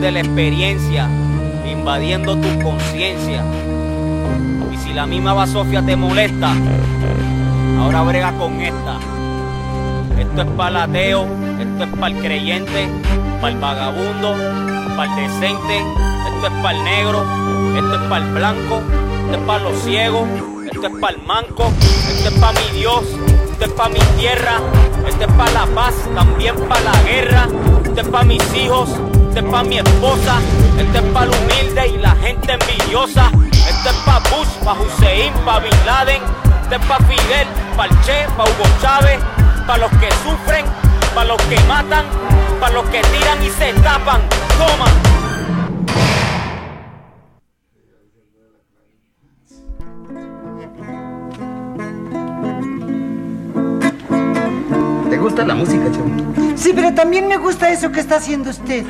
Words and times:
de 0.00 0.12
la 0.12 0.20
experiencia, 0.20 1.08
invadiendo 1.66 2.36
tu 2.36 2.62
conciencia. 2.62 3.42
Y 4.72 4.76
si 4.76 4.92
la 4.92 5.06
misma 5.06 5.34
basofia 5.34 5.82
te 5.82 5.96
molesta, 5.96 6.52
ahora 7.80 8.02
brega 8.02 8.32
con 8.32 8.60
esta. 8.60 8.98
Esto 10.18 10.42
es 10.42 10.48
para 10.56 10.70
el 10.70 10.76
ateo, 10.76 11.26
esto 11.58 11.84
es 11.84 11.90
para 11.98 12.14
el 12.14 12.22
creyente, 12.22 12.88
para 13.40 13.52
el 13.52 13.58
vagabundo, 13.58 14.34
para 14.96 15.10
el 15.10 15.28
decente, 15.28 15.78
esto 15.78 16.46
es 16.46 16.62
para 16.62 16.78
el 16.78 16.84
negro, 16.84 17.24
esto 17.76 17.94
es 17.94 18.08
para 18.08 18.24
el 18.24 18.32
blanco, 18.32 18.82
esto 19.24 19.32
es 19.32 19.46
para 19.46 19.64
los 19.64 19.78
ciegos, 19.82 20.28
esto 20.70 20.86
es 20.86 21.00
para 21.00 21.16
el 21.16 21.22
manco, 21.26 21.72
esto 22.08 22.28
es 22.28 22.34
para 22.38 22.52
mi 22.52 22.78
Dios, 22.78 23.04
esto 23.50 23.64
es 23.64 23.72
para 23.72 23.88
mi 23.88 24.00
tierra, 24.18 24.60
esto 25.08 25.24
es 25.24 25.32
para 25.32 25.50
la 25.50 25.66
paz, 25.66 25.94
también 26.14 26.54
para 26.68 26.80
la 26.82 27.02
guerra, 27.02 27.48
esto 27.84 28.00
es 28.00 28.08
para 28.08 28.24
mis 28.24 28.54
hijos, 28.54 28.90
esto 29.28 29.40
es 29.40 29.44
para 29.50 29.64
mi 29.64 29.78
esposa, 29.78 30.40
esto 30.78 30.98
es 30.98 31.04
para 31.12 31.26
el 31.26 31.32
humilde 31.32 31.88
y 31.88 31.98
la 31.98 32.14
gente 32.16 32.52
envidiosa, 32.52 33.30
esto 33.52 33.90
es 33.90 33.96
para 34.04 34.18
Bush, 34.30 34.48
para 34.64 34.80
Hussein, 34.80 35.32
para 35.44 35.60
Bin 35.60 35.86
Laden, 35.86 36.22
esto 36.62 36.74
es 36.74 36.86
para 36.86 37.04
Fidel, 37.04 37.46
para 37.76 37.92
el 37.92 38.00
Che, 38.00 38.26
para 38.36 38.50
Hugo 38.50 38.64
Chávez, 38.80 39.18
para 39.66 39.78
los 39.78 39.90
que 39.92 40.08
sufren, 40.24 40.64
para 41.14 41.28
los 41.28 41.42
que 41.42 41.60
matan, 41.68 42.06
para 42.58 42.74
los 42.74 42.84
que 42.86 43.02
tiran 43.02 43.42
y 43.42 43.50
se 43.50 43.72
tapan. 43.74 44.22
Toma. 44.56 45.17
Pero 56.78 56.94
también 56.94 57.26
me 57.26 57.36
gusta 57.38 57.72
eso 57.72 57.90
que 57.90 57.98
está 57.98 58.18
haciendo 58.18 58.50
usted. 58.50 58.84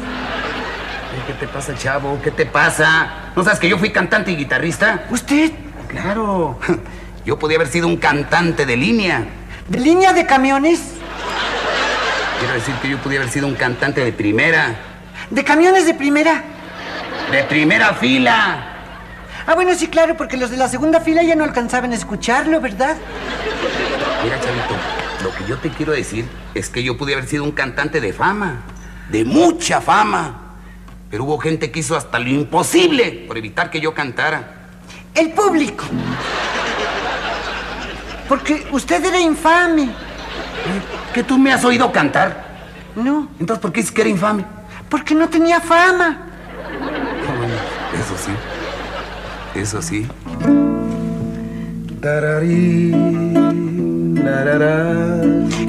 ¿Qué 1.26 1.32
te 1.32 1.48
pasa, 1.48 1.74
chavo? 1.74 2.20
¿Qué 2.22 2.30
te 2.30 2.44
pasa? 2.44 3.32
¿No 3.34 3.42
sabes 3.42 3.58
que 3.58 3.66
yo 3.66 3.78
fui 3.78 3.90
cantante 3.90 4.30
y 4.30 4.36
guitarrista? 4.36 5.04
¿Usted? 5.08 5.52
Claro. 5.88 6.58
Yo 7.24 7.38
podía 7.38 7.56
haber 7.56 7.68
sido 7.68 7.86
un 7.86 7.96
cantante 7.96 8.66
de 8.66 8.76
línea. 8.76 9.24
¿De 9.68 9.80
línea 9.80 10.12
de 10.12 10.26
camiones? 10.26 10.80
Quiero 12.38 12.54
decir 12.54 12.74
que 12.76 12.88
yo 12.88 12.98
podía 12.98 13.18
haber 13.20 13.30
sido 13.30 13.46
un 13.46 13.54
cantante 13.54 14.02
de 14.02 14.12
primera. 14.12 14.76
¿De 15.28 15.44
camiones 15.44 15.84
de 15.84 15.92
primera? 15.92 16.42
¡De 17.30 17.42
primera 17.44 17.92
fila! 17.94 18.76
Ah, 19.46 19.54
bueno, 19.54 19.74
sí, 19.74 19.88
claro, 19.88 20.16
porque 20.16 20.38
los 20.38 20.50
de 20.50 20.56
la 20.56 20.68
segunda 20.68 21.00
fila 21.00 21.22
ya 21.22 21.34
no 21.34 21.44
alcanzaban 21.44 21.92
a 21.92 21.96
escucharlo, 21.96 22.60
¿verdad? 22.60 22.96
Mira, 24.22 24.40
chavito, 24.40 24.74
lo 25.22 25.34
que 25.34 25.44
yo 25.48 25.56
te 25.58 25.70
quiero 25.70 25.92
decir 25.92 26.26
es 26.54 26.68
que 26.68 26.82
yo 26.82 26.96
pude 26.96 27.14
haber 27.14 27.26
sido 27.26 27.44
un 27.44 27.52
cantante 27.52 28.00
de 28.00 28.12
fama. 28.12 28.62
De 29.10 29.24
mucha 29.24 29.80
fama. 29.80 30.42
Pero 31.10 31.24
hubo 31.24 31.38
gente 31.38 31.70
que 31.70 31.80
hizo 31.80 31.96
hasta 31.96 32.18
lo 32.18 32.28
imposible 32.28 33.24
por 33.26 33.38
evitar 33.38 33.70
que 33.70 33.80
yo 33.80 33.94
cantara. 33.94 34.68
El 35.14 35.32
público. 35.32 35.84
Porque 38.28 38.66
usted 38.72 39.04
era 39.04 39.18
infame. 39.18 39.88
¿Que 41.14 41.22
tú 41.22 41.38
me 41.38 41.52
has 41.52 41.64
oído 41.64 41.90
cantar? 41.90 42.46
No, 42.94 43.28
Entonces, 43.40 43.62
¿por 43.62 43.72
qué 43.72 43.80
dices 43.80 43.94
que 43.94 44.00
era 44.02 44.10
infame? 44.10 44.44
porque 44.88 45.14
no 45.14 45.28
tenía 45.28 45.60
fama. 45.60 46.16
Ah, 47.28 47.94
Eso 47.94 48.16
sí. 48.16 48.32
Eso 49.54 49.82
sí. 49.82 50.06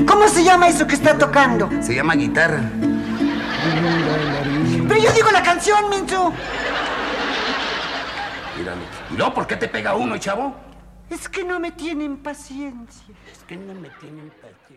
¿Cómo 0.05 0.27
se 0.27 0.43
llama 0.43 0.67
eso 0.67 0.85
que 0.85 0.95
está 0.95 1.17
tocando? 1.17 1.69
Se 1.81 1.95
llama 1.95 2.15
guitarra. 2.15 2.61
Pero 4.87 5.01
yo 5.01 5.11
digo 5.13 5.31
la 5.31 5.43
canción, 5.43 5.89
Mincho. 5.89 6.31
Míralo. 8.57 8.81
¿Y 9.11 9.17
luego 9.17 9.33
por 9.33 9.47
qué 9.47 9.55
te 9.55 9.67
pega 9.67 9.95
uno, 9.95 10.17
chavo? 10.17 10.55
Es 11.09 11.29
que 11.29 11.43
no 11.43 11.59
me 11.59 11.71
tienen 11.71 12.17
paciencia. 12.17 13.15
Es 13.31 13.43
que 13.47 13.55
no 13.57 13.73
me 13.73 13.89
tienen 13.99 14.31
paciencia. 14.41 14.69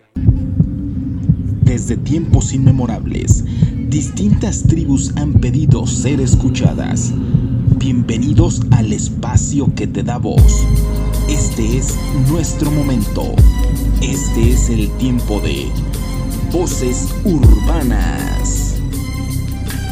Desde 1.63 1.97
tiempos 1.97 2.53
inmemorables, 2.53 3.45
distintas 3.89 4.63
tribus 4.65 5.13
han 5.17 5.35
pedido 5.35 5.87
ser 5.87 6.21
escuchadas. 6.21 7.13
Bienvenidos 7.77 8.63
al 8.71 8.93
espacio 8.93 9.75
que 9.75 9.87
te 9.87 10.03
da 10.03 10.19
voz. 10.19 10.67
Este 11.33 11.79
es 11.79 11.97
nuestro 12.29 12.71
momento. 12.71 13.35
Este 14.03 14.51
es 14.51 14.69
el 14.69 14.95
tiempo 14.99 15.41
de 15.41 15.67
Voces 16.51 17.09
Urbanas. 17.25 18.77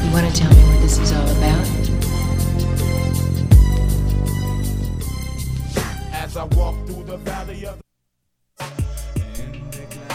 You 0.05 0.13
want 0.13 0.31
to 0.31 0.39
tell 0.39 0.51
me 0.51 0.63
what 0.65 0.83
this 0.83 0.99
is 0.99 1.13
all 1.13 1.27
about? 1.31 1.67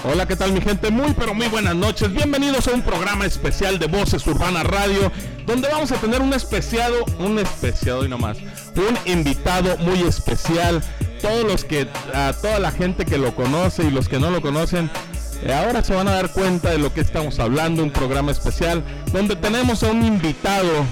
Hola, 0.04 0.28
¿qué 0.28 0.36
tal 0.36 0.52
mi 0.52 0.62
gente? 0.62 0.92
Muy 0.92 1.16
pero 1.18 1.34
muy 1.34 1.48
buenas 1.48 1.76
noches. 1.76 2.14
Bienvenidos 2.14 2.68
a 2.68 2.72
un 2.72 2.84
programa 2.84 3.26
especial 3.26 3.80
de 3.80 3.88
Voces 3.88 4.28
Urbana 4.28 4.62
Radio, 4.62 5.12
donde 5.48 5.70
vamos 5.70 5.92
a 5.92 5.96
tener 5.96 6.22
un 6.22 6.34
especiado, 6.34 7.04
un 7.18 7.40
especiado 7.40 8.06
y 8.06 8.10
no 8.10 8.20
más, 8.20 8.38
un 8.38 9.12
invitado 9.12 9.76
muy 9.80 10.02
especial. 10.02 10.84
Todos 11.26 11.44
los 11.44 11.66
que, 11.66 11.88
a 12.14 12.34
toda 12.40 12.60
la 12.60 12.70
gente 12.70 13.04
que 13.04 13.18
lo 13.18 13.34
conoce 13.34 13.84
y 13.84 13.90
los 13.90 14.08
que 14.08 14.20
no 14.20 14.30
lo 14.30 14.44
conocen, 14.44 14.92
eh, 15.42 15.52
ahora 15.52 15.84
se 15.84 15.96
van 15.96 16.08
a 16.08 16.12
dar 16.12 16.32
cuenta 16.32 16.70
de 16.70 16.78
lo 16.78 16.94
que 16.94 17.02
estamos 17.02 17.40
hablando, 17.40 17.82
un 17.82 17.90
programa 17.90 18.32
especial 18.32 18.84
donde 19.12 19.36
tenemos 19.36 19.82
a 19.82 19.90
un 19.90 20.06
invitado 20.06 20.86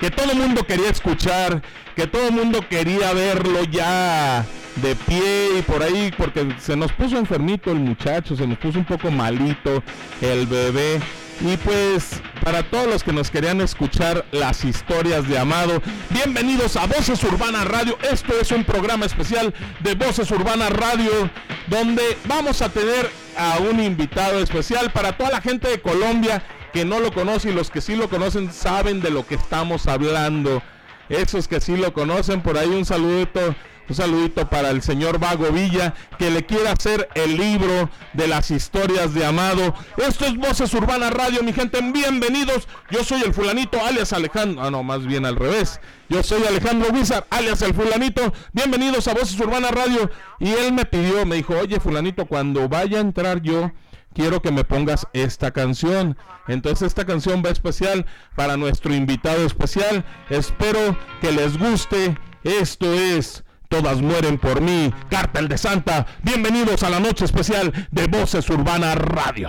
que 0.00 0.10
todo 0.10 0.32
el 0.32 0.36
mundo 0.36 0.64
quería 0.66 0.90
escuchar, 0.90 1.62
que 1.94 2.08
todo 2.08 2.26
el 2.26 2.34
mundo 2.34 2.58
quería 2.68 3.12
verlo 3.12 3.62
ya 3.70 4.44
de 4.82 4.96
pie 4.96 5.58
y 5.60 5.62
por 5.62 5.84
ahí, 5.84 6.12
porque 6.18 6.52
se 6.58 6.74
nos 6.74 6.90
puso 6.90 7.16
enfermito 7.16 7.70
el 7.70 7.78
muchacho, 7.78 8.34
se 8.34 8.48
nos 8.48 8.58
puso 8.58 8.80
un 8.80 8.84
poco 8.84 9.12
malito 9.12 9.80
el 10.20 10.48
bebé. 10.48 10.98
Y 11.40 11.56
pues 11.56 12.20
para 12.44 12.62
todos 12.62 12.86
los 12.86 13.02
que 13.02 13.14
nos 13.14 13.30
querían 13.30 13.62
escuchar 13.62 14.26
las 14.30 14.62
historias 14.62 15.26
de 15.26 15.38
Amado, 15.38 15.80
bienvenidos 16.10 16.76
a 16.76 16.86
Voces 16.86 17.24
Urbana 17.24 17.64
Radio. 17.64 17.96
Esto 18.12 18.34
es 18.38 18.52
un 18.52 18.62
programa 18.62 19.06
especial 19.06 19.54
de 19.80 19.94
Voces 19.94 20.30
Urbana 20.30 20.68
Radio 20.68 21.30
donde 21.68 22.02
vamos 22.26 22.60
a 22.60 22.68
tener 22.68 23.10
a 23.38 23.58
un 23.58 23.80
invitado 23.80 24.38
especial 24.40 24.90
para 24.92 25.16
toda 25.16 25.30
la 25.30 25.40
gente 25.40 25.68
de 25.68 25.80
Colombia 25.80 26.42
que 26.74 26.84
no 26.84 27.00
lo 27.00 27.10
conoce 27.10 27.48
y 27.50 27.54
los 27.54 27.70
que 27.70 27.80
sí 27.80 27.96
lo 27.96 28.10
conocen 28.10 28.52
saben 28.52 29.00
de 29.00 29.10
lo 29.10 29.26
que 29.26 29.36
estamos 29.36 29.86
hablando. 29.86 30.62
Esos 31.08 31.48
que 31.48 31.60
sí 31.60 31.74
lo 31.76 31.94
conocen, 31.94 32.42
por 32.42 32.58
ahí 32.58 32.68
un 32.68 32.84
saludito, 32.84 33.54
un 33.90 33.96
saludito 33.96 34.48
para 34.48 34.70
el 34.70 34.82
señor 34.82 35.18
Vago 35.18 35.50
Villa, 35.50 35.94
que 36.16 36.30
le 36.30 36.46
quiere 36.46 36.68
hacer 36.68 37.08
el 37.14 37.36
libro 37.36 37.90
de 38.12 38.28
las 38.28 38.52
historias 38.52 39.14
de 39.14 39.26
Amado. 39.26 39.74
Esto 39.96 40.26
es 40.26 40.36
Voces 40.36 40.72
Urbana 40.74 41.10
Radio, 41.10 41.42
mi 41.42 41.52
gente, 41.52 41.80
bienvenidos. 41.82 42.68
Yo 42.92 43.02
soy 43.02 43.22
el 43.22 43.34
fulanito, 43.34 43.84
alias 43.84 44.12
Alejandro, 44.12 44.62
ah 44.62 44.70
no, 44.70 44.84
más 44.84 45.04
bien 45.06 45.26
al 45.26 45.34
revés. 45.34 45.80
Yo 46.08 46.22
soy 46.22 46.44
Alejandro 46.44 46.90
Wizard, 46.92 47.24
alias 47.30 47.62
el 47.62 47.74
fulanito. 47.74 48.32
Bienvenidos 48.52 49.08
a 49.08 49.14
Voces 49.14 49.38
Urbana 49.40 49.72
Radio. 49.72 50.08
Y 50.38 50.50
él 50.50 50.72
me 50.72 50.84
pidió, 50.84 51.26
me 51.26 51.34
dijo, 51.34 51.54
oye 51.58 51.80
fulanito, 51.80 52.26
cuando 52.26 52.68
vaya 52.68 52.98
a 52.98 53.00
entrar 53.00 53.42
yo, 53.42 53.72
quiero 54.14 54.40
que 54.40 54.52
me 54.52 54.62
pongas 54.62 55.08
esta 55.14 55.50
canción. 55.50 56.16
Entonces 56.46 56.86
esta 56.86 57.06
canción 57.06 57.42
va 57.44 57.50
especial 57.50 58.06
para 58.36 58.56
nuestro 58.56 58.94
invitado 58.94 59.44
especial. 59.44 60.04
Espero 60.28 60.96
que 61.20 61.32
les 61.32 61.58
guste. 61.58 62.16
Esto 62.44 62.94
es 62.94 63.44
Todas 63.70 64.02
mueren 64.02 64.36
por 64.36 64.60
mí. 64.60 64.92
Cártel 65.08 65.46
de 65.46 65.56
Santa. 65.56 66.04
Bienvenidos 66.24 66.82
a 66.82 66.90
la 66.90 66.98
noche 66.98 67.24
especial 67.24 67.72
de 67.92 68.08
Voces 68.08 68.50
Urbana 68.50 68.96
Radio. 68.96 69.48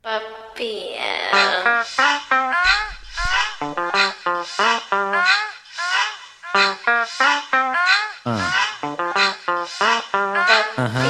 Papi. 0.00 0.96
Y 10.80 11.09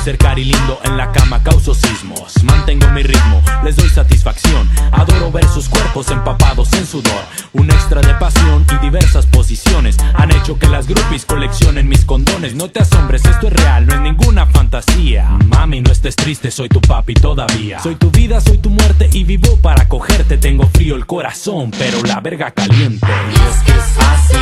ser 0.00 0.16
cari 0.16 0.44
lindo 0.44 0.80
en 0.84 0.96
la 0.96 1.12
cama 1.12 1.42
causo 1.42 1.74
sismos. 1.74 2.42
Mantengo 2.44 2.88
mi 2.90 3.02
ritmo, 3.02 3.42
les 3.64 3.76
doy 3.76 3.88
satisfacción. 3.88 4.68
Adoro 4.92 5.30
ver 5.30 5.46
sus 5.48 5.68
cuerpos 5.68 6.10
empapados 6.10 6.72
en 6.72 6.86
sudor. 6.86 7.22
Un 7.52 7.70
extra 7.70 8.00
de 8.00 8.14
pasión 8.14 8.64
y 8.72 8.78
diversas 8.84 9.26
posiciones 9.26 9.96
han 10.14 10.30
hecho 10.32 10.58
que 10.58 10.68
las 10.68 10.86
groupies 10.86 11.26
coleccionen 11.26 11.88
mis 11.88 12.04
condones. 12.04 12.54
No 12.54 12.68
te 12.68 12.80
asombres, 12.80 13.24
esto 13.24 13.48
es 13.48 13.52
real, 13.52 13.86
no 13.86 13.94
es 13.94 14.00
ninguna 14.00 14.46
fantasía. 14.46 15.28
Mami, 15.46 15.82
no 15.82 15.92
estés 15.92 16.16
triste, 16.16 16.50
soy 16.50 16.68
tu 16.68 16.80
papi 16.80 17.14
todavía. 17.14 17.80
Soy 17.80 17.96
tu 17.96 18.10
vida, 18.10 18.40
soy 18.40 18.58
tu 18.58 18.70
muerte 18.70 19.10
y 19.12 19.24
vivo 19.24 19.56
para 19.56 19.86
cogerte. 19.86 20.38
Tengo 20.38 20.66
frío 20.72 20.96
el 20.96 21.06
corazón, 21.06 21.72
pero 21.78 22.02
la 22.04 22.20
verga 22.20 22.50
caliente. 22.52 23.06
Y 23.06 23.34
es 23.34 23.62
que 23.64 23.72
es 23.72 23.98
así, 23.98 24.36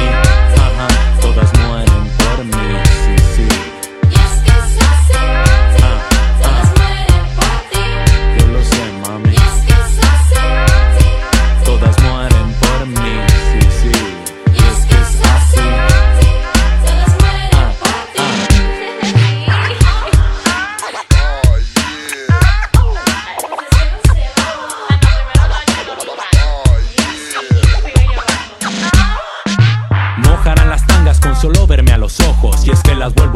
ajá, 0.57 1.21
todas 1.21 1.53
mueren 1.59 2.11
por 2.19 2.45
mí. 2.45 2.98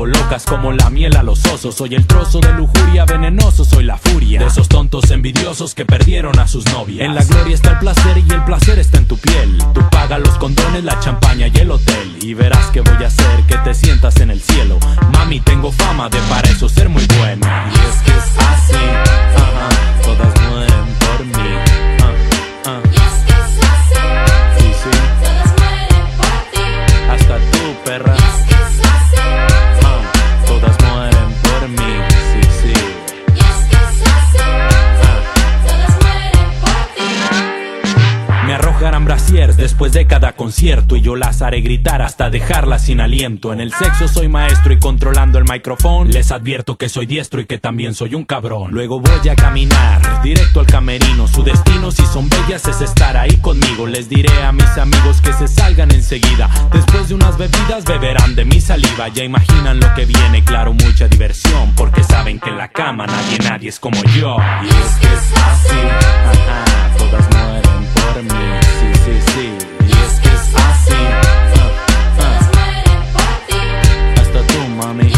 Vuelvo 0.03 0.19
locas 0.19 0.45
como 0.45 0.73
la 0.73 0.91
miel 0.91 1.17
a 1.17 1.23
los 1.23 1.45
osos. 1.47 1.75
Soy 1.75 1.95
el 1.95 2.07
trozo 2.07 2.41
de 2.41 2.53
lujuria 2.53 3.05
venenoso, 3.05 3.65
soy 3.65 3.85
la 3.85 3.97
furia 3.97 4.41
De 4.41 4.47
esos 4.47 4.69
tontos 4.69 5.11
envidiosos 5.11 5.75
que 5.75 5.85
perdieron 5.85 6.39
a 6.39 6.49
sus 6.49 6.65
novias. 6.73 7.07
En 7.07 7.15
la 7.15 7.25
gloria 7.25 7.55
está 7.55 7.71
el 7.71 7.79
placer 7.79 8.19
y 8.19 8.33
el 8.33 8.45
placer 8.45 8.79
está 8.79 8.99
en 8.99 9.07
tu 9.07 9.17
piel. 9.17 9.59
Tú 9.75 9.81
pagas 9.91 10.21
los 10.21 10.37
condones, 10.39 10.85
la 10.85 10.99
champaña 11.01 11.49
y 11.49 11.59
el 11.59 11.71
hotel. 11.71 12.17
Y 12.21 12.35
verás 12.35 12.67
que 12.71 12.81
voy 12.81 13.03
a 13.03 13.07
hacer 13.07 13.43
que 13.47 13.57
te 13.59 13.75
sientas 13.75 14.17
en 14.21 14.31
el 14.31 14.41
cielo. 14.41 14.79
Mami, 15.13 15.41
tengo 15.41 15.71
fama 15.73 16.09
de 16.09 16.19
para 16.29 16.49
eso 16.49 16.69
ser 16.69 16.89
muy 16.89 17.07
buena 17.19 17.71
Y 17.71 17.79
es 17.79 18.03
que 18.03 18.11
es 18.11 18.39
así, 18.39 18.75
ajá, 18.75 20.03
todas 20.03 20.51
mueren 20.51 20.72
después 39.63 39.93
de 39.93 40.09
cada 40.09 40.33
concierto 40.33 40.97
Y 40.97 41.03
yo 41.03 41.15
las 41.15 41.41
haré 41.41 41.61
gritar 41.61 42.03
hasta 42.03 42.31
dejarlas 42.31 42.87
sin 42.87 43.01
aliento. 43.01 43.53
En 43.53 43.61
el 43.61 43.73
sexo 43.73 44.09
soy 44.09 44.29
maestro 44.29 44.73
y 44.73 44.79
controlando 44.79 45.39
el 45.39 45.45
micrófono. 45.45 46.11
Les 46.11 46.33
advierto 46.33 46.77
que 46.77 46.89
soy 46.89 47.07
diestro 47.07 47.41
y 47.41 47.47
que 47.47 47.59
también 47.59 47.95
soy 47.95 48.17
un 48.17 48.25
cabrón. 48.25 48.73
Luego 48.73 49.01
voy 49.01 49.29
a 49.29 49.37
caminar 49.37 50.23
directo 50.23 50.59
al 50.61 50.67
camerino. 50.67 51.29
Su 51.29 51.45
destino 51.45 51.93
si 51.93 52.05
son 52.07 52.29
bellas 52.29 52.67
es 52.67 52.81
estar 52.81 53.17
ahí 53.17 53.37
conmigo. 53.37 53.87
Les 53.87 54.09
diré 54.09 54.43
a 54.43 54.51
mis 54.51 54.77
amigos 54.79 55.21
que 55.21 55.33
se 55.33 55.47
salgan 55.47 55.93
enseguida. 55.93 56.51
Después 56.73 57.09
de 57.09 57.15
unas 57.15 57.39
bebidas 57.39 57.85
beberán 57.85 58.35
de 58.35 58.45
mi 58.45 58.61
saliva. 58.61 59.09
Ya 59.09 59.23
imaginan 59.23 59.79
lo 59.79 59.95
que 59.95 60.07
viene, 60.07 60.43
claro, 60.43 60.73
mucha 60.73 61.07
diversión. 61.07 61.73
Porque 61.77 62.03
saben 62.03 62.41
que 62.41 62.51
en 62.51 62.59
la 62.59 62.69
cama 62.69 63.07
nadie, 63.07 63.39
nadie 63.39 63.69
es 63.69 63.79
como 63.79 64.03
yo. 64.17 64.37
Y 64.65 64.69
es 64.69 64.95
que 65.01 65.07
es 65.07 65.33
así, 65.37 65.77
ajá, 66.27 66.97
todas 66.99 67.29
mueren 67.31 67.87
por 67.95 68.23
mí, 68.25 68.82
sí, 69.27 69.33
sí, 69.35 69.35
sí 69.35 69.49
Y 69.87 69.93
es 69.93 70.21
que 70.21 70.29
es 70.29 70.55
así, 70.55 70.95
ah, 70.95 71.21
ah, 72.19 72.41
hasta 74.21 74.41
tú, 74.47 74.59
mami 74.77 75.13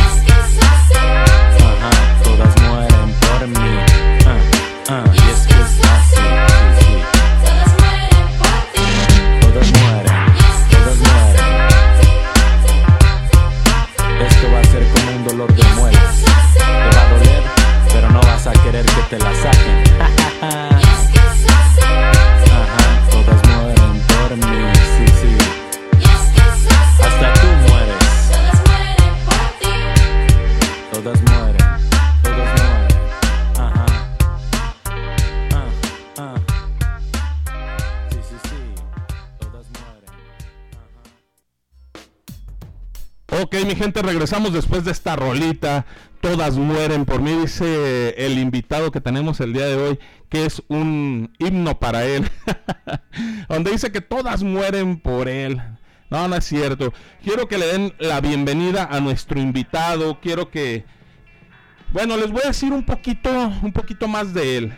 Ok, 43.43 43.57
mi 43.67 43.75
gente, 43.75 44.01
regresamos 44.01 44.53
después 44.53 44.85
de 44.85 44.93
esta 44.93 45.17
rolita. 45.17 45.87
Todas 46.21 46.57
mueren 46.57 47.05
por 47.05 47.21
mí, 47.21 47.33
dice 47.33 48.15
el 48.17 48.39
invitado 48.39 48.93
que 48.93 49.01
tenemos 49.01 49.41
el 49.41 49.53
día 49.53 49.67
de 49.67 49.75
hoy, 49.75 49.99
que 50.29 50.47
es 50.47 50.63
un 50.69 51.33
himno 51.41 51.81
para 51.81 52.05
él. 52.05 52.31
Donde 53.49 53.73
dice 53.73 53.91
que 53.91 54.01
todas 54.01 54.45
mueren 54.45 55.01
por 55.01 55.29
él. 55.29 55.61
No, 56.11 56.29
no 56.29 56.37
es 56.37 56.45
cierto. 56.45 56.93
Quiero 57.25 57.49
que 57.49 57.59
le 57.59 57.67
den 57.67 57.95
la 57.99 58.21
bienvenida 58.21 58.85
a 58.89 59.01
nuestro 59.01 59.41
invitado. 59.41 60.21
Quiero 60.21 60.51
que... 60.51 60.85
Bueno, 61.93 62.17
les 62.17 62.31
voy 62.31 62.43
a 62.45 62.49
decir 62.49 62.73
un 62.73 62.87
poquito, 62.87 63.31
un 63.63 63.73
poquito 63.73 64.07
más 64.07 64.33
de 64.33 64.59
él. 64.59 64.75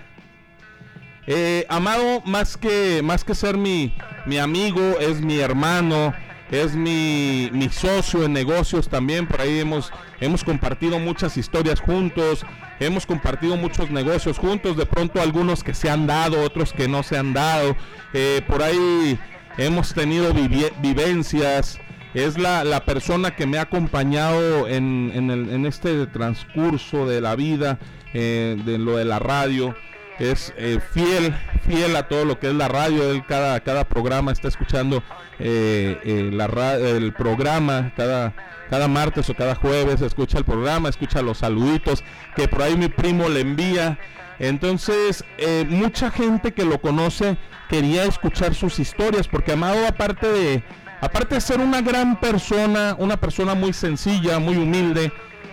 Eh, 1.27 1.67
Amado, 1.69 2.23
más 2.25 2.57
que, 2.57 3.03
más 3.05 3.23
que 3.23 3.35
ser 3.35 3.59
mi, 3.59 3.93
mi 4.25 4.39
amigo, 4.39 4.81
es 4.99 5.21
mi 5.21 5.41
hermano, 5.41 6.15
es 6.51 6.77
mi, 6.77 7.51
mi 7.53 7.69
socio 7.69 8.25
en 8.25 8.33
negocios 8.33 8.89
también. 8.89 9.27
Por 9.27 9.41
ahí 9.41 9.59
hemos, 9.61 9.93
hemos 10.21 10.45
compartido 10.45 10.99
muchas 10.99 11.37
historias 11.37 11.81
juntos, 11.81 12.45
hemos 12.81 13.07
compartido 13.07 13.57
muchos 13.57 13.91
negocios 13.91 14.39
juntos. 14.39 14.77
De 14.77 14.87
pronto 14.87 15.21
algunos 15.21 15.65
que 15.65 15.75
se 15.75 15.91
han 15.91 16.07
dado, 16.07 16.43
otros 16.43 16.73
que 16.73 16.89
no 16.89 17.03
se 17.03 17.17
han 17.17 17.33
dado. 17.33 17.77
Eh, 18.13 18.43
por 18.47 18.63
ahí 18.63 19.19
hemos 19.59 19.95
tenido 19.95 20.33
vivencias. 20.81 21.81
Es 22.15 22.39
la, 22.39 22.65
la 22.65 22.85
persona 22.87 23.37
que 23.37 23.47
me 23.47 23.59
ha 23.59 23.63
acompañado 23.63 24.69
en, 24.69 25.11
en 25.15 25.67
este 25.67 26.07
transcurso 26.07 27.07
de 27.07 27.21
la 27.21 27.37
vida, 27.37 27.79
eh, 28.15 28.57
de 28.65 28.79
lo 28.79 28.97
de 28.97 29.05
la 29.05 29.19
radio 29.19 29.75
es 30.19 30.53
eh, 30.57 30.79
fiel, 30.93 31.35
fiel 31.67 31.95
a 31.97 32.09
todo 32.09 32.25
lo 32.25 32.39
que 32.39 32.49
es 32.49 32.55
la 32.55 32.69
radio. 32.69 33.11
Él 33.11 33.25
cada, 33.27 33.61
cada 33.61 33.85
programa 33.85 34.33
está 34.33 34.49
escuchando 34.49 35.03
eh, 35.39 35.99
eh, 36.05 36.31
la 36.33 36.47
el 36.77 37.13
programa, 37.13 37.93
cada, 37.97 38.35
cada 38.71 38.89
martes 38.89 39.29
o 39.31 39.35
cada 39.35 39.55
jueves 39.55 40.01
escucha 40.01 40.39
el 40.39 40.45
programa, 40.45 40.89
escucha 40.89 41.23
los 41.23 41.39
saluditos 41.39 42.03
que 42.35 42.49
por 42.49 42.63
ahí 42.63 42.77
mi 42.77 42.89
primo 42.89 43.29
le 43.29 43.41
envía. 43.41 43.99
Entonces, 44.39 45.25
mucha 45.69 46.11
gente 46.11 46.53
que 46.53 46.67
lo 46.67 46.79
conoce 46.81 47.39
quería 47.71 48.05
escuchar 48.05 48.55
sus 48.55 48.79
historias, 48.79 49.29
porque 49.29 49.53
Amado, 49.53 49.87
aparte 49.87 50.29
de, 50.29 50.63
aparte 51.01 51.37
de 51.37 51.41
ser 51.41 51.61
una 51.61 51.81
gran 51.81 52.21
persona, 52.21 52.95
una 52.99 53.17
persona 53.17 53.55
muy 53.55 53.73
sencilla, 53.73 54.39
muy 54.39 54.59
humilde, 54.59 55.11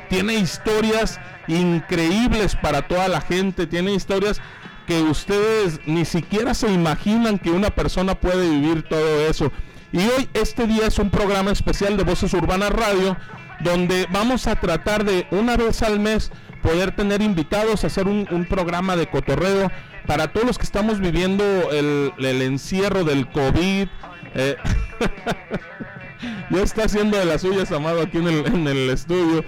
tiene 0.09 0.35
historias 0.35 1.19
increíbles 1.47 2.55
para 2.55 2.87
toda 2.87 3.07
la 3.07 3.21
gente, 3.21 3.67
tiene 3.67 3.93
historias 3.93 4.41
que 4.87 5.01
ustedes 5.01 5.79
ni 5.85 6.05
siquiera 6.05 6.53
se 6.53 6.71
imaginan 6.71 7.39
que 7.39 7.51
una 7.51 7.69
persona 7.69 8.15
puede 8.15 8.49
vivir 8.49 8.83
todo 8.83 9.27
eso. 9.27 9.51
Y 9.91 9.99
hoy 9.99 10.29
este 10.33 10.67
día 10.67 10.87
es 10.87 10.99
un 10.99 11.09
programa 11.09 11.51
especial 11.51 11.97
de 11.97 12.03
Voces 12.03 12.33
Urbanas 12.33 12.71
Radio 12.71 13.15
donde 13.59 14.07
vamos 14.11 14.47
a 14.47 14.55
tratar 14.55 15.05
de 15.05 15.27
una 15.31 15.55
vez 15.55 15.81
al 15.83 15.99
mes 15.99 16.31
poder 16.61 16.95
tener 16.95 17.21
invitados, 17.21 17.83
hacer 17.83 18.07
un, 18.07 18.45
programa 18.49 18.95
de 18.95 19.07
cotorreo 19.07 19.71
para 20.05 20.29
todos 20.33 20.47
los 20.47 20.57
que 20.57 20.65
estamos 20.65 20.99
viviendo 20.99 21.43
el, 21.71 22.41
encierro 22.41 23.03
del 23.03 23.27
COVID. 23.29 23.87
eh, 24.35 24.55
ya 26.49 26.61
está 26.61 26.85
haciendo 26.85 27.17
de 27.17 27.25
las 27.25 27.41
suyas, 27.41 27.71
Amado, 27.71 28.01
aquí 28.01 28.17
en 28.17 28.67
el 28.67 28.89
estudio. 28.89 29.43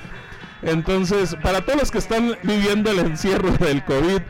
Entonces, 0.66 1.38
para 1.42 1.62
todos 1.62 1.80
los 1.80 1.92
que 1.92 2.00
están 2.00 2.38
viviendo 2.44 2.92
el 2.92 3.00
encierro 3.00 3.52
del 3.60 3.84
COVID, 3.86 4.22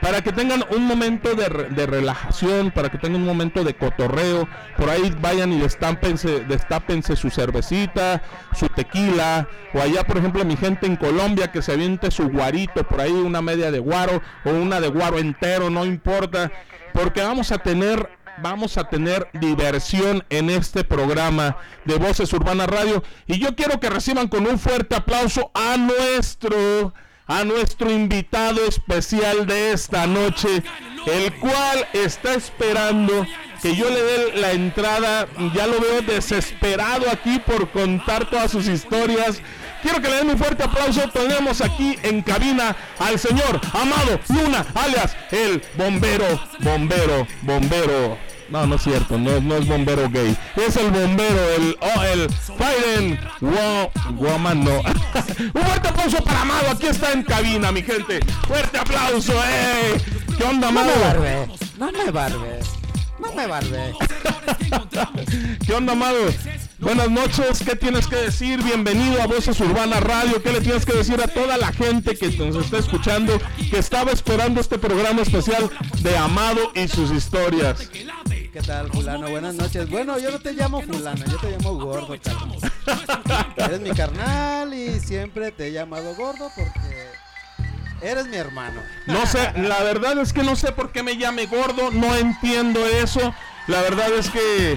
para 0.00 0.20
que 0.20 0.32
tengan 0.32 0.64
un 0.70 0.84
momento 0.84 1.36
de, 1.36 1.48
de 1.70 1.86
relajación, 1.86 2.72
para 2.72 2.88
que 2.90 2.98
tengan 2.98 3.20
un 3.20 3.26
momento 3.26 3.62
de 3.62 3.74
cotorreo, 3.74 4.48
por 4.76 4.90
ahí 4.90 5.14
vayan 5.20 5.52
y 5.52 5.60
destápense, 5.60 6.40
destápense 6.40 7.14
su 7.14 7.30
cervecita, 7.30 8.20
su 8.52 8.68
tequila, 8.68 9.46
o 9.72 9.80
allá, 9.80 10.02
por 10.02 10.18
ejemplo, 10.18 10.44
mi 10.44 10.56
gente 10.56 10.86
en 10.86 10.96
Colombia 10.96 11.52
que 11.52 11.62
se 11.62 11.72
aviente 11.72 12.10
su 12.10 12.28
guarito, 12.28 12.82
por 12.82 13.00
ahí 13.00 13.12
una 13.12 13.42
media 13.42 13.70
de 13.70 13.78
guaro 13.78 14.20
o 14.44 14.50
una 14.50 14.80
de 14.80 14.88
guaro 14.88 15.18
entero, 15.18 15.70
no 15.70 15.84
importa. 15.84 16.50
porque 16.92 17.22
vamos 17.22 17.52
a 17.52 17.58
tener 17.58 18.08
vamos 18.42 18.76
a 18.76 18.88
tener 18.88 19.28
diversión 19.34 20.24
en 20.28 20.50
este 20.50 20.84
programa 20.84 21.56
de 21.84 21.96
Voces 21.96 22.32
Urbana 22.32 22.66
Radio 22.66 23.02
y 23.26 23.38
yo 23.38 23.54
quiero 23.54 23.78
que 23.78 23.88
reciban 23.88 24.28
con 24.28 24.46
un 24.46 24.58
fuerte 24.58 24.96
aplauso 24.96 25.50
a 25.54 25.76
nuestro 25.76 26.92
a 27.26 27.44
nuestro 27.44 27.90
invitado 27.90 28.64
especial 28.66 29.46
de 29.46 29.72
esta 29.72 30.06
noche, 30.06 30.62
el 31.06 31.32
cual 31.34 31.86
está 31.92 32.34
esperando 32.34 33.24
que 33.62 33.76
yo 33.76 33.88
le 33.88 34.02
dé 34.02 34.40
la 34.40 34.52
entrada, 34.52 35.28
ya 35.54 35.66
lo 35.68 35.80
veo 35.80 36.02
desesperado 36.02 37.08
aquí 37.10 37.38
por 37.38 37.70
contar 37.70 38.28
todas 38.28 38.50
sus 38.50 38.66
historias. 38.66 39.40
Quiero 39.82 40.02
que 40.02 40.08
le 40.08 40.16
den 40.16 40.30
un 40.30 40.38
fuerte 40.38 40.64
aplauso. 40.64 41.08
Tenemos 41.10 41.60
aquí 41.60 41.96
en 42.02 42.22
cabina 42.22 42.76
al 42.98 43.18
señor 43.18 43.60
Amado 43.72 44.20
Luna, 44.28 44.66
alias 44.74 45.16
el 45.30 45.62
bombero, 45.76 46.40
bombero, 46.58 47.26
bombero. 47.42 48.31
No, 48.52 48.66
no 48.66 48.74
es 48.74 48.82
cierto, 48.82 49.16
no, 49.18 49.40
no 49.40 49.56
es 49.56 49.66
bombero 49.66 50.10
gay. 50.10 50.36
Es 50.56 50.76
el 50.76 50.90
bombero, 50.90 51.50
el, 51.56 51.78
oh, 51.80 52.02
el 52.02 52.28
Biden 52.58 53.18
Woman, 54.18 54.62
no. 54.62 54.80
Un 55.54 55.62
fuerte 55.62 55.88
aplauso 55.88 56.22
para 56.22 56.42
Amado, 56.42 56.70
aquí 56.72 56.88
está 56.88 57.12
en 57.12 57.22
cabina, 57.22 57.72
mi 57.72 57.82
gente. 57.82 58.20
Fuerte 58.46 58.76
aplauso, 58.76 59.32
eh. 59.32 59.98
¿Qué 60.36 60.44
onda, 60.44 60.68
Amado? 60.68 60.90
No 60.90 60.96
me 60.96 61.02
barbe, 61.02 61.48
no 61.78 61.92
me 61.92 62.10
barbe. 62.10 62.60
No 63.18 63.32
me 63.32 63.46
barbe. 63.46 63.94
¿Qué 65.66 65.72
onda, 65.72 65.94
Amado? 65.94 66.18
Buenas 66.78 67.10
noches, 67.10 67.62
¿qué 67.64 67.76
tienes 67.76 68.08
que 68.08 68.16
decir? 68.16 68.62
Bienvenido 68.62 69.22
a 69.22 69.26
Voces 69.28 69.58
Urbana 69.60 70.00
Radio. 70.00 70.42
¿Qué 70.42 70.52
le 70.52 70.60
tienes 70.60 70.84
que 70.84 70.92
decir 70.92 71.22
a 71.22 71.28
toda 71.28 71.56
la 71.56 71.72
gente 71.72 72.16
que 72.16 72.28
nos 72.36 72.56
está 72.56 72.78
escuchando, 72.78 73.40
que 73.70 73.78
estaba 73.78 74.10
esperando 74.10 74.60
este 74.60 74.78
programa 74.78 75.22
especial 75.22 75.70
de 76.00 76.16
Amado 76.18 76.72
y 76.74 76.88
sus 76.88 77.12
historias? 77.12 77.88
¿Qué 78.52 78.60
tal, 78.60 78.90
fulano? 78.92 79.30
Buenas 79.30 79.54
noches. 79.54 79.88
Bueno, 79.88 80.18
yo 80.18 80.30
no 80.30 80.38
te 80.38 80.52
llamo 80.52 80.82
fulano, 80.82 81.24
yo 81.24 81.38
te 81.38 81.52
llamo 81.52 81.74
gordo, 81.78 82.14
carnal. 82.22 83.52
Eres 83.56 83.80
mi 83.80 83.90
carnal 83.92 84.74
y 84.74 85.00
siempre 85.00 85.52
te 85.52 85.68
he 85.68 85.72
llamado 85.72 86.14
gordo 86.14 86.50
porque 86.54 87.08
eres 88.02 88.26
mi 88.26 88.36
hermano. 88.36 88.82
No 89.06 89.24
sé, 89.26 89.52
la 89.56 89.82
verdad 89.82 90.18
es 90.18 90.34
que 90.34 90.42
no 90.42 90.54
sé 90.54 90.72
por 90.72 90.92
qué 90.92 91.02
me 91.02 91.16
llame 91.16 91.46
gordo, 91.46 91.90
no 91.92 92.14
entiendo 92.14 92.84
eso. 92.86 93.34
La 93.68 93.80
verdad 93.80 94.12
es 94.12 94.28
que 94.28 94.76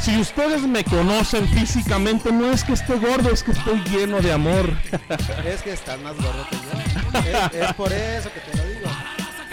si 0.00 0.18
ustedes 0.18 0.62
me 0.62 0.82
conocen 0.82 1.46
físicamente, 1.48 2.32
no 2.32 2.50
es 2.50 2.64
que 2.64 2.72
esté 2.72 2.94
gordo, 2.94 3.30
es 3.30 3.42
que 3.42 3.50
estoy 3.50 3.82
lleno 3.90 4.20
de 4.20 4.32
amor. 4.32 4.72
Es 5.44 5.60
que 5.60 5.72
estás 5.72 6.00
más 6.00 6.16
gordo 6.16 6.46
que 6.48 6.56
yo. 6.56 7.66
Es, 7.66 7.74
por 7.74 7.92
eso 7.92 8.30
que 8.32 8.40
te 8.40 8.56
lo 8.56 8.64
digo. 8.64 8.90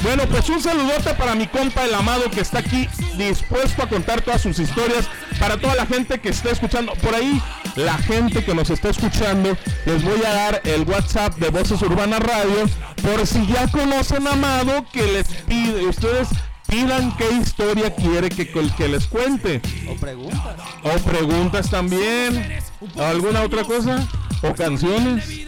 Bueno, 0.08 0.24
pues 0.28 0.48
un 0.48 0.62
saludote 0.62 1.14
para 1.16 1.36
mi 1.36 1.48
compa 1.48 1.84
el 1.84 1.94
amado 1.94 2.32
que 2.32 2.40
está 2.40 2.60
aquí 2.60 2.88
dispuesto 3.18 3.84
a 3.84 3.90
contar 3.90 4.22
todas 4.22 4.42
sus 4.42 4.58
historias. 4.58 5.10
Para 5.38 5.58
toda 5.58 5.76
la 5.76 5.86
gente 5.86 6.18
que 6.20 6.30
está 6.30 6.52
escuchando, 6.52 6.94
por 6.94 7.14
ahí, 7.14 7.42
la 7.76 7.98
gente 7.98 8.42
que 8.42 8.56
nos 8.56 8.70
está 8.70 8.88
escuchando, 8.88 9.58
les 9.86 10.04
voy 10.06 10.24
a 10.24 10.32
dar 10.32 10.62
el 10.64 10.84
WhatsApp 10.84 11.36
de 11.36 11.50
Voces 11.50 11.82
Urbana 11.82 12.20
Radio. 12.20 12.70
Por 13.04 13.28
si 13.28 13.46
ya 13.48 13.68
conocen 13.68 14.28
a 14.28 14.32
Amado, 14.32 14.86
que 14.94 15.12
les 15.12 15.28
pide, 15.28 15.86
ustedes 15.86 16.30
pidan 16.68 17.16
qué 17.18 17.30
historia 17.32 17.94
quiere 17.96 18.30
que, 18.30 18.48
que 18.48 18.88
les 18.88 19.08
cuente. 19.08 19.62
O 19.90 19.96
preguntas. 19.96 20.56
O 20.84 21.00
preguntas 21.00 21.70
también. 21.70 22.60
¿Alguna 22.98 23.44
otra 23.44 23.64
cosa? 23.64 24.08
¿O 24.44 24.54
canciones? 24.54 25.48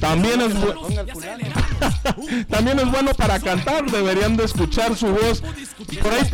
También 0.00 0.40
es, 0.40 0.54
También 2.48 2.78
es 2.78 2.90
bueno 2.90 3.14
para 3.14 3.38
cantar, 3.40 3.90
deberían 3.90 4.36
de 4.36 4.44
escuchar 4.44 4.96
su 4.96 5.08
voz. 5.08 5.42
Por 6.02 6.12
ahí 6.12 6.28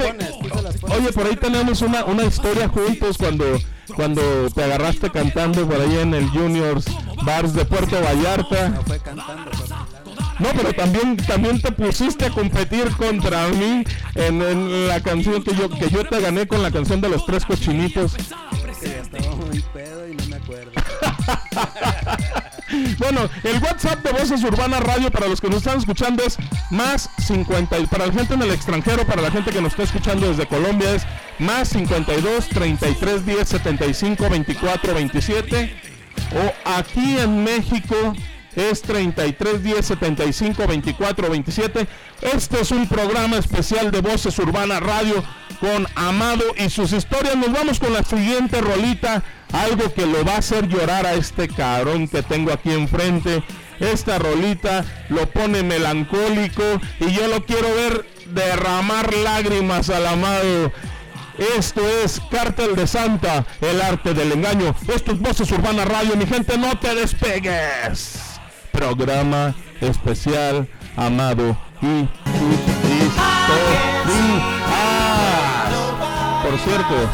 Oye, 0.99 1.13
por 1.13 1.27
ahí 1.27 1.37
tenemos 1.37 1.83
una, 1.83 2.05
una 2.05 2.25
historia 2.25 2.69
juntos 2.69 3.17
cuando, 3.19 3.59
cuando 3.95 4.51
te 4.51 4.65
agarraste 4.65 5.11
cantando 5.11 5.67
por 5.67 5.81
ahí 5.81 5.99
en 5.99 6.15
el 6.15 6.29
Juniors 6.31 6.87
Bars 7.25 7.55
de 7.55 7.65
Puerto 7.65 8.01
Vallarta. 8.01 8.69
No 8.71 8.83
fue 8.83 8.99
cantando, 8.99 9.51
no, 10.39 10.51
pero 10.55 10.73
también, 10.73 11.17
también 11.17 11.61
te 11.61 11.73
pusiste 11.73 12.27
a 12.27 12.31
competir 12.31 12.91
contra 12.97 13.49
mí 13.49 13.83
en, 14.15 14.87
la 14.87 15.01
canción 15.01 15.43
que 15.43 15.55
yo, 15.55 15.69
que 15.69 15.91
yo 15.91 16.05
te 16.05 16.21
gané 16.21 16.47
con 16.47 16.63
la 16.63 16.71
canción 16.71 17.01
de 17.01 17.09
los 17.09 17.27
tres 17.27 17.45
cochinitos. 17.45 18.15
estaba 18.15 19.35
muy 19.35 19.61
pedo 19.73 20.09
y 20.09 20.15
no 20.15 20.27
me 20.27 20.37
acuerdo. 20.37 20.71
bueno, 22.99 23.29
el 23.43 23.63
WhatsApp 23.63 24.03
de 24.03 24.13
Voces 24.13 24.43
Urbana 24.45 24.81
Radio 24.81 25.11
para 25.11 25.29
los 25.29 25.41
que 25.41 25.49
nos 25.49 25.59
están 25.59 25.79
escuchando 25.79 26.23
es 26.25 26.37
más 26.71 27.11
50 27.19 27.79
y 27.79 27.87
para 27.87 28.07
la 28.07 28.13
gente 28.13 28.35
en 28.35 28.43
el 28.43 28.51
extranjero, 28.51 29.07
para 29.07 29.23
la 29.23 29.31
gente 29.31 29.51
que 29.51 29.61
nos 29.61 29.73
está 29.73 29.85
escuchando 29.85 30.29
desde 30.29 30.47
Colombia 30.47 30.95
es 30.95 31.07
más 31.39 31.69
52 31.69 32.49
33 32.49 33.27
10 33.27 33.49
75 33.49 34.29
24 34.29 34.95
27 34.95 35.77
o 36.35 36.71
aquí 36.71 37.19
en 37.19 37.45
México 37.45 38.15
es 38.55 38.83
33 38.83 39.63
10 39.63 39.87
75 39.87 40.67
24 40.67 41.31
27. 41.31 41.87
Este 42.21 42.61
es 42.61 42.71
un 42.71 42.89
programa 42.89 43.37
especial 43.39 43.91
de 43.91 44.01
Voces 44.01 44.39
Urbana 44.39 44.81
Radio 44.81 45.23
con 45.61 45.87
Amado 45.95 46.45
y 46.57 46.71
sus 46.71 46.93
historias. 46.93 47.37
Nos 47.37 47.53
vamos 47.53 47.79
con 47.79 47.93
la 47.93 48.03
siguiente 48.03 48.61
rolita, 48.61 49.23
algo 49.53 49.93
que 49.93 50.07
lo 50.07 50.25
va 50.25 50.35
a 50.35 50.39
hacer 50.39 50.69
llorar 50.69 51.07
a 51.07 51.15
este 51.15 51.49
cabrón 51.49 52.09
que 52.09 52.23
tengo 52.23 52.53
aquí 52.53 52.73
enfrente. 52.73 53.43
Esta 53.81 54.19
rolita 54.19 54.85
lo 55.09 55.27
pone 55.31 55.63
melancólico 55.63 56.63
y 57.01 57.13
yo 57.13 57.29
lo 57.29 57.45
quiero 57.45 57.69
ver 57.75 58.07
derramar 58.27 59.15
lágrimas 59.15 59.91
al 59.91 60.07
amado. 60.07 60.73
Esto 61.57 61.81
es 62.05 62.21
Cártel 62.31 62.75
de 62.75 62.87
Santa, 62.87 63.47
el 63.61 63.81
arte 63.81 64.15
del 64.15 64.33
engaño. 64.33 64.75
Esto 64.93 65.13
es 65.13 65.21
Voces 65.21 65.51
Urbana 65.53 65.85
Radio, 65.85 66.17
mi 66.17 66.27
gente, 66.27 66.59
no 66.59 66.77
te 66.79 66.95
despegues 66.95 68.29
programa 68.79 69.55
especial 69.81 70.69
amado 70.97 71.57
y 71.83 72.09
Por 73.47 73.98
cierto, 76.65 77.09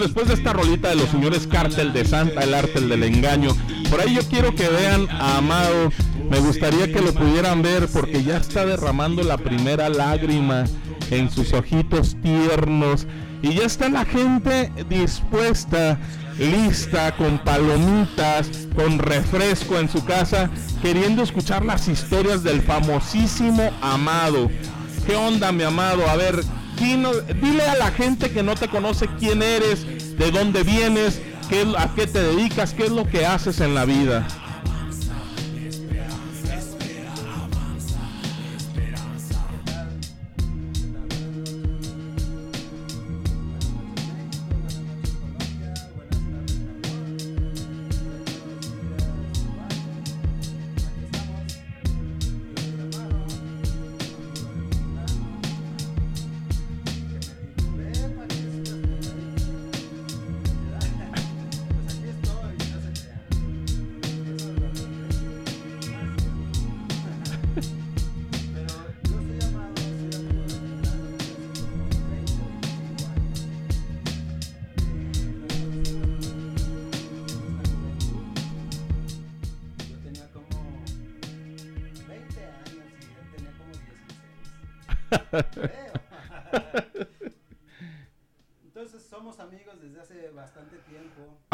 después 0.00 0.28
de 0.28 0.34
esta 0.34 0.52
rolita 0.52 0.88
de 0.88 0.96
los 0.96 1.10
señores 1.10 1.46
Cártel 1.46 1.92
de 1.92 2.04
Santa, 2.04 2.42
el 2.42 2.54
arte 2.54 2.80
del 2.80 3.02
engaño. 3.04 3.50
Por 3.90 4.00
ahí 4.00 4.14
yo 4.14 4.22
quiero 4.22 4.54
que 4.54 4.68
vean 4.68 5.08
a 5.10 5.38
Amado. 5.38 5.92
Me 6.30 6.38
gustaría 6.38 6.90
que 6.90 7.00
lo 7.00 7.12
pudieran 7.12 7.62
ver 7.62 7.88
porque 7.88 8.22
ya 8.22 8.38
está 8.38 8.64
derramando 8.64 9.22
la 9.22 9.36
primera 9.36 9.88
lágrima 9.88 10.64
en 11.10 11.30
sus 11.30 11.52
ojitos 11.52 12.16
tiernos. 12.22 13.06
Y 13.42 13.54
ya 13.54 13.64
está 13.64 13.88
la 13.88 14.04
gente 14.04 14.72
dispuesta, 14.88 15.98
lista, 16.38 17.16
con 17.16 17.38
palomitas, 17.38 18.68
con 18.74 18.98
refresco 18.98 19.78
en 19.78 19.88
su 19.88 20.04
casa, 20.04 20.50
queriendo 20.82 21.22
escuchar 21.22 21.64
las 21.64 21.88
historias 21.88 22.42
del 22.42 22.62
famosísimo 22.62 23.70
Amado. 23.82 24.50
¿Qué 25.06 25.16
onda, 25.16 25.52
mi 25.52 25.62
amado? 25.62 26.08
A 26.08 26.16
ver, 26.16 26.40
dile 26.80 27.62
a 27.62 27.76
la 27.76 27.90
gente 27.90 28.30
que 28.30 28.42
no 28.42 28.54
te 28.54 28.68
conoce 28.68 29.06
quién 29.18 29.42
eres, 29.42 30.16
de 30.16 30.30
dónde 30.30 30.62
vienes, 30.62 31.20
qué, 31.48 31.66
a 31.76 31.94
qué 31.94 32.06
te 32.06 32.22
dedicas, 32.22 32.72
qué 32.72 32.84
es 32.84 32.90
lo 32.90 33.06
que 33.06 33.26
haces 33.26 33.60
en 33.60 33.74
la 33.74 33.84
vida. 33.84 34.26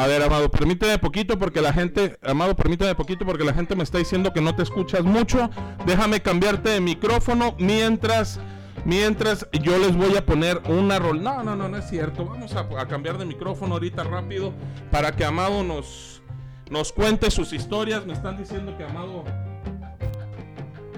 A 0.07 0.09
ver, 0.09 0.23
Amado, 0.23 0.49
permíteme 0.49 1.01
poquito 1.01 1.37
porque 1.37 1.61
la 1.61 1.73
gente, 1.73 2.17
Amado, 2.23 2.55
permíteme 2.55 2.95
poquito 2.95 3.27
porque 3.27 3.43
la 3.43 3.53
gente 3.53 3.75
me 3.75 3.83
está 3.83 3.99
diciendo 3.99 4.33
que 4.33 4.41
no 4.41 4.55
te 4.55 4.63
escuchas 4.63 5.03
mucho. 5.03 5.51
Déjame 5.85 6.23
cambiarte 6.23 6.69
de 6.69 6.81
micrófono 6.81 7.57
mientras, 7.59 8.39
mientras 8.85 9.49
yo 9.51 9.77
les 9.79 9.97
voy 9.97 10.17
a 10.17 10.25
poner 10.25 10.63
una 10.69 11.01
rol. 11.01 11.21
No, 11.25 11.43
no, 11.43 11.57
no, 11.57 11.69
no 11.69 11.77
es 11.77 11.89
cierto. 11.89 12.25
Vamos 12.25 12.55
a, 12.55 12.87
cambiar 12.87 13.19
de 13.19 13.25
micrófono 13.25 13.75
ahorita 13.75 14.05
rápido 14.05 14.53
para 14.93 15.11
que 15.11 15.25
Amado 15.25 15.65
nos, 15.65 16.23
nos 16.71 16.93
cuente 16.93 17.29
sus 17.33 17.53
historias. 17.53 18.07
Me 18.07 18.13
están 18.13 18.39
diciendo 18.39 18.79
que 18.79 18.85
Amado 18.85 19.25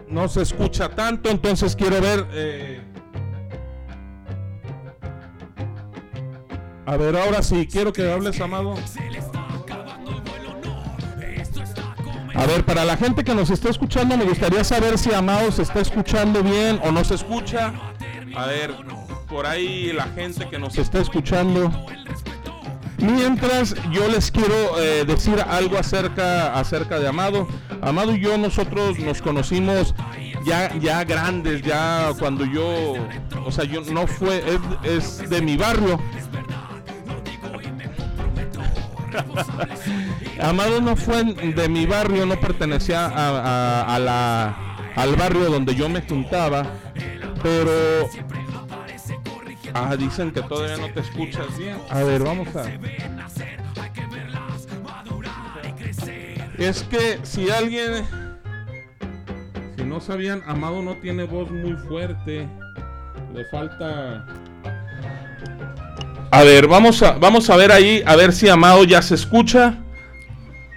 no 0.06 0.28
se 0.28 0.42
escucha 0.42 0.90
tanto, 0.90 1.30
entonces 1.30 1.74
quiero 1.74 1.98
ver. 2.02 2.26
eh, 2.32 2.82
A 6.88 6.96
ver, 6.96 7.14
ahora 7.18 7.42
sí, 7.42 7.68
quiero 7.70 7.92
que 7.92 8.10
hables, 8.10 8.40
Amado. 8.40 8.74
A 12.34 12.46
ver, 12.46 12.64
para 12.64 12.82
la 12.86 12.96
gente 12.96 13.22
que 13.22 13.34
nos 13.34 13.50
está 13.50 13.68
escuchando, 13.68 14.16
me 14.16 14.24
gustaría 14.24 14.64
saber 14.64 14.96
si 14.96 15.12
Amado 15.12 15.52
se 15.52 15.60
está 15.60 15.80
escuchando 15.80 16.42
bien 16.42 16.80
o 16.82 16.90
no 16.90 17.04
se 17.04 17.16
escucha. 17.16 17.74
A 18.34 18.46
ver, 18.46 18.74
por 19.28 19.44
ahí 19.44 19.92
la 19.92 20.04
gente 20.04 20.48
que 20.48 20.58
nos 20.58 20.78
está 20.78 21.00
escuchando. 21.00 21.70
Mientras 22.96 23.74
yo 23.92 24.08
les 24.08 24.30
quiero 24.30 24.80
eh, 24.80 25.04
decir 25.04 25.44
algo 25.46 25.76
acerca, 25.76 26.58
acerca 26.58 26.98
de 26.98 27.06
Amado. 27.06 27.46
Amado 27.82 28.14
y 28.14 28.20
yo 28.20 28.38
nosotros 28.38 28.98
nos 28.98 29.20
conocimos 29.20 29.94
ya, 30.42 30.74
ya 30.78 31.04
grandes, 31.04 31.60
ya 31.60 32.12
cuando 32.18 32.46
yo, 32.46 32.94
o 33.44 33.52
sea, 33.52 33.64
yo 33.64 33.82
no 33.82 34.06
fue, 34.06 34.42
es, 34.82 35.20
es 35.20 35.30
de 35.30 35.42
mi 35.42 35.58
barrio. 35.58 36.00
Amado 40.40 40.80
no 40.80 40.96
fue 40.96 41.24
de 41.24 41.68
mi 41.68 41.86
barrio, 41.86 42.26
no 42.26 42.38
pertenecía 42.38 43.06
a, 43.06 43.98
la, 43.98 44.56
al 44.94 45.16
barrio 45.16 45.50
donde 45.50 45.74
yo 45.74 45.88
me 45.88 46.02
juntaba, 46.02 46.66
pero... 47.42 47.72
Ah, 49.74 49.96
dicen 49.96 50.32
que 50.32 50.42
todavía 50.42 50.76
no 50.76 50.92
te 50.92 51.00
escuchas 51.00 51.56
bien. 51.58 51.76
A 51.90 52.02
ver, 52.02 52.22
vamos 52.22 52.48
a... 52.56 52.64
Es 56.58 56.82
que 56.84 57.20
si 57.22 57.50
alguien... 57.50 58.04
Si 59.76 59.84
no 59.84 60.00
sabían, 60.00 60.42
Amado 60.46 60.82
no 60.82 60.96
tiene 60.96 61.24
voz 61.24 61.50
muy 61.50 61.74
fuerte. 61.74 62.48
Le 63.34 63.44
falta... 63.46 64.26
A 66.30 66.42
ver, 66.42 66.66
vamos 66.66 67.02
a, 67.02 67.12
vamos 67.12 67.48
a 67.50 67.56
ver 67.56 67.72
ahí, 67.72 68.02
a 68.06 68.14
ver 68.16 68.32
si 68.32 68.48
Amado 68.48 68.84
ya 68.84 69.00
se 69.02 69.14
escucha. 69.14 69.78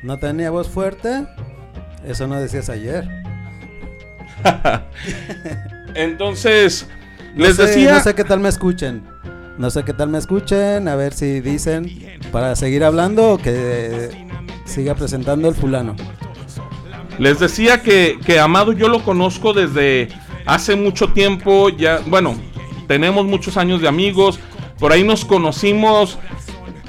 No 0.04 0.18
tenía 0.18 0.50
voz 0.50 0.68
fuerte. 0.70 1.26
Eso 2.06 2.26
no 2.28 2.40
decías 2.40 2.70
ayer. 2.70 3.08
Entonces, 5.96 6.88
No 7.36 7.46
les 7.46 7.56
sé- 7.58 7.64
decía, 7.68 7.94
No 7.96 8.00
sé 8.02 8.16
qué 8.16 8.24
tal 8.24 8.40
me 8.40 8.50
escuchen. 8.50 9.04
No 9.58 9.70
sé 9.70 9.84
qué 9.84 9.94
tal 9.94 10.10
me 10.10 10.18
escuchen. 10.18 10.88
A 10.88 10.96
ver 10.96 11.14
si 11.14 11.42
dicen 11.42 12.20
para 12.32 12.56
seguir 12.56 12.84
hablando 12.84 13.34
o 13.34 13.38
que 13.38 14.10
siga 14.66 14.96
presentando 14.96 15.50
el 15.50 15.56
fulano. 15.56 15.96
les 17.20 17.40
decía 17.40 17.82
que, 17.82 18.18
que 18.26 18.40
Amado 18.40 18.72
yo 18.72 18.88
lo 18.88 19.04
conozco 19.04 19.54
desde 19.54 20.08
hace 20.46 20.76
mucho 20.76 21.12
tiempo, 21.14 21.70
ya, 21.70 22.00
bueno, 22.08 22.36
tenemos 22.88 23.26
muchos 23.28 23.58
años 23.58 23.82
de 23.82 23.88
amigos, 23.88 24.40
por 24.82 24.92
ahí 24.92 25.04
nos 25.06 25.24
conocimos 25.24 26.20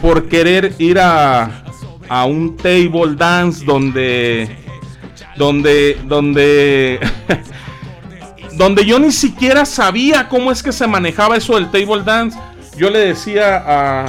por 0.00 0.28
querer 0.28 0.74
ir 0.78 0.98
a, 0.98 1.62
a 2.09 2.24
un 2.24 2.57
table 2.57 3.14
dance 3.16 3.64
donde 3.64 4.57
donde 5.37 5.96
donde 6.07 6.98
donde 8.57 8.85
yo 8.85 8.98
ni 8.98 9.12
siquiera 9.12 9.64
sabía 9.64 10.28
cómo 10.28 10.50
es 10.50 10.62
que 10.62 10.72
se 10.72 10.87
manejaba 10.88 11.37
eso 11.37 11.55
del 11.55 11.70
table 11.70 12.02
dance. 12.05 12.37
Yo 12.76 12.90
le 12.90 12.98
decía 12.98 13.57
a, 13.57 14.07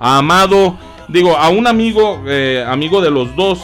a 0.00 0.18
Amado, 0.18 0.78
digo, 1.08 1.36
a 1.36 1.48
un 1.48 1.66
amigo, 1.66 2.22
eh, 2.26 2.64
amigo 2.66 3.00
de 3.00 3.10
los 3.10 3.34
dos, 3.36 3.60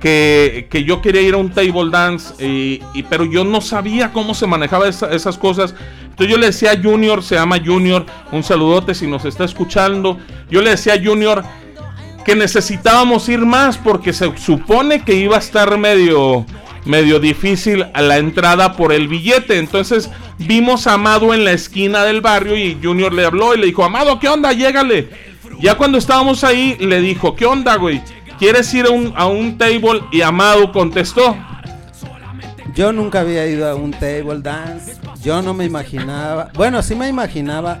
que, 0.00 0.66
que 0.70 0.84
yo 0.84 1.00
quería 1.00 1.22
ir 1.22 1.34
a 1.34 1.36
un 1.38 1.50
table 1.50 1.90
dance, 1.90 2.34
y, 2.44 2.80
y- 2.94 3.02
pero 3.04 3.24
yo 3.24 3.44
no 3.44 3.60
sabía 3.60 4.12
cómo 4.12 4.34
se 4.34 4.46
manejaba 4.46 4.88
esa- 4.88 5.10
esas 5.12 5.38
cosas. 5.38 5.74
Entonces 6.16 6.32
yo 6.32 6.38
le 6.38 6.46
decía 6.46 6.72
a 6.72 6.82
Junior, 6.82 7.22
se 7.22 7.34
llama 7.34 7.58
Junior, 7.62 8.06
un 8.32 8.42
saludote 8.42 8.94
si 8.94 9.06
nos 9.06 9.26
está 9.26 9.44
escuchando. 9.44 10.16
Yo 10.48 10.62
le 10.62 10.70
decía 10.70 10.94
a 10.94 11.04
Junior 11.04 11.44
que 12.24 12.34
necesitábamos 12.34 13.28
ir 13.28 13.40
más 13.40 13.76
porque 13.76 14.14
se 14.14 14.34
supone 14.38 15.04
que 15.04 15.14
iba 15.14 15.36
a 15.36 15.40
estar 15.40 15.76
medio 15.76 16.46
medio 16.86 17.20
difícil 17.20 17.84
a 17.92 18.00
la 18.00 18.16
entrada 18.16 18.76
por 18.76 18.94
el 18.94 19.08
billete. 19.08 19.58
Entonces 19.58 20.10
vimos 20.38 20.86
a 20.86 20.94
Amado 20.94 21.34
en 21.34 21.44
la 21.44 21.52
esquina 21.52 22.02
del 22.04 22.22
barrio 22.22 22.56
y 22.56 22.78
Junior 22.82 23.12
le 23.12 23.26
habló 23.26 23.54
y 23.54 23.58
le 23.58 23.66
dijo, 23.66 23.84
Amado, 23.84 24.18
¿qué 24.18 24.30
onda? 24.30 24.54
Llégale. 24.54 25.10
Ya 25.60 25.74
cuando 25.74 25.98
estábamos 25.98 26.44
ahí, 26.44 26.78
le 26.80 27.02
dijo, 27.02 27.36
¿qué 27.36 27.44
onda, 27.44 27.76
güey? 27.76 28.00
¿Quieres 28.38 28.72
ir 28.72 28.86
a 28.86 28.90
un, 28.90 29.12
a 29.14 29.26
un 29.26 29.58
table? 29.58 30.00
Y 30.12 30.22
Amado 30.22 30.72
contestó, 30.72 31.36
Yo 32.74 32.90
nunca 32.94 33.20
había 33.20 33.46
ido 33.46 33.68
a 33.68 33.74
un 33.74 33.90
table 33.90 34.40
dance. 34.40 34.96
Yo 35.26 35.42
no 35.42 35.54
me 35.54 35.64
imaginaba. 35.64 36.50
Bueno, 36.54 36.84
sí 36.84 36.94
me 36.94 37.08
imaginaba. 37.08 37.80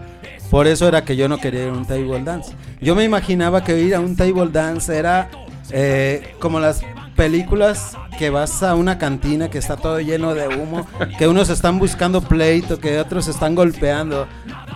Por 0.50 0.66
eso 0.66 0.88
era 0.88 1.04
que 1.04 1.14
yo 1.14 1.28
no 1.28 1.38
quería 1.38 1.62
ir 1.62 1.68
a 1.68 1.74
un 1.74 1.86
table 1.86 2.20
dance. 2.24 2.52
Yo 2.80 2.96
me 2.96 3.04
imaginaba 3.04 3.62
que 3.62 3.78
ir 3.78 3.94
a 3.94 4.00
un 4.00 4.16
table 4.16 4.48
dance 4.50 4.92
era 4.92 5.30
eh, 5.70 6.34
como 6.40 6.58
las 6.58 6.82
películas 7.14 7.96
que 8.18 8.30
vas 8.30 8.64
a 8.64 8.74
una 8.74 8.98
cantina 8.98 9.48
que 9.48 9.58
está 9.58 9.76
todo 9.76 10.00
lleno 10.00 10.34
de 10.34 10.48
humo, 10.48 10.88
que 11.18 11.28
unos 11.28 11.48
están 11.48 11.78
buscando 11.78 12.20
pleito, 12.20 12.80
que 12.80 12.98
otros 12.98 13.28
están 13.28 13.54
golpeando. 13.54 14.26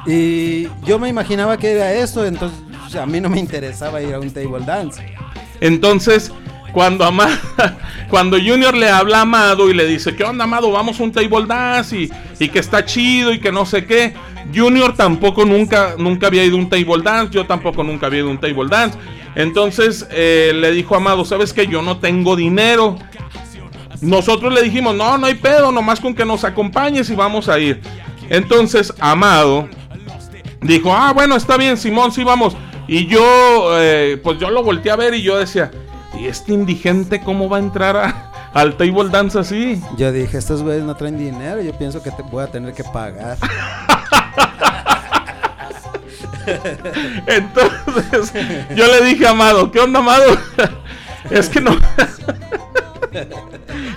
Y 0.07 0.69
yo 0.85 1.01
me 1.01 1.09
imaginaba 1.09 1.57
que 1.57 1.73
era 1.73 1.93
eso, 1.93 2.25
entonces 2.25 2.61
a 2.95 3.05
mí 3.05 3.21
no 3.21 3.29
me 3.29 3.41
interesaba 3.41 4.01
ir 4.01 4.15
a 4.15 4.21
un 4.21 4.31
table 4.31 4.65
dance. 4.65 5.05
Entonces, 5.61 6.31
cuando 6.73 7.05
Ama- 7.05 7.39
cuando 8.11 8.37
Junior 8.39 8.75
le 8.77 8.89
habla 8.89 9.19
a 9.19 9.23
Amado 9.23 9.71
y 9.71 9.75
le 9.75 9.87
dice, 9.87 10.15
¿qué 10.15 10.25
onda, 10.25 10.45
Amado? 10.45 10.71
Vamos 10.71 10.99
a 11.01 11.03
un 11.03 11.13
table 11.13 11.47
dance 11.47 11.97
y, 11.97 12.11
y 12.39 12.49
que 12.49 12.59
está 12.59 12.85
chido 12.85 13.33
y 13.33 13.41
que 13.41 13.53
no 13.53 13.65
sé 13.67 13.85
qué. 13.87 14.15
Junior 14.55 14.95
tampoco 14.97 15.45
nunca, 15.45 15.95
nunca 15.99 16.27
había 16.29 16.45
ido 16.45 16.57
a 16.57 16.61
un 16.61 16.69
table 16.71 17.03
dance, 17.03 17.33
yo 17.33 17.47
tampoco 17.47 17.85
nunca 17.85 18.07
había 18.07 18.21
ido 18.21 18.29
a 18.29 18.33
un 18.33 18.39
table 18.41 18.69
dance. 18.69 18.99
Entonces 19.37 20.07
eh, 20.11 20.53
le 20.55 20.73
dijo 20.73 20.95
a 20.95 20.99
Amado, 20.99 21.25
¿sabes 21.25 21.53
que 21.53 21.67
Yo 21.67 21.83
no 21.83 21.99
tengo 21.99 22.35
dinero. 22.37 22.97
Nosotros 24.01 24.53
le 24.55 24.63
dijimos, 24.63 24.95
no, 24.95 25.19
no 25.19 25.27
hay 25.27 25.35
pedo, 25.35 25.71
nomás 25.73 26.01
con 26.01 26.15
que 26.15 26.25
nos 26.25 26.45
acompañes 26.45 27.11
y 27.11 27.15
vamos 27.15 27.49
a 27.49 27.59
ir. 27.59 27.81
Entonces, 28.31 28.95
Amado 28.99 29.69
dijo, 30.63 30.95
ah, 30.95 31.13
bueno, 31.13 31.37
está 31.37 31.57
bien, 31.57 31.77
Simón, 31.77 32.11
sí 32.13 32.25
vamos. 32.25 32.57
Y 32.89 33.07
yo, 33.07 33.21
eh, 33.79 34.19
pues 34.23 34.39
yo 34.39 34.51
lo 34.51 34.63
volteé 34.63 34.91
a 34.93 34.97
ver 34.97 35.15
y 35.15 35.23
yo 35.23 35.39
decía, 35.39 35.71
¿y 36.19 36.27
este 36.27 36.53
indigente 36.53 37.21
cómo 37.21 37.49
va 37.49 37.57
a 37.59 37.61
entrar 37.61 37.97
a- 37.97 38.31
al 38.53 38.77
table 38.77 39.09
dance 39.11 39.39
así? 39.39 39.83
Yo 39.97 40.11
dije, 40.13 40.39
estos 40.39 40.63
güeyes 40.63 40.85
no 40.85 40.95
traen 40.97 41.19
dinero, 41.19 41.61
yo 41.63 41.73
pienso 41.73 42.03
que 42.03 42.11
te 42.11 42.23
voy 42.23 42.43
a 42.45 42.47
tener 42.49 42.73
que 42.75 42.85
pagar. 42.85 43.37
Entonces, 47.27 48.33
yo 48.75 48.87
le 48.87 49.05
dije 49.07 49.27
a 49.27 49.31
Amado, 49.31 49.71
¿qué 49.71 49.81
onda, 49.81 50.01
Amado? 50.01 50.25
Es 51.31 51.49
que 51.51 51.61
no. 51.61 51.73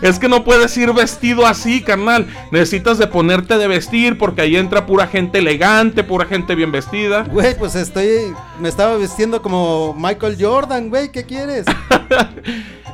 Es 0.01 0.19
que 0.19 0.27
no 0.27 0.43
puedes 0.43 0.75
ir 0.77 0.91
vestido 0.93 1.45
así, 1.45 1.81
carnal. 1.81 2.27
Necesitas 2.51 2.97
de 2.97 3.07
ponerte 3.07 3.57
de 3.57 3.67
vestir 3.67 4.17
porque 4.17 4.41
ahí 4.41 4.55
entra 4.55 4.85
pura 4.85 5.07
gente 5.07 5.39
elegante, 5.39 6.03
pura 6.03 6.25
gente 6.25 6.55
bien 6.55 6.71
vestida. 6.71 7.23
Güey, 7.23 7.57
pues 7.57 7.75
estoy. 7.75 8.33
Me 8.59 8.69
estaba 8.69 8.97
vistiendo 8.97 9.41
como 9.41 9.93
Michael 9.97 10.37
Jordan, 10.39 10.89
güey, 10.89 11.11
¿qué 11.11 11.23
quieres? 11.23 11.65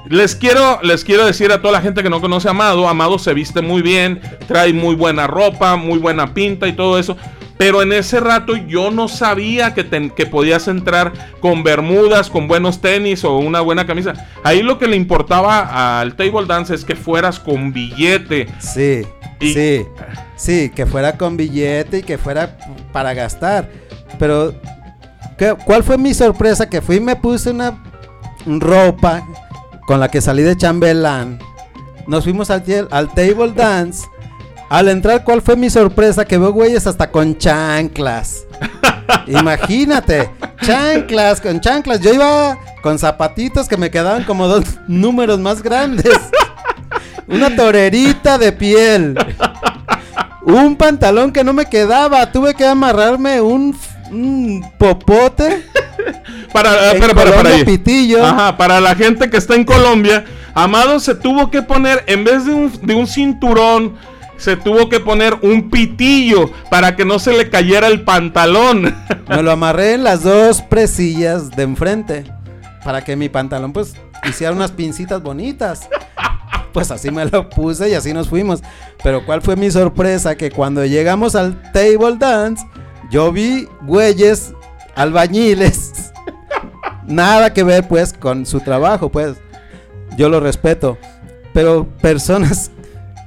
Les 0.09 0.35
quiero, 0.35 0.79
les 0.81 1.03
quiero 1.03 1.23
decir 1.25 1.51
a 1.51 1.61
toda 1.61 1.73
la 1.73 1.81
gente 1.81 2.01
que 2.01 2.09
no 2.09 2.19
conoce 2.19 2.47
a 2.47 2.51
Amado, 2.51 2.87
Amado 2.87 3.19
se 3.19 3.31
viste 3.33 3.61
muy 3.61 3.83
bien, 3.83 4.19
trae 4.47 4.73
muy 4.73 4.95
buena 4.95 5.27
ropa, 5.27 5.75
muy 5.75 5.99
buena 5.99 6.33
pinta 6.33 6.67
y 6.67 6.73
todo 6.73 6.97
eso. 6.97 7.15
Pero 7.59 7.81
en 7.81 7.91
ese 7.91 8.21
rato 8.21 8.55
yo 8.55 8.89
no 8.89 9.09
sabía 9.09 9.73
que, 9.73 9.85
que 10.15 10.25
podías 10.25 10.69
entrar 10.69 11.11
con 11.41 11.61
bermudas, 11.61 12.29
con 12.29 12.47
buenos 12.47 12.79
tenis 12.79 13.25
o 13.25 13.37
una 13.37 13.59
buena 13.59 13.85
camisa. 13.85 14.13
Ahí 14.45 14.61
lo 14.63 14.79
que 14.79 14.87
le 14.87 14.95
importaba 14.95 15.99
al 15.99 16.15
table 16.15 16.45
dance 16.47 16.73
es 16.73 16.85
que 16.85 16.95
fueras 16.95 17.37
con 17.37 17.73
billete. 17.73 18.47
Sí, 18.59 19.01
Y- 19.41 19.53
sí, 19.53 19.85
sí, 20.37 20.71
que 20.73 20.85
fuera 20.85 21.17
con 21.17 21.35
billete 21.35 21.97
y 21.97 22.03
que 22.03 22.17
fuera 22.17 22.57
para 22.93 23.13
gastar. 23.13 23.69
Pero, 24.17 24.53
¿qué- 25.37 25.57
¿cuál 25.65 25.83
fue 25.83 25.97
mi 25.97 26.13
sorpresa? 26.13 26.69
Que 26.69 26.79
fui 26.81 26.95
y 26.95 27.01
me 27.01 27.17
puse 27.17 27.49
una 27.51 27.83
ropa 28.45 29.21
con 29.85 29.99
la 29.99 30.07
que 30.07 30.21
salí 30.21 30.43
de 30.43 30.55
chambelán. 30.55 31.39
Nos 32.07 32.23
fuimos 32.23 32.49
al 32.51 32.63
table 32.63 33.51
dance. 33.53 34.07
Al 34.69 34.87
entrar, 34.87 35.23
¿cuál 35.23 35.41
fue 35.41 35.55
mi 35.55 35.69
sorpresa? 35.69 36.25
Que 36.25 36.37
veo 36.37 36.51
güeyes 36.53 36.85
hasta 36.85 37.09
con 37.09 37.37
chanclas. 37.37 38.43
Imagínate, 39.27 40.29
chanclas, 40.61 41.41
con 41.41 41.59
chanclas. 41.59 41.99
Yo 42.01 42.13
iba 42.13 42.57
con 42.83 42.99
zapatitos 42.99 43.67
que 43.67 43.77
me 43.77 43.89
quedaban 43.89 44.23
como 44.23 44.47
dos 44.47 44.63
números 44.87 45.39
más 45.39 45.63
grandes. 45.63 46.13
Una 47.27 47.55
torerita 47.55 48.37
de 48.37 48.51
piel. 48.51 49.17
Un 50.43 50.75
pantalón 50.75 51.31
que 51.31 51.43
no 51.43 51.53
me 51.53 51.65
quedaba. 51.65 52.31
Tuve 52.31 52.53
que 52.53 52.65
amarrarme 52.65 53.41
un, 53.41 53.75
un 54.11 54.63
popote. 54.77 55.65
Para, 56.53 56.91
En 56.93 56.99
para, 56.99 57.13
para, 57.13 57.25
para 57.25 57.37
Colombia, 57.37 57.55
ahí. 57.55 57.63
pitillo. 57.65 58.25
Ajá, 58.25 58.57
para 58.57 58.79
la 58.79 58.95
gente 58.95 59.29
que 59.29 59.37
está 59.37 59.55
en 59.55 59.63
Colombia, 59.63 60.25
Amado 60.55 60.99
se 60.99 61.13
tuvo 61.13 61.51
que 61.51 61.61
poner, 61.61 62.03
en 62.07 62.23
vez 62.23 62.45
de 62.45 62.51
un, 62.51 62.71
de 62.81 62.95
un 62.95 63.05
cinturón, 63.05 63.95
se 64.39 64.55
tuvo 64.55 64.89
que 64.89 64.99
poner 64.99 65.37
un 65.41 65.69
pitillo 65.69 66.49
para 66.71 66.95
que 66.95 67.05
no 67.05 67.19
se 67.19 67.33
le 67.33 67.49
cayera 67.49 67.87
el 67.87 68.03
pantalón. 68.03 68.95
Me 69.29 69.43
lo 69.43 69.51
amarré 69.51 69.93
en 69.93 70.03
las 70.03 70.23
dos 70.23 70.61
presillas 70.61 71.51
de 71.51 71.63
enfrente. 71.63 72.23
Para 72.83 73.03
que 73.03 73.15
mi 73.15 73.29
pantalón 73.29 73.73
pues 73.73 73.93
hiciera 74.27 74.53
unas 74.53 74.71
pincitas 74.71 75.21
bonitas. 75.21 75.87
Pues 76.71 76.91
así 76.91 77.11
me 77.11 77.25
lo 77.25 77.49
puse 77.49 77.89
y 77.89 77.93
así 77.93 78.13
nos 78.13 78.29
fuimos. 78.29 78.61
Pero 79.03 79.25
cuál 79.25 79.41
fue 79.41 79.55
mi 79.55 79.69
sorpresa 79.69 80.35
que 80.35 80.49
cuando 80.49 80.85
llegamos 80.85 81.35
al 81.35 81.61
table 81.73 82.15
dance, 82.17 82.65
yo 83.11 83.31
vi 83.31 83.67
güeyes 83.81 84.53
albañiles. 84.95 86.13
Nada 87.05 87.53
que 87.53 87.63
ver 87.63 87.87
pues 87.87 88.13
con 88.13 88.45
su 88.45 88.61
trabajo, 88.61 89.09
pues. 89.09 89.35
Yo 90.15 90.29
lo 90.29 90.39
respeto. 90.39 90.97
Pero 91.53 91.85
personas 92.01 92.71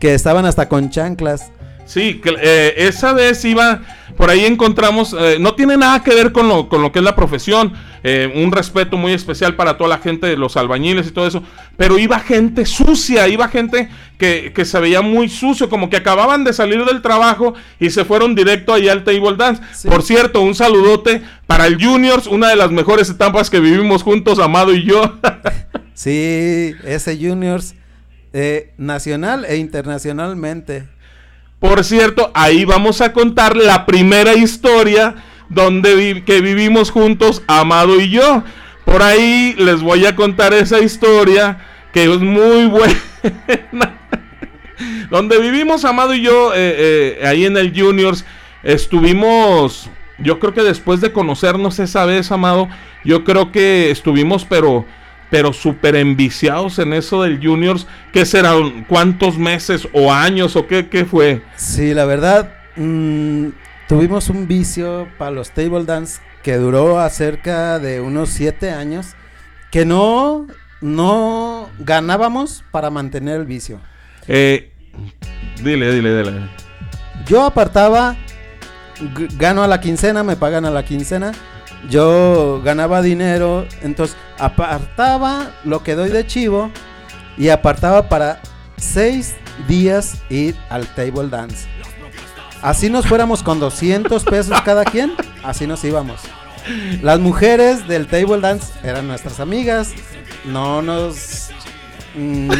que 0.02 0.14
estaban 0.14 0.44
hasta 0.46 0.68
con 0.68 0.90
chanclas. 0.90 1.52
Sí, 1.86 2.20
que, 2.20 2.34
eh, 2.42 2.74
esa 2.76 3.12
vez 3.12 3.44
iba, 3.44 3.82
por 4.16 4.30
ahí 4.30 4.44
encontramos, 4.44 5.14
eh, 5.16 5.36
no 5.38 5.54
tiene 5.54 5.76
nada 5.76 6.02
que 6.02 6.12
ver 6.12 6.32
con 6.32 6.48
lo, 6.48 6.68
con 6.68 6.82
lo 6.82 6.90
que 6.90 6.98
es 6.98 7.04
la 7.04 7.14
profesión, 7.14 7.72
eh, 8.02 8.32
un 8.34 8.50
respeto 8.50 8.96
muy 8.96 9.12
especial 9.12 9.54
para 9.54 9.76
toda 9.76 9.90
la 9.90 9.98
gente 9.98 10.26
de 10.26 10.36
los 10.36 10.56
albañiles 10.56 11.06
y 11.06 11.12
todo 11.12 11.28
eso, 11.28 11.44
pero 11.76 12.00
iba 12.00 12.18
gente 12.18 12.66
sucia, 12.66 13.28
iba 13.28 13.46
gente 13.46 13.90
que, 14.18 14.52
que 14.52 14.64
se 14.64 14.80
veía 14.80 15.02
muy 15.02 15.28
sucio, 15.28 15.68
como 15.68 15.88
que 15.88 15.98
acababan 15.98 16.42
de 16.42 16.52
salir 16.52 16.84
del 16.84 17.00
trabajo 17.00 17.54
y 17.78 17.90
se 17.90 18.04
fueron 18.04 18.34
directo 18.34 18.74
allá 18.74 18.90
al 18.90 19.04
table 19.04 19.36
dance. 19.36 19.62
Sí. 19.72 19.86
Por 19.86 20.02
cierto, 20.02 20.40
un 20.40 20.56
saludote 20.56 21.22
para 21.46 21.68
el 21.68 21.80
Juniors, 21.80 22.26
una 22.26 22.48
de 22.48 22.56
las 22.56 22.72
mejores 22.72 23.08
etapas 23.08 23.50
que 23.50 23.60
vivimos 23.60 24.02
juntos, 24.02 24.40
Amado 24.40 24.74
y 24.74 24.82
yo. 24.82 25.20
Sí, 25.94 26.74
ese 26.84 27.16
juniors 27.16 27.74
eh, 28.32 28.72
nacional 28.78 29.44
e 29.44 29.56
internacionalmente. 29.56 30.88
Por 31.58 31.84
cierto, 31.84 32.30
ahí 32.34 32.64
vamos 32.64 33.00
a 33.00 33.12
contar 33.12 33.56
la 33.56 33.86
primera 33.86 34.34
historia 34.34 35.14
donde 35.48 36.22
que 36.24 36.40
vivimos 36.40 36.90
juntos, 36.90 37.42
Amado 37.46 38.00
y 38.00 38.10
yo. 38.10 38.42
Por 38.84 39.02
ahí 39.02 39.54
les 39.58 39.80
voy 39.80 40.06
a 40.06 40.16
contar 40.16 40.54
esa 40.54 40.80
historia 40.80 41.58
que 41.92 42.04
es 42.04 42.18
muy 42.18 42.66
buena. 42.66 43.98
donde 45.10 45.38
vivimos 45.38 45.84
Amado 45.84 46.14
y 46.14 46.22
yo, 46.22 46.52
eh, 46.54 47.18
eh, 47.20 47.26
ahí 47.26 47.44
en 47.44 47.56
el 47.56 47.78
Juniors, 47.78 48.24
estuvimos, 48.62 49.90
yo 50.18 50.40
creo 50.40 50.54
que 50.54 50.62
después 50.62 51.00
de 51.00 51.12
conocernos 51.12 51.78
esa 51.78 52.06
vez, 52.06 52.32
Amado, 52.32 52.68
yo 53.04 53.24
creo 53.24 53.52
que 53.52 53.90
estuvimos, 53.90 54.44
pero 54.44 54.86
pero 55.32 55.54
súper 55.54 55.96
enviciados 55.96 56.78
en 56.78 56.92
eso 56.92 57.22
del 57.22 57.42
Juniors. 57.42 57.86
¿Qué 58.12 58.26
serán? 58.26 58.84
¿Cuántos 58.84 59.38
meses 59.38 59.88
o 59.94 60.12
años 60.12 60.56
o 60.56 60.66
qué, 60.66 60.90
qué 60.90 61.06
fue? 61.06 61.40
Sí, 61.56 61.94
la 61.94 62.04
verdad, 62.04 62.52
mm, 62.76 63.46
tuvimos 63.88 64.28
un 64.28 64.46
vicio 64.46 65.08
para 65.16 65.30
los 65.30 65.50
table 65.52 65.86
dance 65.86 66.20
que 66.42 66.56
duró 66.56 67.00
acerca 67.00 67.78
de 67.78 68.02
unos 68.02 68.28
siete 68.28 68.72
años, 68.72 69.14
que 69.70 69.86
no, 69.86 70.48
no 70.82 71.70
ganábamos 71.78 72.62
para 72.70 72.90
mantener 72.90 73.40
el 73.40 73.46
vicio. 73.46 73.80
Eh, 74.28 74.70
dile, 75.64 75.94
dile, 75.94 76.14
dile. 76.14 76.50
Yo 77.26 77.42
apartaba, 77.42 78.18
gano 79.38 79.62
a 79.62 79.66
la 79.66 79.80
quincena, 79.80 80.24
me 80.24 80.36
pagan 80.36 80.66
a 80.66 80.70
la 80.70 80.84
quincena. 80.84 81.32
Yo 81.88 82.60
ganaba 82.64 83.02
dinero, 83.02 83.66
entonces 83.82 84.16
apartaba 84.38 85.50
lo 85.64 85.82
que 85.82 85.94
doy 85.94 86.10
de 86.10 86.26
chivo 86.26 86.70
y 87.36 87.48
apartaba 87.48 88.08
para 88.08 88.40
seis 88.76 89.34
días 89.68 90.22
ir 90.28 90.56
al 90.68 90.86
table 90.94 91.28
dance. 91.28 91.68
Así 92.62 92.88
nos 92.88 93.06
fuéramos 93.06 93.42
con 93.42 93.58
200 93.58 94.24
pesos 94.24 94.60
cada 94.62 94.84
quien, 94.84 95.12
así 95.42 95.66
nos 95.66 95.82
íbamos. 95.84 96.20
Las 97.02 97.18
mujeres 97.18 97.88
del 97.88 98.06
table 98.06 98.40
dance 98.40 98.72
eran 98.84 99.08
nuestras 99.08 99.40
amigas, 99.40 99.92
no 100.44 100.82
nos... 100.82 101.51
mm, 102.14 102.50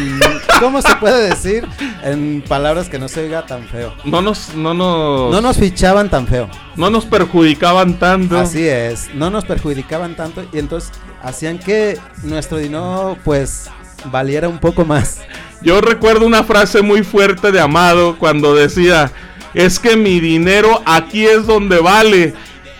¿Cómo 0.59 0.81
se 0.81 0.95
puede 0.95 1.29
decir 1.29 1.67
en 2.03 2.43
palabras 2.47 2.89
que 2.89 2.99
no 2.99 3.07
se 3.07 3.21
oiga 3.21 3.45
tan 3.45 3.67
feo? 3.67 3.93
No 4.05 4.21
nos, 4.21 4.55
no 4.55 4.73
nos, 4.73 5.31
No 5.31 5.41
nos 5.41 5.57
fichaban 5.57 6.09
tan 6.09 6.27
feo. 6.27 6.49
no 6.75 6.89
nos 6.89 7.05
perjudicaban 7.05 7.99
tanto. 7.99 8.37
Así 8.39 8.67
es, 8.67 9.09
no 9.13 9.29
nos 9.29 9.45
perjudicaban 9.45 10.15
tanto 10.15 10.43
y 10.53 10.59
entonces 10.59 10.91
hacían 11.21 11.59
que 11.59 11.97
nuestro 12.23 12.57
dinero 12.57 13.17
pues 13.23 13.69
valiera 14.11 14.47
un 14.49 14.59
poco 14.59 14.85
más. 14.85 15.21
Yo 15.61 15.79
recuerdo 15.81 16.25
una 16.25 16.43
frase 16.43 16.81
muy 16.81 17.03
fuerte 17.03 17.51
de 17.51 17.59
Amado 17.61 18.17
cuando 18.19 18.53
decía, 18.53 19.11
es 19.53 19.79
que 19.79 19.95
mi 19.95 20.19
dinero 20.19 20.81
aquí 20.85 21.25
es 21.25 21.45
donde 21.47 21.79
vale. 21.79 22.33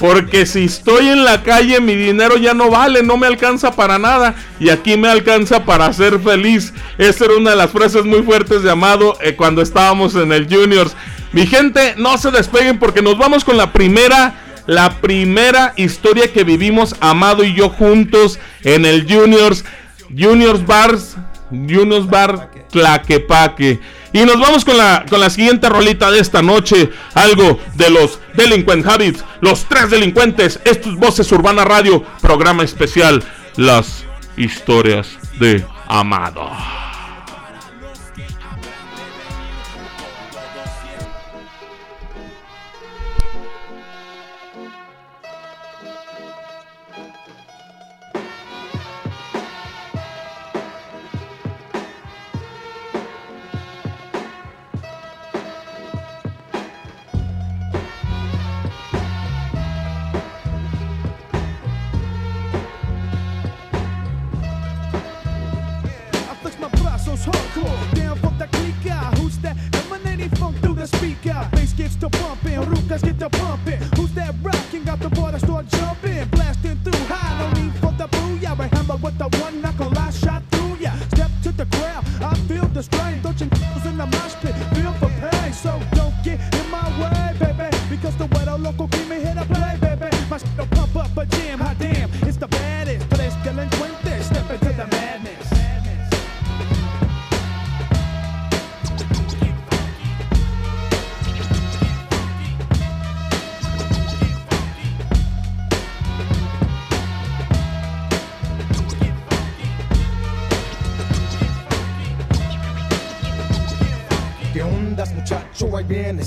Porque 0.03 0.45
si 0.45 0.65
estoy 0.65 1.07
en 1.07 1.23
la 1.23 1.43
calle 1.43 1.79
mi 1.79 1.95
dinero 1.95 2.35
ya 2.35 2.53
no 2.53 2.69
vale, 2.69 3.03
no 3.03 3.15
me 3.15 3.25
alcanza 3.25 3.71
para 3.71 3.97
nada. 3.97 4.35
Y 4.59 4.67
aquí 4.69 4.97
me 4.97 5.07
alcanza 5.07 5.63
para 5.63 5.93
ser 5.93 6.19
feliz. 6.19 6.73
Esa 6.97 7.23
era 7.23 7.37
una 7.37 7.51
de 7.51 7.55
las 7.55 7.71
frases 7.71 8.03
muy 8.03 8.21
fuertes 8.21 8.63
de 8.63 8.71
Amado 8.71 9.17
eh, 9.21 9.37
cuando 9.37 9.61
estábamos 9.61 10.15
en 10.15 10.33
el 10.33 10.53
Juniors. 10.53 10.93
Mi 11.31 11.47
gente, 11.47 11.93
no 11.95 12.17
se 12.17 12.31
despeguen 12.31 12.79
porque 12.79 13.01
nos 13.01 13.17
vamos 13.17 13.45
con 13.45 13.55
la 13.55 13.71
primera, 13.71 14.35
la 14.67 14.99
primera 14.99 15.71
historia 15.77 16.33
que 16.33 16.43
vivimos 16.43 16.97
Amado 16.99 17.45
y 17.45 17.53
yo 17.53 17.69
juntos 17.69 18.39
en 18.65 18.85
el 18.85 19.09
Juniors. 19.09 19.63
Juniors 20.09 20.65
Bars, 20.65 21.15
Juniors 21.49 22.07
Bar 22.07 22.51
Tlaquepaque. 22.71 23.79
Y 24.13 24.23
nos 24.25 24.39
vamos 24.39 24.63
con 24.63 24.77
la, 24.77 25.05
con 25.09 25.19
la 25.19 25.29
siguiente 25.29 25.67
rolita 25.67 26.11
de 26.11 26.19
esta 26.19 26.41
noche. 26.41 26.91
Algo 27.15 27.59
de 27.73 27.89
los 27.89 28.19
Delinquent 28.35 28.85
Habits. 28.85 29.25
Los 29.41 29.65
tres 29.65 29.89
delincuentes. 29.89 30.59
Esto 30.63 30.89
es 30.89 30.95
Voces 30.95 31.31
Urbana 31.31 31.65
Radio. 31.65 32.03
Programa 32.21 32.63
especial. 32.63 33.23
Las 33.55 34.05
historias 34.37 35.17
de 35.39 35.65
Amado. 35.87 36.49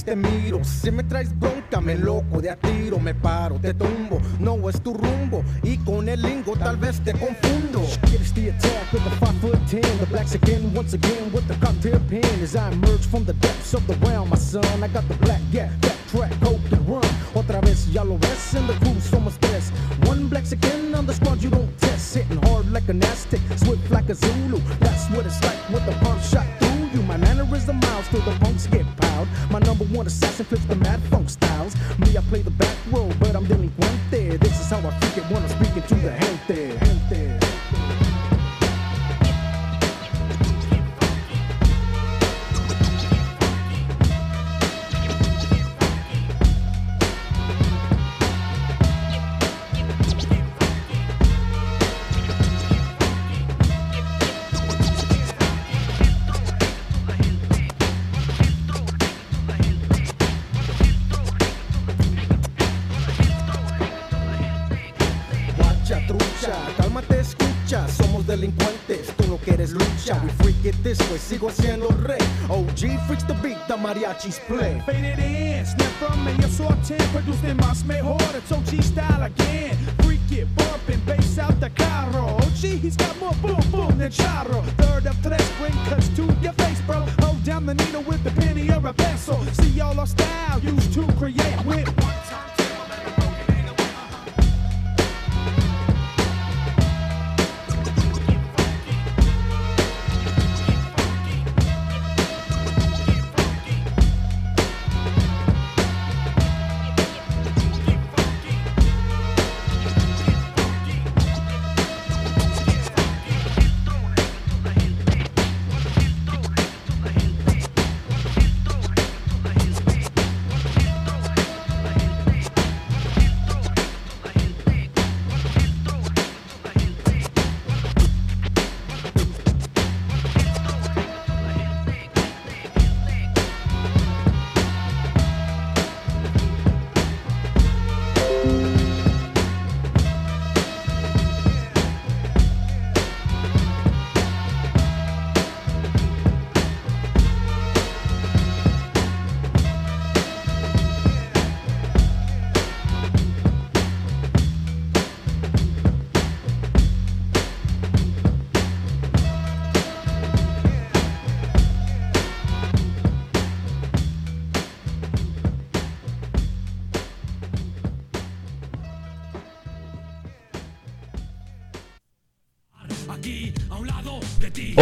Te 0.06 0.14
miro 0.14 0.62
Si 0.64 0.90
me 0.90 1.02
traes 1.02 1.38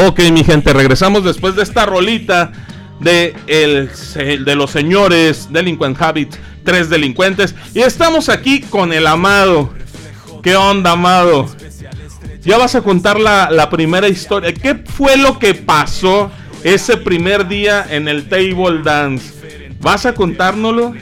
Ok, 0.07 0.21
mi 0.33 0.45
gente, 0.45 0.75
regresamos 0.75 1.25
después 1.25 1.57
de 1.57 1.62
esta 1.62 1.87
rolita 1.87 2.53
de, 3.01 3.35
el, 3.47 3.90
de 4.45 4.55
los 4.55 4.71
señores 4.71 5.49
Delinquent 5.51 6.01
Habits, 6.01 6.38
tres 6.62 6.90
delincuentes. 6.90 7.55
Y 7.73 7.81
estamos 7.81 8.29
aquí 8.29 8.61
con 8.61 8.93
el 8.93 9.07
amado. 9.07 9.73
¿Qué 10.43 10.57
onda, 10.57 10.90
amado? 10.90 11.49
Ya 12.43 12.59
vas 12.59 12.75
a 12.75 12.83
contar 12.83 13.19
la, 13.19 13.51
la 13.51 13.71
primera 13.71 14.07
historia. 14.07 14.53
¿Qué 14.53 14.75
fue 14.75 15.17
lo 15.17 15.38
que 15.38 15.55
pasó 15.55 16.31
ese 16.62 16.99
primer 16.99 17.49
día 17.49 17.87
en 17.88 18.07
el 18.07 18.29
table 18.29 18.83
dance? 18.83 19.33
¿Vas 19.81 20.05
a 20.05 20.12
contárnoslo? 20.12 20.93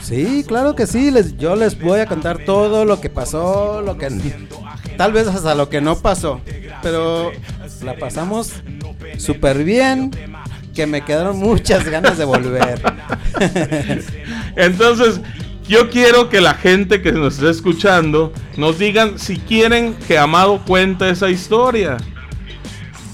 Sí, 0.00 0.44
claro 0.48 0.74
que 0.74 0.86
sí. 0.86 1.10
Les, 1.10 1.36
yo 1.36 1.56
les 1.56 1.78
voy 1.78 2.00
a 2.00 2.06
contar 2.06 2.38
todo 2.38 2.86
lo 2.86 3.02
que 3.02 3.10
pasó, 3.10 3.82
lo 3.82 3.98
que 3.98 4.08
tal 4.96 5.12
vez 5.12 5.26
hasta 5.28 5.54
lo 5.54 5.68
que 5.68 5.80
no 5.80 5.96
pasó. 5.96 6.40
Pero 6.82 7.32
la 7.82 7.96
pasamos 7.96 8.52
súper 9.18 9.64
bien. 9.64 10.10
Que 10.74 10.86
me 10.86 11.04
quedaron 11.04 11.38
muchas 11.38 11.88
ganas 11.88 12.18
de 12.18 12.24
volver. 12.24 12.82
Entonces, 14.56 15.20
yo 15.68 15.88
quiero 15.88 16.28
que 16.28 16.40
la 16.40 16.54
gente 16.54 17.00
que 17.00 17.12
nos 17.12 17.34
esté 17.34 17.50
escuchando 17.50 18.32
nos 18.56 18.78
digan 18.78 19.18
si 19.18 19.38
quieren 19.38 19.94
que 19.94 20.18
Amado 20.18 20.62
cuente 20.66 21.08
esa 21.08 21.30
historia. 21.30 21.96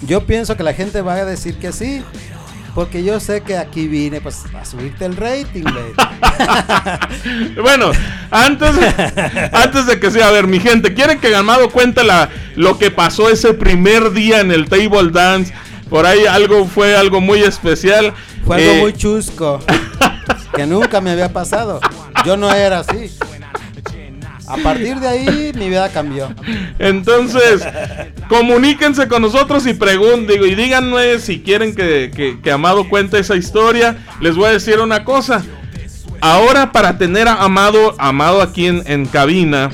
Yo 0.06 0.26
pienso 0.26 0.56
que 0.56 0.62
la 0.62 0.72
gente 0.72 1.02
va 1.02 1.14
a 1.14 1.24
decir 1.24 1.56
que 1.58 1.72
sí. 1.72 2.02
Porque 2.74 3.02
yo 3.02 3.18
sé 3.20 3.40
que 3.42 3.56
aquí 3.56 3.88
vine 3.88 4.20
pues 4.20 4.44
a 4.59 4.64
subirte 4.64 5.04
el 5.04 5.16
rating, 5.16 5.64
baby. 5.64 5.94
Bueno, 7.61 7.90
antes, 8.30 8.70
antes 9.52 9.87
de 9.87 9.98
que 10.00 10.11
sea, 10.11 10.28
a 10.28 10.30
ver, 10.30 10.46
mi 10.46 10.61
gente, 10.61 10.94
¿quieren 10.94 11.18
que 11.18 11.35
Amado 11.35 11.70
cuente 11.70 12.04
la, 12.04 12.28
lo 12.56 12.78
que 12.78 12.90
pasó 12.90 13.28
ese 13.28 13.54
primer 13.54 14.12
día 14.12 14.40
en 14.40 14.50
el 14.52 14.68
table 14.68 15.11
dance? 15.11 15.52
Por 15.88 16.06
ahí 16.06 16.24
algo 16.26 16.66
fue 16.66 16.96
algo 16.96 17.20
muy 17.20 17.40
especial. 17.40 18.14
Fue 18.46 18.56
algo 18.56 18.70
Eh, 18.72 18.80
muy 18.83 18.92
chusco. 18.92 19.59
que 20.54 20.66
nunca 20.66 21.00
me 21.00 21.11
había 21.11 21.33
pasado. 21.33 21.80
Yo 22.24 22.37
no 22.37 22.52
era 22.52 22.78
así. 22.80 23.11
A 24.50 24.56
partir 24.56 24.96
de 24.98 25.08
ahí 25.08 25.52
mi 25.56 25.68
vida 25.68 25.88
cambió. 25.90 26.28
Entonces, 26.78 27.62
comuníquense 28.28 29.08
con 29.08 29.22
nosotros 29.22 29.66
y 29.66 29.74
pregunten, 29.74 30.42
y 30.44 30.54
díganme 30.54 31.18
si 31.18 31.40
quieren 31.40 31.74
que, 31.74 32.10
que- 32.14 32.38
que 32.42 32.50
Amado 32.50 32.88
cuente 32.88 33.18
esa 33.18 33.36
historia. 33.36 33.96
Les 34.20 34.36
voy 34.36 34.46
a 34.46 34.52
decir 34.52 34.78
una 34.80 35.04
cosa. 35.04 35.42
Ahora 36.20 36.72
para 36.72 36.98
tener 36.98 37.28
a 37.28 37.34
Amado, 37.42 37.94
Amado 37.98 38.42
aquí 38.42 38.66
en, 38.66 38.82
en 38.86 39.06
cabina, 39.06 39.70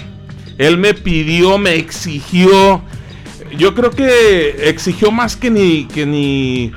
él 0.58 0.78
me 0.78 0.94
pidió, 0.94 1.58
me 1.58 1.74
exigió. 1.74 2.82
Yo 3.58 3.74
creo 3.74 3.90
que 3.90 4.68
exigió 4.68 5.10
más 5.10 5.36
que 5.36 5.50
ni 5.50 5.86
que 5.86 6.06
ni 6.06 6.72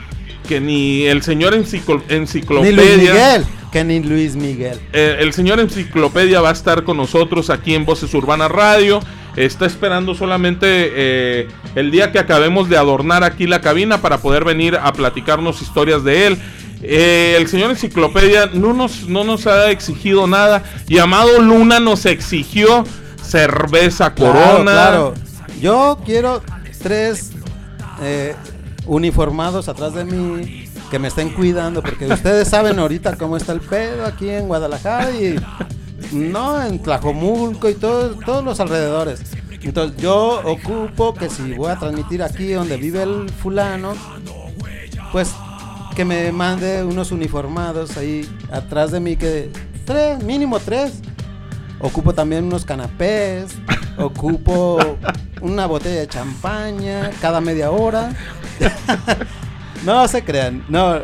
que 0.50 0.60
ni 0.60 1.06
el 1.06 1.22
señor 1.22 1.54
enciclo- 1.54 2.02
Ni 2.10 2.16
enciclopedia. 2.16 2.74
Luis 2.76 2.98
Miguel. 2.98 3.46
Que 3.72 3.84
ni 3.84 4.00
Luis 4.02 4.36
Miguel. 4.36 4.80
Eh, 4.94 5.18
el 5.20 5.32
señor 5.32 5.60
Enciclopedia 5.60 6.42
va 6.42 6.50
a 6.50 6.54
estar 6.54 6.84
con 6.84 6.98
nosotros 6.98 7.52
aquí 7.52 7.76
en 7.76 7.86
Voces 7.86 8.12
Urbanas 8.16 8.50
Radio. 8.50 9.00
Está 9.36 9.68
esperando 9.68 10.16
solamente 10.16 10.66
eh, 10.68 11.48
el 11.76 11.92
día 11.92 12.12
que 12.12 12.18
acabemos 12.18 12.68
de 12.68 12.78
adornar 12.78 13.24
aquí 13.24 13.46
la 13.46 13.62
cabina 13.62 14.02
para 14.02 14.18
poder 14.18 14.44
venir 14.44 14.76
a 14.76 14.92
platicarnos 14.92 15.62
historias 15.62 16.04
de 16.04 16.26
él. 16.28 16.38
Eh, 16.82 17.36
el 17.38 17.48
señor 17.48 17.70
Enciclopedia 17.70 18.48
no 18.52 18.74
nos, 18.74 19.08
no 19.08 19.24
nos 19.24 19.46
ha 19.46 19.70
exigido 19.70 20.26
nada. 20.26 20.64
Y 20.88 20.98
Amado 20.98 21.40
Luna 21.40 21.80
nos 21.80 22.08
exigió 22.08 22.84
cerveza 23.22 24.16
Claro, 24.16 24.34
corona. 24.34 24.72
claro. 24.72 25.14
Yo 25.62 26.00
quiero 26.04 26.42
tres 26.82 27.34
eh, 28.02 28.34
uniformados 28.90 29.70
atrás 29.70 29.94
de 29.94 30.04
mí 30.04 30.66
que 30.90 30.98
me 31.00 31.08
estén 31.10 31.30
cuidando, 31.30 31.82
porque 31.84 32.08
ustedes 32.08 32.48
saben 32.48 32.80
ahorita 32.80 33.16
cómo 33.18 33.38
está 33.38 33.54
el 33.54 33.62
pedo 33.62 34.04
aquí 34.06 34.28
en 34.30 34.48
Guadalajara 34.48 35.12
y 35.12 35.40
no 36.12 36.62
en 36.64 36.80
Tlajomulco 36.82 37.70
y 37.70 37.76
todo- 37.76 38.16
todos 38.26 38.44
los 38.44 38.60
alrededores. 38.60 39.22
Entonces 39.62 40.02
yo 40.02 40.42
ocupo 40.44 41.14
que 41.14 41.30
si 41.30 41.54
voy 41.54 41.70
a 41.72 41.76
transmitir 41.78 42.24
aquí 42.24 42.52
donde 42.54 42.78
vive 42.78 43.04
el 43.04 43.30
fulano, 43.30 43.94
pues 45.12 45.32
que 45.96 46.04
me 46.06 46.32
mande 46.32 46.84
unos 46.84 47.12
uniformados 47.12 47.96
ahí 47.98 48.28
atrás 48.52 48.92
de 48.92 49.00
mí 49.00 49.16
que 49.18 49.52
tres, 49.86 50.24
mínimo 50.24 50.60
tres. 50.60 50.94
Ocupo 51.82 52.14
también 52.14 52.44
unos 52.44 52.66
canapés, 52.66 53.52
ocupo 53.98 54.80
una 55.42 55.66
botella 55.66 56.02
de 56.02 56.08
champaña 56.08 57.10
cada 57.22 57.40
media 57.40 57.72
hora. 57.72 58.12
no 59.86 60.08
se 60.08 60.24
crean, 60.24 60.64
no. 60.70 61.00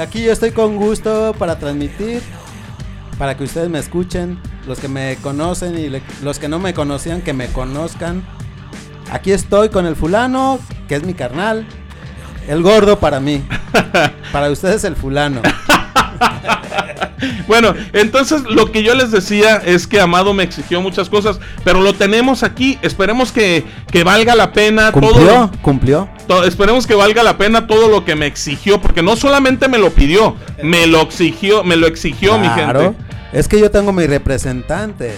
Aquí 0.00 0.22
yo 0.22 0.32
estoy 0.32 0.52
con 0.52 0.76
gusto 0.76 1.34
para 1.38 1.58
transmitir, 1.58 2.22
para 3.18 3.36
que 3.36 3.44
ustedes 3.44 3.68
me 3.68 3.78
escuchen, 3.78 4.38
los 4.66 4.78
que 4.78 4.88
me 4.88 5.16
conocen 5.16 5.78
y 5.78 5.88
le- 5.90 6.02
los 6.22 6.38
que 6.38 6.48
no 6.48 6.58
me 6.58 6.72
conocían, 6.74 7.20
que 7.20 7.32
me 7.32 7.48
conozcan. 7.48 8.22
Aquí 9.10 9.32
estoy 9.32 9.68
con 9.68 9.84
el 9.86 9.96
fulano, 9.96 10.58
que 10.88 10.94
es 10.94 11.02
mi 11.04 11.12
carnal, 11.12 11.66
el 12.48 12.62
gordo 12.62 12.98
para 12.98 13.20
mí, 13.20 13.44
para 14.32 14.50
ustedes 14.50 14.84
el 14.84 14.96
fulano. 14.96 15.42
Bueno, 17.46 17.74
entonces 17.92 18.42
lo 18.42 18.72
que 18.72 18.82
yo 18.82 18.94
les 18.94 19.10
decía 19.12 19.56
es 19.64 19.86
que 19.86 20.00
Amado 20.00 20.32
me 20.34 20.42
exigió 20.42 20.80
muchas 20.80 21.08
cosas, 21.08 21.38
pero 21.64 21.80
lo 21.80 21.92
tenemos 21.92 22.42
aquí. 22.42 22.78
Esperemos 22.82 23.30
que, 23.30 23.64
que 23.90 24.02
valga 24.04 24.34
la 24.34 24.52
pena 24.52 24.90
todo. 24.90 25.00
Cumplió, 25.12 25.50
cumplió. 25.62 26.08
To- 26.28 26.44
esperemos 26.44 26.86
que 26.86 26.94
valga 26.94 27.22
la 27.22 27.36
pena 27.36 27.66
todo 27.66 27.88
lo 27.88 28.04
que 28.04 28.14
me 28.14 28.26
exigió, 28.26 28.80
porque 28.80 29.02
no 29.02 29.16
solamente 29.16 29.68
me 29.68 29.78
lo 29.78 29.90
pidió, 29.90 30.36
me 30.62 30.86
lo 30.86 31.00
exigió, 31.00 31.64
me 31.64 31.76
lo 31.76 31.86
exigió 31.86 32.38
mi 32.38 32.48
Claro. 32.48 32.80
gente. 32.80 32.98
Es 33.32 33.48
que 33.48 33.58
yo 33.58 33.70
tengo 33.70 33.92
mi 33.92 34.06
representante. 34.06 35.14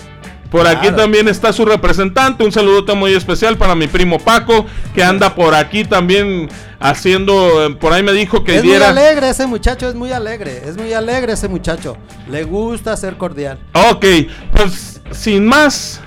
Por 0.50 0.68
aquí 0.68 0.88
también 0.92 1.26
está 1.26 1.52
su 1.52 1.64
representante, 1.64 2.44
un 2.44 2.52
saludote 2.52 2.94
muy 2.94 3.12
especial 3.12 3.56
para 3.56 3.74
mi 3.74 3.88
primo 3.88 4.20
Paco, 4.20 4.64
que 4.94 5.02
anda 5.02 5.34
por 5.34 5.52
aquí 5.52 5.84
también 5.84 6.48
haciendo, 6.78 7.76
por 7.80 7.92
ahí 7.92 8.04
me 8.04 8.12
dijo 8.12 8.44
que 8.44 8.56
es 8.56 8.62
muy 8.62 8.70
diera... 8.70 8.90
alegre 8.90 9.30
ese 9.30 9.48
muchacho, 9.48 9.88
es 9.88 9.96
muy 9.96 10.12
alegre, 10.12 10.62
es 10.64 10.76
muy 10.76 10.92
alegre 10.92 11.32
ese 11.32 11.48
muchacho. 11.48 11.96
Le 12.30 12.44
gusta 12.44 12.96
ser 12.96 13.16
cordial. 13.16 13.58
Ok, 13.90 14.04
pues 14.52 15.00
sin 15.10 15.44
más, 15.44 16.00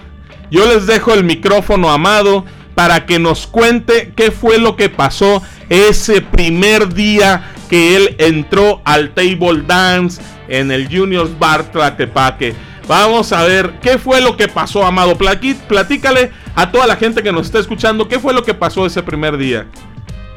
yo 0.49 0.65
les 0.65 0.87
dejo 0.87 1.13
el 1.13 1.25
micrófono 1.25 1.89
amado 1.91 2.45
para 2.78 3.07
que 3.07 3.17
nos 3.17 3.47
cuente 3.47 4.13
qué 4.15 4.30
fue 4.30 4.59
lo 4.59 4.75
que 4.75 4.88
pasó 4.88 5.41
ese 5.67 6.21
primer 6.21 6.93
día 6.93 7.51
que 7.71 7.95
él 7.95 8.15
entró 8.19 8.84
al 8.86 9.15
table 9.15 9.63
dance 9.65 10.21
en 10.47 10.69
el 10.69 10.88
Juniors 10.88 11.39
Bar 11.39 11.71
Tlaquepaque. 11.71 12.53
Vamos 12.88 13.34
a 13.34 13.41
ver 13.41 13.80
qué 13.82 13.97
fue 13.97 14.21
lo 14.21 14.38
que 14.38 14.47
pasó, 14.47 14.86
amado. 14.86 15.17
Platícale 15.17 16.32
a 16.53 16.71
toda 16.71 16.86
la 16.86 16.97
gente 16.97 17.23
que 17.23 17.32
nos 17.32 17.47
está 17.47 17.57
escuchando 17.57 18.07
qué 18.07 18.19
fue 18.19 18.32
lo 18.32 18.43
que 18.43 18.53
pasó 18.53 18.86
ese 18.86 19.01
primer 19.01 19.39
día. 19.39 19.65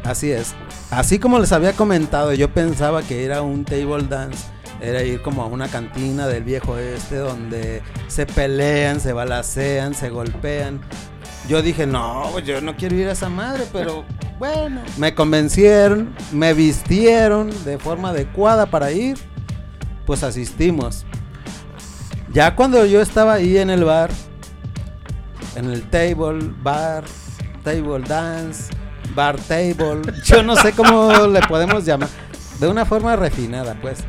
Así 0.03 0.31
es. 0.31 0.55
Así 0.91 1.19
como 1.19 1.41
les 1.41 1.53
había 1.53 1.75
comentado, 1.75 2.33
yo 2.33 2.49
pensaba 2.49 3.03
que 3.03 3.23
ir 3.23 3.35
a 3.35 3.43
un 3.43 3.67
table 3.67 4.05
dance 4.09 4.47
era 4.81 5.03
ir 5.03 5.21
como 5.21 5.43
a 5.43 5.47
una 5.47 5.69
cantina 5.69 6.27
del 6.27 6.43
viejo 6.45 6.79
este 6.79 7.17
donde 7.17 7.83
se 8.09 8.25
pelean, 8.25 8.99
se 8.99 9.13
balacean, 9.13 9.95
se 9.95 10.09
golpean. 10.09 10.81
Yo 11.51 11.63
dije, 11.63 11.85
no, 11.85 12.29
pues 12.31 12.47
yo 12.47 12.61
no 12.61 12.77
quiero 12.77 12.95
ir 12.95 13.09
a 13.09 13.11
esa 13.13 13.29
madre, 13.29 13.65
pero 13.73 14.05
bueno. 14.39 14.83
Me 14.99 15.17
convencieron, 15.17 16.15
me 16.31 16.55
vistieron 16.55 17.51
de 17.65 17.77
forma 17.77 18.11
adecuada 18.11 18.67
para 18.67 18.93
ir, 18.93 19.19
pues 20.07 20.23
asistimos. 20.23 21.05
Ya 22.33 22.55
cuando 22.55 22.87
yo 22.87 23.01
estaba 23.01 23.33
ahí 23.35 23.59
en 23.59 23.69
el 23.69 23.83
bar, 23.83 24.11
en 25.57 25.71
el 25.71 25.83
table, 25.91 26.53
bar, 26.63 27.03
table 27.65 28.07
dance, 28.07 28.73
bar 29.17 29.37
table, 29.37 30.03
yo 30.25 30.45
no 30.45 30.55
sé 30.55 30.71
cómo 30.71 31.27
le 31.27 31.41
podemos 31.49 31.85
llamar, 31.85 32.11
de 32.61 32.69
una 32.69 32.85
forma 32.85 33.17
refinada, 33.17 33.75
pues. 33.83 34.05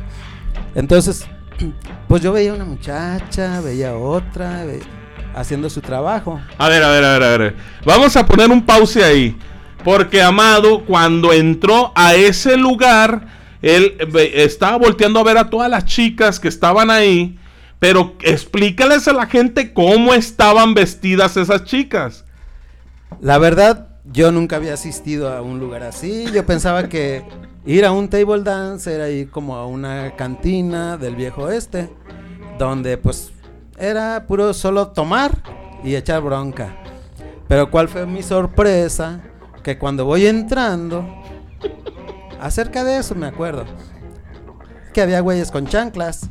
Entonces, 0.76 1.26
pues 2.06 2.22
yo 2.22 2.32
veía 2.32 2.54
una 2.54 2.64
muchacha, 2.66 3.60
veía 3.60 3.96
otra, 3.96 4.64
ve- 4.64 5.01
haciendo 5.34 5.70
su 5.70 5.80
trabajo. 5.80 6.40
A 6.58 6.68
ver, 6.68 6.82
a 6.82 6.90
ver, 6.90 7.04
a 7.04 7.18
ver, 7.18 7.22
a 7.22 7.36
ver. 7.38 7.56
Vamos 7.84 8.16
a 8.16 8.26
poner 8.26 8.50
un 8.50 8.64
pause 8.64 8.96
ahí. 8.96 9.36
Porque 9.84 10.22
Amado, 10.22 10.84
cuando 10.84 11.32
entró 11.32 11.92
a 11.94 12.14
ese 12.14 12.56
lugar, 12.56 13.26
él 13.62 13.96
estaba 14.34 14.76
volteando 14.76 15.18
a 15.20 15.24
ver 15.24 15.38
a 15.38 15.50
todas 15.50 15.70
las 15.70 15.84
chicas 15.84 16.38
que 16.38 16.48
estaban 16.48 16.90
ahí. 16.90 17.38
Pero 17.78 18.14
explícales 18.22 19.08
a 19.08 19.12
la 19.12 19.26
gente 19.26 19.72
cómo 19.72 20.14
estaban 20.14 20.74
vestidas 20.74 21.36
esas 21.36 21.64
chicas. 21.64 22.24
La 23.20 23.38
verdad, 23.38 23.88
yo 24.04 24.30
nunca 24.30 24.56
había 24.56 24.74
asistido 24.74 25.32
a 25.32 25.42
un 25.42 25.58
lugar 25.58 25.82
así. 25.82 26.26
Yo 26.32 26.46
pensaba 26.46 26.88
que 26.88 27.24
ir 27.66 27.84
a 27.84 27.92
un 27.92 28.08
table 28.08 28.42
dance 28.42 28.92
era 28.92 29.10
ir 29.10 29.30
como 29.30 29.56
a 29.56 29.66
una 29.66 30.14
cantina 30.16 30.96
del 30.96 31.16
viejo 31.16 31.50
este, 31.50 31.90
donde 32.58 32.98
pues 32.98 33.32
era 33.82 34.24
puro 34.28 34.54
solo 34.54 34.88
tomar 34.88 35.32
y 35.82 35.96
echar 35.96 36.22
bronca. 36.22 36.76
Pero 37.48 37.70
cuál 37.70 37.88
fue 37.88 38.06
mi 38.06 38.22
sorpresa, 38.22 39.20
que 39.64 39.76
cuando 39.76 40.04
voy 40.04 40.26
entrando, 40.26 41.04
acerca 42.40 42.84
de 42.84 42.98
eso 42.98 43.14
me 43.16 43.26
acuerdo, 43.26 43.64
que 44.94 45.02
había 45.02 45.20
güeyes 45.20 45.50
con 45.50 45.66
chanclas. 45.66 46.28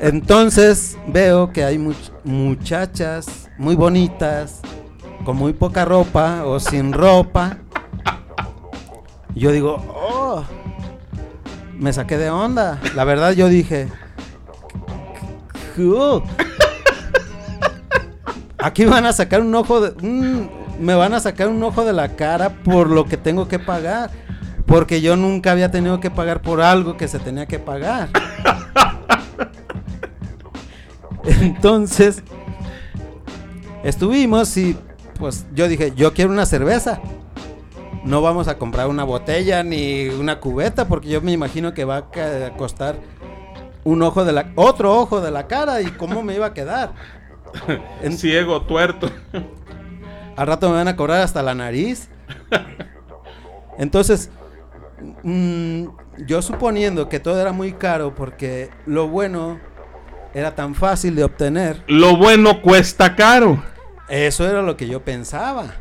Entonces 0.00 0.96
veo 1.08 1.52
que 1.52 1.64
hay 1.64 1.78
much- 1.78 2.12
muchachas 2.22 3.50
muy 3.58 3.74
bonitas, 3.74 4.60
con 5.24 5.36
muy 5.36 5.52
poca 5.52 5.84
ropa 5.84 6.44
o 6.44 6.60
sin 6.60 6.92
ropa. 6.92 7.58
Yo 9.34 9.50
digo, 9.50 9.84
oh, 9.88 10.44
me 11.76 11.92
saqué 11.92 12.16
de 12.18 12.30
onda. 12.30 12.80
La 12.94 13.02
verdad 13.04 13.32
yo 13.32 13.48
dije, 13.48 13.88
"Uh, 15.82 16.22
aquí 18.58 18.84
van 18.84 19.06
a 19.06 19.12
sacar 19.12 19.40
un 19.40 19.54
ojo 19.54 19.80
de, 19.80 20.48
me 20.78 20.94
van 20.94 21.14
a 21.14 21.20
sacar 21.20 21.48
un 21.48 21.62
ojo 21.62 21.84
de 21.84 21.92
la 21.92 22.16
cara 22.16 22.50
por 22.50 22.88
lo 22.88 23.04
que 23.04 23.16
tengo 23.16 23.48
que 23.48 23.58
pagar. 23.58 24.10
Porque 24.66 25.00
yo 25.00 25.16
nunca 25.16 25.52
había 25.52 25.70
tenido 25.70 25.98
que 25.98 26.10
pagar 26.10 26.42
por 26.42 26.60
algo 26.60 26.98
que 26.98 27.08
se 27.08 27.18
tenía 27.18 27.46
que 27.46 27.58
pagar. 27.58 28.10
Entonces, 31.24 32.22
estuvimos 33.82 34.54
y 34.58 34.76
pues 35.18 35.46
yo 35.54 35.68
dije, 35.68 35.94
yo 35.96 36.12
quiero 36.12 36.30
una 36.30 36.44
cerveza. 36.44 37.00
No 38.04 38.20
vamos 38.22 38.46
a 38.46 38.58
comprar 38.58 38.88
una 38.88 39.04
botella 39.04 39.62
ni 39.62 40.08
una 40.08 40.38
cubeta 40.38 40.86
porque 40.86 41.08
yo 41.08 41.20
me 41.20 41.32
imagino 41.32 41.72
que 41.74 41.84
va 41.84 41.96
a 41.96 42.50
costar 42.56 42.96
un 43.88 44.02
ojo 44.02 44.24
de 44.24 44.32
la 44.32 44.52
otro 44.54 44.94
ojo 44.98 45.22
de 45.22 45.30
la 45.30 45.46
cara 45.46 45.80
y 45.80 45.86
cómo 45.86 46.22
me 46.22 46.34
iba 46.34 46.46
a 46.46 46.54
quedar. 46.54 46.92
Ciego, 48.10 48.62
tuerto. 48.62 49.10
Al 50.36 50.46
rato 50.46 50.68
me 50.68 50.76
van 50.76 50.88
a 50.88 50.96
cobrar 50.96 51.22
hasta 51.22 51.42
la 51.42 51.54
nariz. 51.54 52.10
Entonces, 53.78 54.30
mm, 55.22 55.86
yo 56.26 56.42
suponiendo 56.42 57.08
que 57.08 57.18
todo 57.18 57.40
era 57.40 57.52
muy 57.52 57.72
caro 57.72 58.14
porque 58.14 58.68
lo 58.84 59.08
bueno 59.08 59.58
era 60.34 60.54
tan 60.54 60.74
fácil 60.74 61.14
de 61.14 61.24
obtener. 61.24 61.82
Lo 61.86 62.18
bueno 62.18 62.60
cuesta 62.60 63.16
caro. 63.16 63.62
Eso 64.10 64.46
era 64.46 64.60
lo 64.60 64.76
que 64.76 64.86
yo 64.86 65.02
pensaba. 65.02 65.76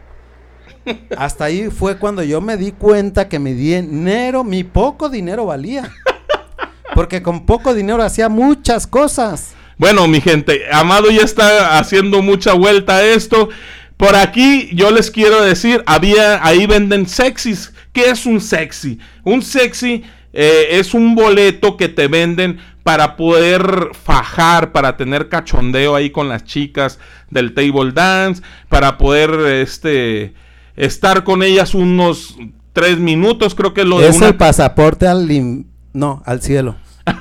Hasta 1.18 1.46
ahí 1.46 1.70
fue 1.70 1.98
cuando 1.98 2.24
yo 2.24 2.40
me 2.40 2.56
di 2.56 2.72
cuenta 2.72 3.28
que 3.28 3.38
mi 3.38 3.52
dinero, 3.52 4.46
mi 4.46 4.64
poco 4.64 5.10
dinero 5.10 5.46
valía. 5.46 5.92
Porque 6.94 7.22
con 7.22 7.46
poco 7.46 7.74
dinero 7.74 8.02
hacía 8.04 8.30
muchas 8.30 8.88
cosas. 8.88 9.54
Bueno, 9.78 10.08
mi 10.08 10.22
gente, 10.22 10.62
Amado 10.72 11.10
ya 11.12 11.22
está 11.22 11.78
haciendo 11.78 12.22
mucha 12.22 12.54
vuelta 12.54 12.98
a 12.98 13.06
esto. 13.06 13.50
Por 13.98 14.16
aquí 14.16 14.70
yo 14.74 14.92
les 14.92 15.12
quiero 15.12 15.44
decir, 15.44 15.84
había, 15.86 16.46
ahí 16.46 16.66
venden 16.66 17.08
sexys. 17.08 17.74
¿Qué 17.94 18.10
es 18.10 18.26
un 18.26 18.42
sexy? 18.42 19.00
Un 19.24 19.42
sexy 19.42 20.04
eh, 20.34 20.68
es 20.72 20.94
un 20.94 21.16
boleto 21.16 21.78
que 21.78 21.90
te 21.90 22.08
venden 22.08 22.60
para 22.84 23.18
poder 23.18 23.90
fajar, 24.06 24.72
para 24.72 24.96
tener 24.98 25.30
cachondeo 25.30 25.96
ahí 25.96 26.10
con 26.10 26.30
las 26.30 26.44
chicas 26.46 27.00
del 27.30 27.54
table 27.54 27.92
dance, 27.92 28.42
para 28.70 28.98
poder 28.98 29.32
este 29.62 30.34
estar 30.76 31.24
con 31.24 31.44
ellas 31.44 31.74
unos 31.76 32.38
tres 32.72 32.98
minutos, 33.00 33.56
creo 33.56 33.74
que 33.74 33.82
es 33.82 33.88
lo 33.88 34.00
de 34.00 34.08
es 34.10 34.18
una 34.18 34.28
el 34.28 34.36
pasaporte 34.36 35.08
al 35.08 35.28
lim- 35.28 35.66
no, 35.98 36.22
al 36.26 36.42
cielo. 36.42 36.76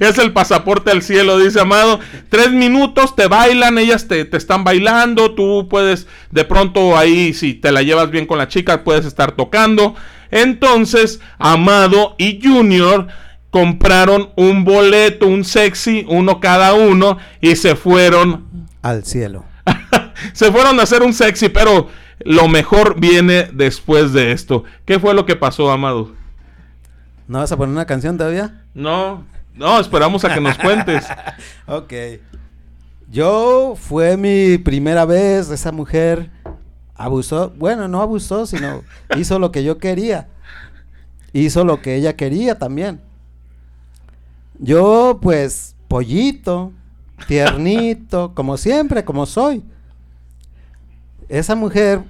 Es 0.00 0.18
el 0.18 0.32
pasaporte 0.32 0.90
al 0.90 1.02
cielo, 1.02 1.38
dice 1.38 1.60
Amado. 1.60 2.00
Tres 2.28 2.50
minutos, 2.52 3.14
te 3.14 3.26
bailan, 3.26 3.78
ellas 3.78 4.08
te, 4.08 4.24
te 4.24 4.36
están 4.36 4.64
bailando, 4.64 5.34
tú 5.34 5.68
puedes, 5.68 6.06
de 6.30 6.44
pronto 6.44 6.96
ahí, 6.96 7.34
si 7.34 7.54
te 7.54 7.70
la 7.70 7.82
llevas 7.82 8.10
bien 8.10 8.26
con 8.26 8.38
la 8.38 8.48
chica, 8.48 8.84
puedes 8.84 9.04
estar 9.04 9.32
tocando. 9.32 9.94
Entonces, 10.30 11.20
Amado 11.38 12.14
y 12.18 12.40
Junior 12.42 13.08
compraron 13.50 14.30
un 14.36 14.64
boleto, 14.64 15.26
un 15.26 15.44
sexy, 15.44 16.04
uno 16.08 16.40
cada 16.40 16.74
uno, 16.74 17.18
y 17.40 17.56
se 17.56 17.76
fueron, 17.76 18.68
Al 18.82 19.04
cielo. 19.04 19.44
se 20.32 20.50
fueron 20.50 20.80
a 20.80 20.84
hacer 20.84 21.02
un 21.02 21.12
sexy, 21.12 21.48
pero 21.48 21.88
lo 22.20 22.48
mejor 22.48 22.98
viene 22.98 23.48
después 23.52 24.12
de 24.12 24.32
esto. 24.32 24.64
¿Qué 24.84 24.98
fue 24.98 25.14
lo 25.14 25.26
que 25.26 25.36
pasó, 25.36 25.70
Amado? 25.70 26.23
¿No 27.26 27.38
vas 27.38 27.52
a 27.52 27.56
poner 27.56 27.72
una 27.72 27.86
canción 27.86 28.18
todavía? 28.18 28.62
No, 28.74 29.24
no, 29.54 29.80
esperamos 29.80 30.24
a 30.24 30.34
que 30.34 30.40
nos 30.40 30.58
cuentes. 30.58 31.06
Ok. 31.66 31.92
Yo 33.10 33.74
fue 33.76 34.16
mi 34.16 34.58
primera 34.58 35.04
vez, 35.04 35.50
esa 35.50 35.72
mujer 35.72 36.30
abusó, 36.94 37.52
bueno, 37.56 37.88
no 37.88 38.02
abusó, 38.02 38.46
sino 38.46 38.82
hizo 39.16 39.38
lo 39.38 39.52
que 39.52 39.64
yo 39.64 39.78
quería. 39.78 40.28
Hizo 41.32 41.64
lo 41.64 41.80
que 41.80 41.96
ella 41.96 42.16
quería 42.16 42.58
también. 42.58 43.00
Yo, 44.58 45.18
pues, 45.20 45.74
pollito, 45.88 46.72
tiernito, 47.26 48.32
como 48.34 48.56
siempre, 48.56 49.04
como 49.04 49.26
soy. 49.26 49.62
Esa 51.28 51.54
mujer, 51.54 52.02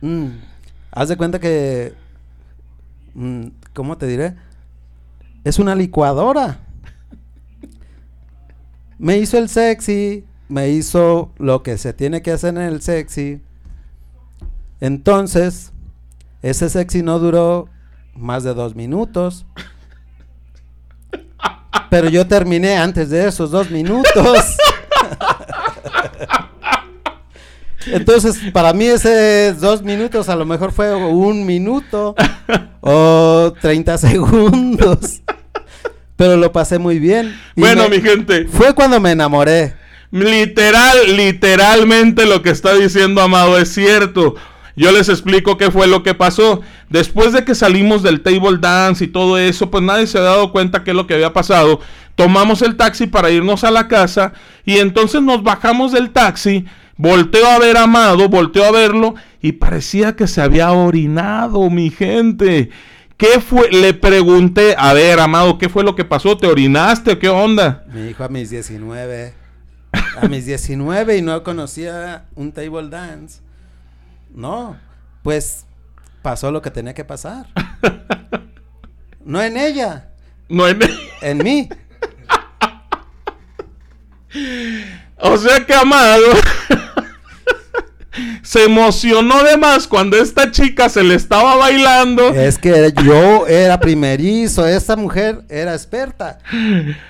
mm, 0.00 0.26
haz 0.90 1.08
de 1.08 1.16
cuenta 1.16 1.38
que, 1.38 1.94
¿cómo 3.72 3.96
te 3.96 4.06
diré? 4.06 4.36
Es 5.44 5.58
una 5.58 5.74
licuadora. 5.74 6.60
Me 8.98 9.18
hizo 9.18 9.38
el 9.38 9.48
sexy, 9.48 10.24
me 10.48 10.70
hizo 10.70 11.32
lo 11.38 11.62
que 11.62 11.78
se 11.78 11.92
tiene 11.92 12.22
que 12.22 12.32
hacer 12.32 12.54
en 12.56 12.62
el 12.62 12.80
sexy. 12.80 13.42
Entonces, 14.80 15.72
ese 16.42 16.68
sexy 16.68 17.02
no 17.02 17.18
duró 17.18 17.68
más 18.14 18.44
de 18.44 18.54
dos 18.54 18.74
minutos. 18.74 19.46
Pero 21.90 22.08
yo 22.08 22.26
terminé 22.26 22.76
antes 22.76 23.10
de 23.10 23.28
esos 23.28 23.50
dos 23.50 23.70
minutos. 23.70 24.56
Entonces, 27.86 28.38
para 28.52 28.72
mí 28.72 28.86
ese 28.86 29.54
dos 29.54 29.82
minutos 29.82 30.28
a 30.28 30.36
lo 30.36 30.44
mejor 30.46 30.72
fue 30.72 30.94
un 30.94 31.44
minuto 31.46 32.14
o 32.80 33.52
30 33.60 33.98
segundos. 33.98 35.20
Pero 36.16 36.36
lo 36.36 36.52
pasé 36.52 36.78
muy 36.78 36.98
bien. 36.98 37.36
Bueno, 37.56 37.88
me- 37.88 37.96
mi 37.96 38.02
gente. 38.02 38.46
Fue 38.46 38.74
cuando 38.74 39.00
me 39.00 39.10
enamoré. 39.12 39.74
Literal, 40.10 41.16
literalmente 41.16 42.24
lo 42.24 42.40
que 42.40 42.50
está 42.50 42.74
diciendo 42.74 43.20
Amado 43.20 43.58
es 43.58 43.72
cierto. 43.74 44.36
Yo 44.76 44.90
les 44.92 45.08
explico 45.08 45.56
qué 45.56 45.70
fue 45.72 45.86
lo 45.88 46.02
que 46.02 46.14
pasó. 46.14 46.60
Después 46.88 47.32
de 47.32 47.44
que 47.44 47.54
salimos 47.54 48.02
del 48.02 48.20
table 48.22 48.58
dance 48.60 49.04
y 49.04 49.08
todo 49.08 49.38
eso, 49.38 49.70
pues 49.70 49.82
nadie 49.82 50.06
se 50.06 50.18
ha 50.18 50.22
dado 50.22 50.52
cuenta 50.52 50.84
qué 50.84 50.90
es 50.92 50.96
lo 50.96 51.06
que 51.06 51.14
había 51.14 51.32
pasado. 51.32 51.80
Tomamos 52.14 52.62
el 52.62 52.76
taxi 52.76 53.06
para 53.08 53.30
irnos 53.30 53.64
a 53.64 53.70
la 53.72 53.88
casa 53.88 54.32
y 54.64 54.78
entonces 54.78 55.20
nos 55.20 55.42
bajamos 55.42 55.90
del 55.92 56.10
taxi. 56.10 56.64
Volteo 56.96 57.46
a 57.46 57.58
ver 57.58 57.76
a 57.76 57.84
Amado, 57.84 58.28
volteo 58.28 58.64
a 58.64 58.70
verlo 58.70 59.14
y 59.40 59.52
parecía 59.52 60.14
que 60.14 60.26
se 60.26 60.40
había 60.40 60.72
orinado, 60.72 61.68
mi 61.70 61.90
gente. 61.90 62.70
¿Qué 63.16 63.40
fue? 63.40 63.70
Le 63.70 63.94
pregunté, 63.94 64.74
a 64.78 64.92
ver, 64.92 65.18
Amado, 65.20 65.58
¿qué 65.58 65.68
fue 65.68 65.82
lo 65.84 65.96
que 65.96 66.04
pasó? 66.04 66.36
¿Te 66.36 66.46
orinaste 66.46 67.12
o 67.12 67.18
qué 67.18 67.28
onda? 67.28 67.84
Mi 67.92 68.08
hijo 68.08 68.22
a 68.24 68.28
mis 68.28 68.50
19. 68.50 69.34
A 70.20 70.28
mis 70.28 70.46
19 70.46 71.16
y 71.18 71.22
no 71.22 71.42
conocía 71.42 72.26
un 72.34 72.52
table 72.52 72.88
dance. 72.88 73.40
No, 74.34 74.76
pues 75.22 75.66
pasó 76.22 76.50
lo 76.50 76.62
que 76.62 76.70
tenía 76.70 76.94
que 76.94 77.04
pasar. 77.04 77.46
No 79.26 79.42
en 79.42 79.56
ella, 79.56 80.10
No 80.50 80.68
en... 80.68 80.78
en 81.22 81.38
mí. 81.38 81.68
O 85.16 85.36
sea 85.38 85.64
que 85.64 85.72
Amado 85.72 86.26
se 88.54 88.66
emocionó 88.66 89.42
de 89.42 89.56
más 89.56 89.88
cuando 89.88 90.16
esta 90.16 90.52
chica 90.52 90.88
se 90.88 91.02
le 91.02 91.16
estaba 91.16 91.56
bailando. 91.56 92.28
Es 92.28 92.56
que 92.56 92.92
yo 93.04 93.48
era 93.48 93.80
primerizo, 93.80 94.64
esa 94.64 94.94
mujer 94.94 95.42
era 95.48 95.72
experta. 95.74 96.38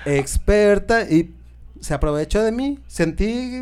Experta 0.05 1.03
y 1.03 1.35
se 1.79 1.93
aprovechó 1.93 2.41
de 2.41 2.51
mí. 2.51 2.79
Sentí, 2.87 3.61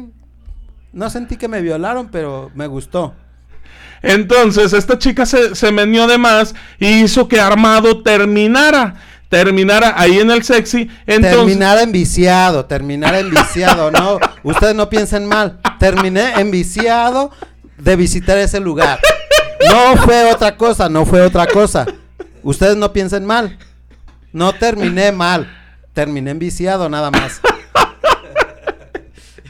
no 0.94 1.10
sentí 1.10 1.36
que 1.36 1.50
me 1.50 1.62
violaron, 1.62 2.08
pero 2.08 2.52
me 2.56 2.68
gustó. 2.68 3.16
Entonces 4.02 4.72
esta 4.72 4.98
chica 4.98 5.26
se, 5.26 5.54
se 5.54 5.70
meneó 5.74 6.08
de 6.08 6.18
más 6.18 6.56
y 6.80 7.04
hizo 7.04 7.28
que 7.28 7.42
Armado 7.42 8.02
terminara. 8.02 8.96
Terminara 9.28 9.96
ahí 9.98 10.20
en 10.20 10.32
el 10.32 10.44
sexy. 10.44 10.90
Entonces, 11.06 11.36
Terminar 11.36 11.80
enviciado, 11.80 12.64
terminar 12.64 13.14
enviciado, 13.16 13.92
no, 13.92 14.20
ustedes 14.44 14.74
no 14.74 14.88
piensen 14.90 15.26
mal. 15.26 15.60
Terminé 15.80 16.40
enviciado 16.40 17.32
de 17.84 17.96
visitar 17.96 18.38
ese 18.38 18.60
lugar. 18.60 19.00
No 19.70 19.98
fue 19.98 20.32
otra 20.32 20.56
cosa, 20.56 20.90
no 20.90 21.06
fue 21.06 21.22
otra 21.22 21.48
cosa. 21.48 21.86
Ustedes 22.42 22.76
no 22.76 22.94
piensen 22.94 23.26
mal. 23.26 23.58
No 24.32 24.54
terminé 24.54 25.12
mal. 25.12 25.52
Terminé 25.94 26.34
viciado 26.34 26.90
nada 26.90 27.12
más. 27.12 27.42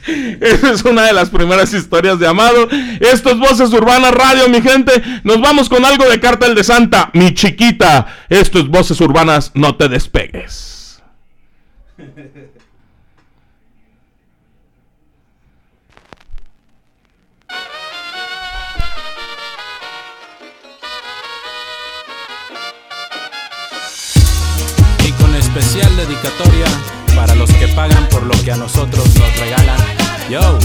Esa 0.05 0.71
es 0.71 0.83
una 0.83 1.03
de 1.03 1.13
las 1.13 1.29
primeras 1.29 1.73
historias 1.73 2.19
de 2.19 2.27
Amado. 2.27 2.67
Esto 2.99 3.29
es 3.29 3.39
Voces 3.39 3.71
Urbanas 3.71 4.13
Radio, 4.13 4.49
mi 4.49 4.61
gente. 4.61 4.91
Nos 5.23 5.39
vamos 5.39 5.69
con 5.69 5.85
algo 5.85 6.09
de 6.09 6.19
Cártel 6.19 6.55
de 6.55 6.63
Santa, 6.63 7.09
mi 7.13 7.33
chiquita. 7.33 8.07
Esto 8.27 8.59
es 8.59 8.67
Voces 8.67 8.99
Urbanas, 8.99 9.51
no 9.53 9.75
te 9.75 9.87
despegues. 9.87 11.01
para 27.15 27.35
los 27.35 27.51
que 27.51 27.67
pagan 27.69 28.07
por 28.09 28.23
lo 28.23 28.33
que 28.43 28.51
a 28.53 28.55
nosotros 28.55 29.05
nos 29.15 29.39
regalan. 29.39 29.77
Yo. 30.29 30.57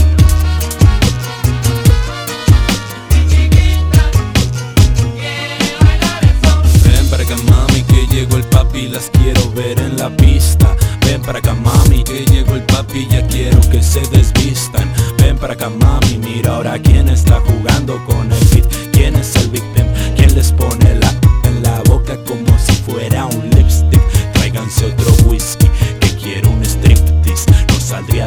Ven 6.85 7.09
para 7.09 7.23
acá 7.23 7.35
mami 7.49 7.83
que 7.83 8.07
llegó 8.07 8.37
el 8.37 8.43
papi, 8.43 8.87
las 8.87 9.09
quiero 9.09 9.51
ver 9.51 9.79
en 9.81 9.97
la 9.97 10.09
pista. 10.15 10.75
Ven 11.05 11.21
para 11.21 11.39
acá 11.39 11.53
mami 11.53 12.05
que 12.05 12.25
llegó 12.25 12.55
el 12.55 12.63
papi, 12.63 13.07
ya 13.11 13.27
quiero 13.27 13.59
que 13.69 13.83
se 13.83 13.99
desvistan. 14.11 14.89
Ven 15.17 15.37
para 15.37 15.55
acá 15.55 15.69
mami, 15.69 16.19
mira 16.19 16.55
ahora 16.55 16.79
quién 16.79 17.09
está 17.09 17.41
jugando 17.41 18.03
con 18.05 18.31
el 18.31 18.45
beat, 18.53 18.91
quién 18.93 19.15
es 19.15 19.35
el 19.35 19.49
victim, 19.49 19.87
quién 20.15 20.33
les 20.35 20.53
pone 20.53 20.95
la 20.95 21.13
en 21.43 21.63
la 21.63 21.81
boca 21.85 22.17
como 22.23 22.57
si 22.57 22.71
fuera 22.73 23.25
un 23.25 23.49
lipstick. 23.49 24.01
Tráiganse 24.33 24.85
otro 24.85 25.18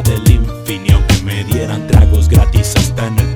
del 0.01 0.27
infinio 0.27 1.05
que 1.07 1.23
me 1.23 1.43
dieran 1.43 1.85
tragos 1.85 2.27
gratis 2.27 2.73
hasta 2.75 3.05
en 3.05 3.19
el 3.19 3.32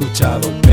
escuchado. 0.00 0.69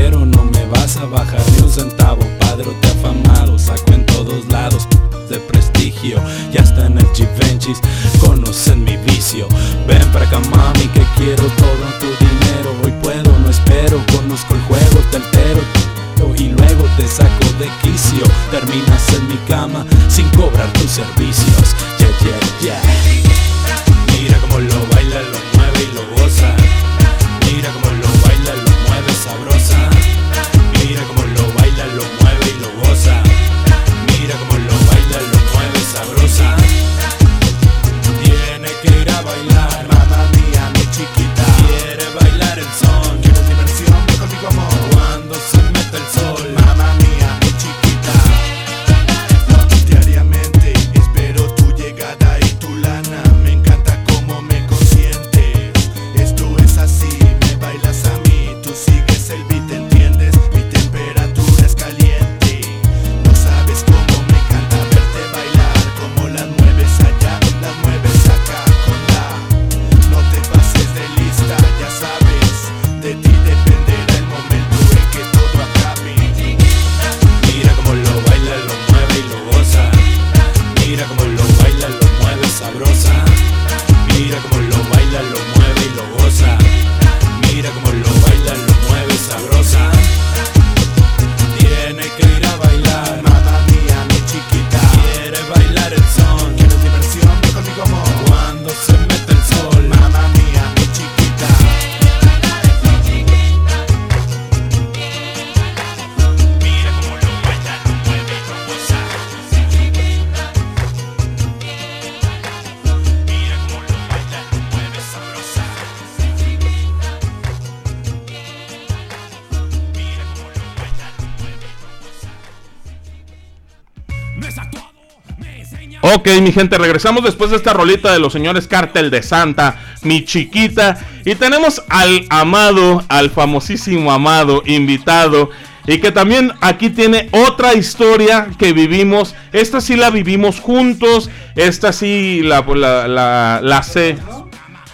Ok, 126.18 126.30
mi 126.42 126.50
gente, 126.50 126.78
regresamos 126.78 127.22
después 127.22 127.50
de 127.50 127.56
esta 127.56 127.72
rolita 127.72 128.12
de 128.12 128.18
los 128.18 128.32
señores 128.32 128.66
Cártel 128.66 129.08
de 129.08 129.22
Santa, 129.22 129.76
mi 130.02 130.24
chiquita. 130.24 130.98
Y 131.24 131.36
tenemos 131.36 131.84
al 131.88 132.26
amado, 132.28 133.04
al 133.08 133.30
famosísimo 133.30 134.10
amado 134.10 134.64
invitado. 134.66 135.50
Y 135.86 135.98
que 135.98 136.10
también 136.10 136.50
aquí 136.60 136.90
tiene 136.90 137.28
otra 137.30 137.74
historia 137.74 138.48
que 138.58 138.72
vivimos. 138.72 139.36
Esta 139.52 139.80
sí 139.80 139.94
la 139.94 140.10
vivimos 140.10 140.58
juntos. 140.58 141.30
Esta 141.54 141.92
sí 141.92 142.40
la, 142.42 142.62
la, 142.62 143.60
la, 143.62 143.82
sé. 143.84 144.18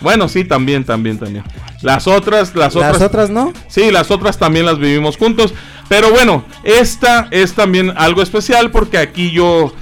Bueno, 0.01 0.29
sí, 0.29 0.45
también, 0.45 0.85
también, 0.85 1.19
también. 1.19 1.43
Las 1.81 2.07
otras, 2.07 2.55
las 2.55 2.77
otras. 2.77 2.93
Las 2.93 3.03
otras 3.03 3.31
no. 3.31 3.51
Sí, 3.69 3.91
las 3.91 4.11
otras 4.11 4.37
también 4.37 4.67
las 4.67 4.79
vivimos 4.79 5.17
juntos. 5.17 5.55
Pero 5.89 6.11
bueno, 6.11 6.45
esta 6.65 7.29
es 7.31 7.55
también 7.55 7.95
algo 7.97 8.21
especial 8.21 8.71
porque 8.71 8.99
aquí 8.99 9.31
yo 9.31 9.73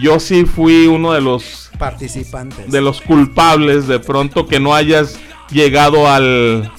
yo 0.00 0.20
sí 0.20 0.44
fui 0.44 0.86
uno 0.86 1.12
de 1.12 1.20
los 1.20 1.70
participantes, 1.78 2.70
de 2.70 2.80
los 2.80 3.00
culpables 3.00 3.86
de 3.86 4.00
pronto 4.00 4.46
que 4.46 4.60
no 4.60 4.74
hayas 4.74 5.18
llegado 5.50 6.08
al 6.08 6.70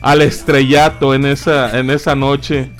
al 0.00 0.22
estrellato 0.22 1.14
en 1.14 1.26
esa 1.26 1.78
en 1.78 1.90
esa 1.90 2.14
noche. 2.14 2.70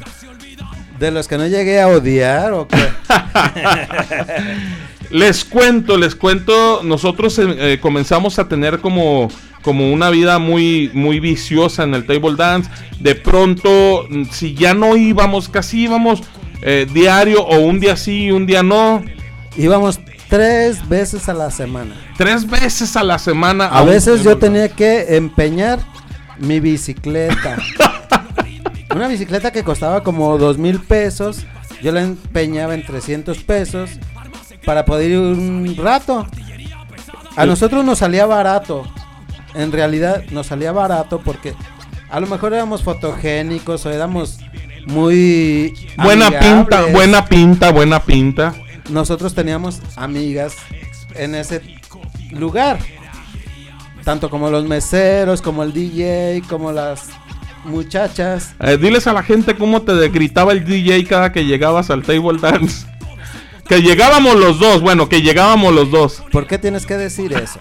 De 0.98 1.10
los 1.10 1.26
que 1.26 1.36
no 1.36 1.46
llegué 1.46 1.80
a 1.80 1.88
odiar 1.88 2.52
o 2.52 2.68
qué? 2.68 2.76
les 5.10 5.44
cuento, 5.44 5.96
les 5.96 6.14
cuento, 6.14 6.82
nosotros 6.84 7.38
eh, 7.38 7.46
eh, 7.58 7.78
comenzamos 7.80 8.38
a 8.38 8.48
tener 8.48 8.78
como 8.78 9.28
como 9.62 9.92
una 9.92 10.10
vida 10.10 10.38
muy, 10.38 10.90
muy 10.92 11.20
viciosa 11.20 11.84
en 11.84 11.94
el 11.94 12.04
table 12.04 12.34
dance. 12.36 12.68
De 13.00 13.14
pronto, 13.14 14.06
si 14.30 14.54
ya 14.54 14.74
no 14.74 14.96
íbamos, 14.96 15.48
casi 15.48 15.84
íbamos 15.84 16.22
eh, 16.62 16.86
diario 16.92 17.42
o 17.42 17.60
un 17.60 17.80
día 17.80 17.96
sí 17.96 18.24
y 18.24 18.30
un 18.32 18.44
día 18.46 18.62
no. 18.62 19.04
Íbamos 19.56 20.00
tres 20.28 20.88
veces 20.88 21.28
a 21.28 21.34
la 21.34 21.50
semana. 21.50 21.94
Tres 22.16 22.48
veces 22.48 22.96
a 22.96 23.02
la 23.02 23.18
semana. 23.18 23.66
A 23.66 23.82
veces 23.84 24.22
yo 24.22 24.38
tenía 24.38 24.68
que 24.68 25.16
empeñar 25.16 25.80
mi 26.38 26.60
bicicleta. 26.60 27.56
Una 28.94 29.08
bicicleta 29.08 29.50
que 29.50 29.62
costaba 29.62 30.02
como 30.02 30.38
dos 30.38 30.58
mil 30.58 30.80
pesos. 30.80 31.44
Yo 31.82 31.92
la 31.92 32.02
empeñaba 32.02 32.74
en 32.74 32.84
300 32.84 33.38
pesos 33.38 33.90
para 34.64 34.84
poder 34.84 35.10
ir 35.10 35.18
un 35.18 35.76
rato. 35.76 36.26
A 37.36 37.46
nosotros 37.46 37.84
nos 37.84 37.98
salía 37.98 38.24
barato. 38.26 38.86
En 39.54 39.72
realidad 39.72 40.24
nos 40.30 40.46
salía 40.46 40.72
barato 40.72 41.20
porque 41.20 41.54
a 42.08 42.20
lo 42.20 42.26
mejor 42.26 42.54
éramos 42.54 42.82
fotogénicos 42.82 43.84
o 43.84 43.90
éramos 43.90 44.38
muy 44.86 45.74
Buena 45.96 46.30
pinta, 46.30 46.82
buena 46.86 47.24
pinta, 47.24 47.72
buena 47.72 48.00
pinta. 48.00 48.54
Nosotros 48.90 49.34
teníamos 49.34 49.80
amigas 49.96 50.56
en 51.14 51.34
ese 51.34 51.62
lugar. 52.30 52.78
Tanto 54.04 54.30
como 54.30 54.50
los 54.50 54.64
meseros, 54.64 55.40
como 55.42 55.62
el 55.62 55.72
DJ, 55.72 56.42
como 56.48 56.72
las 56.72 57.10
muchachas. 57.64 58.54
Eh, 58.60 58.76
diles 58.76 59.06
a 59.06 59.12
la 59.12 59.22
gente 59.22 59.56
cómo 59.56 59.82
te 59.82 60.08
gritaba 60.08 60.52
el 60.52 60.64
DJ 60.64 61.04
cada 61.06 61.32
que 61.32 61.44
llegabas 61.44 61.90
al 61.90 62.02
table 62.02 62.38
dance. 62.40 62.86
Que 63.68 63.80
llegábamos 63.80 64.34
los 64.36 64.58
dos, 64.58 64.82
bueno, 64.82 65.08
que 65.08 65.22
llegábamos 65.22 65.72
los 65.72 65.90
dos. 65.90 66.22
¿Por 66.32 66.46
qué 66.46 66.58
tienes 66.58 66.84
que 66.84 66.96
decir 66.96 67.32
eso? 67.32 67.58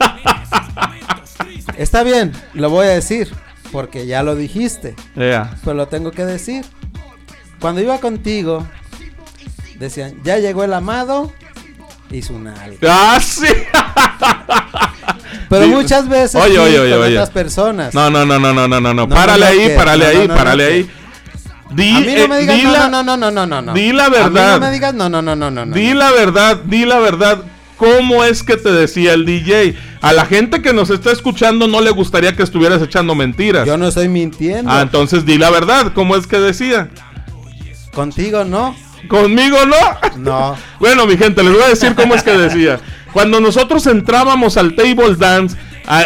Está 1.77 2.03
bien, 2.03 2.33
lo 2.53 2.69
voy 2.69 2.87
a 2.87 2.89
decir, 2.89 3.31
porque 3.71 4.07
ya 4.07 4.23
lo 4.23 4.35
dijiste. 4.35 4.95
Ea. 5.15 5.55
Pero 5.63 5.75
lo 5.75 5.87
tengo 5.87 6.11
que 6.11 6.25
decir. 6.25 6.65
Cuando 7.61 7.81
iba 7.81 7.99
contigo, 7.99 8.67
decían, 9.81 10.15
ya 10.23 10.37
llegó 10.37 10.63
el 10.63 10.73
amado 10.73 11.31
y 12.09 12.21
su 12.21 12.39
nalga. 12.39 12.77
¡Ah, 12.87 13.19
sí! 13.19 13.47
Pero 15.49 15.67
muchas 15.67 16.07
veces 16.07 16.41
Oye, 16.41 16.57
oye, 16.59 16.79
oye, 16.79 16.93
oye. 16.95 17.27
personas. 17.27 17.93
No, 17.93 18.09
no, 18.09 18.25
no, 18.25 18.39
no, 18.39 18.53
no, 18.53 18.67
no, 18.67 18.79
no, 18.79 18.93
no. 18.93 19.09
Párale 19.09 19.45
ahí, 19.45 19.67
que- 19.67 19.69
párale 19.71 20.05
no, 20.13 20.19
ahí, 20.21 20.27
no, 20.27 20.35
párale 20.35 20.63
ahí. 20.65 20.89
Di, 21.71 21.89
a 21.95 21.99
mí 21.99 22.13
no 22.17 22.27
me 22.27 22.35
eh, 22.37 22.39
digas, 22.41 22.55
di 22.57 22.63
la- 22.63 22.87
no, 22.89 23.03
no, 23.03 23.17
no, 23.17 23.31
no, 23.31 23.45
no, 23.45 23.61
no. 23.61 23.73
Di 23.73 23.91
la 23.91 24.05
A 24.05 24.09
mí 24.09 24.15
verdad. 24.15 24.59
no 24.59 24.65
me 24.65 24.71
digas, 24.71 24.93
no, 24.93 25.09
no, 25.09 25.21
no, 25.21 25.35
no, 25.35 25.51
no. 25.51 25.65
no. 25.65 25.73
Di 25.75 25.93
la 25.93 26.11
verdad, 26.11 26.57
di 26.63 26.85
la 26.85 26.99
verdad. 26.99 27.43
¿Cómo 27.77 28.23
es 28.23 28.43
que 28.43 28.57
te 28.57 28.71
decía 28.71 29.13
el 29.13 29.25
DJ? 29.25 29.75
A 30.01 30.13
la 30.13 30.25
gente 30.25 30.61
que 30.61 30.71
nos 30.71 30.91
está 30.91 31.11
escuchando 31.11 31.67
no 31.67 31.81
le 31.81 31.89
gustaría 31.89 32.35
que 32.35 32.43
estuvieras 32.43 32.79
echando 32.81 33.15
mentiras. 33.15 33.65
Yo 33.65 33.75
no 33.75 33.87
estoy 33.87 34.07
mintiendo. 34.07 34.69
Ah, 34.71 34.81
entonces 34.83 35.25
di 35.25 35.37
la 35.39 35.49
verdad. 35.49 35.91
¿Cómo 35.95 36.15
es 36.15 36.27
que 36.27 36.39
decía? 36.39 36.89
Contigo 37.93 38.43
no. 38.45 38.75
¿Conmigo 39.07 39.57
no? 39.65 40.17
No. 40.17 40.57
Bueno, 40.79 41.05
mi 41.05 41.15
gente, 41.15 41.43
les 41.43 41.53
voy 41.53 41.61
a 41.61 41.67
decir 41.67 41.93
cómo 41.93 42.15
es 42.15 42.23
que 42.23 42.31
decía. 42.31 42.79
Cuando 43.13 43.39
nosotros 43.39 43.85
entrábamos 43.87 44.57
al 44.57 44.73
table 44.75 45.15
dance, 45.15 45.55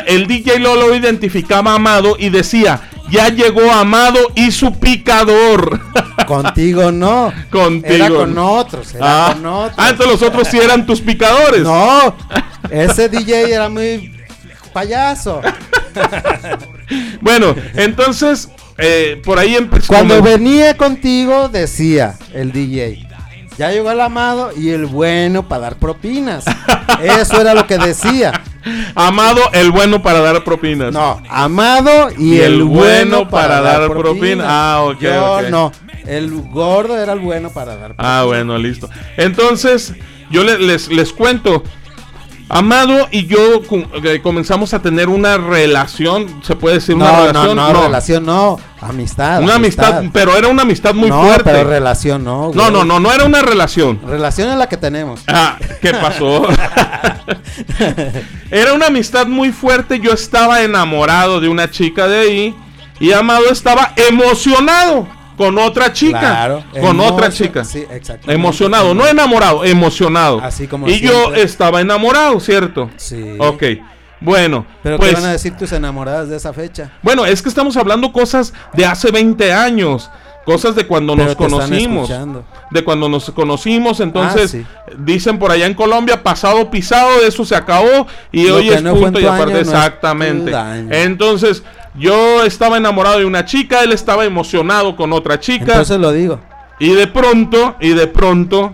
el 0.08 0.28
DJ 0.28 0.60
Lolo 0.60 0.94
identificaba 0.94 1.72
a 1.72 1.76
Amado 1.76 2.18
y 2.20 2.30
decía, 2.30 2.82
ya 3.10 3.30
llegó 3.30 3.72
Amado 3.72 4.20
y 4.36 4.52
su 4.52 4.80
picador. 4.80 5.80
Contigo 6.28 6.92
no. 6.92 7.32
Contigo. 7.50 7.94
Era 7.94 8.10
con 8.10 8.38
otros, 8.38 8.96
era 8.96 9.28
ah, 9.28 9.34
con 9.34 9.46
otros. 9.46 9.76
ah, 9.78 9.90
entonces 9.92 10.20
los 10.20 10.30
otros 10.30 10.48
sí 10.48 10.58
eran 10.58 10.86
tus 10.86 11.02
picadores. 11.02 11.62
No, 11.62 12.16
ese 12.70 13.10
DJ 13.10 13.54
era 13.54 13.70
muy 13.70 14.14
payaso. 14.74 15.42
Bueno, 17.22 17.56
entonces, 17.74 18.48
eh, 18.78 19.22
por 19.24 19.40
ahí 19.40 19.56
empezó. 19.56 19.88
Cuando 19.88 20.22
venía 20.22 20.76
contigo, 20.78 21.50
decía 21.50 22.16
el 22.34 22.52
DJ. 22.52 23.08
Ya 23.58 23.72
llegó 23.72 23.90
el 23.92 24.02
amado 24.02 24.52
y 24.56 24.72
el 24.72 24.86
bueno 24.86 25.48
para 25.48 25.62
dar 25.62 25.76
propinas. 25.78 26.44
Eso 27.02 27.40
era 27.40 27.54
lo 27.54 27.66
que 27.68 27.78
decía. 27.78 28.42
Amado, 28.96 29.42
el 29.54 29.72
bueno 29.72 30.02
para 30.02 30.20
dar 30.20 30.44
propinas. 30.44 30.92
No, 30.92 31.22
amado 31.30 32.10
y, 32.18 32.38
el, 32.40 32.64
bueno 32.64 33.30
para, 33.30 33.62
dar 33.62 33.88
propinas. 33.90 34.46
Ah, 34.50 34.82
ok, 34.84 35.00
Yo 35.00 35.34
ok. 35.38 35.44
no. 35.50 35.72
El 36.06 36.30
gordo 36.52 36.98
era 37.02 37.14
el 37.14 37.20
bueno 37.20 37.50
para 37.52 37.78
dar 37.78 37.96
propinas. 37.96 38.12
Ah, 38.22 38.24
bueno, 38.26 38.58
listo. 38.58 38.90
Entonces, 39.18 39.94
yo 40.30 40.44
le- 40.44 40.60
les, 40.60 40.90
les 40.90 41.14
cuento. 41.14 41.64
Amado 42.48 43.08
y 43.12 43.26
yo 43.26 43.62
eh, 44.04 44.22
comenzamos 44.22 44.74
a 44.76 44.82
tener 44.82 45.10
una 45.10 45.38
relación, 45.38 46.42
se 46.44 46.56
puede 46.56 46.76
decir 46.76 46.96
una 46.96 47.06
No, 47.06 47.12
no, 47.12 47.26
relación. 47.26 47.56
no, 47.56 47.84
relación 47.84 48.26
no. 48.26 48.60
Amistad. 48.82 49.42
Una 49.42 49.56
amistad, 49.56 50.04
pero 50.14 50.38
era 50.38 50.48
una 50.48 50.62
amistad 50.62 50.94
muy 50.94 51.10
no, 51.10 51.24
fuerte. 51.24 51.44
pero 51.46 51.68
relación 51.68 52.24
no. 52.24 52.48
no, 52.48 52.52
güey. 52.52 52.72
no, 52.72 52.86
no, 52.86 53.00
no 53.00 53.12
era 53.12 53.26
una 53.26 53.42
relación. 53.42 54.00
Relación 54.06 54.52
es 54.52 54.58
la 54.58 54.70
que 54.70 54.78
tenemos. 54.78 55.22
Ah, 55.28 55.58
¿qué 55.82 55.92
pasó? 55.94 56.48
Era 58.52 58.74
una 58.74 58.88
amistad 58.88 59.26
muy 59.28 59.52
fuerte. 59.52 60.00
Yo 60.00 60.12
estaba 60.12 60.62
enamorado 60.62 61.40
de 61.42 61.50
una 61.50 61.70
chica 61.72 62.08
de 62.08 62.20
ahí. 62.20 62.56
Y 63.00 63.12
Amado 63.12 63.50
estaba 63.50 63.92
emocionado 63.96 65.08
con 65.38 65.58
otra 65.58 65.92
chica. 65.94 66.20
Claro, 66.20 66.64
con 66.82 67.00
otra 67.00 67.30
chica. 67.30 67.64
sí. 67.64 67.86
Emocionado, 68.28 68.94
no 68.94 69.08
enamorado, 69.08 69.64
emocionado. 69.66 70.40
Así 70.42 70.68
como 70.68 70.88
y 70.88 71.00
yo 71.00 71.34
estaba 71.34 71.82
enamorado, 71.82 72.40
¿cierto? 72.40 72.90
Sí. 72.98 73.36
Ok. 73.40 73.64
Bueno, 74.22 74.66
Pero 74.82 74.98
pues. 74.98 75.10
¿qué 75.10 75.16
van 75.16 75.26
a 75.26 75.32
decir 75.34 75.56
tus 75.58 75.72
enamoradas 75.74 76.30
de 76.30 76.38
esa 76.38 76.54
fecha? 76.54 76.92
Bueno, 77.04 77.26
es 77.26 77.42
que 77.42 77.50
estamos 77.50 77.76
hablando 77.78 78.12
cosas 78.12 78.54
de 78.74 78.86
hace 78.86 79.12
20 79.12 79.52
años. 79.54 80.10
Cosas 80.46 80.76
de 80.76 80.86
cuando 80.86 81.14
Pero 81.16 81.26
nos 81.30 81.36
conocimos. 81.36 82.10
De 82.70 82.84
cuando 82.84 83.10
nos 83.10 83.32
conocimos. 83.32 84.00
Entonces, 84.00 84.54
Ah, 84.56 84.58
sí. 84.90 84.96
dicen 85.00 85.40
por 85.40 85.50
allá 85.52 85.66
en 85.66 85.74
Colombia, 85.74 86.22
pasado 86.22 86.70
pisado, 86.70 87.26
eso 87.26 87.44
se 87.46 87.56
acabó. 87.56 88.06
Y 88.32 88.48
Lo 88.48 88.58
hoy 88.58 88.70
es 88.70 88.84
no 88.84 88.94
punto 88.94 89.20
y 89.20 89.26
aparte. 89.26 89.54
no 89.54 89.60
exactamente. 89.60 90.52
Entonces, 90.92 91.64
yo 91.98 92.44
estaba 92.44 92.78
enamorado 92.78 93.20
de 93.20 93.26
una 93.26 93.46
chica, 93.46 93.84
él 93.84 93.92
estaba 93.92 94.26
emocionado 94.26 94.96
con 94.96 95.14
otra 95.14 95.40
chica. 95.40 95.72
Entonces 95.72 96.00
lo 96.00 96.12
digo. 96.12 96.40
Y 96.80 96.94
de 96.94 97.08
pronto, 97.08 97.76
y 97.80 97.94
de 97.94 98.08
pronto, 98.08 98.74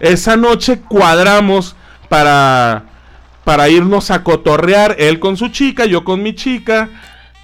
esa 0.00 0.36
noche 0.36 0.80
cuadramos 0.80 1.76
para, 2.08 2.84
para 3.44 3.68
irnos 3.68 4.10
a 4.10 4.22
cotorrear, 4.22 4.96
él 4.98 5.20
con 5.20 5.36
su 5.36 5.48
chica, 5.48 5.84
yo 5.84 6.04
con 6.04 6.22
mi 6.22 6.34
chica. 6.34 6.88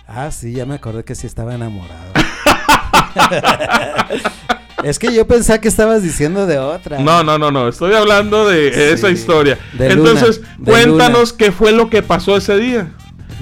Ah, 0.06 0.30
sí, 0.30 0.52
ya 0.52 0.66
me 0.66 0.74
acordé 0.74 1.04
que 1.04 1.14
sí 1.14 1.26
estaba 1.26 1.54
enamorado. 1.54 2.12
es 4.82 4.98
que 4.98 5.14
yo 5.14 5.26
pensaba 5.26 5.60
que 5.60 5.68
estabas 5.68 6.02
diciendo 6.02 6.46
de 6.46 6.58
otra. 6.58 6.98
No, 6.98 7.22
no, 7.22 7.38
no, 7.38 7.50
no, 7.50 7.68
estoy 7.68 7.94
hablando 7.94 8.48
de 8.48 8.72
Sí, 8.72 8.80
esa 8.80 9.10
historia. 9.10 9.58
de 9.74 9.92
Entonces, 9.92 10.38
Luna, 10.38 10.54
de 10.58 10.72
cuéntanos 10.72 11.32
qué 11.32 11.52
fue 11.52 11.72
lo 11.72 11.90
que 11.90 12.02
pasó 12.02 12.36
ese 12.36 12.56
día. 12.56 12.92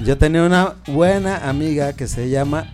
Yo 0.05 0.17
tenía 0.19 0.43
una 0.43 0.75
buena 0.87 1.49
amiga 1.49 1.93
que 1.95 2.07
se 2.07 2.31
llama, 2.31 2.67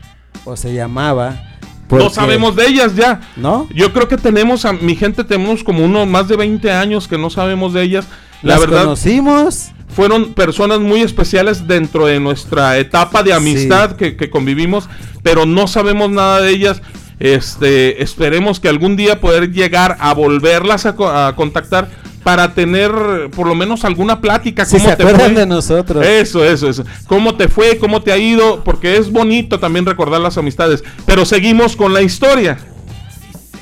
o 0.45 0.57
se 0.57 0.75
llamaba. 0.75 1.43
No 1.91 2.11
sabemos 2.11 2.57
de 2.57 2.67
ellas 2.67 2.97
ya. 2.97 3.21
¿No? 3.37 3.69
Yo 3.75 3.93
creo 3.93 4.09
que 4.09 4.17
tenemos, 4.17 4.65
a 4.65 4.73
mi 4.73 4.97
gente, 4.97 5.25
tenemos 5.25 5.63
como 5.63 5.85
unos 5.85 6.07
más 6.07 6.29
de 6.29 6.37
20 6.37 6.71
años 6.73 7.07
que 7.09 7.19
no 7.19 7.31
sabemos 7.31 7.73
de 7.73 7.83
ellas. 7.83 8.07
La 8.43 8.55
Las 8.55 8.61
verdad, 8.61 8.85
conocimos. 8.85 9.71
fueron 9.89 10.35
personas 10.35 10.81
muy 10.81 11.01
especiales 11.03 11.67
dentro 11.67 12.07
de 12.07 12.21
nuestra 12.21 12.77
etapa 12.79 13.23
de 13.23 13.33
amistad 13.33 13.93
que, 13.93 14.17
que 14.17 14.31
convivimos, 14.31 14.89
pero 15.23 15.47
no 15.47 15.67
sabemos 15.69 16.11
nada 16.11 16.41
de 16.41 16.51
ellas. 16.51 16.83
Este, 17.19 18.03
esperemos 18.03 18.61
que 18.61 18.69
algún 18.69 18.95
día 18.97 19.21
poder 19.21 19.51
llegar 19.53 19.97
a 20.01 20.13
volverlas 20.13 20.85
a 20.87 21.33
contactar 21.35 21.89
para 22.27 22.55
tener 22.55 22.91
por 23.37 23.47
lo 23.47 23.55
menos 23.55 23.85
alguna 23.85 24.21
plática. 24.21 24.65
Si 24.65 24.79
¿Cómo 24.79 24.89
se 24.91 24.97
te 24.97 25.03
acuerdan 25.05 25.31
fue? 25.31 25.41
de 25.43 25.47
nosotros. 25.47 26.05
Eso, 26.05 26.45
eso, 26.45 26.69
eso. 26.69 26.83
¿Cómo 27.07 27.37
te 27.37 27.47
fue? 27.47 27.79
¿Cómo 27.79 28.03
te 28.03 28.11
ha 28.11 28.19
ido? 28.19 28.65
Porque 28.65 28.97
es 28.97 29.13
bonito 29.13 29.61
también 29.61 29.87
recordar 29.87 30.21
las 30.21 30.37
amistades. 30.37 30.83
Pero 31.05 31.25
seguimos 31.25 31.77
con 31.77 31.95
la 31.95 32.03
historia. 32.03 32.59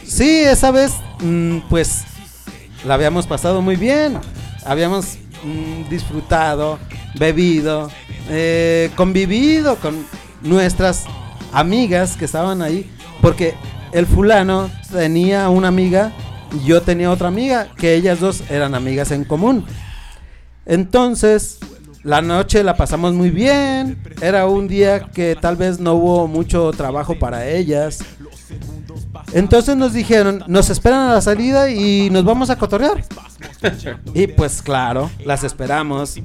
Sí, 0.06 0.40
esa 0.44 0.70
vez, 0.70 0.94
mm, 1.20 1.58
pues, 1.68 2.04
la 2.86 2.94
habíamos 2.94 3.26
pasado 3.26 3.60
muy 3.60 3.76
bien. 3.76 4.16
Habíamos 4.64 5.18
mm, 5.42 5.90
disfrutado, 5.90 6.78
bebido, 7.18 7.90
eh, 8.30 8.90
convivido 8.96 9.76
con 9.76 10.06
nuestras 10.40 11.04
amigas 11.52 12.16
que 12.16 12.24
estaban 12.24 12.62
ahí. 12.62 12.90
Porque 13.20 13.52
el 13.92 14.06
fulano 14.06 14.70
tenía 14.90 15.50
una 15.50 15.68
amiga 15.68 16.12
y 16.54 16.64
yo 16.64 16.82
tenía 16.82 17.10
otra 17.10 17.28
amiga, 17.28 17.68
que 17.76 17.94
ellas 17.94 18.20
dos 18.20 18.42
eran 18.50 18.74
amigas 18.74 19.10
en 19.10 19.24
común. 19.24 19.64
Entonces, 20.66 21.58
la 22.04 22.20
noche 22.20 22.62
la 22.62 22.76
pasamos 22.76 23.14
muy 23.14 23.30
bien. 23.30 23.98
Era 24.20 24.46
un 24.46 24.68
día 24.68 25.08
que 25.10 25.36
tal 25.40 25.56
vez 25.56 25.80
no 25.80 25.94
hubo 25.94 26.28
mucho 26.28 26.70
trabajo 26.72 27.18
para 27.18 27.48
ellas. 27.48 28.04
Entonces 29.32 29.74
nos 29.76 29.94
dijeron, 29.94 30.44
nos 30.46 30.68
esperan 30.70 31.08
a 31.08 31.14
la 31.14 31.20
salida 31.20 31.70
y 31.70 32.10
nos 32.10 32.24
vamos 32.24 32.50
a 32.50 32.56
cotorrear. 32.56 33.02
y 34.14 34.26
pues 34.26 34.60
claro, 34.60 35.10
las 35.24 35.44
esperamos. 35.44 36.16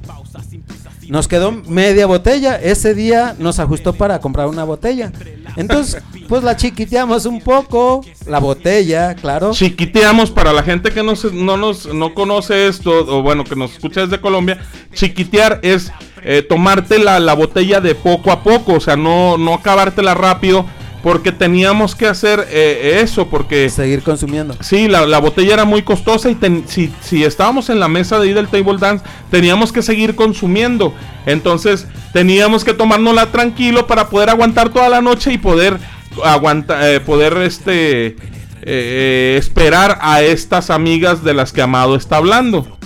Nos 1.10 1.26
quedó 1.26 1.50
media 1.66 2.06
botella. 2.06 2.54
Ese 2.56 2.94
día 2.94 3.34
nos 3.38 3.58
ajustó 3.58 3.92
para 3.92 4.20
comprar 4.20 4.46
una 4.46 4.62
botella. 4.64 5.10
Entonces, 5.56 6.00
pues 6.28 6.44
la 6.44 6.56
chiquiteamos 6.56 7.26
un 7.26 7.40
poco. 7.40 8.04
La 8.26 8.38
botella, 8.38 9.14
claro. 9.16 9.50
Chiquiteamos 9.50 10.30
para 10.30 10.52
la 10.52 10.62
gente 10.62 10.92
que 10.92 11.02
no, 11.02 11.16
se- 11.16 11.32
no, 11.32 11.56
nos, 11.56 11.92
no 11.92 12.14
conoce 12.14 12.68
esto, 12.68 12.90
o 13.08 13.22
bueno, 13.22 13.42
que 13.42 13.56
nos 13.56 13.72
escucha 13.72 14.02
desde 14.02 14.20
Colombia. 14.20 14.62
Chiquitear 14.94 15.58
es 15.62 15.90
eh, 16.22 16.42
tomarte 16.48 16.98
la, 17.00 17.18
la 17.18 17.34
botella 17.34 17.80
de 17.80 17.96
poco 17.96 18.30
a 18.30 18.42
poco, 18.44 18.74
o 18.74 18.80
sea, 18.80 18.94
no, 18.96 19.36
no 19.36 19.54
acabártela 19.54 20.14
rápido, 20.14 20.64
porque 21.02 21.32
teníamos 21.32 21.94
que 21.94 22.06
hacer 22.06 22.46
eh, 22.50 23.00
eso, 23.02 23.28
porque... 23.28 23.70
Seguir 23.70 24.02
consumiendo. 24.02 24.54
Sí, 24.60 24.86
la, 24.88 25.06
la 25.06 25.18
botella 25.18 25.54
era 25.54 25.64
muy 25.64 25.82
costosa 25.82 26.28
y 26.30 26.34
ten- 26.34 26.64
si, 26.68 26.92
si 27.00 27.24
estábamos 27.24 27.70
en 27.70 27.80
la 27.80 27.88
mesa 27.88 28.18
de 28.18 28.28
ahí 28.28 28.34
del 28.34 28.48
table 28.48 28.76
dance, 28.78 29.04
teníamos 29.30 29.72
que 29.72 29.82
seguir 29.82 30.14
consumiendo. 30.14 30.94
Entonces, 31.26 31.86
teníamos 32.12 32.64
que 32.64 32.74
tomárnosla 32.74 33.26
tranquilo 33.32 33.86
para 33.86 34.08
poder 34.08 34.30
aguantar 34.30 34.68
toda 34.70 34.88
la 34.88 35.00
noche 35.00 35.32
y 35.32 35.38
poder 35.38 35.78
aguantar, 36.24 37.02
poder 37.04 37.36
este 37.38 38.06
eh, 38.08 38.16
eh, 38.62 39.36
esperar 39.38 39.98
a 40.02 40.20
estas 40.22 40.68
amigas 40.70 41.24
de 41.24 41.32
las 41.34 41.52
que 41.52 41.62
Amado 41.62 41.96
está 41.96 42.16
hablando. 42.16 42.76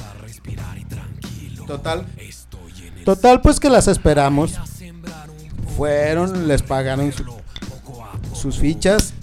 Total. 1.66 2.06
Total, 3.04 3.40
pues 3.40 3.58
que 3.60 3.68
las 3.70 3.88
esperamos. 3.88 4.52
Fueron, 5.76 6.46
les 6.46 6.62
pagaron 6.62 7.12
su- 7.12 7.24
sus 8.44 8.58
fichas. 8.58 9.14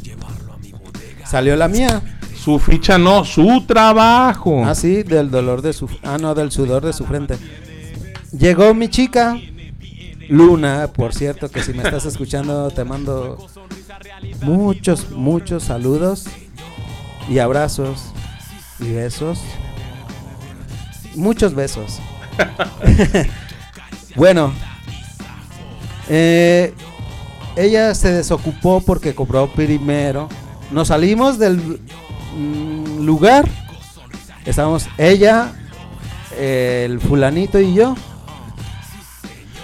Salió 1.25 1.55
la 1.55 1.67
mía. 1.67 2.01
Su 2.43 2.57
ficha 2.57 2.97
no, 2.97 3.23
su 3.23 3.63
trabajo. 3.67 4.65
Ah, 4.65 4.73
sí, 4.73 5.03
del 5.03 5.29
dolor 5.29 5.61
de 5.61 5.73
su... 5.73 5.87
Ah, 6.01 6.17
no, 6.19 6.33
del 6.33 6.51
sudor 6.51 6.83
de 6.83 6.91
su 6.91 7.05
frente. 7.05 7.37
Llegó 8.35 8.73
mi 8.73 8.89
chica, 8.89 9.39
Luna, 10.27 10.89
por 10.91 11.13
cierto, 11.13 11.51
que 11.51 11.61
si 11.61 11.71
me 11.73 11.83
estás 11.83 12.05
escuchando 12.05 12.71
te 12.71 12.83
mando 12.83 13.47
muchos, 14.41 15.11
muchos 15.11 15.65
saludos 15.65 16.25
y 17.29 17.37
abrazos 17.37 18.05
y 18.79 18.91
besos. 18.91 19.39
Muchos 21.13 21.53
besos. 21.53 21.99
bueno, 24.15 24.51
eh, 26.09 26.73
ella 27.61 27.93
se 27.95 28.11
desocupó 28.11 28.81
porque 28.81 29.13
cobró 29.15 29.47
primero. 29.47 30.27
Nos 30.71 30.87
salimos 30.87 31.37
del 31.37 31.79
mm, 32.35 33.05
lugar. 33.05 33.47
Estábamos 34.45 34.87
ella, 34.97 35.53
el 36.37 36.99
fulanito 36.99 37.59
y 37.59 37.73
yo. 37.73 37.95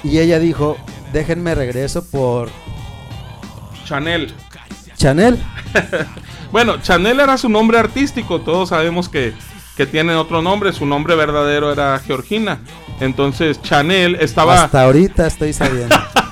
Y 0.04 0.20
ella 0.20 0.40
dijo, 0.40 0.78
déjenme 1.12 1.56
regreso 1.56 2.06
por 2.06 2.50
Chanel. 3.86 4.34
Chanel. 4.96 5.38
Bueno, 6.50 6.82
Chanel 6.82 7.20
era 7.20 7.38
su 7.38 7.50
nombre 7.50 7.78
artístico, 7.78 8.40
todos 8.40 8.70
sabemos 8.70 9.10
que, 9.10 9.34
que 9.76 9.86
tiene 9.86 10.16
otro 10.16 10.42
nombre, 10.42 10.72
su 10.72 10.86
nombre 10.86 11.14
verdadero 11.14 11.74
era 11.74 12.00
Georgina. 12.00 12.60
Entonces 13.02 13.62
Chanel 13.62 14.16
estaba... 14.16 14.64
Hasta 14.64 14.84
ahorita 14.84 15.28
estoy 15.28 15.52
sabiendo. 15.52 15.94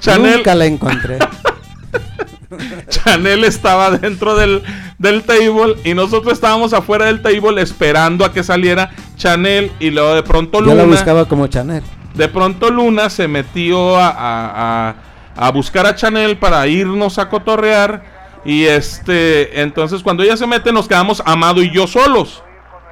Chanel, 0.00 0.36
Nunca 0.36 0.54
la 0.54 0.66
encontré. 0.66 1.18
Chanel 2.88 3.44
estaba 3.44 3.90
dentro 3.90 4.36
del, 4.36 4.62
del 4.98 5.22
table 5.24 5.76
y 5.84 5.94
nosotros 5.94 6.32
estábamos 6.34 6.72
afuera 6.72 7.06
del 7.06 7.20
table 7.22 7.60
esperando 7.60 8.24
a 8.24 8.32
que 8.32 8.42
saliera 8.44 8.90
Chanel 9.16 9.72
y 9.80 9.90
luego 9.90 10.14
de 10.14 10.22
pronto 10.22 10.58
Yo 10.60 10.66
Luna... 10.66 10.76
la 10.76 10.84
buscaba 10.84 11.26
como 11.26 11.46
Chanel. 11.48 11.82
De 12.14 12.28
pronto 12.28 12.70
Luna 12.70 13.10
se 13.10 13.26
metió 13.26 13.96
a, 13.96 14.08
a- 14.08 14.88
a- 14.90 14.94
a 15.36 15.50
buscar 15.50 15.84
a 15.84 15.96
Chanel 15.96 16.36
para 16.38 16.64
irnos 16.68 17.18
a 17.18 17.28
cotorrear. 17.28 18.04
Y 18.44 18.64
este, 18.66 19.62
entonces 19.62 20.02
cuando 20.02 20.22
ella 20.22 20.36
se 20.36 20.46
mete 20.46 20.70
nos 20.72 20.86
quedamos 20.86 21.22
Amado 21.26 21.60
y 21.62 21.72
yo 21.74 21.86
solos. 21.88 22.42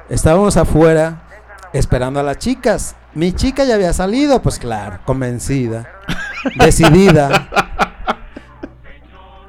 Estábamos 0.09 0.57
afuera 0.57 1.21
esperando 1.71 2.19
a 2.19 2.23
las 2.23 2.37
chicas. 2.39 2.95
Mi 3.13 3.31
chica 3.31 3.63
ya 3.63 3.75
había 3.75 3.93
salido, 3.93 4.41
pues 4.41 4.57
claro, 4.59 4.99
convencida, 5.05 5.87
decidida. 6.55 7.49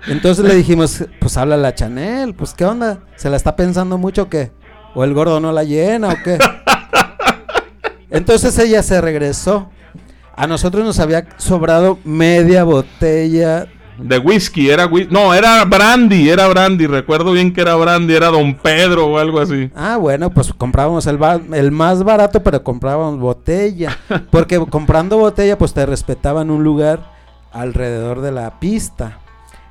Entonces 0.06 0.44
le 0.44 0.54
dijimos, 0.54 1.04
pues 1.18 1.36
habla 1.36 1.56
la 1.56 1.74
Chanel, 1.74 2.34
pues 2.34 2.52
qué 2.52 2.64
onda, 2.64 3.00
¿se 3.16 3.30
la 3.30 3.36
está 3.36 3.56
pensando 3.56 3.96
mucho 3.96 4.22
o 4.22 4.28
qué? 4.28 4.52
¿O 4.94 5.02
el 5.04 5.14
gordo 5.14 5.40
no 5.40 5.50
la 5.52 5.64
llena 5.64 6.10
o 6.10 6.14
qué? 6.22 6.38
Entonces 8.10 8.58
ella 8.58 8.82
se 8.82 9.00
regresó. 9.00 9.70
A 10.36 10.46
nosotros 10.46 10.84
nos 10.84 10.98
había 10.98 11.26
sobrado 11.36 11.98
media 12.04 12.64
botella 12.64 13.66
De 13.98 14.18
whisky, 14.18 14.70
era 14.70 14.86
whisky. 14.86 15.12
No, 15.12 15.32
era 15.34 15.64
brandy, 15.64 16.28
era 16.28 16.48
brandy. 16.48 16.86
Recuerdo 16.86 17.32
bien 17.32 17.52
que 17.52 17.60
era 17.60 17.74
brandy, 17.76 18.14
era 18.14 18.28
Don 18.28 18.54
Pedro 18.54 19.06
o 19.06 19.18
algo 19.18 19.40
así. 19.40 19.70
Ah, 19.76 19.96
bueno, 19.98 20.30
pues 20.30 20.52
comprábamos 20.52 21.06
el, 21.06 21.16
ba- 21.18 21.40
el 21.52 21.70
más 21.70 22.02
barato, 22.02 22.42
pero 22.42 22.62
comprábamos 22.64 23.18
botella. 23.20 23.96
Porque 24.30 24.58
comprando 24.68 25.18
botella, 25.18 25.56
pues 25.58 25.72
te 25.74 25.86
respetaban 25.86 26.50
un 26.50 26.64
lugar 26.64 27.12
alrededor 27.52 28.20
de 28.20 28.32
la 28.32 28.58
pista. 28.58 29.18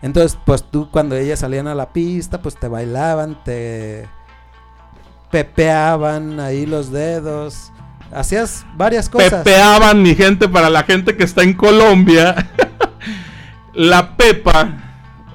Entonces, 0.01 0.38
pues 0.45 0.63
tú 0.63 0.89
cuando 0.91 1.15
ellas 1.15 1.39
salían 1.39 1.67
a 1.67 1.76
la 1.76 1.91
pista, 1.93 2.41
pues 2.41 2.55
te 2.55 2.67
bailaban, 2.67 3.38
te 3.43 4.07
pepeaban 5.32 6.39
ahí 6.39 6.65
los 6.65 6.91
dedos. 6.91 7.71
Hacías 8.13 8.65
varias 8.76 9.09
cosas. 9.09 9.43
Pepeaban, 9.43 10.01
mi 10.01 10.13
gente, 10.13 10.47
para 10.47 10.69
la 10.69 10.84
gente 10.84 11.17
que 11.17 11.24
está 11.24 11.41
en 11.43 11.53
Colombia. 11.53 12.49
la 13.74 14.15
pepa. 14.15 14.78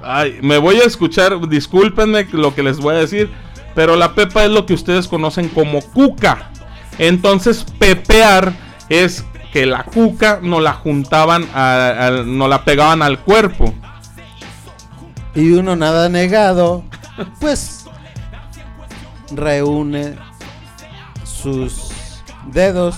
Ay, 0.01 0.39
me 0.41 0.57
voy 0.57 0.77
a 0.77 0.85
escuchar, 0.85 1.37
discúlpenme 1.49 2.25
lo 2.31 2.55
que 2.55 2.63
les 2.63 2.79
voy 2.79 2.95
a 2.95 2.99
decir. 2.99 3.31
Pero 3.75 3.95
la 3.95 4.13
pepa 4.15 4.43
es 4.43 4.49
lo 4.51 4.65
que 4.65 4.73
ustedes 4.73 5.07
conocen 5.07 5.47
como 5.49 5.81
cuca. 5.81 6.49
Entonces, 6.97 7.65
pepear 7.77 8.53
es 8.89 9.25
que 9.53 9.65
la 9.65 9.83
cuca 9.83 10.39
no 10.41 10.59
la 10.59 10.73
juntaban, 10.73 11.47
a- 11.53 12.23
no 12.25 12.47
la 12.47 12.63
pegaban 12.65 13.01
al 13.01 13.19
cuerpo. 13.19 13.73
Y 15.35 15.51
uno 15.51 15.75
nada 15.75 16.09
negado, 16.09 16.83
pues 17.39 17.85
reúne 19.31 20.15
sus 21.23 21.91
dedos 22.47 22.97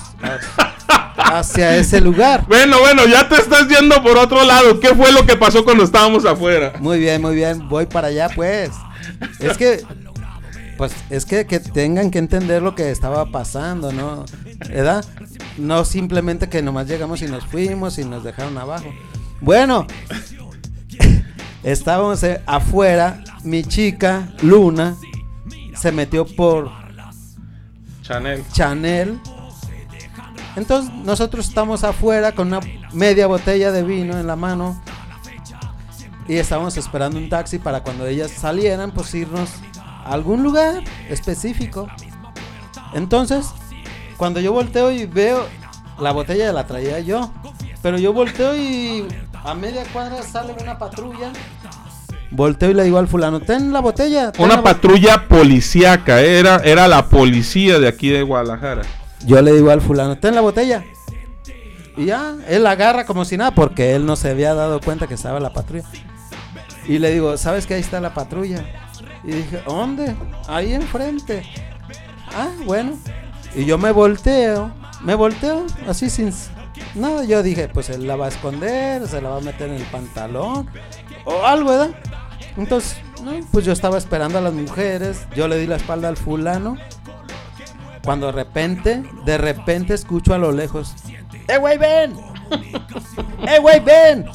hacia 1.23 1.77
ese 1.77 2.01
lugar. 2.01 2.45
Bueno, 2.47 2.79
bueno, 2.79 3.05
ya 3.05 3.27
te 3.27 3.35
estás 3.35 3.67
yendo 3.67 4.01
por 4.03 4.17
otro 4.17 4.43
lado. 4.43 4.79
¿Qué 4.79 4.93
fue 4.95 5.11
lo 5.11 5.25
que 5.25 5.35
pasó 5.35 5.63
cuando 5.63 5.83
estábamos 5.83 6.25
afuera? 6.25 6.73
Muy 6.79 6.99
bien, 6.99 7.21
muy 7.21 7.35
bien, 7.35 7.67
voy 7.69 7.85
para 7.85 8.07
allá 8.07 8.29
pues. 8.35 8.71
Es 9.39 9.57
que, 9.57 9.83
pues, 10.77 10.93
es 11.09 11.25
que, 11.25 11.45
que 11.45 11.59
tengan 11.59 12.11
que 12.11 12.19
entender 12.19 12.61
lo 12.61 12.75
que 12.75 12.91
estaba 12.91 13.25
pasando, 13.27 13.91
¿no? 13.91 14.25
¿Verdad? 14.69 15.05
No 15.57 15.85
simplemente 15.85 16.49
que 16.49 16.61
nomás 16.61 16.87
llegamos 16.87 17.21
y 17.21 17.25
nos 17.25 17.45
fuimos 17.45 17.97
y 17.97 18.05
nos 18.05 18.23
dejaron 18.23 18.57
abajo. 18.57 18.91
Bueno, 19.41 19.87
estábamos 21.63 22.23
eh, 22.23 22.41
afuera, 22.45 23.23
mi 23.43 23.63
chica, 23.63 24.29
Luna, 24.41 24.95
se 25.75 25.91
metió 25.91 26.25
por 26.25 26.71
Chanel. 28.01 28.43
Chanel. 28.51 29.19
Entonces 30.55 30.93
nosotros 30.93 31.47
estamos 31.47 31.83
afuera 31.83 32.33
con 32.33 32.47
una 32.47 32.59
media 32.91 33.27
botella 33.27 33.71
de 33.71 33.83
vino 33.83 34.17
en 34.19 34.27
la 34.27 34.35
mano 34.35 34.81
y 36.27 36.35
estábamos 36.37 36.77
esperando 36.77 37.17
un 37.17 37.29
taxi 37.29 37.57
para 37.57 37.81
cuando 37.81 38.05
ellas 38.05 38.31
salieran, 38.31 38.91
pues 38.91 39.13
irnos 39.15 39.49
a 39.77 40.11
algún 40.13 40.43
lugar 40.43 40.83
específico. 41.09 41.87
Entonces, 42.93 43.47
cuando 44.17 44.39
yo 44.39 44.51
volteo 44.53 44.91
y 44.91 45.05
veo 45.05 45.45
la 45.99 46.11
botella 46.11 46.51
la 46.51 46.67
traía 46.67 46.99
yo, 46.99 47.31
pero 47.81 47.97
yo 47.97 48.13
volteo 48.13 48.55
y 48.55 49.07
a 49.43 49.53
media 49.53 49.83
cuadra 49.91 50.21
sale 50.21 50.53
una 50.61 50.77
patrulla. 50.77 51.31
Volteo 52.29 52.71
y 52.71 52.73
le 52.73 52.83
digo 52.85 52.97
al 52.97 53.07
fulano, 53.07 53.41
ten 53.41 53.73
la 53.73 53.81
botella. 53.81 54.31
ten 54.31 54.45
Una 54.45 54.57
bo-". 54.57 54.63
patrulla 54.63 55.27
policíaca, 55.27 56.21
era, 56.21 56.57
era 56.63 56.87
la 56.87 57.07
policía 57.07 57.79
de 57.79 57.87
aquí 57.87 58.09
de 58.09 58.21
Guadalajara. 58.21 58.83
Yo 59.25 59.41
le 59.41 59.53
digo 59.53 59.71
al 59.71 59.81
fulano, 59.81 60.17
ten 60.17 60.35
la 60.35 60.41
botella. 60.41 60.83
Y 61.97 62.05
ya, 62.05 62.35
él 62.47 62.63
la 62.63 62.71
agarra 62.71 63.05
como 63.05 63.25
si 63.25 63.37
nada, 63.37 63.51
porque 63.51 63.95
él 63.95 64.05
no 64.05 64.15
se 64.15 64.29
había 64.29 64.53
dado 64.53 64.79
cuenta 64.79 65.07
que 65.07 65.13
estaba 65.13 65.39
la 65.39 65.53
patrulla. 65.53 65.85
Y 66.87 66.99
le 66.99 67.11
digo, 67.11 67.37
¿sabes 67.37 67.67
que 67.67 67.75
ahí 67.75 67.81
está 67.81 67.99
la 67.99 68.13
patrulla? 68.13 68.65
Y 69.23 69.31
dije, 69.31 69.61
¿dónde? 69.65 70.15
Ahí 70.47 70.73
enfrente. 70.73 71.43
Ah, 72.35 72.49
bueno. 72.65 72.97
Y 73.55 73.65
yo 73.65 73.77
me 73.77 73.91
volteo, 73.91 74.71
me 75.01 75.15
volteo, 75.15 75.65
así 75.87 76.09
sin 76.09 76.33
nada. 76.95 77.23
Yo 77.25 77.43
dije, 77.43 77.67
pues 77.67 77.89
él 77.89 78.07
la 78.07 78.15
va 78.15 78.25
a 78.25 78.29
esconder, 78.29 79.07
se 79.07 79.21
la 79.21 79.29
va 79.29 79.37
a 79.37 79.41
meter 79.41 79.69
en 79.69 79.75
el 79.75 79.83
pantalón, 79.83 80.69
o 81.25 81.45
algo, 81.45 81.71
¿verdad? 81.71 81.91
Entonces, 82.57 82.97
pues 83.51 83.65
yo 83.65 83.73
estaba 83.73 83.97
esperando 83.97 84.37
a 84.37 84.41
las 84.41 84.53
mujeres, 84.53 85.27
yo 85.35 85.47
le 85.47 85.57
di 85.57 85.67
la 85.67 85.75
espalda 85.75 86.07
al 86.07 86.17
fulano. 86.17 86.77
Cuando 88.03 88.27
de 88.27 88.31
repente, 88.31 89.03
de 89.25 89.37
repente 89.37 89.93
escucho 89.93 90.33
a 90.33 90.37
lo 90.37 90.51
lejos, 90.51 90.95
¡Eh, 91.47 91.57
güey, 91.57 91.77
ven! 91.77 92.15
¡Eh, 93.47 93.59
güey, 93.59 93.79
ven! 93.79 94.25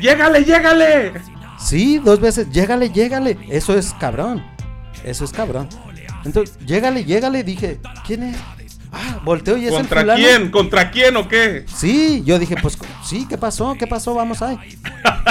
¡Llégale, 0.00 0.44
llégale! 0.44 1.12
Sí, 1.58 1.98
dos 1.98 2.20
veces, 2.20 2.50
llégale, 2.50 2.90
llégale. 2.90 3.36
Eso 3.48 3.76
es 3.76 3.92
cabrón. 3.94 4.44
Eso 5.04 5.24
es 5.24 5.32
cabrón. 5.32 5.68
Entonces, 6.24 6.56
llégale, 6.64 7.04
llégale. 7.04 7.42
Dije, 7.42 7.80
¿quién 8.06 8.22
es? 8.22 8.36
Ah, 8.92 9.20
volteo 9.24 9.56
y 9.56 9.66
es 9.66 9.72
el 9.72 9.78
¿Contra 9.80 10.00
fulano. 10.00 10.18
quién? 10.24 10.50
¿Contra 10.50 10.90
quién 10.90 11.16
o 11.16 11.28
qué? 11.28 11.66
Sí, 11.66 12.22
yo 12.24 12.38
dije, 12.38 12.56
pues 12.62 12.78
sí, 13.04 13.26
¿qué 13.28 13.36
pasó? 13.36 13.74
¿Qué 13.78 13.86
pasó? 13.86 14.14
Vamos 14.14 14.40
ahí. 14.40 14.58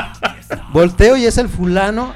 Volteo 0.74 1.18
y 1.18 1.26
es 1.26 1.38
el 1.38 1.50
fulano 1.50 2.14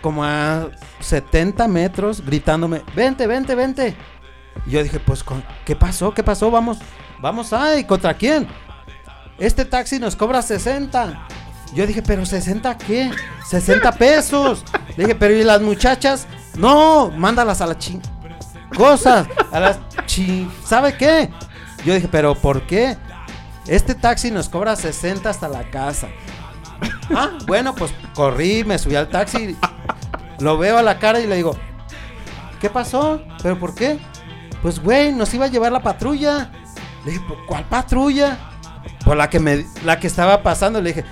como 0.00 0.24
a 0.24 0.68
70 1.00 1.68
metros 1.68 2.24
gritándome, 2.24 2.82
vente, 2.94 3.26
vente, 3.26 3.54
vente. 3.54 3.96
Y 4.68 4.72
yo 4.72 4.82
dije, 4.82 5.00
pues, 5.00 5.24
¿qué 5.64 5.74
pasó? 5.74 6.12
¿Qué 6.12 6.22
pasó? 6.22 6.50
Vamos, 6.50 6.76
vamos 7.20 7.54
ahí, 7.54 7.84
¿contra 7.84 8.12
quién? 8.12 8.46
Este 9.38 9.64
taxi 9.64 9.98
nos 9.98 10.14
cobra 10.14 10.42
60. 10.42 11.26
Yo 11.74 11.86
dije, 11.86 12.02
pero 12.02 12.26
60 12.26 12.76
qué? 12.76 13.10
60 13.48 13.92
pesos. 13.92 14.62
Le 14.98 15.04
dije, 15.04 15.14
pero 15.14 15.34
¿y 15.34 15.42
las 15.42 15.62
muchachas? 15.62 16.26
No, 16.54 17.10
mándalas 17.16 17.62
a 17.62 17.66
la 17.66 17.78
ching... 17.78 18.02
Cosas, 18.76 19.26
a 19.50 19.58
las 19.58 19.78
ching... 20.04 20.50
¿Sabe 20.62 20.98
qué? 20.98 21.30
Yo 21.86 21.94
dije, 21.94 22.08
pero 22.08 22.34
¿por 22.34 22.66
qué? 22.66 22.98
Este 23.66 23.94
taxi 23.94 24.30
nos 24.30 24.50
cobra 24.50 24.76
60 24.76 25.30
hasta 25.30 25.48
la 25.48 25.70
casa. 25.70 26.08
Ah, 27.14 27.38
bueno, 27.46 27.74
pues 27.74 27.90
corrí, 28.14 28.64
me 28.64 28.78
subí 28.78 28.96
al 28.96 29.08
taxi. 29.08 29.56
Lo 30.40 30.58
veo 30.58 30.76
a 30.76 30.82
la 30.82 30.98
cara 30.98 31.20
y 31.20 31.26
le 31.26 31.36
digo, 31.36 31.56
¿qué 32.60 32.68
pasó? 32.68 33.22
¿Pero 33.42 33.58
por 33.58 33.74
qué? 33.74 33.98
Pues, 34.62 34.80
güey, 34.80 35.12
nos 35.12 35.32
iba 35.34 35.46
a 35.46 35.48
llevar 35.48 35.72
la 35.72 35.80
patrulla. 35.80 36.50
Le 37.04 37.12
dije, 37.12 37.24
"¿Por 37.26 37.46
¿cuál 37.46 37.64
patrulla? 37.64 38.38
Por 39.04 39.16
la 39.16 39.30
que 39.30 39.40
me, 39.40 39.64
la 39.84 39.98
que 39.98 40.06
estaba 40.06 40.42
pasando. 40.42 40.80
Le 40.80 40.92
dije, 40.92 41.04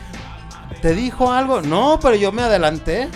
¿te 0.82 0.94
dijo 0.94 1.32
algo? 1.32 1.62
No, 1.62 1.98
pero 2.00 2.14
yo 2.16 2.32
me 2.32 2.42
adelanté. 2.42 3.08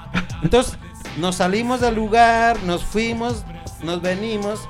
Entonces, 0.42 0.78
nos 1.16 1.36
salimos 1.36 1.80
del 1.80 1.94
lugar, 1.94 2.62
nos 2.64 2.84
fuimos, 2.84 3.44
nos 3.82 4.00
venimos. 4.02 4.68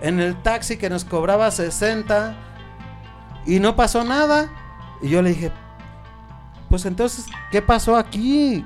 En 0.00 0.20
el 0.20 0.40
taxi 0.42 0.76
que 0.76 0.90
nos 0.90 1.04
cobraba 1.04 1.50
60 1.50 2.34
y 3.46 3.60
no 3.60 3.74
pasó 3.76 4.04
nada. 4.04 4.50
Y 5.02 5.08
yo 5.08 5.22
le 5.22 5.30
dije, 5.30 5.52
pues 6.68 6.84
entonces, 6.86 7.26
¿qué 7.50 7.62
pasó 7.62 7.96
aquí? 7.96 8.64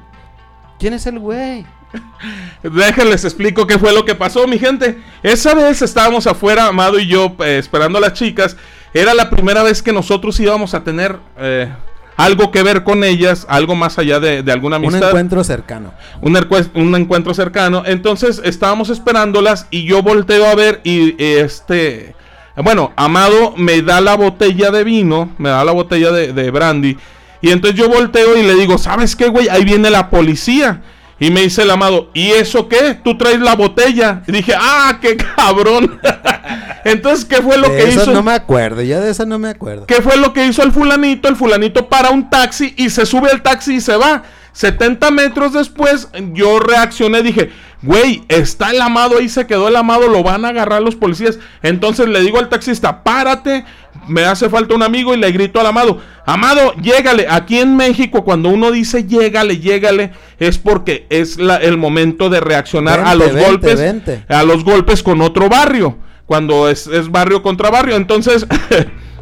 ¿Quién 0.78 0.94
es 0.94 1.06
el 1.06 1.18
güey? 1.18 1.66
Déjenles 2.62 3.24
explico 3.24 3.66
qué 3.66 3.78
fue 3.78 3.92
lo 3.92 4.04
que 4.04 4.14
pasó, 4.14 4.46
mi 4.46 4.58
gente. 4.58 4.98
Esa 5.22 5.54
vez 5.54 5.82
estábamos 5.82 6.26
afuera, 6.26 6.66
Amado 6.66 6.98
y 6.98 7.06
yo, 7.06 7.34
eh, 7.40 7.58
esperando 7.58 7.98
a 7.98 8.00
las 8.00 8.12
chicas. 8.14 8.56
Era 8.94 9.14
la 9.14 9.30
primera 9.30 9.62
vez 9.62 9.82
que 9.82 9.92
nosotros 9.92 10.38
íbamos 10.40 10.74
a 10.74 10.82
tener 10.82 11.18
eh, 11.38 11.68
algo 12.16 12.50
que 12.50 12.62
ver 12.62 12.84
con 12.84 13.04
ellas, 13.04 13.46
algo 13.48 13.74
más 13.74 13.98
allá 13.98 14.18
de, 14.18 14.42
de 14.42 14.52
alguna 14.52 14.78
Un 14.78 14.86
amistad. 14.86 15.08
encuentro 15.08 15.44
cercano. 15.44 15.92
un, 16.20 16.36
un 16.74 16.94
encuentro 16.96 17.34
cercano. 17.34 17.82
Entonces 17.86 18.40
estábamos 18.44 18.90
esperándolas 18.90 19.66
y 19.70 19.84
yo 19.84 20.02
volteo 20.02 20.46
a 20.46 20.54
ver 20.54 20.80
y 20.84 21.14
este... 21.22 22.14
Bueno, 22.56 22.92
Amado 22.96 23.54
me 23.56 23.82
da 23.82 24.00
la 24.00 24.16
botella 24.16 24.72
de 24.72 24.82
vino, 24.82 25.32
me 25.38 25.48
da 25.48 25.64
la 25.64 25.70
botella 25.70 26.10
de, 26.10 26.32
de 26.32 26.50
brandy. 26.50 26.96
Y 27.40 27.50
entonces 27.50 27.78
yo 27.78 27.88
volteo 27.88 28.36
y 28.36 28.42
le 28.42 28.54
digo, 28.56 28.78
¿sabes 28.78 29.14
qué, 29.14 29.28
güey? 29.28 29.48
Ahí 29.48 29.64
viene 29.64 29.90
la 29.90 30.10
policía. 30.10 30.82
Y 31.20 31.30
me 31.30 31.42
dice 31.42 31.62
el 31.62 31.70
Amado, 31.70 32.10
¿y 32.14 32.28
eso 32.30 32.68
qué? 32.68 32.96
Tú 33.02 33.18
traes 33.18 33.40
la 33.40 33.56
botella. 33.56 34.22
Y 34.26 34.32
dije, 34.32 34.54
¡ah, 34.56 34.98
qué 35.00 35.16
cabrón! 35.16 36.00
entonces, 36.84 37.24
¿qué 37.24 37.42
fue 37.42 37.58
lo 37.58 37.68
de 37.68 37.76
que 37.76 37.88
eso 37.88 38.02
hizo? 38.02 38.12
no 38.12 38.22
me 38.22 38.32
acuerdo, 38.32 38.82
ya 38.82 39.00
de 39.00 39.10
eso 39.10 39.26
no 39.26 39.38
me 39.38 39.48
acuerdo. 39.48 39.86
¿Qué 39.86 40.00
fue 40.00 40.16
lo 40.16 40.32
que 40.32 40.46
hizo 40.46 40.62
el 40.62 40.70
fulanito? 40.70 41.28
El 41.28 41.36
fulanito 41.36 41.88
para 41.88 42.10
un 42.10 42.30
taxi 42.30 42.72
y 42.76 42.90
se 42.90 43.04
sube 43.04 43.30
al 43.30 43.42
taxi 43.42 43.76
y 43.76 43.80
se 43.80 43.96
va. 43.96 44.22
70 44.52 45.10
metros 45.12 45.52
después 45.52 46.08
yo 46.32 46.58
reaccioné, 46.58 47.22
dije, 47.22 47.50
güey, 47.82 48.24
está 48.28 48.70
el 48.70 48.80
amado 48.80 49.18
ahí, 49.18 49.28
se 49.28 49.46
quedó 49.46 49.68
el 49.68 49.76
amado, 49.76 50.08
lo 50.08 50.22
van 50.22 50.44
a 50.44 50.48
agarrar 50.48 50.82
los 50.82 50.96
policías. 50.96 51.38
Entonces 51.62 52.08
le 52.08 52.20
digo 52.20 52.38
al 52.38 52.48
taxista, 52.48 53.02
párate, 53.04 53.64
me 54.08 54.24
hace 54.24 54.48
falta 54.48 54.74
un 54.74 54.82
amigo 54.82 55.14
y 55.14 55.18
le 55.18 55.30
grito 55.32 55.60
al 55.60 55.66
amado, 55.66 55.98
amado, 56.26 56.74
llégale. 56.82 57.26
Aquí 57.28 57.58
en 57.58 57.76
México 57.76 58.24
cuando 58.24 58.48
uno 58.48 58.70
dice 58.72 59.04
llégale, 59.06 59.58
llégale, 59.58 60.12
es 60.38 60.58
porque 60.58 61.06
es 61.10 61.38
la- 61.38 61.56
el 61.58 61.76
momento 61.76 62.30
de 62.30 62.40
reaccionar 62.40 63.00
a 63.00 63.14
los 63.14 63.32
vente, 63.32 63.46
golpes, 63.48 63.78
vente. 63.80 64.24
a 64.28 64.42
los 64.42 64.64
golpes 64.64 65.02
con 65.02 65.20
otro 65.20 65.48
barrio. 65.48 65.98
Cuando 66.26 66.68
es, 66.68 66.86
es 66.86 67.10
barrio 67.10 67.42
contra 67.42 67.70
barrio. 67.70 67.96
Entonces... 67.96 68.46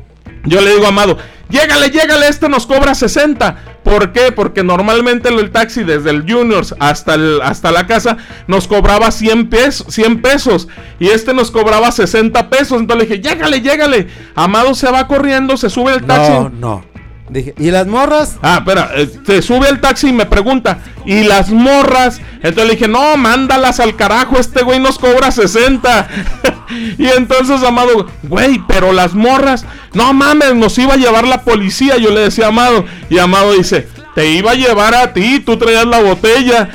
Yo 0.46 0.60
le 0.60 0.72
digo 0.72 0.86
a 0.86 0.88
Amado, 0.88 1.18
llégale, 1.48 1.90
llégale, 1.90 2.28
este 2.28 2.48
nos 2.48 2.66
cobra 2.66 2.94
60. 2.94 3.56
¿Por 3.82 4.12
qué? 4.12 4.32
Porque 4.32 4.64
normalmente 4.64 5.28
el 5.28 5.50
taxi 5.50 5.84
desde 5.84 6.10
el 6.10 6.22
Juniors 6.22 6.74
hasta, 6.80 7.14
el, 7.14 7.40
hasta 7.42 7.70
la 7.70 7.86
casa 7.86 8.16
nos 8.46 8.66
cobraba 8.66 9.10
100 9.10 9.48
pesos, 9.48 9.86
100 9.90 10.22
pesos. 10.22 10.68
Y 10.98 11.08
este 11.08 11.34
nos 11.34 11.50
cobraba 11.50 11.92
60 11.92 12.50
pesos. 12.50 12.80
Entonces 12.80 13.08
le 13.08 13.16
dije, 13.16 13.28
llégale, 13.28 13.60
llégale. 13.60 14.08
Amado 14.34 14.74
se 14.74 14.90
va 14.90 15.06
corriendo, 15.06 15.56
se 15.56 15.70
sube 15.70 15.92
el 15.92 16.04
taxi. 16.04 16.32
No, 16.32 16.48
no. 16.48 16.95
Dije, 17.28 17.54
¿y 17.58 17.72
las 17.72 17.88
morras? 17.88 18.36
Ah, 18.40 18.58
espera, 18.58 18.90
eh, 18.94 19.10
se 19.26 19.42
sube 19.42 19.66
al 19.66 19.80
taxi 19.80 20.08
y 20.08 20.12
me 20.12 20.26
pregunta, 20.26 20.78
¿y 21.04 21.24
las 21.24 21.50
morras? 21.50 22.20
Entonces 22.34 22.66
le 22.66 22.70
dije, 22.74 22.86
no, 22.86 23.16
mándalas 23.16 23.80
al 23.80 23.96
carajo, 23.96 24.38
este 24.38 24.62
güey 24.62 24.78
nos 24.78 24.98
cobra 24.98 25.32
60. 25.32 26.08
y 26.98 27.06
entonces 27.08 27.62
Amado, 27.64 28.06
güey, 28.22 28.62
pero 28.68 28.92
las 28.92 29.14
morras, 29.14 29.64
no 29.92 30.12
mames, 30.12 30.54
nos 30.54 30.78
iba 30.78 30.94
a 30.94 30.98
llevar 30.98 31.26
la 31.26 31.42
policía, 31.42 31.96
yo 31.96 32.10
le 32.10 32.20
decía 32.20 32.46
a 32.46 32.48
Amado. 32.48 32.84
Y 33.10 33.18
Amado 33.18 33.54
dice, 33.54 33.88
te 34.14 34.30
iba 34.30 34.52
a 34.52 34.54
llevar 34.54 34.94
a 34.94 35.12
ti, 35.12 35.40
tú 35.40 35.56
traías 35.56 35.86
la 35.86 36.00
botella. 36.00 36.68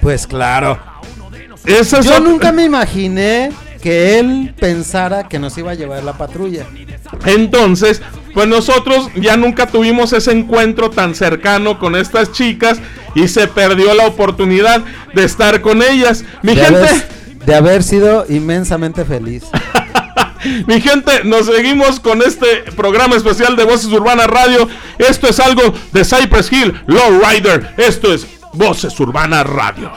Pues 0.00 0.26
claro. 0.26 0.80
Esa 1.64 2.00
es 2.00 2.06
Yo 2.06 2.18
nunca 2.18 2.50
me 2.50 2.64
imaginé 2.64 3.52
que 3.80 4.18
él 4.18 4.54
pensara 4.58 5.28
que 5.28 5.38
nos 5.38 5.56
iba 5.58 5.72
a 5.72 5.74
llevar 5.74 6.04
la 6.04 6.14
patrulla. 6.14 6.66
Entonces, 7.24 8.02
pues 8.34 8.46
nosotros 8.46 9.08
ya 9.16 9.36
nunca 9.36 9.66
tuvimos 9.66 10.12
ese 10.12 10.32
encuentro 10.32 10.90
tan 10.90 11.14
cercano 11.14 11.78
con 11.78 11.96
estas 11.96 12.32
chicas 12.32 12.78
y 13.14 13.28
se 13.28 13.48
perdió 13.48 13.94
la 13.94 14.06
oportunidad 14.06 14.82
de 15.14 15.24
estar 15.24 15.60
con 15.60 15.82
ellas. 15.82 16.24
Mi 16.42 16.54
de, 16.54 16.64
gente, 16.64 16.78
haber, 16.78 17.08
de 17.46 17.54
haber 17.54 17.82
sido 17.82 18.26
inmensamente 18.28 19.04
feliz. 19.04 19.44
mi 20.66 20.80
gente, 20.80 21.24
nos 21.24 21.46
seguimos 21.46 22.00
con 22.00 22.22
este 22.22 22.64
programa 22.76 23.16
especial 23.16 23.56
de 23.56 23.64
Voces 23.64 23.92
Urbanas 23.92 24.28
Radio. 24.28 24.68
Esto 24.98 25.28
es 25.28 25.40
algo 25.40 25.74
de 25.92 26.04
Cypress 26.04 26.52
Hill, 26.52 26.74
Low 26.86 27.20
Rider. 27.20 27.74
Esto 27.76 28.12
es 28.12 28.26
Voces 28.52 28.98
Urbanas 29.00 29.46
Radio. 29.46 29.90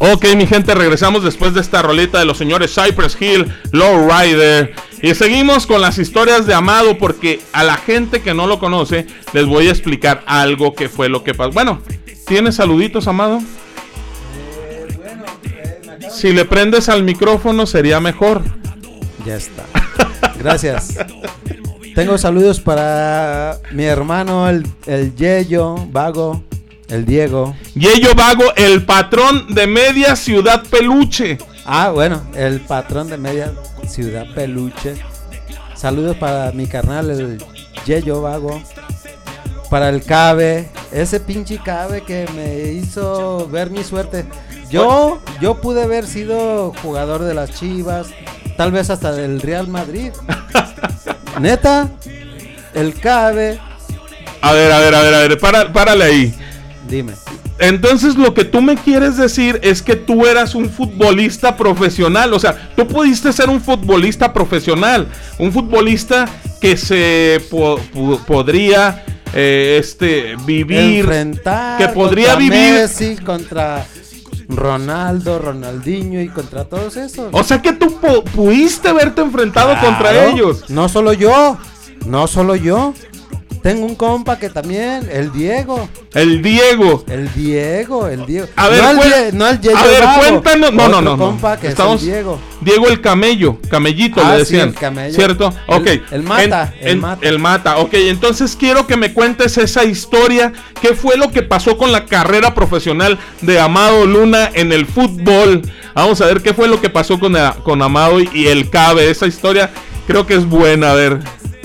Ok, 0.00 0.26
mi 0.36 0.46
gente, 0.46 0.74
regresamos 0.74 1.24
después 1.24 1.54
de 1.54 1.60
esta 1.60 1.82
roleta 1.82 2.20
de 2.20 2.24
los 2.24 2.38
señores 2.38 2.72
Cypress 2.72 3.20
Hill, 3.20 3.52
Low 3.72 4.08
Rider. 4.08 4.72
Y 5.02 5.14
seguimos 5.14 5.66
con 5.66 5.80
las 5.80 5.98
historias 5.98 6.46
de 6.46 6.54
Amado 6.54 6.98
porque 6.98 7.40
a 7.52 7.64
la 7.64 7.76
gente 7.76 8.22
que 8.22 8.32
no 8.32 8.46
lo 8.46 8.60
conoce 8.60 9.06
les 9.32 9.46
voy 9.46 9.66
a 9.66 9.70
explicar 9.70 10.22
algo 10.26 10.74
que 10.74 10.88
fue 10.88 11.08
lo 11.08 11.24
que 11.24 11.34
pasó. 11.34 11.50
Bueno, 11.50 11.82
¿tienes 12.26 12.54
saluditos, 12.56 13.08
Amado? 13.08 13.40
Si 16.10 16.32
le 16.32 16.44
prendes 16.44 16.88
al 16.88 17.02
micrófono 17.02 17.66
sería 17.66 17.98
mejor. 17.98 18.42
Ya 19.26 19.36
está. 19.36 19.64
Gracias. 20.38 20.96
Tengo 21.96 22.18
saludos 22.18 22.60
para 22.60 23.58
mi 23.72 23.84
hermano, 23.84 24.48
el, 24.48 24.64
el 24.86 25.14
Yeyo, 25.16 25.74
Vago, 25.90 26.44
el 26.88 27.04
Diego. 27.04 27.54
Yeyo 27.74 28.14
Vago, 28.14 28.54
el 28.56 28.84
patrón 28.84 29.54
de 29.54 29.66
Media 29.66 30.16
Ciudad 30.16 30.62
Peluche. 30.68 31.38
Ah, 31.64 31.90
bueno, 31.90 32.22
el 32.34 32.60
patrón 32.60 33.08
de 33.08 33.18
Media 33.18 33.52
Ciudad 33.86 34.26
Peluche. 34.34 34.96
Saludos 35.74 36.16
para 36.16 36.50
mi 36.52 36.66
carnal, 36.66 37.10
el 37.10 37.44
Yeyo 37.86 38.22
Vago. 38.22 38.62
Para 39.70 39.90
el 39.90 40.02
Cabe, 40.02 40.70
ese 40.92 41.20
pinche 41.20 41.58
Cabe 41.58 42.02
que 42.02 42.26
me 42.34 42.72
hizo 42.72 43.46
ver 43.48 43.70
mi 43.70 43.84
suerte. 43.84 44.24
Yo, 44.70 45.20
yo 45.40 45.60
pude 45.60 45.82
haber 45.82 46.06
sido 46.06 46.72
jugador 46.82 47.22
de 47.22 47.34
las 47.34 47.50
Chivas, 47.52 48.08
tal 48.56 48.72
vez 48.72 48.88
hasta 48.88 49.12
del 49.12 49.40
Real 49.42 49.68
Madrid. 49.68 50.10
Neta, 51.40 51.90
el 52.74 52.98
Cabe. 52.98 53.60
A 54.40 54.52
ver, 54.52 54.72
a 54.72 54.78
ver, 54.78 54.94
a 54.94 55.02
ver, 55.02 55.14
a 55.14 55.18
ver, 55.18 55.38
para, 55.38 55.72
párale 55.72 56.04
ahí. 56.04 56.47
Dime. 56.88 57.12
Entonces 57.58 58.16
lo 58.16 58.34
que 58.34 58.44
tú 58.44 58.60
me 58.62 58.76
quieres 58.76 59.16
decir 59.16 59.58
es 59.62 59.82
que 59.82 59.96
tú 59.96 60.26
eras 60.26 60.54
un 60.54 60.70
futbolista 60.70 61.56
profesional, 61.56 62.32
o 62.32 62.38
sea, 62.38 62.70
tú 62.76 62.86
pudiste 62.86 63.32
ser 63.32 63.48
un 63.50 63.60
futbolista 63.60 64.32
profesional, 64.32 65.08
un 65.38 65.52
futbolista 65.52 66.26
que 66.60 66.76
se 66.76 67.40
po- 67.50 67.80
podría 68.26 69.04
eh, 69.34 69.76
este 69.80 70.36
vivir, 70.46 71.00
Enfrentar 71.00 71.78
que 71.78 71.88
podría 71.88 72.34
contra 72.34 72.38
vivir, 72.38 72.72
Messi, 72.74 73.16
contra 73.16 73.84
Ronaldo, 74.48 75.38
Ronaldinho 75.38 76.20
y 76.22 76.28
contra 76.28 76.64
todos 76.64 76.96
esos. 76.96 77.28
o 77.32 77.44
sea 77.44 77.60
que 77.60 77.72
tú 77.72 77.98
pudiste 78.34 78.92
verte 78.92 79.20
enfrentado 79.20 79.74
contra 79.80 80.26
ellos. 80.30 80.70
No 80.70 80.88
solo 80.88 81.12
yo, 81.12 81.58
no 82.06 82.26
solo 82.26 82.54
yo. 82.56 82.94
Tengo 83.62 83.86
un 83.86 83.96
compa 83.96 84.38
que 84.38 84.48
también, 84.50 85.08
el 85.12 85.32
Diego. 85.32 85.88
El 86.14 86.42
Diego. 86.42 87.04
El 87.08 87.32
Diego, 87.34 88.06
el 88.08 88.24
Diego. 88.24 88.46
A 88.56 88.68
ver, 88.68 88.82
no, 88.82 88.92
no 89.32 89.48
el 89.48 89.60
Yeyo 89.60 89.76
a 89.76 89.84
ver, 89.86 90.04
cuéntanos. 90.18 90.72
No, 90.72 90.88
no, 90.88 91.00
no, 91.02 91.16
no. 91.16 91.24
compa 91.26 91.56
que 91.58 91.68
Estamos 91.68 91.96
es 91.96 92.02
el 92.02 92.14
Diego. 92.14 92.38
Diego 92.60 92.88
el 92.88 93.00
camello, 93.00 93.58
camellito 93.68 94.20
Ah, 94.24 94.36
le 94.36 94.44
sí, 94.44 94.52
decían. 94.52 94.68
el 94.70 94.74
camello. 94.74 95.14
¿Cierto? 95.14 95.52
El- 95.68 95.74
Ok. 95.74 95.86
el 96.12 96.22
mata, 96.22 96.72
En- 96.80 96.86
el 96.86 96.92
en- 96.92 97.00
mata. 97.00 97.28
el 97.28 97.38
mata. 97.38 97.78
Ok, 97.78 97.94
entonces 97.94 98.56
quiero 98.58 98.86
que 98.86 98.96
me 98.96 99.12
cuentes 99.12 99.58
esa 99.58 99.84
historia. 99.84 100.52
¿Qué 100.80 100.94
fue 100.94 101.16
lo 101.16 101.30
que 101.30 101.42
pasó 101.42 101.76
con 101.76 101.90
la 101.92 102.04
carrera 102.06 102.54
profesional 102.54 103.18
de 103.42 103.58
Amado 103.60 104.06
Luna 104.06 104.50
en 104.54 104.72
el 104.72 104.86
fútbol? 104.86 105.62
Vamos 105.94 106.20
a 106.20 106.26
ver 106.26 106.42
qué 106.42 106.54
fue 106.54 106.68
lo 106.68 106.80
que 106.80 106.90
pasó 106.90 107.18
con, 107.18 107.36
con 107.64 107.82
Amado 107.82 108.20
y, 108.20 108.28
y 108.32 108.46
el 108.46 108.70
Cabe. 108.70 109.10
Esa 109.10 109.26
historia 109.26 109.70
Creo 110.06 110.26
que 110.26 110.32
es 110.34 110.46
buena, 110.46 110.92
a 110.92 110.94
ver. 110.94 111.18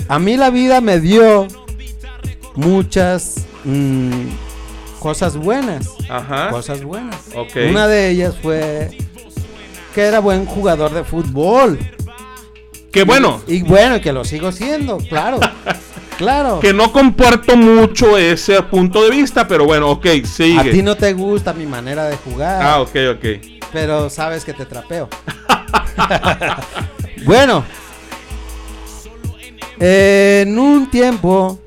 A 0.06 0.18
mí 0.18 0.36
la 0.36 0.50
vida 0.50 0.82
me 0.82 1.00
dio 1.00 1.48
muchas 2.54 3.46
mm, 3.64 4.28
cosas 4.98 5.36
buenas. 5.36 5.88
Ajá. 6.08 6.50
Cosas 6.50 6.82
buenas. 6.82 7.16
Una 7.68 7.86
de 7.86 8.10
ellas 8.10 8.34
fue 8.40 8.96
que 9.94 10.02
era 10.02 10.18
buen 10.18 10.44
jugador 10.46 10.92
de 10.92 11.04
fútbol. 11.04 11.78
Que 12.90 13.04
bueno. 13.04 13.42
Y 13.46 13.62
bueno, 13.62 14.00
que 14.00 14.12
lo 14.12 14.24
sigo 14.24 14.52
siendo, 14.52 14.98
claro. 14.98 15.40
claro. 16.18 16.60
Que 16.60 16.72
no 16.72 16.92
comparto 16.92 17.56
mucho 17.56 18.16
ese 18.16 18.62
punto 18.62 19.02
de 19.02 19.10
vista, 19.10 19.48
pero 19.48 19.64
bueno, 19.64 19.90
ok, 19.90 20.06
sigue. 20.24 20.58
A 20.58 20.62
ti 20.72 20.82
no 20.82 20.96
te 20.96 21.12
gusta 21.12 21.52
mi 21.52 21.66
manera 21.66 22.04
de 22.04 22.16
jugar. 22.16 22.62
Ah, 22.62 22.80
ok, 22.80 22.96
ok. 23.16 23.24
Pero 23.72 24.08
sabes 24.10 24.44
que 24.44 24.52
te 24.52 24.64
trapeo. 24.64 25.08
bueno. 27.26 27.64
En 29.80 30.56
un 30.56 30.88
tiempo 30.88 31.58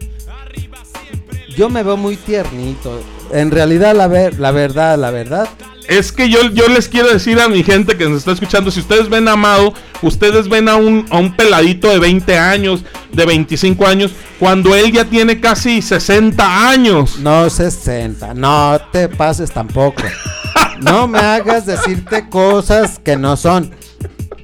yo 1.57 1.69
me 1.69 1.83
veo 1.83 1.97
muy 1.97 2.15
tiernito. 2.15 3.01
En 3.33 3.51
realidad 3.51 3.95
la, 3.95 4.07
ver- 4.07 4.39
la 4.39 4.51
verdad, 4.51 4.97
la 4.97 5.11
verdad. 5.11 5.49
Es 5.87 6.11
que 6.11 6.29
yo, 6.29 6.41
yo 6.51 6.67
les 6.67 6.89
quiero 6.89 7.07
decir 7.07 7.39
a 7.39 7.47
mi 7.47 7.63
gente 7.63 7.97
que 7.97 8.07
nos 8.09 8.19
está 8.19 8.33
escuchando, 8.33 8.71
si 8.71 8.81
ustedes 8.81 9.07
ven 9.09 9.27
a 9.29 9.33
Amado, 9.33 9.73
ustedes 10.01 10.49
ven 10.49 10.67
a 10.67 10.75
un, 10.75 11.05
a 11.09 11.17
un 11.17 11.33
peladito 11.35 11.89
de 11.89 11.97
20 11.99 12.37
años, 12.37 12.83
de 13.13 13.25
25 13.25 13.87
años, 13.87 14.11
cuando 14.37 14.75
él 14.75 14.91
ya 14.91 15.05
tiene 15.05 15.39
casi 15.39 15.81
60 15.81 16.69
años. 16.69 17.19
No 17.19 17.49
60, 17.49 18.33
no 18.33 18.77
te 18.91 19.07
pases 19.09 19.51
tampoco. 19.51 20.03
No 20.81 21.07
me 21.07 21.19
hagas 21.19 21.65
decirte 21.65 22.27
cosas 22.29 22.99
que 22.99 23.15
no 23.17 23.35
son. 23.37 23.71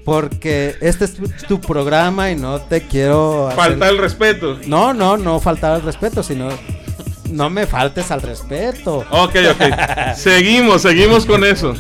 Porque 0.06 0.76
este 0.82 1.06
es 1.06 1.14
tu, 1.16 1.28
tu 1.48 1.62
programa 1.62 2.32
y 2.32 2.36
no 2.36 2.60
te 2.62 2.82
quiero... 2.88 3.48
hacer- 3.50 3.56
Falta 3.58 3.90
el 3.90 3.98
respeto. 3.98 4.58
No, 4.66 4.94
no, 4.94 5.18
no 5.18 5.40
faltar 5.40 5.74
al 5.74 5.82
respeto, 5.82 6.24
sino... 6.24 6.50
No 7.34 7.50
me 7.50 7.66
faltes 7.66 8.12
al 8.12 8.22
respeto. 8.22 9.04
Ok, 9.10 9.36
ok. 9.52 10.16
seguimos, 10.16 10.84
seguimos 10.84 11.26
con 11.26 11.44
eso. 11.44 11.74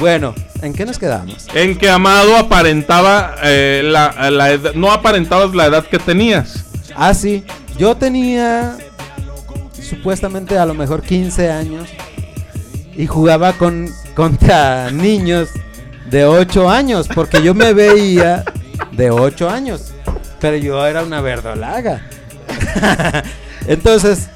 Bueno, 0.00 0.34
¿en 0.60 0.72
qué 0.72 0.84
nos 0.84 0.98
quedamos? 0.98 1.46
En 1.54 1.78
que 1.78 1.88
Amado 1.88 2.36
aparentaba 2.36 3.36
eh, 3.44 3.82
la, 3.84 4.28
la 4.32 4.50
edad, 4.50 4.74
no 4.74 4.90
aparentabas 4.90 5.54
la 5.54 5.66
edad 5.66 5.86
que 5.86 6.00
tenías. 6.00 6.64
Ah, 6.96 7.14
sí. 7.14 7.44
Yo 7.78 7.96
tenía 7.96 8.76
supuestamente 9.80 10.58
a 10.58 10.66
lo 10.66 10.74
mejor 10.74 11.02
15 11.02 11.48
años 11.48 11.88
y 12.96 13.06
jugaba 13.06 13.52
con 13.52 13.88
contra 14.16 14.90
niños 14.90 15.48
de 16.10 16.24
8 16.24 16.68
años 16.68 17.08
porque 17.14 17.40
yo 17.40 17.54
me 17.54 17.72
veía 17.72 18.42
de 18.90 19.12
8 19.12 19.48
años, 19.48 19.92
pero 20.40 20.56
yo 20.56 20.84
era 20.84 21.04
una 21.04 21.20
verdolaga. 21.20 22.02
Entonces, 23.68 24.28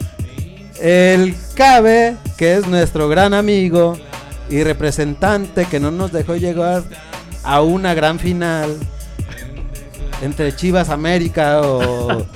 el 0.81 1.35
Cabe, 1.55 2.17
que 2.37 2.55
es 2.55 2.67
nuestro 2.67 3.09
gran 3.09 3.35
amigo 3.35 3.97
y 4.49 4.63
representante 4.63 5.65
que 5.67 5.81
no 5.81 5.91
nos 5.91 6.13
dejó 6.13 6.37
llegar 6.37 6.85
a 7.43 7.63
una 7.63 7.95
gran 7.95 8.19
final 8.19 8.77
entre 10.23 10.55
Chivas 10.55 10.91
América 10.91 11.61
o, 11.63 12.27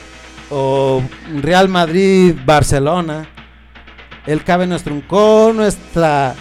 o 0.50 1.02
Real 1.40 1.68
Madrid 1.68 2.34
Barcelona. 2.44 3.28
El 4.26 4.44
Cabe 4.44 4.66
nos 4.66 4.82
truncó 4.82 5.52
nuestra 5.54 6.34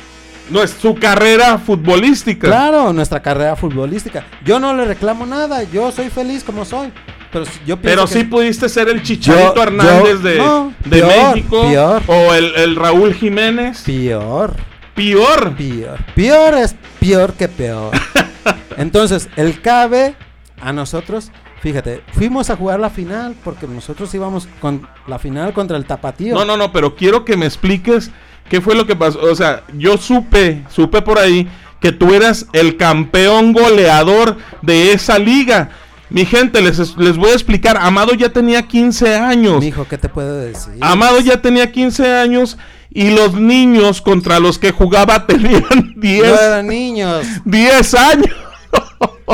No 0.50 0.62
es 0.62 0.72
su 0.72 0.96
carrera 0.96 1.58
futbolística. 1.58 2.48
Claro, 2.48 2.92
nuestra 2.94 3.22
carrera 3.22 3.56
futbolística. 3.56 4.26
Yo 4.44 4.60
no 4.60 4.74
le 4.74 4.86
reclamo 4.86 5.26
nada, 5.26 5.64
yo 5.64 5.92
soy 5.92 6.10
feliz 6.10 6.44
como 6.44 6.66
soy. 6.66 6.92
Pero 7.32 7.46
si- 7.46 7.60
yo 7.66 7.78
Pero 7.78 8.06
que- 8.08 8.14
sí 8.14 8.24
pudiste 8.24 8.68
ser 8.70 8.90
el 8.90 9.04
Chicharito 9.04 9.56
Yo- 9.56 9.64
Hernández 9.64 10.14
yo- 10.14 10.20
de, 10.20 10.38
no, 10.38 10.74
de 10.86 11.02
peor, 11.02 11.36
México. 11.36 11.62
peor. 11.62 12.02
O 12.08 12.34
el, 12.34 12.56
el 12.56 12.76
Raúl 12.76 13.14
Jiménez. 13.14 13.84
Peor. 13.86 14.56
Peor. 14.96 15.56
Peor. 15.56 15.98
Peor 16.16 16.54
es 16.56 16.76
peor 17.00 17.34
que 17.34 17.48
peor. 17.48 17.92
Entonces, 18.78 19.30
el 19.36 19.62
Cabe 19.62 20.16
a 20.62 20.74
nosotros, 20.74 21.32
fíjate, 21.62 22.02
fuimos 22.14 22.50
a 22.50 22.56
jugar 22.56 22.80
la 22.80 22.90
final 22.90 23.36
porque 23.44 23.68
nosotros 23.68 24.14
íbamos 24.14 24.48
con 24.60 24.88
la 25.08 25.20
final 25.20 25.54
contra 25.54 25.78
el 25.78 25.86
Tapatío. 25.86 26.34
No, 26.36 26.46
no, 26.46 26.58
no, 26.58 26.72
pero 26.72 26.96
quiero 26.96 27.24
que 27.26 27.38
me 27.38 27.46
expliques 27.46 28.12
qué 28.50 28.60
fue 28.62 28.76
lo 28.76 28.86
que 28.88 28.96
pasó. 28.96 29.22
O 29.22 29.36
sea, 29.36 29.64
yo 29.78 29.98
supe, 29.98 30.64
supe 30.70 31.02
por 31.02 31.20
ahí 31.20 31.48
que 31.80 31.92
tú 31.92 32.14
eras 32.14 32.48
el 32.54 32.76
campeón 32.76 33.54
goleador 33.54 34.38
de 34.62 34.92
esa 34.94 35.18
liga. 35.20 35.70
Mi 36.10 36.26
gente, 36.26 36.62
les, 36.62 36.98
les 36.98 37.18
voy 37.18 37.30
a 37.30 37.34
explicar. 37.34 37.78
Amado 37.78 38.14
ya 38.14 38.30
tenía 38.30 38.68
15 38.68 39.16
años. 39.16 39.60
Mijo, 39.60 39.88
¿qué 39.88 39.98
te 39.98 40.10
puedo 40.10 40.38
decir? 40.38 40.74
Amado 40.82 41.20
ya 41.20 41.42
tenía 41.42 41.72
15 41.72 42.16
años 42.16 42.58
y 42.90 43.12
los 43.12 43.34
niños 43.34 44.02
contra 44.02 44.40
los 44.40 44.58
que 44.58 44.72
jugaba 44.72 45.28
tenían 45.28 45.94
10, 45.98 46.28
No 46.28 46.40
eran 46.40 46.68
niños. 46.68 47.26
10 47.46 47.94
años. 47.94 48.36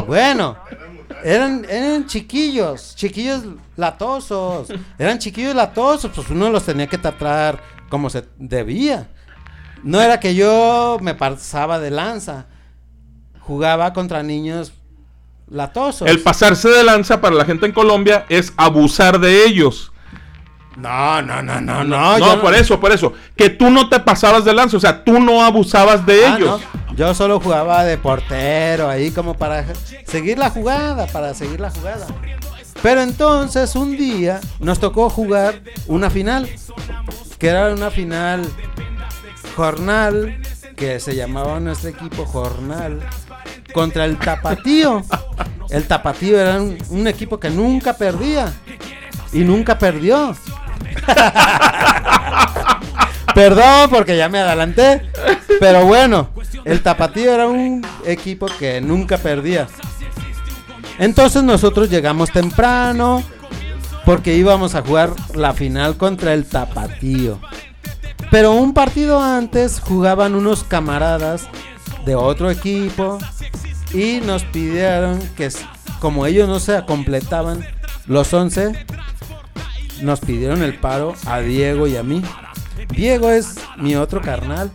Bueno, 0.07 0.57
eran, 1.23 1.65
eran 1.69 2.06
chiquillos, 2.06 2.95
chiquillos 2.95 3.43
latosos. 3.77 4.68
Eran 4.99 5.19
chiquillos 5.19 5.56
latosos, 5.56 6.11
pues 6.14 6.30
uno 6.30 6.49
los 6.49 6.65
tenía 6.65 6.88
que 6.88 6.97
tratar 6.97 7.64
como 7.89 8.10
se 8.10 8.26
debía. 8.38 9.07
No 9.84 10.02
era 10.02 10.19
que 10.19 10.35
yo 10.35 10.97
me 11.02 11.15
pasaba 11.15 11.80
de 11.80 11.91
lanza. 11.91 12.47
Jugaba 13.39 13.93
contra 13.93 14.23
niños 14.23 14.73
latosos. 15.50 16.08
El 16.08 16.20
pasarse 16.22 16.70
de 16.70 16.84
lanza 16.84 17.22
para 17.22 17.36
la 17.36 17.46
gente 17.46 17.66
en 17.66 17.72
Colombia 17.72 18.26
es 18.30 18.54
abusar 18.58 19.20
de 19.20 19.46
ellos. 19.46 19.92
No, 20.76 21.22
no, 21.22 21.42
no, 21.42 21.62
no, 21.62 21.84
No, 21.86 22.18
no. 22.18 22.42
por 22.42 22.54
eso, 22.54 22.80
por 22.82 22.92
eso. 22.92 23.14
Que 23.38 23.50
tú 23.50 23.70
no 23.70 23.88
te 23.88 24.00
pasabas 24.00 24.44
de 24.44 24.54
lanza, 24.54 24.76
o 24.76 24.80
sea, 24.82 25.04
tú 25.06 25.20
no 25.22 25.44
abusabas 25.44 26.06
de 26.06 26.26
Ah, 26.26 26.36
ellos. 26.38 26.62
no. 26.62 26.96
Yo 26.96 27.14
solo 27.14 27.40
jugaba 27.40 27.84
de 27.86 27.98
portero 27.98 28.90
ahí 28.90 29.12
como 29.12 29.36
para 29.36 29.66
seguir 30.06 30.38
la 30.38 30.50
jugada, 30.50 31.08
para 31.08 31.34
seguir 31.34 31.60
la 31.62 31.70
jugada. 31.70 32.08
Pero 32.82 33.02
entonces 33.02 33.76
un 33.76 33.96
día 33.98 34.42
nos 34.60 34.80
tocó 34.80 35.10
jugar 35.10 35.62
una 35.88 36.10
final, 36.10 36.50
que 37.40 37.48
era 37.48 37.74
una 37.74 37.90
final 37.90 38.46
jornal, 39.56 40.38
que 40.76 41.00
se 41.00 41.16
llamaba 41.16 41.60
nuestro 41.60 41.90
equipo 41.90 42.26
jornal, 42.26 43.00
contra 43.76 44.06
el 44.06 44.18
Tapatío. 44.18 45.03
El 45.69 45.84
Tapatío 45.84 46.39
era 46.39 46.61
un, 46.61 47.07
equipo 47.07 47.38
que 47.38 47.49
nunca 47.49 47.97
perdía 47.97 48.53
y 49.34 49.39
nunca 49.39 49.77
perdió. 49.77 50.34
Perdón 53.35 53.89
porque 53.89 54.15
ya 54.15 54.30
me 54.30 54.39
adelanté. 54.39 55.02
Pero 55.60 55.85
bueno, 55.85 56.30
el 56.64 56.81
Tapatío 56.81 57.34
era 57.34 57.47
un 57.47 57.85
equipo 58.06 58.47
que 58.57 58.80
nunca 58.80 59.18
perdía. 59.18 59.68
Entonces 60.97 61.43
nosotros 61.43 61.89
llegamos 61.89 62.31
temprano 62.31 63.23
porque 64.06 64.35
íbamos 64.35 64.73
a 64.76 64.84
jugar 64.84 65.10
la 65.34 65.52
final 65.52 65.97
contra 65.97 66.34
el 66.34 66.45
Tapatío. 66.45 67.41
Pero 68.31 68.53
un 68.53 68.73
partido 68.73 69.22
antes 69.22 69.81
jugaban 69.81 70.34
unos 70.34 70.64
camaradas 70.64 71.49
de 72.06 72.15
otro 72.15 72.49
equipo 72.49 73.18
y 73.96 74.22
nos 74.26 74.44
pidieron 74.44 75.20
que 75.38 75.50
como 76.00 76.26
ellos 76.26 76.48
no 76.48 76.60
se 76.60 76.84
completaban 76.86 77.66
los 78.08 78.34
11, 78.34 78.86
nos 80.02 80.20
pidieron 80.20 80.62
el 80.62 80.76
paro 80.78 81.14
a 81.26 81.40
Diego 81.40 81.88
y 81.88 81.96
a 81.98 82.04
mí. 82.04 82.22
Diego 82.90 83.30
es 83.30 83.56
mi 83.78 83.96
otro 83.96 84.22
carnal. 84.22 84.70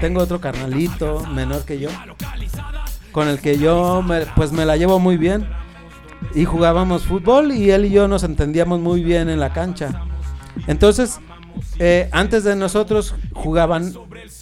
Tengo 0.00 0.20
otro 0.22 0.40
carnalito 0.40 1.20
menor 1.26 1.64
que 1.64 1.78
yo. 1.78 1.90
Con 3.12 3.28
el 3.28 3.38
que 3.40 3.58
yo 3.58 4.02
me- 4.02 4.26
pues 4.34 4.50
me 4.52 4.64
la 4.64 4.76
llevo 4.76 4.98
muy 4.98 5.16
bien. 5.16 5.46
Y 6.34 6.46
jugábamos 6.46 7.04
fútbol 7.04 7.52
y 7.52 7.70
él 7.70 7.84
y 7.84 7.90
yo 7.90 8.08
nos 8.08 8.24
entendíamos 8.24 8.80
muy 8.80 9.04
bien 9.04 9.28
en 9.28 9.38
la 9.38 9.52
cancha. 9.52 10.02
Entonces, 10.66 11.20
eh, 11.78 12.08
antes 12.12 12.42
de 12.44 12.56
nosotros 12.56 13.14
jugaban 13.34 13.92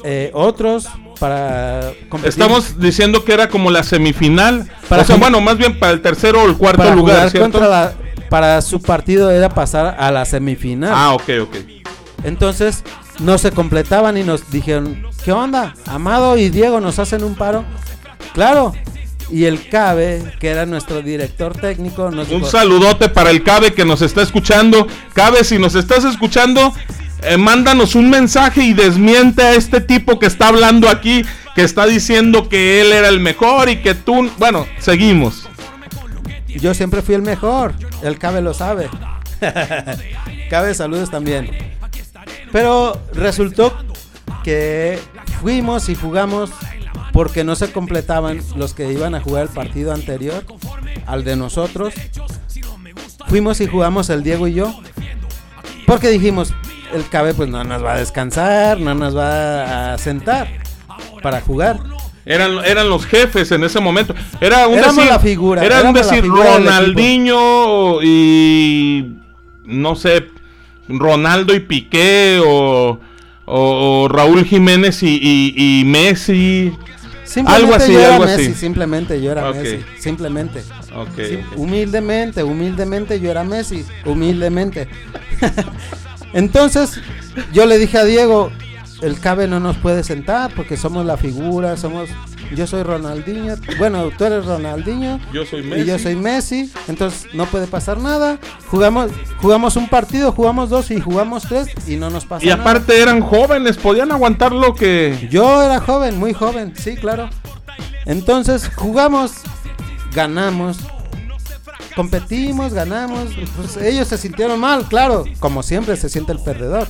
eh, 0.05 0.31
otros 0.35 0.89
para 1.19 1.93
competir. 2.09 2.29
Estamos 2.29 2.81
diciendo 2.81 3.25
que 3.25 3.33
era 3.33 3.49
como 3.49 3.71
la 3.71 3.83
semifinal. 3.85 4.71
Para 4.89 5.03
o 5.03 5.05
sea, 5.05 5.17
bueno, 5.17 5.41
más 5.41 5.57
bien 5.59 5.79
para 5.79 5.93
el 5.93 6.03
tercero 6.03 6.43
o 6.43 6.47
el 6.47 6.57
cuarto 6.57 6.79
para 6.79 6.95
lugar, 6.95 7.31
para 8.29 8.63
su 8.63 8.81
partido 8.81 9.31
era 9.31 9.49
pasar 9.51 9.97
a 9.99 10.11
la 10.11 10.25
semifinal. 10.25 10.93
Ah, 10.95 11.13
ok, 11.13 11.31
ok. 11.43 11.57
Entonces 12.25 12.83
no 13.19 13.39
se 13.39 13.53
completaban 13.53 14.17
y 14.17 14.23
nos 14.23 14.51
dijeron, 14.51 15.07
¿qué 15.25 15.33
onda? 15.33 15.75
Amado 15.87 16.37
y 16.37 16.49
Diego 16.49 16.81
nos 16.81 16.99
hacen 16.99 17.25
un 17.25 17.35
paro. 17.35 17.65
Claro. 18.35 18.73
Y 19.31 19.45
el 19.45 19.69
Cabe, 19.69 20.23
que 20.41 20.49
era 20.49 20.67
nuestro 20.67 21.01
director 21.01 21.55
técnico, 21.57 22.11
nos 22.11 22.29
Un 22.31 22.45
saludote 22.45 23.09
para 23.09 23.31
el 23.31 23.43
Cabe 23.43 23.73
que 23.73 23.85
nos 23.85 24.03
está 24.03 24.23
escuchando. 24.23 24.87
Cabe, 25.15 25.43
si 25.45 25.59
nos 25.59 25.75
estás 25.75 26.05
escuchando, 26.05 26.75
eh, 27.25 27.37
mándanos 27.37 27.95
un 27.95 28.11
mensaje 28.11 28.65
y 28.65 28.73
desmiente 28.73 29.43
a 29.43 29.55
este 29.55 29.81
tipo 29.81 30.19
que 30.19 30.27
está 30.27 30.49
hablando 30.49 30.89
aquí, 30.89 31.25
que 31.55 31.63
está 31.63 31.87
diciendo 31.87 32.49
que 32.49 32.81
él 32.81 32.93
era 32.93 33.09
el 33.09 33.21
mejor 33.21 33.69
y 33.69 33.77
que 33.77 33.95
tú... 33.95 34.31
Bueno, 34.39 34.67
seguimos. 34.79 35.49
yo 36.49 36.75
siempre 36.75 37.03
fui 37.03 37.15
el 37.15 37.23
mejor. 37.23 37.75
El 38.03 38.19
Cabe 38.19 38.41
lo 38.41 38.55
sabe. 38.55 38.89
Cabe 40.51 40.75
saludos 40.75 41.11
también. 41.11 41.51
Pero 42.51 43.01
resultó 43.15 43.75
que 44.45 44.99
fuimos 45.41 45.89
y 45.89 45.95
jugamos 45.95 46.51
porque 47.13 47.45
no 47.45 47.57
se 47.57 47.71
completaban 47.71 48.41
los 48.57 48.75
que 48.75 48.93
iban 48.93 49.15
a 49.15 49.21
jugar 49.21 49.45
el 49.45 49.49
partido 49.49 49.93
anterior 49.93 50.45
al 51.07 51.25
de 51.25 51.37
nosotros. 51.37 51.95
Fuimos 53.29 53.61
y 53.61 53.67
jugamos 53.67 54.11
el 54.11 54.23
Diego 54.23 54.49
y 54.49 54.55
yo. 54.55 54.75
Porque 55.87 56.09
dijimos, 56.11 56.55
el 56.95 57.09
Cabe 57.09 57.35
pues 57.35 57.49
no 57.49 57.63
nos 57.65 57.83
va 57.85 57.95
a 57.95 57.99
descansar, 57.99 58.79
no 58.81 58.95
nos 58.95 59.17
va 59.17 59.95
a 59.95 59.99
sentar 59.99 60.49
para 61.23 61.41
jugar. 61.41 61.79
Eran, 62.25 62.65
eran 62.65 62.89
los 62.89 63.05
jefes 63.05 63.51
en 63.51 63.65
ese 63.65 63.81
momento. 63.81 64.15
Era 64.41 64.69
un 64.69 64.79
Éramos 64.79 64.97
decir, 64.97 65.11
la 65.11 65.19
figura, 65.19 65.65
Era 65.65 65.83
un 65.83 65.93
decir 65.93 66.25
Ronaldinho 66.25 68.01
y 68.03 69.17
no 69.65 69.97
sé, 69.97 70.27
Ronaldo 70.89 71.55
y 71.55 71.61
Piqué 71.61 72.41
o, 72.45 72.99
o- 73.45 74.03
o 74.05 74.09
Raúl 74.09 74.45
Jiménez 74.45 75.03
y, 75.03 75.19
y- 75.21 75.81
y 75.81 75.85
Messi. 75.85 76.73
Simplemente 77.25 77.65
algo 77.65 77.75
así, 77.75 77.93
yo 77.93 77.99
era 78.01 78.15
algo 78.17 78.27
Messi, 78.27 78.43
así. 78.47 78.55
simplemente 78.55 79.23
yo 79.23 79.33
era. 79.33 79.51
Messi, 79.53 79.79
simplemente. 79.99 80.63
Sí. 81.17 81.39
Humildemente, 81.57 82.43
humildemente 82.45 83.19
yo 83.21 83.31
era 83.31 83.43
Messi, 83.43 83.85
humildemente. 84.05 84.89
Entonces, 86.33 87.01
yo 87.53 87.67
le 87.67 87.79
dije 87.79 87.99
a 87.99 88.05
Diego, 88.05 88.51
el 89.03 89.19
Cabe 89.19 89.49
no 89.49 89.61
nos 89.61 89.77
puede 89.79 90.05
sentar 90.05 90.53
porque 90.55 90.77
somos 90.77 91.05
la 91.05 91.17
figura, 91.17 91.77
somos 91.77 92.09
yo 92.55 92.67
soy 92.67 92.83
Ronaldinho, 92.83 93.55
bueno, 93.79 94.11
tú 94.17 94.25
eres 94.25 94.45
Ronaldinho 94.45 95.19
Yo 95.33 95.47
soy 95.47 95.61
y 95.61 95.65
Messi. 95.65 95.85
yo 95.87 95.99
soy 95.99 96.17
Messi, 96.17 96.73
entonces 96.87 97.27
no 97.33 97.47
puede 97.47 97.67
pasar 97.67 97.99
nada. 97.99 98.39
Jugamos 98.69 99.11
jugamos 99.41 99.77
un 99.77 99.89
partido, 99.89 100.33
jugamos 100.33 100.69
dos 100.69 100.91
y 100.91 101.01
jugamos 101.01 101.45
tres 101.45 101.69
y 101.89 101.97
no 101.97 102.11
nos 102.11 102.27
pasa 102.27 102.45
Y 102.45 102.49
nada. 102.51 102.61
aparte 102.61 103.01
eran 103.01 103.23
jóvenes, 103.23 103.79
podían 103.79 104.13
aguantar 104.13 104.53
lo 104.53 104.75
que... 104.75 105.29
Yo 105.31 105.63
era 105.63 105.81
joven, 105.81 106.19
muy 106.19 106.35
joven, 106.35 106.75
sí, 106.77 106.97
claro. 106.97 107.31
Entonces 108.05 108.71
jugamos, 108.77 109.33
ganamos, 110.15 110.79
competimos, 111.95 112.73
ganamos. 112.75 113.31
Pues 113.57 113.77
ellos 113.77 114.09
se 114.09 114.19
sintieron 114.19 114.59
mal, 114.61 114.87
claro, 114.87 115.25
como 115.39 115.63
siempre 115.63 115.97
se 115.97 116.09
siente 116.09 116.33
el 116.33 116.39
perdedor. 116.39 116.89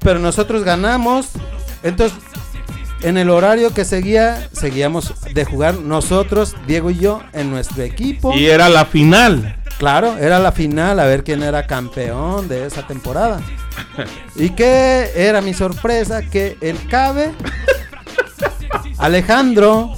Pero 0.00 0.18
nosotros 0.18 0.64
ganamos. 0.64 1.28
Entonces, 1.82 2.18
en 3.02 3.18
el 3.18 3.30
horario 3.30 3.74
que 3.74 3.84
seguía, 3.84 4.48
seguíamos 4.52 5.12
de 5.32 5.44
jugar 5.44 5.74
nosotros, 5.74 6.54
Diego 6.66 6.90
y 6.90 6.98
yo, 6.98 7.20
en 7.32 7.50
nuestro 7.50 7.82
equipo. 7.82 8.32
Y 8.34 8.46
era 8.46 8.68
la 8.68 8.84
final. 8.84 9.56
Claro, 9.78 10.16
era 10.18 10.38
la 10.38 10.52
final, 10.52 11.00
a 11.00 11.06
ver 11.06 11.24
quién 11.24 11.42
era 11.42 11.66
campeón 11.66 12.48
de 12.48 12.66
esa 12.66 12.86
temporada. 12.86 13.40
¿Y 14.36 14.50
qué 14.50 15.10
era 15.16 15.40
mi 15.40 15.54
sorpresa? 15.54 16.22
Que 16.22 16.56
el 16.60 16.86
Cabe, 16.86 17.32
Alejandro, 18.98 19.92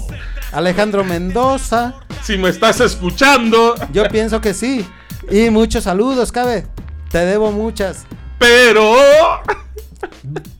Alejandro 0.54 1.02
Mendoza. 1.04 1.94
Si 2.22 2.38
me 2.38 2.48
estás 2.48 2.80
escuchando. 2.80 3.74
Yo 3.92 4.08
pienso 4.08 4.40
que 4.40 4.54
sí. 4.54 4.86
Y 5.30 5.50
muchos 5.50 5.84
saludos, 5.84 6.30
Cabe. 6.30 6.66
Te 7.10 7.18
debo 7.18 7.50
muchas. 7.50 8.06
Pero... 8.38 8.94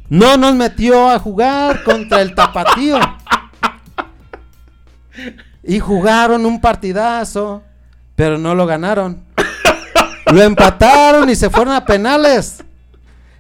No 0.09 0.37
nos 0.37 0.55
metió 0.55 1.11
a 1.11 1.19
jugar 1.19 1.83
contra 1.85 2.23
el 2.23 2.35
tapatío. 2.35 2.99
Y 5.63 5.79
jugaron 5.81 6.45
un 6.45 6.61
partidazo, 6.61 7.63
pero 8.17 8.37
no 8.37 8.55
lo 8.55 8.67
ganaron. 8.67 9.25
Lo 10.27 10.43
empataron 10.43 11.31
y 11.31 11.37
se 11.37 11.51
fueron 11.51 11.75
a 11.75 11.85
penales. 11.85 12.65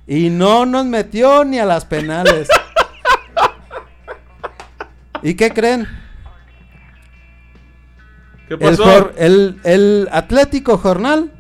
Y 0.07 0.31
no 0.31 0.67
nos 0.67 0.87
metió 0.87 1.45
ni 1.45 1.59
a 1.59 1.65
las 1.65 1.85
penales. 1.85 2.49
¿Y 5.23 5.35
qué 5.35 5.51
creen? 5.51 6.04
¿Qué 8.49 8.55
El, 8.55 8.59
pasó? 8.61 9.13
El- 9.17 9.57
el 9.65 10.09
Atlético 10.13 10.77
Jornal 10.79 11.31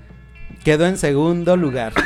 quedó 0.64 0.86
en 0.86 0.96
segundo 0.98 1.56
lugar. 1.56 1.92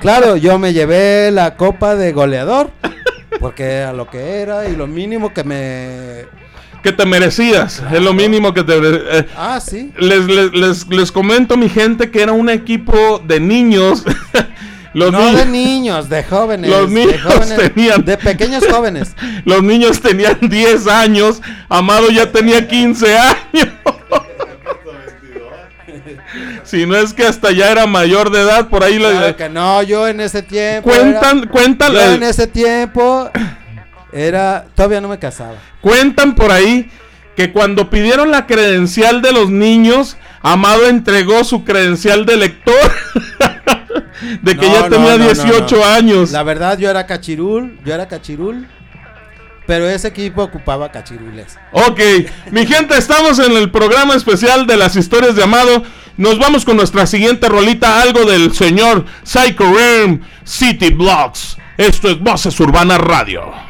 Claro, 0.00 0.36
yo 0.36 0.58
me 0.58 0.72
llevé 0.72 1.30
la 1.30 1.56
copa 1.56 1.94
de 1.94 2.12
goleador, 2.12 2.70
porque 3.38 3.64
era 3.64 3.92
lo 3.92 4.08
que 4.08 4.40
era 4.40 4.66
y 4.68 4.74
lo 4.76 4.86
mínimo 4.86 5.34
que 5.34 5.44
me... 5.44 6.24
Que 6.82 6.92
te 6.92 7.04
merecías. 7.04 7.82
Es 7.92 8.00
lo 8.00 8.14
mínimo 8.14 8.54
que 8.54 8.64
te... 8.64 8.78
eh, 8.78 9.26
Ah, 9.36 9.60
sí. 9.60 9.92
Les, 9.98 10.24
les, 10.26 10.52
les, 10.52 10.88
les 10.88 11.12
comento, 11.12 11.56
mi 11.58 11.68
gente, 11.68 12.10
que 12.10 12.22
era 12.22 12.32
un 12.32 12.48
equipo 12.48 13.18
de 13.26 13.40
niños. 13.40 14.04
Los 14.92 15.12
no 15.12 15.20
niños- 15.20 15.36
de 15.36 15.46
niños, 15.46 16.08
de 16.08 16.24
jóvenes. 16.24 16.68
Los 16.70 16.88
de 16.88 16.94
niños 16.94 17.22
jóvenes, 17.22 17.72
tenían- 17.74 18.04
De 18.04 18.16
pequeños 18.16 18.64
jóvenes. 18.68 19.14
Los 19.44 19.62
niños 19.62 20.00
tenían 20.00 20.38
10 20.40 20.86
años. 20.88 21.40
Amado 21.68 22.10
ya 22.10 22.30
tenía 22.32 22.66
15 22.66 23.16
años. 23.18 23.68
si 26.64 26.86
no 26.86 26.96
es 26.96 27.12
que 27.14 27.24
hasta 27.26 27.50
ya 27.52 27.70
era 27.70 27.86
mayor 27.86 28.30
de 28.30 28.40
edad, 28.42 28.68
por 28.68 28.84
ahí 28.84 28.98
lo- 28.98 29.10
Claro 29.10 29.36
que 29.36 29.48
no, 29.48 29.82
yo 29.82 30.06
en 30.08 30.20
ese 30.20 30.42
tiempo... 30.42 30.90
Cuentan- 30.90 31.42
era- 31.42 31.50
cuentan- 31.50 31.92
Yo 31.92 32.12
en 32.12 32.22
ese 32.22 32.46
tiempo 32.46 33.30
era... 34.12 34.66
Todavía 34.74 35.00
no 35.00 35.08
me 35.08 35.18
casaba. 35.18 35.54
Cuentan 35.80 36.34
por 36.34 36.52
ahí 36.52 36.90
que 37.36 37.52
cuando 37.52 37.90
pidieron 37.90 38.30
la 38.30 38.46
credencial 38.46 39.22
de 39.22 39.32
los 39.32 39.50
niños, 39.50 40.16
Amado 40.42 40.86
entregó 40.88 41.44
su 41.44 41.64
credencial 41.64 42.26
de 42.26 42.36
lector. 42.36 42.74
de 44.42 44.56
que 44.56 44.66
No, 44.66 44.72
ya 44.74 44.88
tenía 44.88 45.18
no, 45.18 45.24
no, 45.24 45.32
18 45.32 45.76
no. 45.76 45.84
años. 45.84 46.30
La 46.32 46.42
verdad, 46.42 46.78
yo 46.78 46.90
era 46.90 47.06
cachirul, 47.06 47.78
yo 47.84 47.94
era 47.94 48.08
cachirul, 48.08 48.66
pero 49.66 49.88
ese 49.88 50.08
equipo 50.08 50.42
ocupaba 50.42 50.90
cachirules. 50.90 51.56
Ok, 51.72 52.00
mi 52.50 52.66
gente, 52.66 52.96
estamos 52.98 53.38
en 53.38 53.52
el 53.52 53.70
programa 53.70 54.14
especial 54.14 54.66
de 54.66 54.76
las 54.76 54.96
historias 54.96 55.36
de 55.36 55.44
Amado. 55.44 55.82
Nos 56.16 56.38
vamos 56.38 56.64
con 56.64 56.76
nuestra 56.76 57.06
siguiente 57.06 57.48
rolita, 57.48 58.02
algo 58.02 58.24
del 58.24 58.52
señor 58.54 59.06
Psycho 59.22 59.72
Realm 59.72 60.20
City 60.44 60.90
Blocks. 60.90 61.56
Esto 61.78 62.10
es 62.10 62.18
Voces 62.18 62.58
Urbana 62.60 62.98
Radio. 62.98 63.69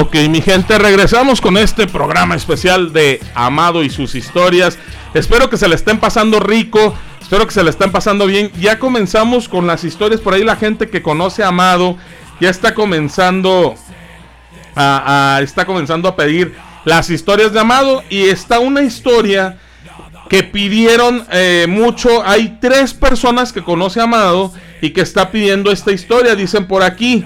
Ok, 0.00 0.16
mi 0.28 0.40
gente, 0.40 0.76
regresamos 0.76 1.40
con 1.40 1.56
este 1.56 1.86
programa 1.86 2.34
especial 2.34 2.92
de 2.92 3.20
Amado 3.32 3.84
y 3.84 3.90
sus 3.90 4.16
historias. 4.16 4.76
Espero 5.12 5.48
que 5.48 5.56
se 5.56 5.68
le 5.68 5.76
estén 5.76 6.00
pasando 6.00 6.40
rico, 6.40 6.96
espero 7.20 7.46
que 7.46 7.52
se 7.52 7.62
le 7.62 7.70
estén 7.70 7.92
pasando 7.92 8.26
bien. 8.26 8.50
Ya 8.58 8.80
comenzamos 8.80 9.48
con 9.48 9.68
las 9.68 9.84
historias, 9.84 10.20
por 10.20 10.34
ahí 10.34 10.42
la 10.42 10.56
gente 10.56 10.90
que 10.90 11.00
conoce 11.00 11.44
a 11.44 11.48
Amado 11.48 11.96
ya 12.40 12.50
está 12.50 12.74
comenzando 12.74 13.76
a, 14.74 15.38
está 15.44 15.64
comenzando 15.64 16.08
a 16.08 16.16
pedir 16.16 16.56
las 16.84 17.08
historias 17.08 17.52
de 17.52 17.60
Amado 17.60 18.02
y 18.10 18.24
está 18.24 18.58
una 18.58 18.82
historia 18.82 19.58
que 20.28 20.42
pidieron 20.42 21.24
eh, 21.30 21.66
mucho. 21.68 22.26
Hay 22.26 22.58
tres 22.60 22.94
personas 22.94 23.52
que 23.52 23.62
conoce 23.62 24.00
a 24.00 24.04
Amado 24.04 24.52
y 24.80 24.90
que 24.90 25.02
está 25.02 25.30
pidiendo 25.30 25.70
esta 25.70 25.92
historia. 25.92 26.34
Dicen 26.34 26.66
por 26.66 26.82
aquí. 26.82 27.24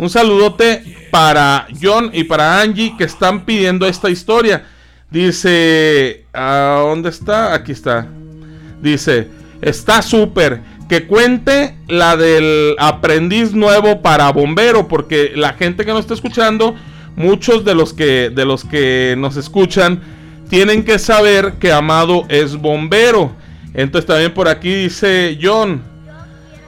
Un 0.00 0.08
saludote 0.08 0.82
para 1.10 1.66
John 1.80 2.08
y 2.14 2.24
para 2.24 2.62
Angie 2.62 2.94
que 2.96 3.04
están 3.04 3.44
pidiendo 3.44 3.86
esta 3.86 4.08
historia. 4.08 4.64
Dice, 5.10 6.24
¿a 6.32 6.80
dónde 6.86 7.10
está? 7.10 7.52
Aquí 7.52 7.72
está. 7.72 8.08
Dice, 8.80 9.28
está 9.60 10.00
súper. 10.00 10.62
Que 10.88 11.06
cuente 11.06 11.76
la 11.86 12.16
del 12.16 12.76
aprendiz 12.78 13.52
nuevo 13.52 14.00
para 14.00 14.32
bombero, 14.32 14.88
porque 14.88 15.32
la 15.36 15.52
gente 15.52 15.84
que 15.84 15.92
nos 15.92 16.00
está 16.00 16.14
escuchando, 16.14 16.74
muchos 17.14 17.66
de 17.66 17.74
los 17.74 17.92
que 17.92 18.30
de 18.30 18.46
los 18.46 18.64
que 18.64 19.16
nos 19.18 19.36
escuchan 19.36 20.00
tienen 20.48 20.82
que 20.82 20.98
saber 20.98 21.58
que 21.60 21.72
Amado 21.72 22.24
es 22.30 22.56
bombero. 22.56 23.32
Entonces 23.74 24.06
también 24.06 24.32
por 24.32 24.48
aquí 24.48 24.72
dice 24.72 25.38
John, 25.40 25.82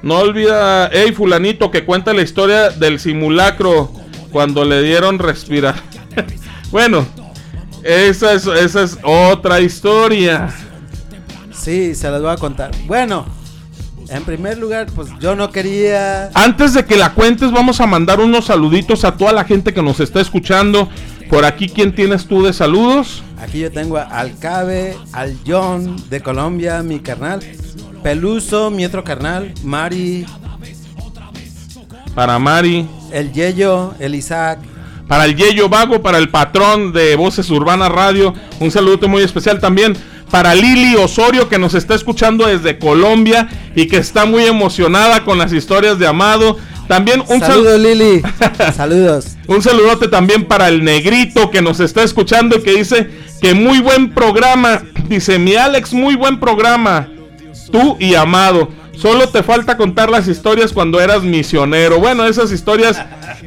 no 0.03 0.19
olvida, 0.19 0.91
hey 0.93 1.13
fulanito, 1.13 1.71
que 1.71 1.85
cuenta 1.85 2.13
la 2.13 2.23
historia 2.23 2.71
del 2.71 2.99
simulacro 2.99 3.93
cuando 4.31 4.65
le 4.65 4.83
dieron 4.83 5.19
respirar. 5.19 5.77
bueno, 6.71 7.07
esa 7.83 8.33
es, 8.33 8.47
esa 8.47 8.83
es 8.83 8.99
otra 9.03 9.61
historia. 9.61 10.49
Sí, 11.53 11.95
se 11.95 12.11
las 12.11 12.21
voy 12.21 12.33
a 12.33 12.37
contar. 12.37 12.73
Bueno, 12.87 13.27
en 14.09 14.25
primer 14.25 14.59
lugar, 14.59 14.87
pues 14.95 15.09
yo 15.21 15.35
no 15.37 15.51
quería. 15.51 16.31
Antes 16.35 16.75
de 16.75 16.85
que 16.85 16.97
la 16.97 17.15
cuentes, 17.15 17.53
vamos 17.53 17.81
a 17.81 17.87
mandar 17.87 18.21
unos 18.21 18.47
saluditos 18.47 19.05
a 19.05 19.17
toda 19.17 19.33
la 19.33 19.45
gente 19.45 19.73
que 19.73 19.83
nos 19.83 20.01
está 20.01 20.21
escuchando. 20.21 20.89
Por 21.33 21.47
aquí, 21.47 21.67
¿quién 21.67 21.95
tienes 21.95 22.27
tú 22.27 22.43
de 22.43 22.53
saludos? 22.53 23.23
Aquí 23.41 23.61
yo 23.61 23.73
tengo 23.73 23.97
a- 23.97 24.03
al 24.03 24.39
Cabe, 24.39 24.95
al 25.15 25.35
John 25.47 25.97
de 26.11 26.21
Colombia, 26.21 26.83
mi 26.83 27.01
carnal. 27.01 27.41
Peluso, 28.03 28.71
mi 28.71 28.85
otro 28.85 29.03
carnal. 29.03 29.55
Mari, 29.65 30.27
Para 32.15 32.39
Mari, 32.39 32.87
el 33.11 33.33
Yeyo, 33.33 33.95
el 33.99 34.15
Isaac. 34.15 34.59
para 35.09 35.25
el 35.25 35.35
Yeyo 35.35 35.71
Vago, 35.71 36.03
para 36.03 36.19
el 36.19 36.29
patrón 36.29 36.93
de 36.93 37.17
Voces 37.17 37.49
Urbana 37.49 37.89
Radio. 37.89 38.35
Un 38.61 38.71
saludo 38.71 39.09
muy 39.09 39.23
especial 39.23 39.59
también 39.59 39.97
para 40.31 40.55
Lili 40.55 40.95
Osorio 40.97 41.49
que 41.49 41.59
nos 41.59 41.73
está 41.73 41.95
escuchando 41.95 42.47
desde 42.47 42.79
Colombia 42.79 43.49
y 43.75 43.87
que 43.89 43.97
está 43.97 44.27
muy 44.27 44.45
emocionada 44.45 45.25
con 45.25 45.39
las 45.39 45.53
historias 45.55 45.99
de 45.99 46.07
Amado. 46.07 46.59
También 46.93 47.21
un 47.27 47.41
sal- 47.41 47.53
Saludos, 47.53 47.81
Lili. 47.81 48.23
Saludos. 48.77 49.27
Un 49.47 49.63
saludote 49.63 50.09
también 50.09 50.45
para 50.45 50.69
el 50.69 50.85
negrito 50.85 51.51
que 51.51 51.63
nos 51.63 51.81
está 51.81 52.03
escuchando 52.03 52.57
y 52.59 52.63
que 52.63 52.73
dice 52.73 53.09
que 53.41 53.55
muy 53.55 53.81
buen 53.81 54.11
programa. 54.13 54.83
Dice 55.09 55.39
mi 55.39 55.55
Alex, 55.55 55.95
muy 55.95 56.17
buen 56.17 56.39
programa. 56.39 57.09
Tú 57.71 57.97
y 57.99 58.15
Amado. 58.15 58.69
Solo 58.95 59.31
te 59.31 59.43
falta 59.43 59.79
contar 59.79 60.11
las 60.11 60.29
historias 60.29 60.71
cuando 60.73 61.01
eras 61.01 61.23
misionero. 61.23 61.99
Bueno, 61.99 62.27
esas 62.27 62.53
historias 62.53 63.01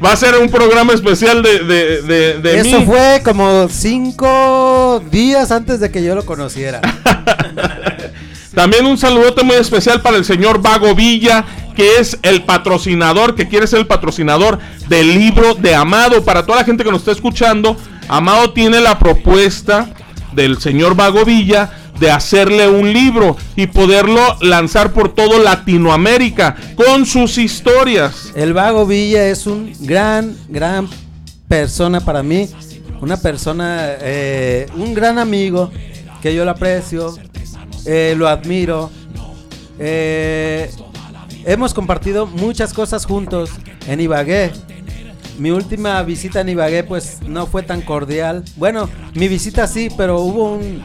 va 0.03 0.11
a 0.11 0.15
ser 0.15 0.35
un 0.37 0.49
programa 0.49 0.93
especial 0.93 1.43
de, 1.43 1.59
de, 1.59 2.01
de, 2.01 2.39
de 2.39 2.59
Eso 2.61 2.79
mí. 2.79 2.85
fue 2.87 3.21
como 3.23 3.69
cinco 3.69 5.03
días 5.11 5.51
antes 5.51 5.79
de 5.79 5.91
que 5.91 6.03
yo 6.03 6.15
lo 6.15 6.25
conociera. 6.25 6.81
También 8.55 8.85
un 8.85 8.97
saludote 8.97 9.43
muy 9.43 9.57
especial 9.57 10.01
para 10.01 10.15
el 10.15 10.23
señor 10.23 10.61
Vago 10.61 10.95
Villa, 10.95 11.43
que 11.75 11.97
es 11.99 12.17
el 12.21 12.43
patrocinador, 12.43 13.35
que 13.35 13.49
quiere 13.49 13.67
ser 13.67 13.79
el 13.79 13.87
patrocinador 13.87 14.59
del 14.87 15.13
libro 15.13 15.55
de 15.55 15.75
Amado. 15.75 16.23
Para 16.23 16.45
toda 16.45 16.59
la 16.59 16.63
gente 16.63 16.85
que 16.85 16.91
nos 16.91 17.01
está 17.01 17.11
escuchando, 17.11 17.75
Amado 18.07 18.53
tiene 18.53 18.79
la 18.79 18.97
propuesta 18.97 19.89
del 20.31 20.59
señor 20.61 20.95
Vago 20.95 21.25
Villa 21.25 21.69
de 21.99 22.11
hacerle 22.11 22.69
un 22.69 22.91
libro 22.93 23.35
y 23.57 23.67
poderlo 23.67 24.21
lanzar 24.41 24.93
por 24.93 25.13
todo 25.13 25.39
Latinoamérica 25.39 26.55
con 26.75 27.05
sus 27.05 27.37
historias. 27.37 28.31
El 28.35 28.53
Vago 28.53 28.85
Villa 28.85 29.27
es 29.27 29.47
un 29.47 29.73
gran, 29.81 30.35
gran 30.47 30.87
persona 31.47 31.99
para 31.99 32.23
mí. 32.23 32.49
Una 33.01 33.17
persona, 33.17 33.87
eh, 33.99 34.67
un 34.77 34.93
gran 34.93 35.19
amigo 35.19 35.71
que 36.21 36.33
yo 36.33 36.45
lo 36.45 36.51
aprecio, 36.51 37.13
eh, 37.85 38.15
lo 38.17 38.27
admiro. 38.27 38.89
Eh, 39.79 40.69
hemos 41.45 41.73
compartido 41.73 42.25
muchas 42.25 42.73
cosas 42.73 43.05
juntos 43.05 43.49
en 43.87 43.99
Ibagué. 44.01 44.51
Mi 45.37 45.51
última 45.51 46.01
visita 46.03 46.41
en 46.41 46.49
Ibagué 46.49 46.83
pues 46.83 47.19
no 47.27 47.45
fue 47.47 47.63
tan 47.63 47.81
cordial. 47.81 48.43
Bueno, 48.55 48.89
mi 49.15 49.27
visita 49.27 49.67
sí, 49.67 49.89
pero 49.97 50.21
hubo 50.21 50.53
un, 50.53 50.81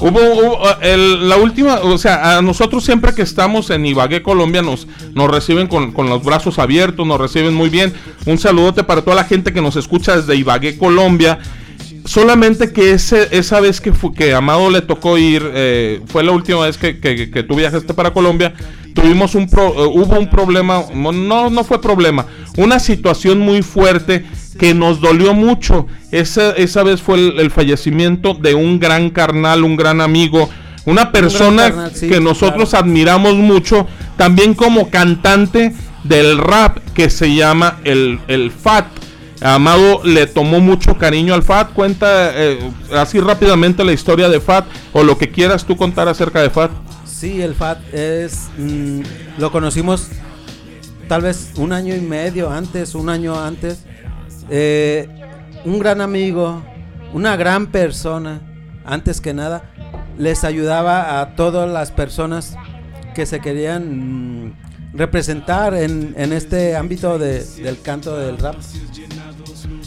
hubo, 0.00 0.66
eh, 0.70 0.94
el- 0.94 1.28
la 1.28 1.36
última, 1.36 1.80
o 1.80 1.98
sea, 1.98 2.38
a 2.38 2.42
nosotros 2.42 2.84
siempre 2.84 3.14
que 3.14 3.20
estamos 3.22 3.68
en 3.68 3.84
Ibagué, 3.84 4.22
Colombia, 4.22 4.62
nos, 4.62 4.86
nos 5.14 5.30
reciben 5.30 5.66
con, 5.66 5.92
con 5.92 6.08
los 6.08 6.24
brazos 6.24 6.58
abiertos, 6.58 7.06
nos 7.06 7.20
reciben 7.20 7.52
muy 7.54 7.68
bien. 7.68 7.92
Un 8.24 8.38
saludote 8.38 8.82
para 8.82 9.02
toda 9.02 9.16
la 9.16 9.24
gente 9.24 9.52
que 9.52 9.60
nos 9.60 9.76
escucha 9.76 10.16
desde 10.16 10.34
Ibagué, 10.36 10.78
Colombia. 10.78 11.38
Solamente 12.08 12.72
que 12.72 12.92
ese, 12.92 13.28
esa 13.32 13.60
vez 13.60 13.82
que, 13.82 13.92
fu- 13.92 14.12
que 14.14 14.32
Amado 14.32 14.70
le 14.70 14.80
tocó 14.80 15.18
ir, 15.18 15.42
eh, 15.52 16.00
fue 16.06 16.24
la 16.24 16.32
última 16.32 16.60
vez 16.64 16.78
que, 16.78 16.98
que- 17.00 17.30
que 17.30 17.42
tú 17.42 17.54
viajaste 17.54 17.92
para 17.92 18.14
Colombia, 18.14 18.54
tuvimos 18.94 19.34
un 19.34 19.46
pro- 19.46 19.74
eh, 19.84 19.86
hubo 19.92 20.18
un 20.18 20.30
problema, 20.30 20.84
no, 20.94 21.50
no 21.50 21.64
fue 21.64 21.82
problema, 21.82 22.24
una 22.56 22.78
situación 22.80 23.40
muy 23.40 23.60
fuerte 23.60 24.24
que 24.58 24.72
nos 24.72 25.02
dolió 25.02 25.34
mucho. 25.34 25.86
Esa, 26.10 26.52
esa 26.52 26.82
vez 26.82 27.02
fue 27.02 27.16
el, 27.18 27.38
el 27.40 27.50
fallecimiento 27.50 28.32
de 28.32 28.54
un 28.54 28.80
gran 28.80 29.10
carnal, 29.10 29.62
un 29.62 29.76
gran 29.76 30.00
amigo, 30.00 30.48
una 30.86 31.12
persona 31.12 31.64
carnal, 31.64 31.90
sí, 31.94 32.08
que 32.08 32.20
nosotros 32.20 32.72
admiramos 32.72 33.34
mucho, 33.34 33.86
también 34.16 34.54
como 34.54 34.88
cantante 34.88 35.74
del 36.04 36.38
rap 36.38 36.78
que 36.94 37.10
se 37.10 37.34
llama 37.34 37.80
el, 37.84 38.18
el 38.28 38.50
Fat. 38.50 38.86
Amado 39.40 40.00
le 40.04 40.26
tomó 40.26 40.60
mucho 40.60 40.96
cariño 40.98 41.34
al 41.34 41.42
Fat. 41.42 41.72
Cuenta 41.72 42.30
eh, 42.34 42.58
así 42.94 43.20
rápidamente 43.20 43.84
la 43.84 43.92
historia 43.92 44.28
de 44.28 44.40
Fat 44.40 44.66
o 44.92 45.02
lo 45.04 45.16
que 45.16 45.30
quieras 45.30 45.64
tú 45.64 45.76
contar 45.76 46.08
acerca 46.08 46.40
de 46.42 46.50
Fat. 46.50 46.70
Sí, 47.04 47.40
el 47.42 47.54
FAT 47.54 47.78
es. 47.94 48.48
mm, 48.58 49.00
lo 49.38 49.50
conocimos 49.50 50.08
tal 51.08 51.22
vez 51.22 51.52
un 51.56 51.72
año 51.72 51.94
y 51.96 52.00
medio 52.00 52.50
antes, 52.50 52.94
un 52.94 53.08
año 53.08 53.38
antes. 53.40 53.84
Eh, 54.50 55.08
un 55.64 55.78
gran 55.78 56.00
amigo, 56.00 56.62
una 57.12 57.36
gran 57.36 57.66
persona, 57.68 58.40
antes 58.84 59.20
que 59.20 59.34
nada, 59.34 59.64
les 60.16 60.44
ayudaba 60.44 61.20
a 61.20 61.34
todas 61.36 61.68
las 61.70 61.90
personas 61.90 62.56
que 63.14 63.26
se 63.26 63.40
querían 63.40 64.46
mm, 64.46 64.52
representar 64.94 65.74
en, 65.74 66.14
en 66.16 66.32
este 66.32 66.76
ámbito 66.76 67.18
de- 67.18 67.44
del 67.44 67.80
canto 67.82 68.16
del 68.16 68.38
rap. 68.38 68.56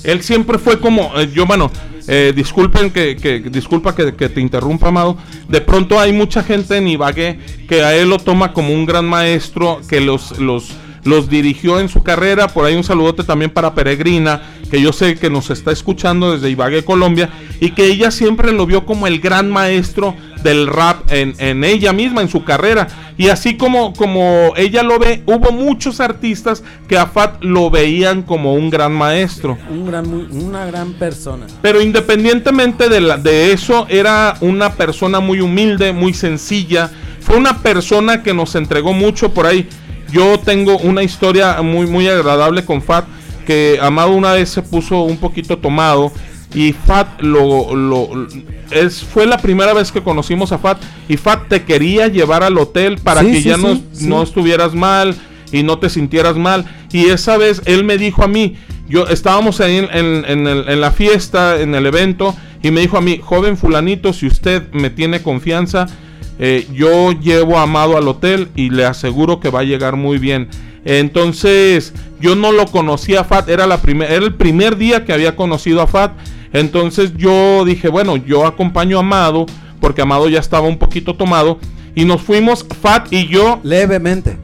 Él 0.04 0.22
siempre 0.24 0.58
fue 0.58 0.80
como, 0.80 1.12
eh, 1.20 1.30
yo 1.34 1.46
bueno, 1.46 1.72
eh, 2.08 2.34
disculpen 2.36 2.92
que, 2.92 3.16
disculpa 3.52 3.96
que, 3.96 4.16
que 4.16 4.30
te 4.30 4.42
interrumpa, 4.42 4.88
Amado. 4.88 5.18
De 5.48 5.62
pronto 5.62 6.00
hay 6.00 6.12
mucha 6.12 6.44
gente 6.44 6.78
en 6.78 6.88
Ibagué 6.88 7.40
que 7.68 7.84
a 7.84 7.96
él 7.96 8.10
lo 8.10 8.18
toma 8.18 8.54
como 8.54 8.74
un 8.74 8.86
gran 8.86 9.06
maestro, 9.06 9.82
que 9.88 10.02
los, 10.02 10.40
los, 10.40 10.74
los 11.04 11.30
dirigió 11.30 11.80
en 11.80 11.90
su 11.90 12.04
carrera. 12.04 12.48
Por 12.48 12.66
ahí 12.66 12.76
un 12.76 12.84
saludote 12.84 13.24
también 13.24 13.52
para 13.52 13.76
Peregrina, 13.76 14.42
que 14.70 14.82
yo 14.82 14.92
sé 14.94 15.16
que 15.16 15.30
nos 15.30 15.50
está 15.50 15.72
escuchando 15.72 16.34
desde 16.34 16.50
Ibagué, 16.50 16.84
Colombia, 16.84 17.30
y 17.60 17.72
que 17.72 17.86
ella 17.86 18.12
siempre 18.12 18.52
lo 18.52 18.66
vio 18.66 18.86
como 18.86 19.08
el 19.08 19.20
gran 19.20 19.52
maestro 19.52 20.16
del 20.44 20.68
rap 20.68 21.12
en, 21.12 21.36
en 21.38 21.64
ella 21.64 21.94
misma, 21.94 22.22
en 22.22 22.30
su 22.30 22.44
carrera. 22.44 22.88
Y 23.22 23.30
así 23.30 23.56
como, 23.56 23.94
como 23.94 24.54
ella 24.58 24.82
lo 24.82 24.98
ve, 24.98 25.22
hubo 25.28 25.52
muchos 25.52 26.00
artistas 26.00 26.64
que 26.88 26.98
a 26.98 27.06
Fat 27.06 27.44
lo 27.44 27.70
veían 27.70 28.24
como 28.24 28.56
un 28.56 28.72
gran 28.72 28.94
maestro. 28.94 29.60
Un 29.70 29.86
gran, 29.86 30.12
una 30.12 30.66
gran 30.66 30.94
persona. 30.94 31.46
Pero 31.62 31.82
independientemente 31.82 32.90
de, 32.90 33.00
la- 33.00 33.18
de 33.18 33.52
eso, 33.52 33.86
era 33.90 34.36
una 34.42 34.74
persona 34.74 35.20
muy 35.20 35.40
humilde, 35.40 35.94
muy 35.94 36.16
sencilla. 36.16 36.90
Fue 37.20 37.38
una 37.38 37.60
persona 37.62 38.24
que 38.24 38.34
nos 38.34 38.56
entregó 38.56 38.92
mucho 38.92 39.32
por 39.32 39.46
ahí. 39.46 39.70
Yo 40.12 40.40
tengo 40.44 40.78
una 40.80 41.04
historia 41.04 41.62
muy, 41.62 41.86
muy 41.86 42.08
agradable 42.08 42.66
con 42.66 42.82
Fat, 42.82 43.06
que 43.46 43.78
Amado 43.80 44.10
una 44.14 44.34
vez 44.34 44.50
se 44.50 44.64
puso 44.64 45.04
un 45.04 45.18
poquito 45.18 45.60
tomado 45.60 46.12
y 46.54 46.74
Fat 46.74 47.22
lo, 47.22 47.76
lo 47.76 48.28
es 48.72 49.04
fue 49.04 49.26
la 49.26 49.38
primera 49.38 49.74
vez 49.74 49.92
que 49.92 50.02
conocimos 50.02 50.52
a 50.52 50.58
Fat 50.58 50.82
y 51.08 51.18
Fat 51.18 51.48
te 51.48 51.64
quería 51.64 52.08
llevar 52.08 52.44
al 52.44 52.58
hotel 52.58 52.98
para 52.98 53.22
Sí, 53.22 53.32
que 53.32 53.38
sí, 53.42 53.50
ya 53.50 53.58
no, 53.58 53.80
no 54.02 54.22
estuvieras 54.24 54.74
mal 54.74 55.16
y 55.52 55.64
no 55.64 55.80
te 55.80 55.90
sintieras 55.90 56.36
mal. 56.38 56.66
Y 56.92 57.06
esa 57.08 57.38
vez 57.38 57.62
él 57.66 57.84
me 57.84 57.98
dijo 57.98 58.24
a 58.24 58.28
mí, 58.28 58.56
yo 58.88 59.08
estábamos 59.08 59.60
ahí 59.62 59.78
en, 59.78 59.88
en- 59.92 60.26
en 60.28 60.48
el- 60.48 60.70
en 60.70 60.82
la 60.82 60.92
fiesta, 60.92 61.60
en 61.62 61.76
el 61.76 61.86
evento, 61.86 62.36
y 62.64 62.72
me 62.72 62.82
dijo 62.82 62.98
a 62.98 63.02
mí, 63.02 63.20
joven 63.24 63.58
fulanito, 63.58 64.14
si 64.14 64.28
usted 64.28 64.72
me 64.74 64.90
tiene 64.90 65.22
confianza, 65.22 65.88
eh, 66.40 66.68
yo 66.74 67.12
llevo 67.12 67.58
a 67.60 67.64
Amado 67.64 67.98
al 67.98 68.08
hotel 68.08 68.50
y 68.56 68.70
le 68.70 68.86
aseguro 68.86 69.40
que 69.40 69.50
va 69.50 69.60
a 69.62 69.64
llegar 69.64 69.96
muy 69.96 70.18
bien. 70.18 70.48
Entonces, 70.86 71.94
yo 72.20 72.36
no 72.36 72.52
lo 72.52 72.68
conocía 72.68 73.22
a 73.22 73.24
Fat, 73.24 73.50
era, 73.50 73.66
la 73.68 73.82
primer, 73.82 74.12
era 74.12 74.24
el 74.26 74.34
primer 74.36 74.78
día 74.78 75.04
que 75.06 75.14
había 75.14 75.36
conocido 75.36 75.82
a 75.82 75.88
Fat. 75.88 76.12
Entonces 76.54 77.14
yo 77.16 77.64
dije, 77.66 77.90
bueno, 77.90 78.18
yo 78.18 78.46
acompaño 78.46 78.98
a 78.98 79.02
Amado, 79.02 79.46
porque 79.80 80.02
Amado 80.02 80.30
ya 80.30 80.40
estaba 80.40 80.68
un 80.68 80.78
poquito 80.78 81.16
tomado, 81.16 81.60
y 81.96 82.06
nos 82.06 82.22
fuimos, 82.22 82.66
Fat 82.82 83.12
y 83.12 83.28
yo, 83.28 83.60
Levemente. 83.64 84.38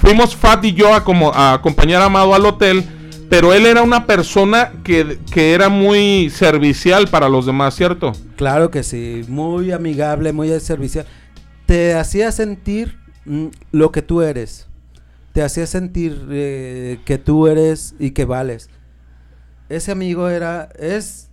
fuimos 0.00 0.34
Fat 0.36 0.64
y 0.64 0.72
yo 0.72 0.94
a, 0.94 1.04
como, 1.04 1.32
a 1.32 1.54
acompañar 1.54 2.02
a 2.02 2.06
Amado 2.06 2.34
al 2.34 2.46
hotel, 2.46 2.84
pero 3.28 3.54
él 3.54 3.64
era 3.66 3.82
una 3.82 4.06
persona 4.06 4.72
que, 4.82 5.18
que 5.32 5.54
era 5.54 5.68
muy 5.68 6.30
servicial 6.30 7.06
para 7.08 7.28
los 7.28 7.46
demás, 7.46 7.76
¿cierto? 7.76 8.12
Claro 8.36 8.70
que 8.70 8.82
sí, 8.82 9.22
muy 9.28 9.70
amigable, 9.70 10.32
muy 10.32 10.48
servicial. 10.58 11.06
Te 11.66 11.94
hacía 11.94 12.32
sentir 12.32 12.98
mm, 13.26 13.46
lo 13.70 13.92
que 13.92 14.02
tú 14.02 14.22
eres. 14.22 14.66
Te 15.32 15.42
hacía 15.42 15.66
sentir 15.66 16.26
eh, 16.30 16.98
que 17.04 17.18
tú 17.18 17.46
eres 17.46 17.94
y 18.00 18.10
que 18.10 18.24
vales. 18.24 18.68
Ese 19.70 19.92
amigo 19.92 20.28
era, 20.28 20.68
es 20.80 21.30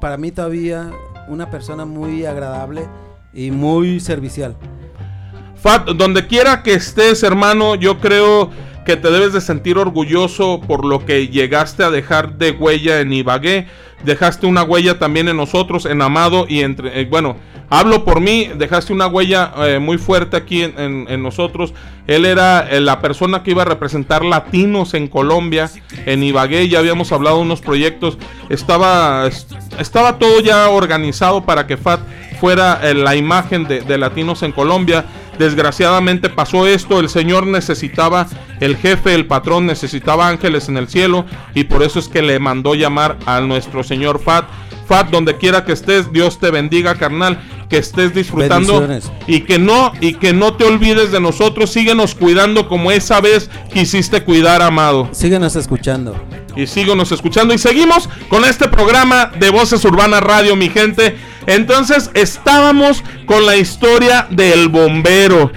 para 0.00 0.16
mí 0.16 0.32
todavía 0.32 0.90
una 1.28 1.52
persona 1.52 1.84
muy 1.84 2.26
agradable 2.26 2.88
y 3.32 3.52
muy 3.52 4.00
servicial. 4.00 4.56
Fat, 5.54 5.86
donde 5.90 6.26
quiera 6.26 6.64
que 6.64 6.74
estés, 6.74 7.22
hermano, 7.22 7.76
yo 7.76 8.00
creo 8.00 8.50
que 8.86 8.96
te 8.96 9.10
debes 9.10 9.32
de 9.34 9.40
sentir 9.42 9.76
orgulloso 9.76 10.60
por 10.66 10.84
lo 10.86 11.04
que 11.04 11.28
llegaste 11.28 11.82
a 11.84 11.90
dejar 11.90 12.38
de 12.38 12.52
huella 12.52 13.00
en 13.00 13.12
Ibagué. 13.12 13.66
Dejaste 14.04 14.46
una 14.46 14.62
huella 14.62 14.98
también 14.98 15.28
en 15.28 15.36
nosotros, 15.36 15.84
en 15.86 16.00
Amado 16.02 16.46
y 16.48 16.60
entre... 16.60 17.00
eh, 17.00 17.06
bueno, 17.06 17.36
hablo 17.70 18.04
por 18.04 18.20
mí, 18.20 18.48
dejaste 18.56 18.92
una 18.92 19.06
huella 19.06 19.52
eh, 19.58 19.78
muy 19.80 19.98
fuerte 19.98 20.36
aquí 20.36 20.62
en, 20.62 21.22
nosotros. 21.22 21.72
Él 22.06 22.24
era 22.26 22.68
eh, 22.70 22.80
la 22.80 23.00
persona 23.00 23.42
que 23.42 23.50
iba 23.52 23.62
a 23.62 23.64
representar 23.64 24.24
latinos 24.24 24.94
en 24.94 25.08
Colombia, 25.08 25.68
en 26.04 26.22
Ibagué. 26.22 26.68
Ya 26.68 26.78
habíamos 26.78 27.10
hablado 27.10 27.36
de 27.38 27.42
unos 27.42 27.62
proyectos. 27.62 28.18
Estaba, 28.50 29.26
es- 29.26 29.48
estaba 29.80 30.18
todo 30.18 30.40
ya 30.40 30.68
organizado 30.68 31.44
para 31.44 31.66
que 31.66 31.76
Fat 31.76 32.00
fuera 32.38 32.80
la 32.94 33.16
imagen 33.16 33.66
de, 33.66 33.80
de 33.80 33.98
latinos 33.98 34.42
en 34.42 34.52
Colombia. 34.52 35.06
Desgraciadamente 35.38 36.28
pasó 36.28 36.66
esto, 36.66 37.00
el 37.00 37.08
Señor 37.08 37.46
necesitaba, 37.46 38.26
el 38.60 38.76
jefe, 38.76 39.14
el 39.14 39.26
patrón 39.26 39.66
necesitaba 39.66 40.28
ángeles 40.28 40.68
en 40.68 40.76
el 40.76 40.88
cielo 40.88 41.26
y 41.54 41.64
por 41.64 41.82
eso 41.82 41.98
es 41.98 42.08
que 42.08 42.22
le 42.22 42.38
mandó 42.38 42.74
llamar 42.74 43.18
a 43.26 43.40
nuestro 43.40 43.82
Señor 43.82 44.20
Fat. 44.20 44.46
Fat, 44.86 45.10
donde 45.10 45.36
quiera 45.36 45.64
que 45.64 45.72
estés, 45.72 46.12
Dios 46.12 46.38
te 46.38 46.50
bendiga, 46.52 46.94
carnal, 46.94 47.40
que 47.68 47.78
estés 47.78 48.14
disfrutando 48.14 48.86
y 49.26 49.40
que 49.40 49.58
no 49.58 49.92
y 50.00 50.14
que 50.14 50.32
no 50.32 50.54
te 50.54 50.64
olvides 50.64 51.10
de 51.10 51.20
nosotros, 51.20 51.70
síguenos 51.70 52.14
cuidando 52.14 52.68
como 52.68 52.92
esa 52.92 53.20
vez 53.20 53.50
quisiste 53.72 54.22
cuidar, 54.22 54.62
amado. 54.62 55.08
Síguenos 55.12 55.56
escuchando. 55.56 56.14
Y 56.54 56.66
síguenos 56.66 57.12
escuchando. 57.12 57.52
Y 57.52 57.58
seguimos 57.58 58.08
con 58.28 58.44
este 58.44 58.68
programa 58.68 59.26
de 59.26 59.50
Voces 59.50 59.84
Urbanas 59.84 60.22
Radio, 60.22 60.56
mi 60.56 60.70
gente. 60.70 61.16
Entonces 61.46 62.10
estábamos 62.14 63.02
con 63.26 63.46
la 63.46 63.56
historia 63.56 64.26
del 64.30 64.68
bombero. 64.68 65.52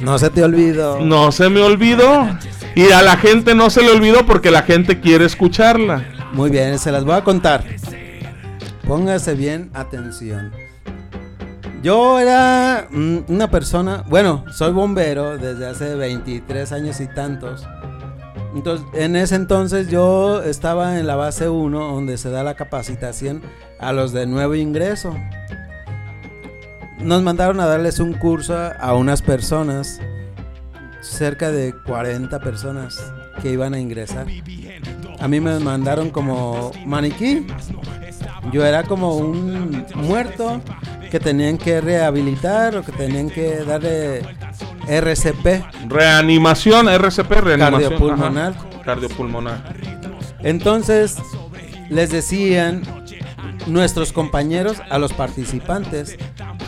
No 0.00 0.18
se 0.18 0.30
te 0.30 0.42
olvidó. 0.42 1.00
No 1.00 1.32
se 1.32 1.48
me 1.48 1.60
olvidó. 1.60 2.28
Y 2.74 2.90
a 2.90 3.02
la 3.02 3.16
gente 3.16 3.54
no 3.54 3.70
se 3.70 3.82
le 3.82 3.90
olvidó 3.90 4.26
porque 4.26 4.50
la 4.50 4.62
gente 4.62 5.00
quiere 5.00 5.24
escucharla. 5.24 6.04
Muy 6.32 6.50
bien, 6.50 6.78
se 6.78 6.92
las 6.92 7.04
voy 7.04 7.14
a 7.14 7.24
contar. 7.24 7.64
Póngase 8.86 9.34
bien 9.34 9.70
atención. 9.72 10.52
Yo 11.82 12.18
era 12.18 12.88
mm, 12.90 13.18
una 13.28 13.50
persona, 13.50 14.04
bueno, 14.08 14.44
soy 14.52 14.72
bombero 14.72 15.38
desde 15.38 15.66
hace 15.66 15.94
23 15.94 16.72
años 16.72 17.00
y 17.00 17.06
tantos. 17.06 17.66
Entonces, 18.56 18.86
en 18.94 19.16
ese 19.16 19.34
entonces 19.34 19.88
yo 19.88 20.42
estaba 20.42 20.98
en 20.98 21.06
la 21.06 21.14
base 21.14 21.48
1 21.50 21.78
donde 21.92 22.16
se 22.16 22.30
da 22.30 22.42
la 22.42 22.54
capacitación 22.54 23.42
a 23.78 23.92
los 23.92 24.12
de 24.12 24.26
nuevo 24.26 24.54
ingreso. 24.54 25.14
Nos 27.00 27.22
mandaron 27.22 27.60
a 27.60 27.66
darles 27.66 28.00
un 28.00 28.14
curso 28.14 28.56
a- 28.56 28.94
unas 28.94 29.20
personas, 29.20 30.00
cerca 31.02 31.50
de 31.50 31.74
40 31.86 32.40
personas 32.40 33.12
que 33.42 33.52
iban 33.52 33.74
a 33.74 33.78
ingresar. 33.78 34.26
A 35.20 35.28
mí 35.28 35.38
me 35.40 35.58
mandaron 35.60 36.08
como 36.10 36.72
maniquí. 36.86 37.46
Yo 38.52 38.64
era 38.64 38.82
como 38.84 39.16
un 39.16 39.86
muerto 39.94 40.60
que 41.10 41.20
tenían 41.20 41.58
que 41.58 41.80
rehabilitar 41.80 42.76
o 42.76 42.82
que 42.82 42.92
tenían 42.92 43.30
que 43.30 43.64
darle 43.64 44.22
RCP. 44.88 45.88
Reanimación, 45.88 46.88
RCP, 46.88 47.30
reanimación. 47.30 47.90
Cardiopulmonar. 47.90 48.52
Ajá. 48.52 48.82
Cardiopulmonar. 48.84 49.76
Entonces 50.42 51.16
les 51.90 52.10
decían 52.10 52.82
nuestros 53.66 54.12
compañeros 54.12 54.78
a 54.90 54.98
los 54.98 55.12
participantes 55.12 56.16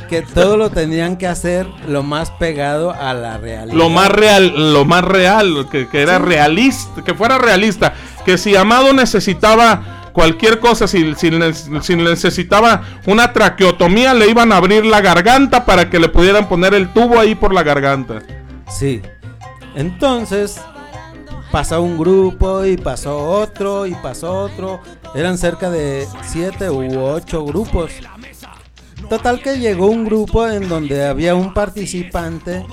que 0.08 0.22
todo 0.22 0.56
lo 0.56 0.70
tenían 0.70 1.16
que 1.16 1.26
hacer 1.26 1.66
lo 1.86 2.02
más 2.02 2.30
pegado 2.30 2.92
a 2.92 3.12
la 3.14 3.38
realidad. 3.38 3.76
Lo 3.76 3.90
más 3.90 4.08
real, 4.08 4.72
lo 4.72 4.84
más 4.84 5.04
real, 5.04 5.68
que, 5.70 5.86
que 5.88 6.02
era 6.02 6.18
realista, 6.18 7.04
que 7.04 7.14
fuera 7.14 7.38
realista. 7.38 7.92
Que 8.24 8.38
si 8.38 8.56
Amado 8.56 8.92
necesitaba 8.92 9.97
cualquier 10.18 10.58
cosa, 10.58 10.88
si, 10.88 11.14
si 11.14 11.30
ne- 11.30 11.52
si 11.54 11.94
necesitaba 11.94 12.82
una 13.06 13.32
traqueotomía, 13.32 14.14
le 14.14 14.28
iban 14.28 14.50
a 14.50 14.56
abrir 14.56 14.84
la 14.84 15.00
garganta 15.00 15.64
para 15.64 15.88
que 15.88 16.00
le 16.00 16.08
pudieran 16.08 16.48
poner 16.48 16.74
el 16.74 16.92
tubo 16.92 17.20
ahí 17.20 17.36
por 17.36 17.54
la 17.54 17.62
garganta. 17.62 18.20
Sí. 18.68 19.00
Entonces, 19.76 20.60
pasó 21.52 21.80
un 21.82 21.96
grupo 21.96 22.64
y 22.64 22.76
pasó 22.76 23.16
otro 23.16 23.86
y 23.86 23.94
pasó 23.94 24.34
otro. 24.40 24.80
Eran 25.14 25.38
cerca 25.38 25.70
de 25.70 26.04
siete 26.24 26.68
u 26.68 26.98
ocho 27.00 27.44
grupos. 27.44 27.92
Total 29.08 29.40
que 29.40 29.60
llegó 29.60 29.86
un 29.86 30.04
grupo 30.04 30.48
en 30.48 30.68
donde 30.68 31.06
había 31.06 31.36
un 31.36 31.54
participante 31.54 32.66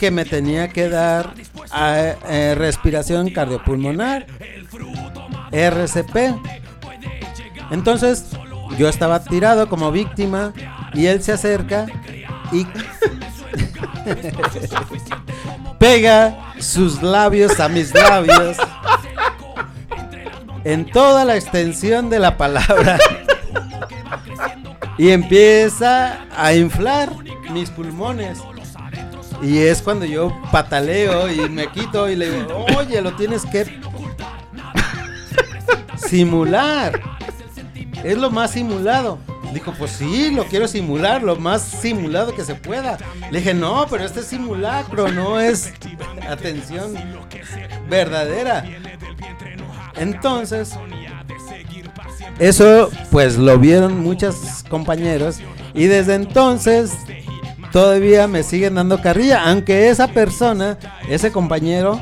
que 0.00 0.10
me 0.10 0.24
tenía 0.24 0.66
que 0.68 0.88
dar 0.88 1.32
a- 1.70 2.14
eh, 2.28 2.54
respiración 2.56 3.30
cardiopulmonar, 3.30 4.26
RCP. 5.52 6.34
Entonces 7.70 8.26
yo 8.78 8.88
estaba 8.88 9.22
tirado 9.22 9.68
como 9.68 9.90
víctima 9.90 10.52
y 10.94 11.06
él 11.06 11.22
se 11.22 11.32
acerca 11.32 11.86
y 12.52 12.66
pega 15.78 16.52
sus 16.58 17.02
labios 17.02 17.60
a 17.60 17.68
mis 17.68 17.94
labios 17.94 18.56
en 20.64 20.90
toda 20.90 21.24
la 21.24 21.36
extensión 21.36 22.10
de 22.10 22.18
la 22.18 22.36
palabra 22.36 22.98
y 24.98 25.10
empieza 25.10 26.18
a 26.36 26.52
inflar 26.52 27.10
mis 27.52 27.70
pulmones. 27.70 28.40
Y 29.40 29.58
es 29.58 29.82
cuando 29.82 30.04
yo 30.04 30.36
pataleo 30.50 31.30
y 31.30 31.48
me 31.48 31.68
quito 31.68 32.10
y 32.10 32.16
le 32.16 32.30
digo, 32.30 32.66
oye, 32.76 33.00
lo 33.00 33.14
tienes 33.14 33.46
que 33.46 33.80
simular. 36.08 37.00
Es 38.04 38.16
lo 38.16 38.30
más 38.30 38.52
simulado. 38.52 39.18
Dijo, 39.52 39.72
pues 39.78 39.92
sí, 39.92 40.30
lo 40.30 40.44
quiero 40.44 40.68
simular, 40.68 41.22
lo 41.22 41.36
más 41.36 41.62
simulado 41.62 42.34
que 42.34 42.44
se 42.44 42.54
pueda. 42.54 42.98
Le 43.30 43.38
dije, 43.38 43.54
no, 43.54 43.86
pero 43.88 44.04
este 44.04 44.20
es 44.20 44.26
simulacro, 44.26 45.08
no 45.08 45.40
es 45.40 45.72
atención 46.28 46.94
verdadera. 47.88 48.64
Entonces, 49.96 50.74
eso 52.38 52.90
pues 53.10 53.36
lo 53.36 53.58
vieron 53.58 53.98
muchos 54.00 54.64
compañeros 54.68 55.40
y 55.74 55.86
desde 55.86 56.14
entonces 56.14 56.92
todavía 57.72 58.28
me 58.28 58.42
siguen 58.42 58.76
dando 58.76 59.00
carrilla, 59.00 59.48
aunque 59.50 59.88
esa 59.88 60.08
persona, 60.08 60.78
ese 61.08 61.32
compañero, 61.32 62.00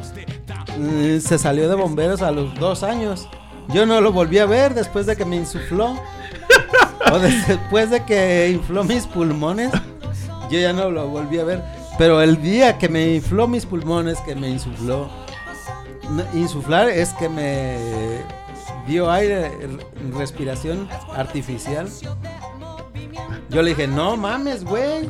mm, 0.79 1.19
se 1.21 1.39
salió 1.39 1.69
de 1.69 1.75
bomberos 1.75 2.23
a 2.23 2.33
los 2.33 2.55
dos 2.57 2.83
años. 2.83 3.29
Yo 3.69 3.85
no 3.87 4.01
lo 4.01 4.13
volví 4.13 4.39
a 4.39 4.47
ver 4.47 4.75
después 4.75 5.07
de 5.07 5.17
que 5.17 5.25
me 5.25 5.37
insufló. 5.37 5.97
o 7.13 7.19
de- 7.19 7.31
después 7.47 7.91
de 7.91 8.05
que 8.05 8.51
infló 8.51 8.85
mis 8.85 9.07
pulmones. 9.07 9.71
Yo 10.51 10.59
ya 10.61 10.73
no 10.73 10.91
lo 10.91 11.09
volví 11.09 11.39
a 11.39 11.45
ver. 11.45 11.63
Pero 11.99 12.21
el 12.23 12.41
día 12.43 12.79
que 12.79 12.89
me 12.89 13.15
infló 13.15 13.49
mis 13.49 13.65
pulmones, 13.67 14.19
que 14.21 14.35
me 14.35 14.49
insufló. 14.49 15.09
insuflar 16.35 16.89
es 16.89 17.13
que 17.15 17.29
me 17.29 17.79
dio 18.87 19.11
aire, 19.11 19.51
respiración 20.17 20.89
artificial. 21.17 21.89
Yo 23.51 23.63
le 23.63 23.71
dije, 23.71 23.87
no 23.89 24.17
mames, 24.17 24.65
güey. 24.65 25.09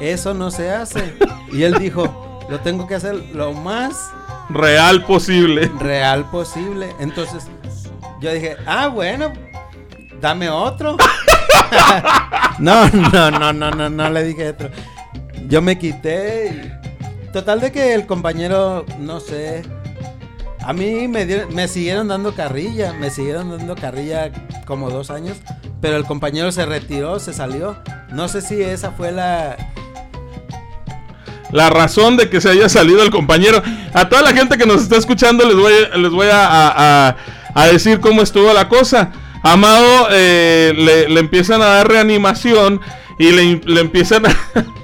Eso 0.00 0.32
no 0.32 0.50
se 0.50 0.70
hace. 0.70 1.14
Y 1.52 1.64
él 1.64 1.74
dijo, 1.78 2.40
lo 2.48 2.60
tengo 2.60 2.86
que 2.86 2.94
hacer 2.94 3.14
lo 3.34 3.52
más 3.52 4.10
Real 4.50 5.04
posible. 5.04 5.70
real 5.78 6.24
posible. 6.30 6.88
Entonces 7.00 7.46
yo 8.20 8.32
dije, 8.32 8.56
ah, 8.66 8.88
bueno, 8.88 9.32
dame 10.20 10.48
otro. 10.50 10.96
no, 12.58 12.88
no, 12.88 13.30
no, 13.30 13.52
no, 13.52 13.70
no, 13.70 13.90
no 13.90 14.10
le 14.10 14.24
dije 14.24 14.48
otro. 14.50 14.70
Yo 15.48 15.62
me 15.62 15.78
quité 15.78 16.72
y 17.26 17.32
total 17.32 17.60
de 17.60 17.72
que 17.72 17.94
el 17.94 18.06
compañero, 18.06 18.84
no 18.98 19.20
sé, 19.20 19.62
a 20.60 20.72
mí 20.72 21.08
me, 21.08 21.26
dieron- 21.26 21.54
me 21.54 21.68
siguieron 21.68 22.08
dando 22.08 22.34
carrilla, 22.34 22.92
me 22.92 23.10
siguieron 23.10 23.56
dando 23.56 23.74
carrilla 23.74 24.30
como 24.66 24.90
dos 24.90 25.10
años, 25.10 25.36
pero 25.80 25.96
el 25.96 26.04
compañero 26.04 26.52
se 26.52 26.66
retiró, 26.66 27.18
se 27.20 27.32
salió. 27.32 27.76
No 28.10 28.28
sé 28.28 28.40
si 28.42 28.60
esa 28.62 28.90
fue 28.92 29.12
la, 29.12 29.56
la 31.52 31.70
razón 31.70 32.16
de 32.16 32.28
que 32.28 32.40
se 32.40 32.50
haya 32.50 32.68
salido 32.68 33.02
el 33.02 33.10
compañero. 33.10 33.62
A 33.94 34.08
toda 34.08 34.22
la 34.22 34.32
gente 34.32 34.56
que 34.58 34.66
nos 34.66 34.82
está 34.82 34.96
escuchando 34.96 35.44
les 35.46 35.56
voy, 35.56 35.72
les 35.96 36.10
voy 36.10 36.28
a- 36.32 37.16
a 37.54 37.66
decir 37.66 38.00
cómo 38.00 38.22
estuvo 38.22 38.52
la 38.52 38.68
cosa. 38.68 39.10
Amado 39.42 40.08
eh, 40.10 40.72
le, 40.76 41.08
le 41.08 41.20
empiezan 41.20 41.62
a 41.62 41.66
dar 41.66 41.88
reanimación 41.88 42.80
y 43.18 43.30
le, 43.30 43.60
le 43.64 43.80
empiezan 43.80 44.26
a... 44.26 44.36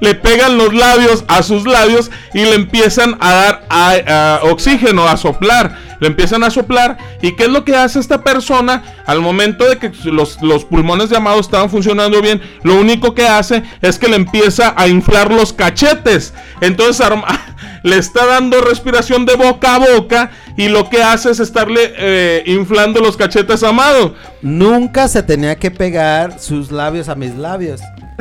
le 0.00 0.14
pegan 0.14 0.58
los 0.58 0.74
labios 0.74 1.24
a 1.28 1.42
sus 1.42 1.66
labios 1.66 2.10
y 2.32 2.40
le 2.40 2.54
empiezan 2.54 3.16
a 3.20 3.32
dar 3.68 4.40
oxígeno, 4.42 5.06
a 5.06 5.16
soplar. 5.16 5.78
Le 6.00 6.08
empiezan 6.08 6.44
a 6.44 6.50
soplar. 6.50 6.98
¿Y 7.22 7.32
qué 7.32 7.44
es 7.44 7.48
lo 7.48 7.64
que 7.64 7.76
hace 7.76 7.98
esta 7.98 8.22
persona? 8.22 8.82
Al 9.06 9.20
momento 9.20 9.68
de 9.68 9.78
que 9.78 9.92
los, 10.04 10.36
pulmones 10.64 11.10
de 11.10 11.16
Amado 11.16 11.40
estaban 11.40 11.70
funcionando 11.70 12.20
bien, 12.20 12.42
lo 12.62 12.74
único 12.76 13.14
que 13.14 13.26
hace 13.26 13.62
es 13.80 13.98
que 13.98 14.08
le 14.08 14.16
empieza 14.16 14.74
a 14.76 14.88
inflar 14.88 15.32
los 15.32 15.52
cachetes. 15.52 16.34
Entonces 16.60 17.06
le 17.82 17.96
está 17.96 18.26
dando 18.26 18.60
respiración 18.60 19.24
de 19.24 19.36
boca 19.36 19.76
a 19.76 19.78
boca 19.78 20.30
y 20.56 20.68
lo 20.68 20.88
que 20.88 21.02
hace 21.02 21.30
es 21.30 21.40
estarle 21.40 21.92
eh, 21.96 22.42
inflando 22.46 23.00
los 23.00 23.16
cachetes 23.16 23.62
a 23.62 23.70
Amado. 23.70 24.14
Nunca 24.42 25.08
se 25.08 25.22
tenía 25.22 25.56
que 25.56 25.70
pegar 25.70 26.38
sus 26.38 26.70
labios 26.70 27.08
a 27.08 27.14
mis 27.14 27.34
labios. 27.34 27.80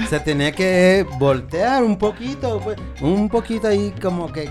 Se 0.10 0.20
tenía 0.20 0.52
que 0.52 1.06
voltear 1.20 1.84
un 1.84 1.98
poquito, 1.98 2.60
pues, 2.60 2.78
un 3.02 3.30
poquito 3.30 3.68
ahí 3.68 3.94
como 4.02 4.32
que... 4.32 4.50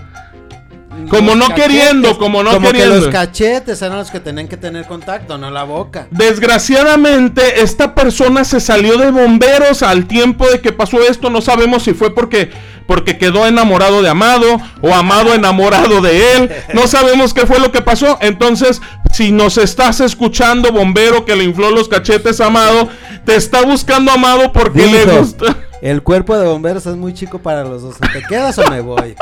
Como 1.09 1.35
no 1.35 1.53
queriendo, 1.53 2.17
como 2.17 2.43
no 2.43 2.51
como 2.51 2.67
queriendo. 2.67 2.95
que 2.95 3.01
los 3.01 3.09
cachetes 3.09 3.81
eran 3.81 3.97
los 3.97 4.09
que 4.09 4.19
tenían 4.19 4.47
que 4.47 4.57
tener 4.57 4.85
contacto, 4.85 5.37
no 5.37 5.51
la 5.51 5.63
boca. 5.63 6.07
Desgraciadamente, 6.11 7.61
esta 7.61 7.95
persona 7.95 8.43
se 8.43 8.59
salió 8.59 8.97
de 8.97 9.11
bomberos 9.11 9.83
al 9.83 10.05
tiempo 10.05 10.47
de 10.49 10.61
que 10.61 10.71
pasó 10.71 11.01
esto. 11.01 11.29
No 11.29 11.41
sabemos 11.41 11.83
si 11.83 11.93
fue 11.93 12.13
porque, 12.13 12.51
porque 12.87 13.17
quedó 13.17 13.45
enamorado 13.45 14.01
de 14.01 14.09
Amado 14.09 14.59
o 14.81 14.93
Amado 14.93 15.33
enamorado 15.33 16.01
de 16.01 16.35
él. 16.35 16.51
No 16.73 16.87
sabemos 16.87 17.33
qué 17.33 17.45
fue 17.45 17.59
lo 17.59 17.71
que 17.71 17.81
pasó. 17.81 18.17
Entonces, 18.21 18.81
si 19.13 19.31
nos 19.31 19.57
estás 19.57 19.99
escuchando, 19.99 20.71
bombero 20.71 21.25
que 21.25 21.35
le 21.35 21.43
infló 21.43 21.71
los 21.71 21.87
cachetes 21.87 22.41
a 22.41 22.47
Amado, 22.47 22.89
te 23.25 23.35
está 23.35 23.63
buscando 23.63 24.11
Amado 24.11 24.51
porque 24.51 24.85
le 24.85 25.05
gusta. 25.05 25.55
El 25.83 26.01
cuerpo 26.01 26.37
de 26.37 26.47
bomberos 26.47 26.85
es 26.85 26.95
muy 26.95 27.13
chico 27.13 27.39
para 27.39 27.65
los 27.65 27.81
dos. 27.81 27.97
¿Te 28.13 28.21
quedas 28.21 28.57
o 28.57 28.71
me 28.71 28.79
voy? 28.79 29.15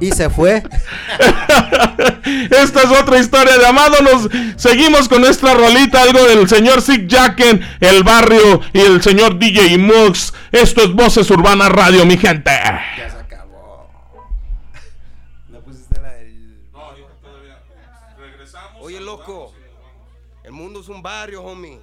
Y 0.00 0.12
se 0.12 0.30
fue. 0.30 0.62
Esta 2.50 2.80
es 2.80 2.90
otra 3.02 3.18
historia 3.18 3.58
de 3.58 3.66
Amado. 3.66 3.96
Nos 4.00 4.30
seguimos 4.56 5.10
con 5.10 5.20
nuestra 5.20 5.52
rolita, 5.52 6.00
algo 6.00 6.24
del 6.24 6.48
señor 6.48 6.80
Sick 6.80 7.06
Jacken, 7.06 7.60
el 7.80 8.02
barrio 8.02 8.62
y 8.72 8.80
el 8.80 9.02
señor 9.02 9.38
DJ 9.38 9.76
Mux. 9.76 10.32
Esto 10.52 10.84
es 10.84 10.94
Voces 10.94 11.30
Urbanas 11.30 11.70
Radio, 11.70 12.06
mi 12.06 12.16
gente. 12.16 12.50
Oye, 18.80 19.00
loco, 19.00 19.52
el 20.44 20.52
mundo 20.52 20.80
es 20.80 20.88
un 20.88 21.02
barrio, 21.02 21.42
homie. 21.42 21.78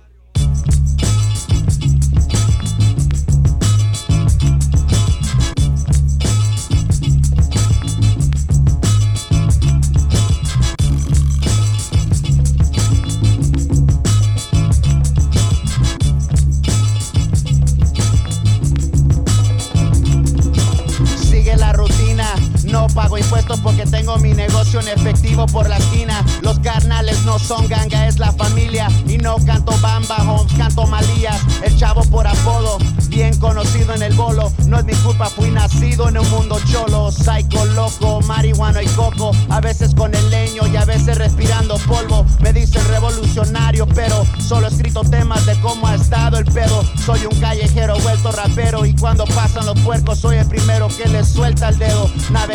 No 22.72 22.88
pago 22.88 23.18
impuestos 23.18 23.60
porque 23.60 23.85
tengo 23.85 24.18
mi 24.18 24.34
negocio 24.34 24.80
en 24.80 24.88
efectivo 24.88 25.45
por 25.45 25.68
la 25.68 25.77
esquina. 25.77 26.23
Los 26.41 26.60
carnales 26.60 27.23
no 27.26 27.38
son 27.38 27.68
ganga, 27.68 28.07
es 28.07 28.18
la 28.18 28.31
familia. 28.31 28.88
Y 29.07 29.18
no 29.18 29.35
canto 29.45 29.73
bamba, 29.81 30.18
homes, 30.31 30.53
canto 30.57 30.88
malías. 30.88 31.39
El 31.64 31.77
chavo 31.77 32.03
por 32.06 32.26
apodo, 32.26 32.77
bien 33.10 33.38
conocido 33.39 33.93
en 33.93 34.03
el 34.03 34.14
bolo. 34.14 34.52
No 34.68 34.80
es 34.80 34.85
mi 34.85 34.93
culpa, 34.93 35.26
fui 35.26 35.52
nacido 35.52 36.07
en 36.07 36.18
un 36.18 36.30
mundo 36.30 36.60
cholo. 36.72 37.11
Psycho, 37.11 37.65
loco, 37.65 38.22
marihuana 38.22 38.81
y 38.81 38.88
coco. 38.88 39.31
A 39.49 39.60
veces 39.60 39.93
con 39.93 40.15
el 40.15 40.30
leño 40.30 40.65
y 40.68 40.77
a 40.77 40.85
veces 40.85 41.18
respirando 41.18 41.77
polvo. 41.88 42.26
Me 42.39 42.53
dicen 42.53 42.85
revolucionario, 42.88 43.85
pero 43.88 44.26
solo 44.39 44.68
he 44.68 44.69
escrito 44.69 45.02
temas 45.02 45.45
de 45.45 45.60
cómo 45.60 45.88
ha 45.88 45.95
estado 45.95 46.38
el 46.38 46.45
pedo. 46.45 46.84
Soy 47.06 47.26
un 47.26 47.38
callejero 47.39 47.99
vuelto 47.99 48.31
rapero 48.31 48.85
y 48.85 48.95
cuando 48.95 49.26
pasan 49.26 49.65
los 49.65 49.80
puercos 49.81 50.19
soy 50.19 50.38
el 50.38 50.48
primero 50.48 50.88
que 50.88 51.07
les 51.10 51.27
suelta 51.27 51.69
el 51.69 51.77
dedo. 51.77 52.10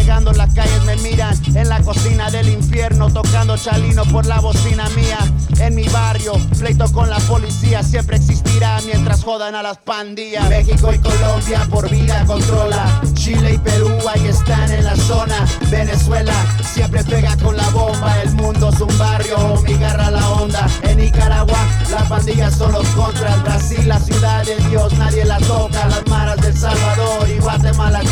Las 0.07 0.55
calles 0.55 0.85
me 0.85 0.97
miran 0.97 1.35
en 1.57 1.69
la 1.69 1.81
cocina 1.83 2.31
del 2.31 2.49
infierno, 2.49 3.11
tocando 3.11 3.57
chalino 3.57 4.05
por 4.05 4.25
la 4.25 4.41
bocina 4.41 4.89
mía. 4.91 5.19
En 5.59 5.75
mi 5.75 5.89
barrio, 5.89 6.35
pleito 6.59 6.91
con 6.93 7.11
la 7.11 7.19
policía 7.19 7.83
siempre 7.83 8.17
existirá 8.17 8.79
mientras 8.87 9.25
jodan 9.25 9.57
a 9.57 9.63
las 9.63 9.79
pandillas. 9.79 10.49
México 10.49 10.93
y 10.93 10.99
Colombia 11.01 11.67
por 11.71 11.91
vida 11.91 12.25
controla. 12.25 13.01
Chile 13.15 13.55
y 13.55 13.59
Perú 13.59 13.91
ahí 14.09 14.27
están 14.29 14.71
en 14.71 14.85
la 14.85 14.95
zona. 14.95 15.45
Venezuela 15.71 16.35
siempre 16.63 17.03
pega 17.03 17.37
con 17.39 17.57
la 17.57 17.69
bomba. 17.71 18.23
El 18.23 18.33
mundo 18.35 18.71
es 18.73 18.81
un 18.81 18.99
barrio, 18.99 19.61
mi 19.63 19.75
garra 19.75 20.11
la 20.11 20.31
onda. 20.31 20.69
En 20.83 20.99
Nicaragua 20.99 21.59
las 21.91 22.09
pandillas 22.09 22.55
son 22.55 22.73
los 22.73 22.87
contras. 22.89 23.43
Brasil 23.43 23.89
la 23.89 23.99
ciudad 23.99 24.45
de 24.45 24.57
Dios, 24.69 24.93
nadie 24.99 25.25
la 25.25 25.39
toca. 25.39 25.89
Las 25.89 26.07
maras 26.07 26.41
del 26.43 26.57
Salvador 26.57 27.29
y 27.29 27.39
Guatemala. 27.41 28.03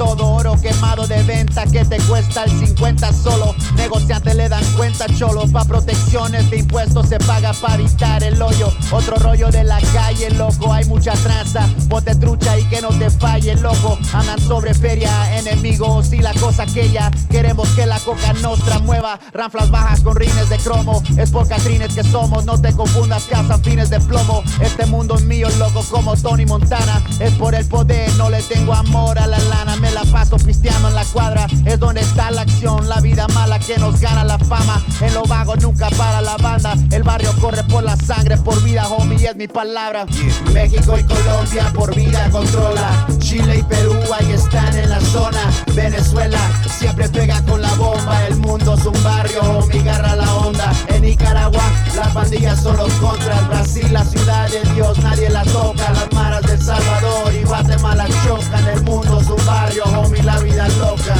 Todo 0.00 0.39
quemado 0.60 1.06
de 1.06 1.22
venta 1.22 1.64
que 1.66 1.84
te 1.84 1.98
cuesta 2.00 2.44
el 2.44 2.50
50 2.50 3.12
solo. 3.12 3.54
Negociantes 3.76 4.34
le 4.34 4.48
dan 4.48 4.64
cuenta, 4.76 5.06
cholo. 5.16 5.46
Pa' 5.50 5.64
protecciones 5.64 6.50
de 6.50 6.58
impuestos 6.58 7.08
se 7.08 7.18
paga 7.18 7.52
para 7.54 7.74
evitar 7.74 8.22
el 8.22 8.40
hoyo. 8.40 8.72
Otro 8.90 9.16
rollo 9.16 9.48
de 9.50 9.64
la 9.64 9.80
calle, 9.92 10.30
loco. 10.30 10.72
Hay 10.72 10.84
mucha 10.84 11.12
tranza. 11.14 11.68
Bote 11.88 12.14
trucha 12.14 12.58
y 12.58 12.64
que 12.64 12.80
no 12.80 12.88
te 12.90 13.10
falle, 13.10 13.54
loco. 13.56 13.98
Andan 14.12 14.40
sobre 14.40 14.74
feria, 14.74 15.38
enemigos 15.38 16.12
y 16.12 16.18
la 16.18 16.34
cosa 16.34 16.64
aquella. 16.64 17.10
Queremos 17.30 17.68
que 17.70 17.86
la 17.86 17.98
coca 18.00 18.32
nostra 18.34 18.78
mueva. 18.80 19.18
Ranflas 19.32 19.70
bajas 19.70 20.00
con 20.00 20.16
rines 20.16 20.48
de 20.48 20.58
cromo. 20.58 21.02
Es 21.16 21.30
por 21.30 21.48
catrines 21.48 21.94
que 21.94 22.04
somos. 22.04 22.44
No 22.44 22.60
te 22.60 22.72
confundas, 22.72 23.24
cazan 23.24 23.62
fines 23.62 23.90
de 23.90 24.00
plomo. 24.00 24.42
Este 24.60 24.86
mundo 24.86 25.16
es 25.16 25.24
mío, 25.24 25.48
loco, 25.58 25.84
como 25.90 26.16
Tony 26.16 26.46
Montana. 26.46 27.02
Es 27.18 27.32
por 27.34 27.54
el 27.54 27.66
poder, 27.66 28.12
no 28.14 28.28
le 28.30 28.42
tengo 28.42 28.74
amor 28.74 29.18
a 29.18 29.26
la 29.26 29.38
lana. 29.38 29.76
Me 29.76 29.90
la 29.90 30.04
paso 30.04 30.38
pisteando 30.50 30.88
en 30.88 30.96
la 30.96 31.04
cuadra. 31.04 31.46
Es 31.64 31.78
donde 31.78 32.00
está 32.00 32.28
la 32.32 32.42
acción, 32.42 32.88
la 32.88 33.00
vida 33.00 33.28
mala 33.34 33.60
que 33.60 33.78
nos 33.78 34.00
gana 34.00 34.24
la 34.24 34.36
fama. 34.36 34.82
En 35.00 35.14
lo 35.14 35.22
vago 35.22 35.54
nunca 35.54 35.88
para 35.90 36.20
la 36.20 36.36
banda. 36.38 36.74
El 36.90 37.04
barrio 37.04 37.32
corre 37.40 37.62
por 37.64 37.84
la 37.84 37.96
sangre, 37.96 38.36
por 38.36 38.60
vida, 38.64 38.88
homie, 38.88 39.28
es 39.28 39.36
mi 39.36 39.46
palabra. 39.46 40.06
México 40.52 40.98
y 40.98 41.04
Colombia 41.04 41.72
por 41.72 41.94
vida 41.94 42.28
controla. 42.30 43.06
Chile 43.18 43.58
y 43.58 43.62
Perú 43.62 43.94
ahí 44.18 44.32
están 44.32 44.76
en 44.76 44.90
la 44.90 45.00
zona. 45.00 45.40
Venezuela 45.72 46.40
siempre 46.68 47.08
pega 47.08 47.40
con 47.44 47.62
la 47.62 47.72
bomba. 47.74 48.26
El 48.26 48.36
mundo 48.36 48.74
es 48.74 48.84
un 48.84 49.02
barrio, 49.04 49.42
homie, 49.42 49.82
garra 49.84 50.16
la 50.16 50.34
onda. 50.34 50.72
En 50.88 51.02
Nicaragua 51.02 51.62
las 51.94 52.08
pandillas 52.08 52.60
son 52.60 52.76
los 52.76 52.92
contras. 52.94 53.46
Brasil 53.48 53.92
la 53.92 54.04
ciudad 54.04 54.48
de 54.50 54.62
Dios, 54.74 54.98
nadie 54.98 55.30
la 55.30 55.44
toca. 55.44 55.92
Las 55.92 56.12
maras 56.12 56.42
del 56.42 56.60
Salvador 56.60 57.32
y 57.34 57.44
Guatemala 57.44 58.06
chocan. 58.24 58.66
El 58.66 58.82
mundo 58.82 59.19
es 59.40 59.46
un 59.46 59.46
barrio, 59.46 59.84
homie, 59.84 60.22
la 60.22 60.38
vida 60.40 60.68
loca. 60.68 61.14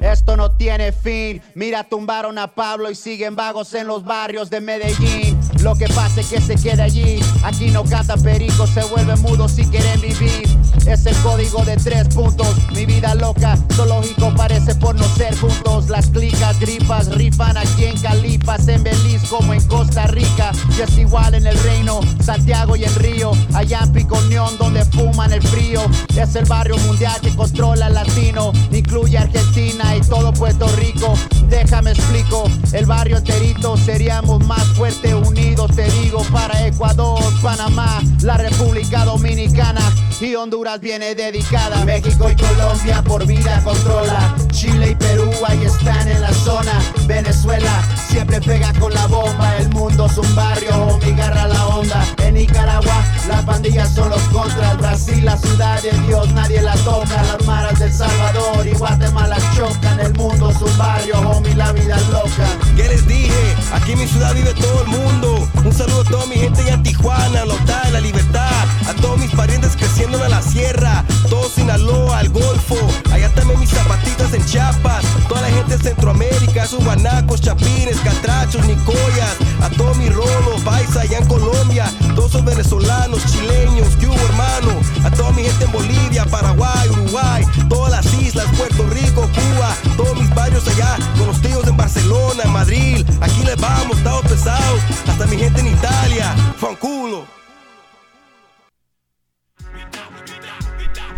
Esto 0.00 0.36
no 0.36 0.52
tiene 0.52 0.92
fin. 0.92 1.42
Mira, 1.54 1.84
tumbaron 1.84 2.38
a 2.38 2.54
Pablo 2.54 2.90
y 2.90 2.94
siguen 2.94 3.34
vagos 3.36 3.74
en 3.74 3.86
los 3.86 4.04
barrios 4.04 4.50
de 4.50 4.60
Medellín. 4.60 5.38
Lo 5.60 5.74
que 5.76 5.86
pase 5.88 6.22
que 6.24 6.40
se 6.40 6.56
quede 6.56 6.82
allí. 6.82 7.20
Aquí 7.42 7.70
no 7.70 7.84
canta 7.84 8.16
perico, 8.16 8.66
se 8.66 8.84
vuelve 8.84 9.16
mudo 9.16 9.48
si 9.48 9.64
quieren 9.66 10.00
vivir. 10.00 10.63
Es 10.86 11.06
el 11.06 11.16
código 11.16 11.64
de 11.64 11.76
tres 11.76 12.08
puntos. 12.08 12.48
Mi 12.72 12.86
vida 12.86 13.14
loca, 13.14 13.58
zoológico 13.74 14.32
parece 14.34 14.74
por 14.74 14.94
no 14.94 15.04
ser 15.14 15.36
juntos. 15.38 15.88
Las 15.88 16.06
clicas, 16.08 16.58
gripas, 16.60 17.14
rifan 17.14 17.56
aquí 17.56 17.84
en 17.84 17.98
Calipas, 17.98 18.68
en 18.68 18.82
Belice 18.82 19.26
como 19.28 19.54
en 19.54 19.62
Costa 19.66 20.06
Rica. 20.06 20.52
Y 20.76 20.82
es 20.82 20.98
igual 20.98 21.34
en 21.34 21.46
el 21.46 21.58
reino, 21.62 22.00
Santiago 22.22 22.76
y 22.76 22.84
en 22.84 22.94
Río. 22.96 23.32
Allá 23.54 23.80
en 23.82 23.92
Piconeón 23.92 24.56
donde 24.58 24.84
fuman 24.84 25.32
el 25.32 25.42
frío. 25.42 25.80
Es 26.16 26.34
el 26.36 26.44
barrio 26.44 26.76
mundial 26.78 27.20
que 27.20 27.34
controla 27.34 27.88
el 27.88 27.94
latino. 27.94 28.52
Incluye 28.70 29.18
Argentina 29.18 29.96
y 29.96 30.00
todo 30.02 30.32
Puerto 30.32 30.66
Rico. 30.76 31.14
Déjame 31.48 31.92
explico, 31.92 32.44
el 32.72 32.86
barrio 32.86 33.18
enterito 33.18 33.76
seríamos 33.76 34.44
más 34.46 34.64
fuertes 34.76 35.14
unidos, 35.14 35.70
te 35.74 35.88
digo, 35.90 36.22
para 36.32 36.66
Ecuador, 36.66 37.20
Panamá, 37.42 38.02
la 38.22 38.36
República 38.36 39.04
Dominicana 39.04 39.80
y 40.20 40.34
Honduras 40.34 40.73
viene 40.80 41.14
dedicada. 41.14 41.84
México 41.84 42.28
y 42.30 42.36
Colombia 42.36 43.02
por 43.02 43.26
vida 43.26 43.60
controla. 43.62 44.34
Chile 44.50 44.90
y 44.90 44.94
Perú 44.94 45.30
ahí 45.46 45.64
están 45.64 46.08
en 46.08 46.20
la 46.20 46.32
zona. 46.32 46.72
Venezuela 47.06 47.82
siempre 48.08 48.40
pega 48.40 48.72
con 48.78 48.92
la 48.92 49.06
bomba. 49.06 49.56
El 49.58 49.68
mundo 49.70 50.06
es 50.06 50.18
un 50.18 50.34
barrio, 50.34 50.98
mi 51.04 51.12
garra 51.12 51.46
la 51.46 51.66
onda. 51.66 52.04
En 52.18 52.34
Nicaragua 52.34 53.04
las 53.28 53.44
pandillas 53.44 53.94
son 53.94 54.10
los 54.10 54.22
contras. 54.24 54.76
Brasil 54.78 55.24
la 55.24 55.36
ciudad 55.36 55.80
de 55.82 55.92
Dios, 56.06 56.32
nadie 56.32 56.60
la 56.62 56.74
toca. 56.76 57.22
Las 57.22 57.46
maras 57.46 57.78
del 57.78 57.92
Salvador 57.92 58.66
y 58.66 58.72
Guatemala 58.72 59.36
chocan. 59.56 60.00
El 60.00 60.14
mundo 60.14 60.50
es 60.50 60.60
un 60.60 60.78
barrio, 60.78 61.18
homie, 61.20 61.54
la 61.54 61.72
vida 61.72 61.96
es 61.96 62.08
loca. 62.08 62.46
¿Qué 62.76 62.88
les 62.88 63.06
dije? 63.06 63.56
Aquí 63.72 63.92
en 63.92 63.98
mi 64.00 64.06
ciudad 64.06 64.34
vive 64.34 64.52
todo 64.54 64.82
el 64.82 64.88
mundo. 64.88 65.48
Un 65.64 65.72
saludo 65.72 66.00
a 66.00 66.04
toda 66.04 66.26
mi 66.26 66.36
gente 66.36 66.60
allá 66.62 66.74
en 66.74 66.82
Tijuana, 66.82 67.44
Lotá, 67.44 67.88
La 67.90 68.00
Libertad. 68.00 68.50
A 68.88 68.94
todos 69.00 69.18
mis 69.18 69.30
parientes 69.30 69.76
creciendo 69.76 70.22
en 70.22 70.30
la 70.30 70.42
sierra. 70.64 71.04
Todo 71.28 71.48
Sinaloa, 71.48 72.20
el 72.20 72.30
Golfo. 72.30 72.76
Allá 73.12 73.32
también 73.34 73.60
mis 73.60 73.70
zapatitas 73.70 74.32
en 74.32 74.44
Chiapas. 74.46 75.04
Toda 75.28 75.42
la 75.42 75.48
gente 75.48 75.76
de 75.76 75.82
Centroamérica, 75.82 76.64
esos 76.64 76.84
guanacos, 76.84 77.40
chapines, 77.40 77.96
catrachos, 78.00 78.64
nicoyas. 78.66 79.36
A 79.62 79.68
todos 79.70 79.96
mis 79.96 80.14
rolos, 80.14 80.60
paisa 80.64 81.00
allá 81.02 81.18
en 81.18 81.26
Colombia. 81.26 81.86
Todos 82.14 82.30
esos 82.30 82.44
venezolanos, 82.44 83.24
chileños, 83.26 83.88
¿qué 83.98 84.06
hubo, 84.06 84.14
hermano? 84.14 84.72
A 85.04 85.10
toda 85.10 85.32
mi 85.32 85.42
gente 85.42 85.64
en 85.64 85.72
Bolivia, 85.72 86.24
Paraguay, 86.26 86.88
Uruguay. 86.90 87.44
Todas 87.68 87.90
las 87.92 88.14
islas, 88.14 88.46
Puerto 88.56 88.86
Rico, 88.88 89.22
Cuba. 89.22 89.74
Todos 89.96 90.18
mis 90.18 90.34
barrios 90.34 90.66
allá, 90.68 90.96
con 91.18 91.26
los 91.26 91.40
tíos 91.40 91.66
en 91.66 91.76
Barcelona, 91.76 92.42
en 92.44 92.52
Madrid. 92.52 93.06
Aquí 93.20 93.42
les 93.44 93.56
vamos, 93.56 93.98
estamos 93.98 94.22
pesados. 94.22 94.80
Hasta 95.08 95.26
mi 95.26 95.36
gente 95.36 95.60
en 95.60 95.68
Italia, 95.68 96.34
fanculo. 96.58 97.43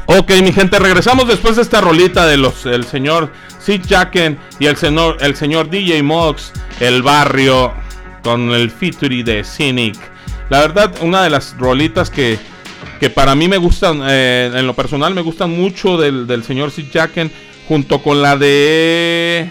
Ok, 0.09 0.31
mi 0.41 0.53
gente, 0.53 0.79
regresamos 0.79 1.27
después 1.27 1.57
de 1.57 1.63
esta 1.63 1.81
rolita 1.81 2.27
de 2.27 2.37
los 2.37 2.65
el 2.65 2.85
señor 2.85 3.33
Sid 3.59 3.83
Jacken 3.89 4.39
y 4.61 4.67
el 4.67 4.77
señor 4.77 5.17
el 5.21 5.35
señor 5.35 5.69
DJ 5.69 6.01
Mox, 6.05 6.53
el 6.79 7.03
barrio 7.03 7.73
con 8.23 8.53
el 8.53 8.71
featuring 8.71 9.25
de 9.25 9.43
Cynic. 9.43 9.97
La 10.49 10.61
verdad, 10.61 10.95
una 11.01 11.25
de 11.25 11.31
las 11.31 11.57
rolitas 11.59 12.09
que, 12.09 12.39
que 13.01 13.11
para 13.11 13.35
mí 13.35 13.49
me 13.49 13.57
gustan, 13.57 14.01
eh, 14.07 14.53
en 14.55 14.65
lo 14.65 14.75
personal 14.75 15.13
me 15.13 15.23
gustan 15.23 15.51
mucho 15.51 15.97
del, 15.97 16.29
del 16.29 16.45
señor 16.45 16.71
Sid 16.71 16.87
Jacken, 16.93 17.33
junto 17.67 18.01
con 18.01 18.23
la 18.23 18.37
de 18.37 19.51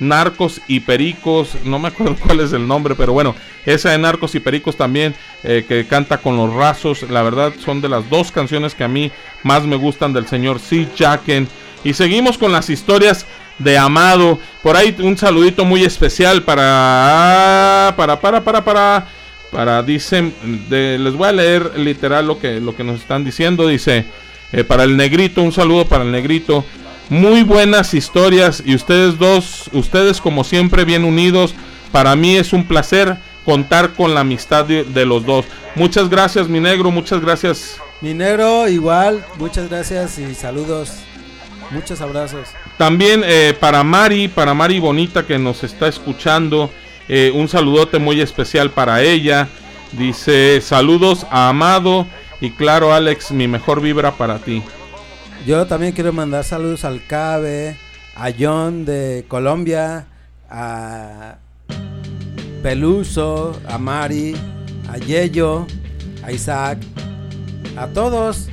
Narcos 0.00 0.60
y 0.66 0.80
Pericos, 0.80 1.56
no 1.64 1.78
me 1.78 1.88
acuerdo 1.88 2.16
cuál 2.26 2.40
es 2.40 2.52
el 2.52 2.66
nombre, 2.66 2.94
pero 2.96 3.12
bueno, 3.12 3.36
esa 3.64 3.90
de 3.90 3.98
Narcos 3.98 4.34
y 4.34 4.40
Pericos 4.40 4.76
también, 4.76 5.14
eh, 5.44 5.64
que 5.68 5.86
canta 5.86 6.18
con 6.18 6.36
los 6.36 6.52
rasos, 6.52 7.08
la 7.08 7.22
verdad 7.22 7.52
son 7.62 7.80
de 7.80 7.88
las 7.88 8.08
dos 8.10 8.32
canciones 8.32 8.74
que 8.74 8.84
a 8.84 8.88
mí 8.88 9.12
más 9.42 9.64
me 9.64 9.76
gustan 9.76 10.12
del 10.12 10.26
señor 10.26 10.58
Sid 10.58 10.88
Jacken. 10.96 11.48
Y 11.84 11.94
seguimos 11.94 12.36
con 12.36 12.52
las 12.52 12.68
historias 12.68 13.26
de 13.58 13.78
Amado. 13.78 14.38
Por 14.62 14.76
ahí 14.76 14.94
un 15.00 15.16
saludito 15.16 15.64
muy 15.64 15.84
especial 15.84 16.42
para, 16.42 17.94
para, 17.96 18.20
para, 18.20 18.42
para, 18.42 18.64
para, 18.64 19.08
para, 19.50 19.82
dicen, 19.82 20.34
les 20.68 21.14
voy 21.14 21.28
a 21.28 21.32
leer 21.32 21.78
literal 21.78 22.26
lo 22.26 22.38
que, 22.38 22.60
lo 22.60 22.74
que 22.74 22.84
nos 22.84 23.00
están 23.00 23.24
diciendo, 23.24 23.66
dice, 23.66 24.04
eh, 24.52 24.64
para 24.64 24.84
el 24.84 24.96
negrito, 24.96 25.42
un 25.42 25.52
saludo 25.52 25.86
para 25.86 26.04
el 26.04 26.10
negrito. 26.10 26.64
Muy 27.10 27.42
buenas 27.42 27.92
historias 27.92 28.62
y 28.64 28.76
ustedes 28.76 29.18
dos, 29.18 29.68
ustedes 29.72 30.20
como 30.20 30.44
siempre 30.44 30.84
bien 30.84 31.04
unidos. 31.04 31.54
Para 31.90 32.14
mí 32.14 32.36
es 32.36 32.52
un 32.52 32.64
placer 32.64 33.16
contar 33.44 33.94
con 33.94 34.14
la 34.14 34.20
amistad 34.20 34.64
de, 34.64 34.84
de 34.84 35.04
los 35.04 35.26
dos. 35.26 35.44
Muchas 35.74 36.08
gracias 36.08 36.48
mi 36.48 36.60
negro, 36.60 36.92
muchas 36.92 37.20
gracias. 37.20 37.78
Mi 38.00 38.14
negro, 38.14 38.68
igual, 38.68 39.24
muchas 39.38 39.68
gracias 39.68 40.18
y 40.20 40.36
saludos. 40.36 41.00
Muchos 41.72 42.00
abrazos. 42.00 42.48
También 42.78 43.22
eh, 43.24 43.56
para 43.58 43.82
Mari, 43.82 44.28
para 44.28 44.54
Mari 44.54 44.78
Bonita 44.78 45.26
que 45.26 45.36
nos 45.36 45.64
está 45.64 45.88
escuchando, 45.88 46.70
eh, 47.08 47.32
un 47.34 47.48
saludote 47.48 47.98
muy 47.98 48.20
especial 48.20 48.70
para 48.70 49.02
ella. 49.02 49.48
Dice 49.90 50.60
saludos 50.60 51.26
a 51.28 51.48
Amado 51.48 52.06
y 52.40 52.50
claro 52.50 52.94
Alex, 52.94 53.32
mi 53.32 53.48
mejor 53.48 53.80
vibra 53.80 54.12
para 54.12 54.38
ti. 54.38 54.62
Yo 55.46 55.66
también 55.66 55.92
quiero 55.92 56.12
mandar 56.12 56.44
saludos 56.44 56.84
al 56.84 57.06
Cabe, 57.06 57.76
a 58.14 58.30
John 58.38 58.84
de 58.84 59.24
Colombia, 59.26 60.06
a 60.50 61.36
Peluso, 62.62 63.58
a 63.66 63.78
Mari, 63.78 64.36
a 64.88 64.98
Yello, 64.98 65.66
a 66.22 66.30
Isaac, 66.30 66.78
a 67.76 67.86
todos. 67.86 68.48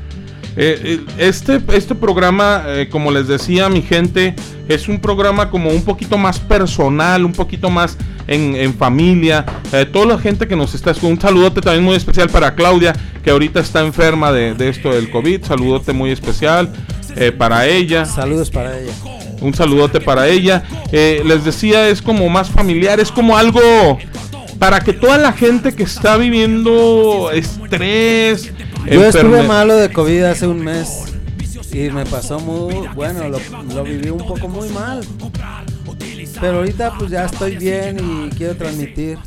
Eh, 0.59 0.81
eh, 0.83 1.05
este, 1.19 1.61
este 1.73 1.93
programa, 1.93 2.63
eh, 2.65 2.89
como 2.89 3.11
les 3.11 3.27
decía 3.27 3.69
mi 3.69 3.83
gente, 3.83 4.33
es 4.67 4.87
un 4.87 4.99
programa 4.99 5.51
como 5.51 5.69
un 5.69 5.83
poquito 5.83 6.17
más 6.17 6.39
personal, 6.39 7.25
un 7.25 7.31
poquito 7.31 7.69
más 7.69 7.95
en, 8.25 8.55
en 8.55 8.73
familia. 8.73 9.45
Eh, 9.71 9.85
toda 9.85 10.07
la 10.07 10.17
gente 10.17 10.47
que 10.47 10.55
nos 10.55 10.73
está 10.73 10.91
escuchando, 10.91 11.13
un 11.13 11.21
saludote 11.21 11.61
también 11.61 11.83
muy 11.83 11.95
especial 11.95 12.29
para 12.29 12.55
Claudia, 12.55 12.93
que 13.23 13.29
ahorita 13.29 13.59
está 13.59 13.81
enferma 13.81 14.31
de, 14.31 14.55
de 14.55 14.69
esto 14.69 14.91
del 14.91 15.11
COVID. 15.11 15.43
Saludote 15.43 15.93
muy 15.93 16.09
especial 16.09 16.69
para 17.37 17.67
ella. 17.67 18.05
Saludos 18.05 18.49
para 18.49 18.79
ella. 18.79 18.93
Un 19.41 19.53
saludote 19.53 20.01
para 20.01 20.27
ella. 20.27 20.63
Les 20.91 21.43
decía, 21.43 21.87
es 21.89 22.01
como 22.01 22.27
más 22.29 22.49
familiar, 22.49 22.99
es 22.99 23.11
como 23.11 23.37
algo 23.37 23.61
para 24.59 24.79
que 24.79 24.93
toda 24.93 25.17
la 25.17 25.33
gente 25.33 25.73
que 25.75 25.83
está 25.83 26.17
viviendo 26.17 27.29
estrés, 27.31 28.51
Yo 28.89 29.05
estuve 29.05 29.43
malo 29.43 29.75
de 29.75 29.91
COVID 29.91 30.23
hace 30.23 30.47
un 30.47 30.59
mes 30.59 31.03
y 31.71 31.89
me 31.89 32.05
pasó 32.05 32.39
muy, 32.39 32.87
bueno, 32.95 33.27
lo, 33.29 33.39
lo 33.73 33.83
viví 33.83 34.09
un 34.09 34.25
poco 34.25 34.47
muy 34.47 34.69
mal. 34.69 35.01
Pero 36.39 36.57
ahorita 36.57 36.97
pues 36.97 37.11
ya 37.11 37.25
estoy 37.25 37.57
bien 37.57 37.97
y 37.99 38.29
quiero 38.35 38.55
transmitir 38.55 39.17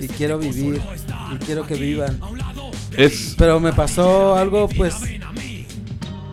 y 0.00 0.08
quiero 0.08 0.38
vivir 0.38 0.80
y 1.34 1.44
quiero 1.44 1.66
que 1.66 1.74
vivan. 1.74 2.20
Es 2.96 3.34
Pero 3.38 3.60
me 3.60 3.72
pasó 3.72 4.36
algo 4.36 4.68
pues 4.68 4.96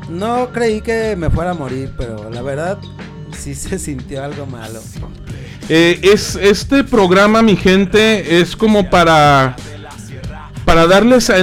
no 0.09 0.51
creí 0.51 0.81
que 0.81 1.15
me 1.15 1.29
fuera 1.29 1.51
a 1.51 1.53
morir, 1.53 1.93
pero 1.97 2.29
la 2.29 2.41
verdad 2.41 2.77
sí 3.37 3.55
se 3.55 3.77
sintió 3.79 4.23
algo 4.23 4.45
malo. 4.45 4.79
Eh, 5.69 5.99
es 6.01 6.35
este 6.35 6.83
programa, 6.83 7.41
mi 7.41 7.57
gente, 7.57 8.39
es 8.39 8.55
como 8.55 8.89
para 8.89 9.55
para 10.67 10.85
darles 10.85 11.29
a 11.29 11.37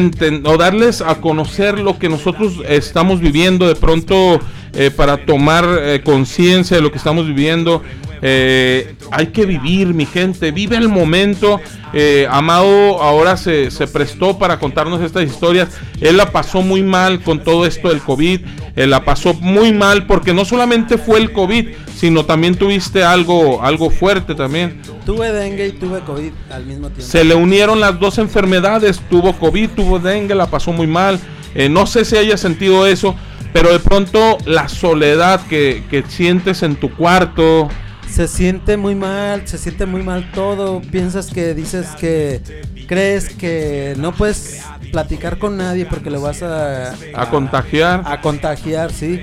o 0.44 0.58
darles 0.58 1.00
a 1.00 1.14
conocer 1.22 1.78
lo 1.78 1.98
que 1.98 2.10
nosotros 2.10 2.60
estamos 2.68 3.20
viviendo 3.20 3.66
de 3.66 3.74
pronto 3.74 4.38
eh, 4.74 4.90
para 4.90 5.24
tomar 5.24 5.64
eh, 5.66 6.02
conciencia 6.04 6.76
de 6.76 6.82
lo 6.82 6.92
que 6.92 6.98
estamos 6.98 7.26
viviendo. 7.26 7.82
Eh, 8.26 8.94
hay 9.10 9.26
que 9.26 9.44
vivir, 9.44 9.92
mi 9.92 10.06
gente, 10.06 10.50
vive 10.50 10.78
el 10.78 10.88
momento. 10.88 11.60
Eh, 11.92 12.26
Amado 12.30 13.02
ahora 13.02 13.36
se, 13.36 13.70
se 13.70 13.86
prestó 13.86 14.38
para 14.38 14.58
contarnos 14.58 15.02
estas 15.02 15.24
historias. 15.24 15.68
Él 16.00 16.16
la 16.16 16.32
pasó 16.32 16.62
muy 16.62 16.82
mal 16.82 17.20
con 17.20 17.44
todo 17.44 17.66
esto 17.66 17.90
del 17.90 18.00
COVID. 18.00 18.40
Él 18.76 18.90
la 18.90 19.04
pasó 19.04 19.34
muy 19.34 19.74
mal 19.74 20.06
porque 20.06 20.32
no 20.32 20.46
solamente 20.46 20.96
fue 20.96 21.18
el 21.18 21.32
COVID, 21.32 21.68
sino 21.94 22.24
también 22.24 22.54
tuviste 22.54 23.04
algo, 23.04 23.62
algo 23.62 23.90
fuerte 23.90 24.34
también. 24.34 24.80
Tuve 25.04 25.30
dengue 25.30 25.68
y 25.68 25.72
tuve 25.72 26.00
COVID 26.00 26.32
al 26.50 26.64
mismo 26.64 26.88
tiempo. 26.88 27.02
Se 27.02 27.24
le 27.24 27.34
unieron 27.34 27.78
las 27.78 28.00
dos 28.00 28.16
enfermedades, 28.16 29.02
tuvo 29.10 29.34
COVID, 29.34 29.68
tuvo 29.76 29.98
dengue, 29.98 30.34
la 30.34 30.46
pasó 30.46 30.72
muy 30.72 30.86
mal. 30.86 31.20
Eh, 31.54 31.68
no 31.68 31.86
sé 31.86 32.06
si 32.06 32.16
haya 32.16 32.38
sentido 32.38 32.86
eso, 32.86 33.14
pero 33.52 33.70
de 33.70 33.80
pronto 33.80 34.38
la 34.46 34.68
soledad 34.68 35.46
que, 35.46 35.84
que 35.90 36.04
sientes 36.08 36.62
en 36.62 36.76
tu 36.76 36.90
cuarto. 36.90 37.68
Se 38.14 38.28
siente 38.28 38.76
muy 38.76 38.94
mal, 38.94 39.48
se 39.48 39.58
siente 39.58 39.86
muy 39.86 40.04
mal 40.04 40.30
todo. 40.30 40.80
Piensas 40.80 41.26
que 41.32 41.52
dices 41.52 41.88
que 41.98 42.40
crees 42.86 43.28
que 43.28 43.94
no 43.98 44.14
puedes 44.14 44.62
platicar 44.92 45.36
con 45.36 45.56
nadie 45.56 45.84
porque 45.84 46.10
lo 46.10 46.20
vas 46.20 46.40
a, 46.44 46.94
A 47.12 47.28
contagiar. 47.28 48.02
A 48.04 48.20
contagiar, 48.20 48.92
sí. 48.92 49.18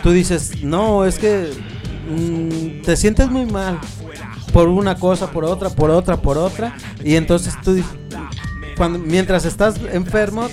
Tú 0.00 0.12
dices, 0.12 0.62
no, 0.62 1.04
es 1.04 1.18
que 1.18 1.50
mm, 2.08 2.82
te 2.82 2.96
sientes 2.96 3.28
muy 3.28 3.46
mal 3.46 3.80
por 4.52 4.68
una 4.68 4.94
cosa, 4.94 5.28
por 5.32 5.44
otra, 5.44 5.68
por 5.68 5.90
otra, 5.90 6.16
por 6.16 6.38
otra. 6.38 6.76
Y 7.02 7.16
entonces 7.16 7.52
tú, 7.64 7.82
cuando, 8.76 9.00
mientras 9.00 9.44
estás 9.44 9.80
enfermo, 9.92 10.48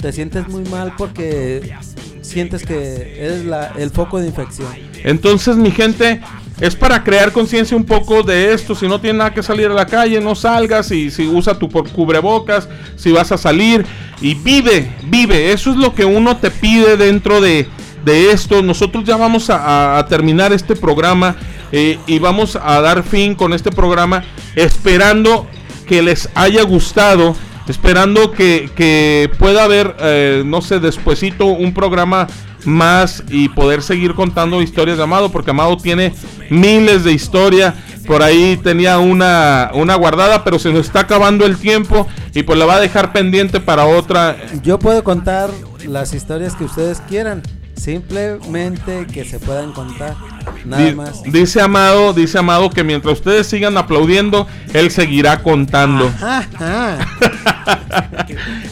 te 0.00 0.10
sientes 0.10 0.48
muy 0.48 0.64
mal 0.64 0.94
porque 0.98 1.72
sientes 2.20 2.64
que 2.64 3.24
eres 3.24 3.44
la, 3.44 3.68
el 3.78 3.90
foco 3.90 4.18
de 4.18 4.26
infección. 4.26 4.72
Entonces, 5.04 5.56
mi 5.56 5.70
gente, 5.70 6.20
es 6.60 6.74
para 6.74 7.02
crear 7.04 7.32
conciencia 7.32 7.76
un 7.76 7.84
poco 7.84 8.22
de 8.22 8.52
esto. 8.52 8.74
Si 8.74 8.88
no 8.88 9.00
tienes 9.00 9.18
nada 9.18 9.32
que 9.32 9.42
salir 9.42 9.66
a 9.66 9.74
la 9.74 9.86
calle, 9.86 10.20
no 10.20 10.34
salgas. 10.34 10.90
Y 10.90 11.10
si 11.10 11.26
usa 11.26 11.58
tu 11.58 11.68
cubrebocas, 11.68 12.68
si 12.96 13.12
vas 13.12 13.30
a 13.32 13.38
salir 13.38 13.86
y 14.20 14.34
vive, 14.34 14.90
vive. 15.04 15.52
Eso 15.52 15.70
es 15.70 15.76
lo 15.76 15.94
que 15.94 16.04
uno 16.04 16.36
te 16.36 16.50
pide 16.50 16.96
dentro 16.96 17.40
de, 17.40 17.68
de 18.04 18.32
esto. 18.32 18.62
Nosotros 18.62 19.04
ya 19.04 19.16
vamos 19.16 19.50
a 19.50 20.04
terminar 20.08 20.52
este 20.52 20.74
programa 20.74 21.36
eh, 21.70 21.98
y 22.06 22.18
vamos 22.18 22.56
a 22.56 22.80
dar 22.80 23.02
fin 23.02 23.34
con 23.34 23.52
este 23.52 23.70
programa 23.70 24.24
esperando 24.54 25.46
que 25.86 26.02
les 26.02 26.28
haya 26.34 26.62
gustado. 26.62 27.36
Esperando 27.68 28.32
que, 28.32 28.70
que 28.74 29.30
pueda 29.38 29.64
haber, 29.64 29.94
eh, 30.00 30.42
no 30.44 30.62
sé, 30.62 30.80
despuesito 30.80 31.46
un 31.46 31.74
programa 31.74 32.26
más 32.64 33.22
y 33.28 33.48
poder 33.48 33.82
seguir 33.82 34.14
contando 34.14 34.62
historias 34.62 34.96
de 34.96 35.04
Amado, 35.04 35.30
porque 35.30 35.50
Amado 35.50 35.76
tiene 35.76 36.14
miles 36.50 37.04
de 37.04 37.12
historias. 37.12 37.74
Por 38.06 38.22
ahí 38.22 38.58
tenía 38.62 38.98
una, 38.98 39.70
una 39.74 39.94
guardada, 39.96 40.42
pero 40.42 40.58
se 40.58 40.72
nos 40.72 40.86
está 40.86 41.00
acabando 41.00 41.44
el 41.44 41.58
tiempo 41.58 42.08
y 42.34 42.42
pues 42.42 42.58
la 42.58 42.64
va 42.64 42.76
a 42.76 42.80
dejar 42.80 43.12
pendiente 43.12 43.60
para 43.60 43.84
otra. 43.84 44.36
Yo 44.62 44.78
puedo 44.78 45.04
contar 45.04 45.50
las 45.86 46.14
historias 46.14 46.54
que 46.54 46.64
ustedes 46.64 47.02
quieran, 47.02 47.42
simplemente 47.78 49.06
que 49.12 49.24
se 49.24 49.38
puedan 49.38 49.72
contar, 49.72 50.14
nada 50.64 50.92
más. 50.94 51.22
Dice 51.24 51.60
Amado, 51.60 52.12
dice 52.12 52.38
Amado 52.38 52.70
que 52.70 52.84
mientras 52.84 53.18
ustedes 53.18 53.46
sigan 53.46 53.76
aplaudiendo, 53.78 54.46
él 54.74 54.90
seguirá 54.90 55.42
contando. 55.42 56.10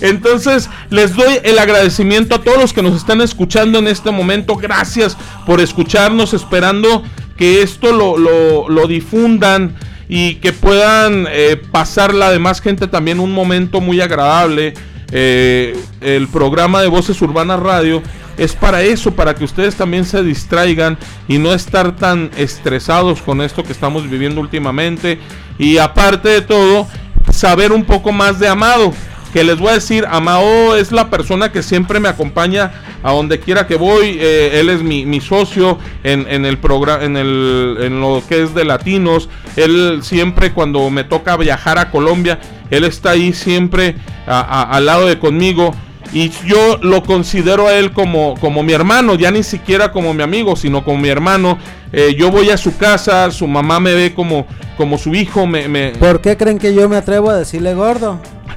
Entonces, 0.01 0.69
les 0.91 1.15
doy 1.15 1.39
el 1.43 1.59
agradecimiento 1.59 2.37
a 2.37 2.43
todos 2.43 2.59
los 2.59 2.73
que 2.73 2.83
nos 2.83 2.97
están 2.97 3.20
escuchando 3.20 3.78
en 3.78 3.89
este 3.89 4.11
momento. 4.11 4.57
Gracias 4.57 5.16
por 5.47 5.61
escucharnos, 5.61 6.35
esperando 6.35 7.03
que 7.37 7.62
esto 7.62 7.93
lo, 7.93 8.16
lo- 8.16 8.69
lo 8.69 8.87
difundan 8.87 9.74
y 10.09 10.37
que 10.37 10.53
puedan 10.53 11.27
eh, 11.31 11.61
pasar 11.70 12.15
la 12.15 12.31
demás 12.31 12.61
gente 12.61 12.87
también 12.87 13.20
un 13.20 13.33
momento 13.33 13.81
muy 13.81 14.01
agradable. 14.01 14.74
Eh, 15.12 15.77
el 16.01 16.27
programa 16.28 16.83
de 16.83 16.89
Voces 16.89 17.20
Urbanas 17.23 17.61
Radio 17.61 18.03
es 18.39 18.55
para 18.55 18.83
eso, 18.83 19.13
para 19.13 19.35
que 19.35 19.45
ustedes 19.45 19.77
también 19.77 20.05
se 20.05 20.23
distraigan 20.23 20.99
y 21.29 21.39
no 21.39 21.53
estar 21.53 21.97
tan 21.97 22.31
estresados 22.37 23.23
con 23.23 23.41
esto 23.41 23.63
que 23.63 23.73
estamos 23.73 24.09
viviendo 24.09 24.41
últimamente. 24.41 25.19
Y 25.59 25.79
aparte 25.79 26.29
de 26.29 26.43
todo, 26.43 26.87
saber 27.31 27.73
un 27.73 27.85
poco 27.85 28.13
más 28.13 28.39
de 28.39 28.49
Amado. 28.49 28.93
Que 29.33 29.45
les 29.45 29.59
voy 29.59 29.69
a 29.69 29.75
decir, 29.75 30.07
Amado 30.09 30.77
es 30.77 30.93
la 30.93 31.11
persona 31.11 31.53
que 31.53 31.63
siempre 31.63 32.01
me 32.01 32.09
acompaña 32.09 32.73
a 33.03 33.13
donde 33.13 33.39
quiera 33.39 33.67
que 33.67 33.77
voy. 33.77 34.17
eh, 34.19 34.61
él 34.61 34.71
es 34.71 34.83
mi, 34.83 35.05
mi 35.05 35.21
socio 35.21 35.79
en, 36.05 36.27
en 36.31 36.47
el 36.47 36.57
programa, 36.57 37.05
en, 37.05 37.19
el, 37.19 37.77
en 37.81 38.01
lo 38.01 38.23
que 38.27 38.43
es 38.43 38.55
de 38.55 38.65
latinos. 38.65 39.29
Él 39.57 40.01
siempre 40.03 40.53
cuando 40.53 40.89
me 40.89 41.05
toca 41.05 41.37
viajar 41.37 41.79
a 41.79 41.91
Colombia, 41.91 42.39
él 42.71 42.85
está 42.85 43.11
ahí 43.11 43.35
siempre 43.35 43.97
al 44.27 44.87
lado 44.87 45.07
de 45.07 45.19
conmigo. 45.19 45.75
Y 46.12 46.31
yo 46.47 46.78
lo 46.83 47.03
considero 47.03 47.66
a 47.69 47.74
él 47.74 47.93
como, 47.93 48.35
como 48.41 48.62
mi 48.62 48.73
hermano, 48.73 49.16
ya 49.16 49.31
ni 49.31 49.43
siquiera 49.43 49.93
como 49.93 50.15
mi 50.15 50.23
amigo, 50.23 50.57
sino 50.57 50.85
como 50.85 50.99
mi 50.99 51.09
hermano. 51.09 51.59
Eh, 51.93 52.15
yo 52.16 52.31
voy 52.31 52.51
a 52.51 52.57
su 52.57 52.77
casa, 52.77 53.31
su 53.31 53.47
mamá 53.47 53.81
me 53.81 53.93
ve 53.95 54.15
como, 54.15 54.47
como 54.77 54.99
su 54.99 55.15
hijo, 55.15 55.47
me, 55.47 55.69
me- 55.69 55.91
¿Por 55.99 56.20
qué 56.20 56.37
creen 56.37 56.59
que 56.59 56.74
yo 56.74 56.89
me 56.89 56.97
atrevo 56.97 57.31
a 57.31 57.37
decirle 57.37 57.74
gordo? 57.74 58.20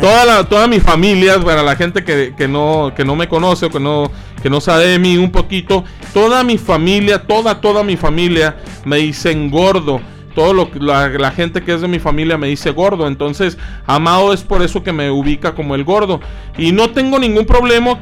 toda, 0.00 0.24
la, 0.26 0.44
toda 0.44 0.66
mi 0.66 0.80
familia, 0.80 1.38
para 1.40 1.62
la 1.62 1.76
gente 1.76 2.04
que, 2.04 2.34
que 2.36 2.46
no, 2.48 2.92
que 2.94 3.04
no 3.04 3.16
me 3.16 3.28
conoce 3.28 3.66
o 3.66 3.70
que 3.70 3.80
no, 3.80 4.10
que 4.42 4.50
no 4.50 4.60
sabe 4.60 4.88
de 4.88 4.98
mí 4.98 5.16
un 5.16 5.30
poquito, 5.30 5.84
toda 6.12 6.44
mi 6.44 6.58
familia, 6.58 7.22
toda, 7.22 7.60
toda 7.60 7.82
mi 7.82 7.96
familia 7.96 8.56
me 8.84 8.98
dicen 8.98 9.50
gordo. 9.50 10.00
Todo 10.36 10.52
lo 10.52 10.70
que- 10.70 10.78
la, 10.78 11.30
gente 11.32 11.62
que 11.62 11.72
es 11.72 11.80
de 11.80 11.88
mi 11.88 11.98
familia 11.98 12.36
me 12.36 12.46
dice 12.46 12.70
gordo. 12.70 13.08
Entonces, 13.08 13.56
Amado 13.86 14.34
es 14.34 14.42
por 14.42 14.62
eso 14.62 14.82
que 14.82 14.92
me 14.92 15.10
ubica 15.10 15.54
como 15.54 15.74
el 15.74 15.82
gordo. 15.82 16.20
Y 16.58 16.72
no 16.72 16.90
tengo 16.90 17.18
ningún 17.18 17.46
problema, 17.46 17.98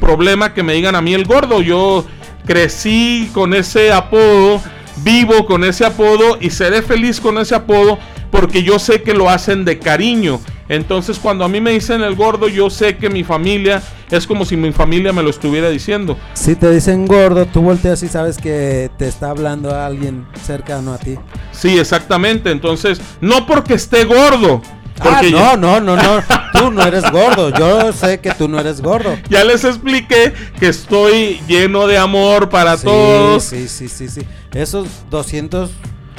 problema 0.00 0.54
que 0.54 0.62
me 0.62 0.74
digan 0.74 0.94
a 0.94 1.02
mí 1.02 1.14
el 1.14 1.24
gordo. 1.24 1.60
Yo 1.60 2.06
crecí 2.46 3.28
con 3.34 3.54
ese 3.54 3.92
apodo, 3.92 4.62
vivo 4.96 5.46
con 5.46 5.64
ese 5.64 5.84
apodo 5.84 6.38
y 6.40 6.50
seré 6.50 6.82
feliz 6.82 7.20
con 7.20 7.38
ese 7.38 7.54
apodo 7.54 7.98
porque 8.30 8.62
yo 8.62 8.78
sé 8.78 9.02
que 9.02 9.14
lo 9.14 9.30
hacen 9.30 9.64
de 9.64 9.78
cariño. 9.78 10.40
Entonces 10.68 11.18
cuando 11.18 11.44
a 11.44 11.48
mí 11.48 11.60
me 11.60 11.72
dicen 11.72 12.02
el 12.02 12.14
gordo, 12.14 12.48
yo 12.48 12.70
sé 12.70 12.96
que 12.96 13.10
mi 13.10 13.22
familia 13.22 13.82
es 14.10 14.26
como 14.26 14.44
si 14.44 14.56
mi 14.56 14.72
familia 14.72 15.12
me 15.12 15.22
lo 15.22 15.30
estuviera 15.30 15.68
diciendo. 15.70 16.16
Si 16.34 16.54
te 16.56 16.70
dicen 16.70 17.06
gordo, 17.06 17.46
tú 17.46 17.62
volteas 17.62 18.02
y 18.02 18.08
sabes 18.08 18.38
que 18.38 18.90
te 18.96 19.08
está 19.08 19.30
hablando 19.30 19.74
alguien 19.74 20.26
cercano 20.42 20.92
a 20.94 20.98
ti. 20.98 21.16
Sí, 21.52 21.78
exactamente. 21.78 22.50
Entonces, 22.50 23.00
no 23.20 23.46
porque 23.46 23.74
esté 23.74 24.04
gordo. 24.04 24.62
Porque 25.04 25.32
ah, 25.36 25.56
no, 25.56 25.80
no, 25.80 25.80
no, 25.80 25.96
no. 26.02 26.22
Tú 26.52 26.70
no 26.70 26.82
eres 26.82 27.08
gordo. 27.10 27.50
Yo 27.50 27.92
sé 27.92 28.20
que 28.20 28.30
tú 28.32 28.48
no 28.48 28.58
eres 28.58 28.80
gordo. 28.80 29.16
Ya 29.28 29.44
les 29.44 29.64
expliqué 29.64 30.32
que 30.58 30.68
estoy 30.68 31.40
lleno 31.46 31.86
de 31.86 31.98
amor 31.98 32.48
para 32.48 32.76
Sí, 32.76 32.84
todos. 32.86 33.44
Sí, 33.44 33.68
sí, 33.68 33.88
sí, 33.88 34.08
sí. 34.08 34.22
Esos 34.52 34.88
200 35.10 35.70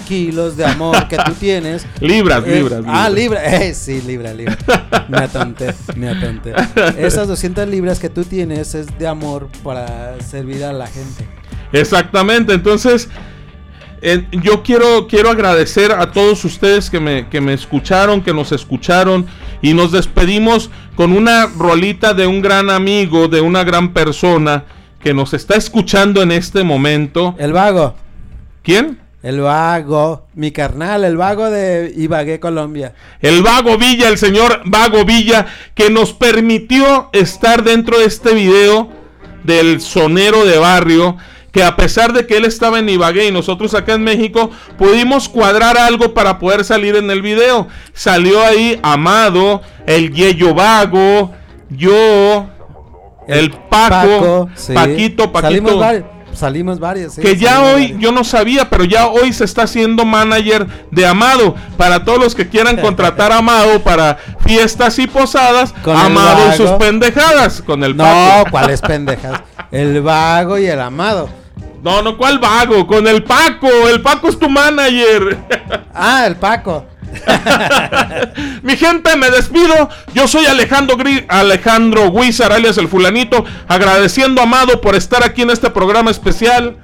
kilos 0.07 0.56
de 0.56 0.66
amor 0.66 1.07
que 1.07 1.18
tú 1.18 1.32
tienes. 1.34 1.86
Libras, 1.99 2.44
eh, 2.45 2.56
libras, 2.57 2.84
Ah, 2.88 3.10
libras. 3.10 3.44
libra. 3.44 3.62
Eh, 3.66 3.74
sí, 3.74 4.02
libra, 4.06 4.34
libra. 4.34 4.56
Me 5.10 5.18
atonté, 5.18 5.74
me 5.95 6.10
atonté. 6.10 6.53
Esas 6.98 7.28
200 7.28 7.68
libras 7.68 7.99
que 7.99 8.10
tú 8.10 8.24
tienes 8.24 8.76
es 8.76 8.88
de 8.99 9.07
amor 9.07 9.49
para 9.64 10.16
servir 10.22 10.64
a 10.64 10.74
la 10.74 10.86
gente. 10.88 11.28
Exactamente, 11.72 12.53
entonces 12.53 13.10
eh, 14.07 14.27
yo 14.32 14.61
quiero, 14.61 15.07
quiero 15.07 15.32
agradecer 15.32 15.91
a 15.91 16.11
todos 16.11 16.45
ustedes 16.45 16.91
que 16.91 16.99
me, 16.99 17.27
que 17.27 17.41
me 17.41 17.53
escucharon, 17.53 18.22
que 18.22 18.34
nos 18.34 18.52
escucharon 18.52 19.26
y 19.64 19.73
nos 19.73 19.91
despedimos 19.91 20.69
con 20.95 21.11
una 21.11 21.48
rolita 21.48 22.14
de 22.14 22.27
un 22.27 22.41
gran 22.44 22.69
amigo, 22.69 23.27
de 23.27 23.41
una 23.41 23.64
gran 23.64 23.94
persona 23.94 24.65
que 24.99 25.15
nos 25.15 25.34
está 25.34 25.56
escuchando 25.56 26.22
en 26.22 26.32
este 26.32 26.64
momento. 26.64 27.34
El 27.40 27.52
vago. 27.52 27.95
¿Quién? 28.61 28.99
El 29.23 29.40
vago, 29.40 30.27
mi 30.36 30.52
carnal, 30.52 31.03
el 31.03 31.18
vago 31.18 31.49
de 31.49 31.91
Ibagué, 31.98 32.40
Colombia. 32.40 32.94
El 33.22 33.41
Vago 33.41 33.76
Villa, 33.76 34.07
el 34.07 34.19
señor 34.19 34.61
Vago 34.65 35.03
Villa, 35.03 35.48
que 35.73 35.90
nos 35.90 36.14
permitió 36.14 37.10
estar 37.11 37.64
dentro 37.64 37.98
de 37.98 38.06
este 38.06 38.36
video 38.36 38.88
del 39.44 39.82
sonero 39.82 40.45
de 40.45 40.60
barrio, 40.60 41.18
que 41.56 41.64
a 41.64 41.73
pesar 41.77 42.11
de 42.11 42.27
que 42.27 42.36
él 42.36 42.44
estaba 42.44 42.80
en 42.80 42.90
Ibagué 42.90 43.27
y 43.27 43.32
nosotros 43.32 43.73
acá 43.76 43.94
en 43.94 44.03
México, 44.03 44.52
pudimos 44.77 45.30
cuadrar 45.30 45.77
algo 45.77 46.14
para 46.14 46.38
poder 46.38 46.65
salir 46.65 46.98
en 46.98 47.10
el 47.10 47.22
video. 47.22 47.69
Salió 47.94 48.44
ahí 48.45 48.77
Amado, 48.84 49.61
el 49.88 50.11
Yeyo 50.14 50.53
Vago, 50.53 51.32
yo, 51.69 52.48
el 53.30 53.52
Paco, 53.52 54.49
sí. 54.56 54.73
Paquito, 54.73 55.32
Paquito. 55.32 55.48
Salimos, 55.69 55.76
vari- 55.76 56.06
salimos 56.34 56.80
varios. 56.82 57.14
sí, 57.14 57.22
Que 57.22 57.38
ya 57.38 57.61
hoy, 57.61 57.95
yo 57.99 58.11
no 58.11 58.26
sabía, 58.26 58.69
pero 58.69 58.84
ya 58.84 59.07
hoy 59.07 59.32
se 59.32 59.45
está 59.45 59.61
haciendo 59.64 60.03
manager 60.03 60.68
de 60.91 61.06
Amado. 61.07 61.56
Para 61.77 62.03
todos 62.03 62.19
los 62.19 62.36
que 62.36 62.49
quieran 62.49 62.76
contratar 62.82 63.32
a 63.32 63.38
Amado 63.38 63.82
para 63.82 64.18
fiestas 64.45 64.99
y 64.99 65.07
posadas, 65.07 65.73
Con 65.86 65.95
Amado 65.95 66.49
y 66.53 66.57
sus 66.57 66.72
pendejadas. 66.72 67.61
Con 67.61 67.82
el 67.86 67.95
No. 67.95 68.44
¿cuáles 68.52 68.82
pendejas? 68.82 69.41
El 69.72 70.02
vago 70.02 70.57
y 70.57 70.65
el 70.68 70.82
amado. 70.82 71.30
No, 71.86 72.02
no, 72.02 72.18
¿cuál 72.18 72.40
vago? 72.40 72.88
Con 72.88 73.06
el 73.07 73.24
Paco. 73.24 73.70
El 73.88 74.02
Paco 74.02 74.28
es 74.28 74.40
tu 74.40 74.49
manager. 74.49 75.38
Ah, 75.98 76.26
el 76.28 76.36
Paco. 76.36 76.86
Mi 78.64 78.76
gente, 78.76 79.16
me 79.16 79.30
despido. 79.30 79.88
Yo 80.14 80.28
soy 80.28 80.45
Alejandro 80.45 80.98
Gri- 80.98 81.26
Alejandro 81.30 82.12
Guizar, 82.12 82.52
alias 82.52 82.78
el 82.78 82.90
fulanito, 82.90 83.45
agradeciendo 83.70 84.41
a 84.41 84.44
Amado 84.44 84.82
por 84.82 84.95
estar 84.95 85.24
aquí 85.24 85.44
en 85.44 85.52
este 85.52 85.70
programa 85.70 86.12
especial. 86.12 86.78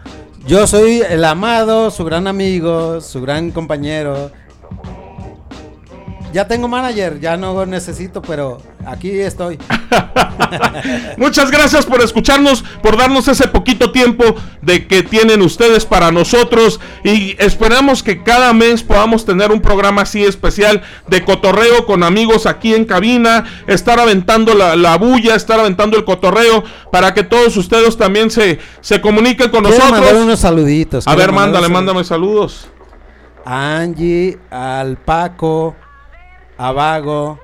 Yo 0.48 0.65
soy 0.65 1.02
el 1.07 1.26
amado, 1.26 1.91
su 1.91 2.06
gran 2.06 2.26
amigo, 2.28 3.02
su 3.02 3.22
gran 3.22 3.52
compañero. 3.52 4.32
Ya 6.34 6.48
tengo 6.48 6.68
manager, 6.68 7.20
ya 7.20 7.36
no 7.38 7.66
necesito, 7.66 8.22
pero 8.22 8.60
aquí 8.86 9.20
estoy. 9.20 9.60
Muchas 11.18 11.52
gracias 11.52 11.86
por 11.86 12.02
escucharnos, 12.02 12.64
por 12.82 12.98
darnos 12.98 13.28
ese 13.28 13.48
poquito 13.48 13.91
tiempo 13.91 14.24
de 14.62 14.88
que 14.88 15.03
tienen 15.03 15.41
ustedes 15.41 15.86
para 15.86 16.12
nosotros 16.12 16.80
y 17.03 17.36
esperamos 17.40 18.02
que 18.03 18.24
cada 18.24 18.53
mes 18.53 18.84
podamos 18.84 19.26
tener 19.26 19.52
un 19.52 19.62
programa 19.62 20.03
así 20.03 20.24
especial 20.24 20.82
de 21.08 21.24
cotorreo 21.26 21.86
con 21.86 22.03
amigos 22.03 22.45
aquí 22.45 22.74
en 22.74 22.86
cabina, 22.86 23.45
estar 23.68 23.99
aventando 23.99 24.53
la, 24.53 24.76
la 24.76 24.98
bulla, 24.98 25.36
estar 25.36 25.60
aventando 25.60 25.98
el 25.98 26.06
cotorreo 26.06 26.64
para 26.91 27.14
que 27.14 27.24
todos 27.24 27.58
ustedes 27.58 27.98
también 27.98 28.32
se, 28.32 28.60
se 28.80 29.02
comuniquen 29.02 29.49
con 29.49 29.64
Quiero 29.64 29.78
mandar 29.80 29.99
nosotros. 30.02 30.24
unos 30.24 30.40
saluditos. 30.40 31.08
A 31.08 31.16
ver, 31.16 31.32
mándale, 31.32 31.68
unos 31.68 31.72
mándame 31.72 32.03
saludos. 32.03 32.68
Angie, 33.44 34.38
al 34.52 34.98
Paco, 34.98 35.76
a 36.62 36.72
Vago, 36.72 37.40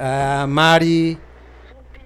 a 0.00 0.46
Mari, 0.48 1.18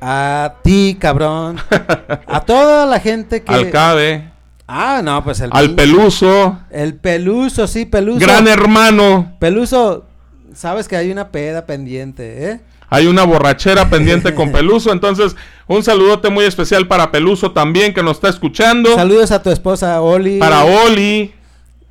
a 0.00 0.54
ti, 0.62 0.96
cabrón. 0.98 1.56
A 2.26 2.40
toda 2.40 2.86
la 2.86 2.98
gente 3.00 3.42
que. 3.42 3.52
Al 3.54 3.70
Cabe, 3.70 4.30
Ah, 4.66 5.00
no, 5.02 5.22
pues 5.24 5.40
el. 5.40 5.50
al 5.52 5.74
Peluso, 5.74 6.58
El 6.70 6.94
Peluso, 6.94 7.66
sí, 7.66 7.84
Peluso. 7.86 8.18
gran 8.20 8.48
hermano. 8.48 9.36
Peluso, 9.38 10.06
sabes 10.54 10.88
que 10.88 10.96
hay 10.96 11.10
una 11.10 11.28
peda 11.28 11.66
pendiente, 11.66 12.50
¿eh? 12.50 12.60
Hay 12.90 13.06
una 13.06 13.24
borrachera 13.24 13.88
pendiente 13.88 14.34
con 14.34 14.50
Peluso. 14.52 14.92
Entonces, 14.92 15.36
un 15.68 15.82
saludote 15.82 16.30
muy 16.30 16.44
especial 16.44 16.86
para 16.88 17.10
Peluso 17.12 17.52
también, 17.52 17.94
que 17.94 18.02
nos 18.02 18.16
está 18.16 18.28
escuchando. 18.28 18.94
Saludos 18.94 19.30
a 19.30 19.42
tu 19.42 19.50
esposa 19.50 20.00
Oli. 20.02 20.38
Para 20.38 20.64
Oli. 20.64 21.32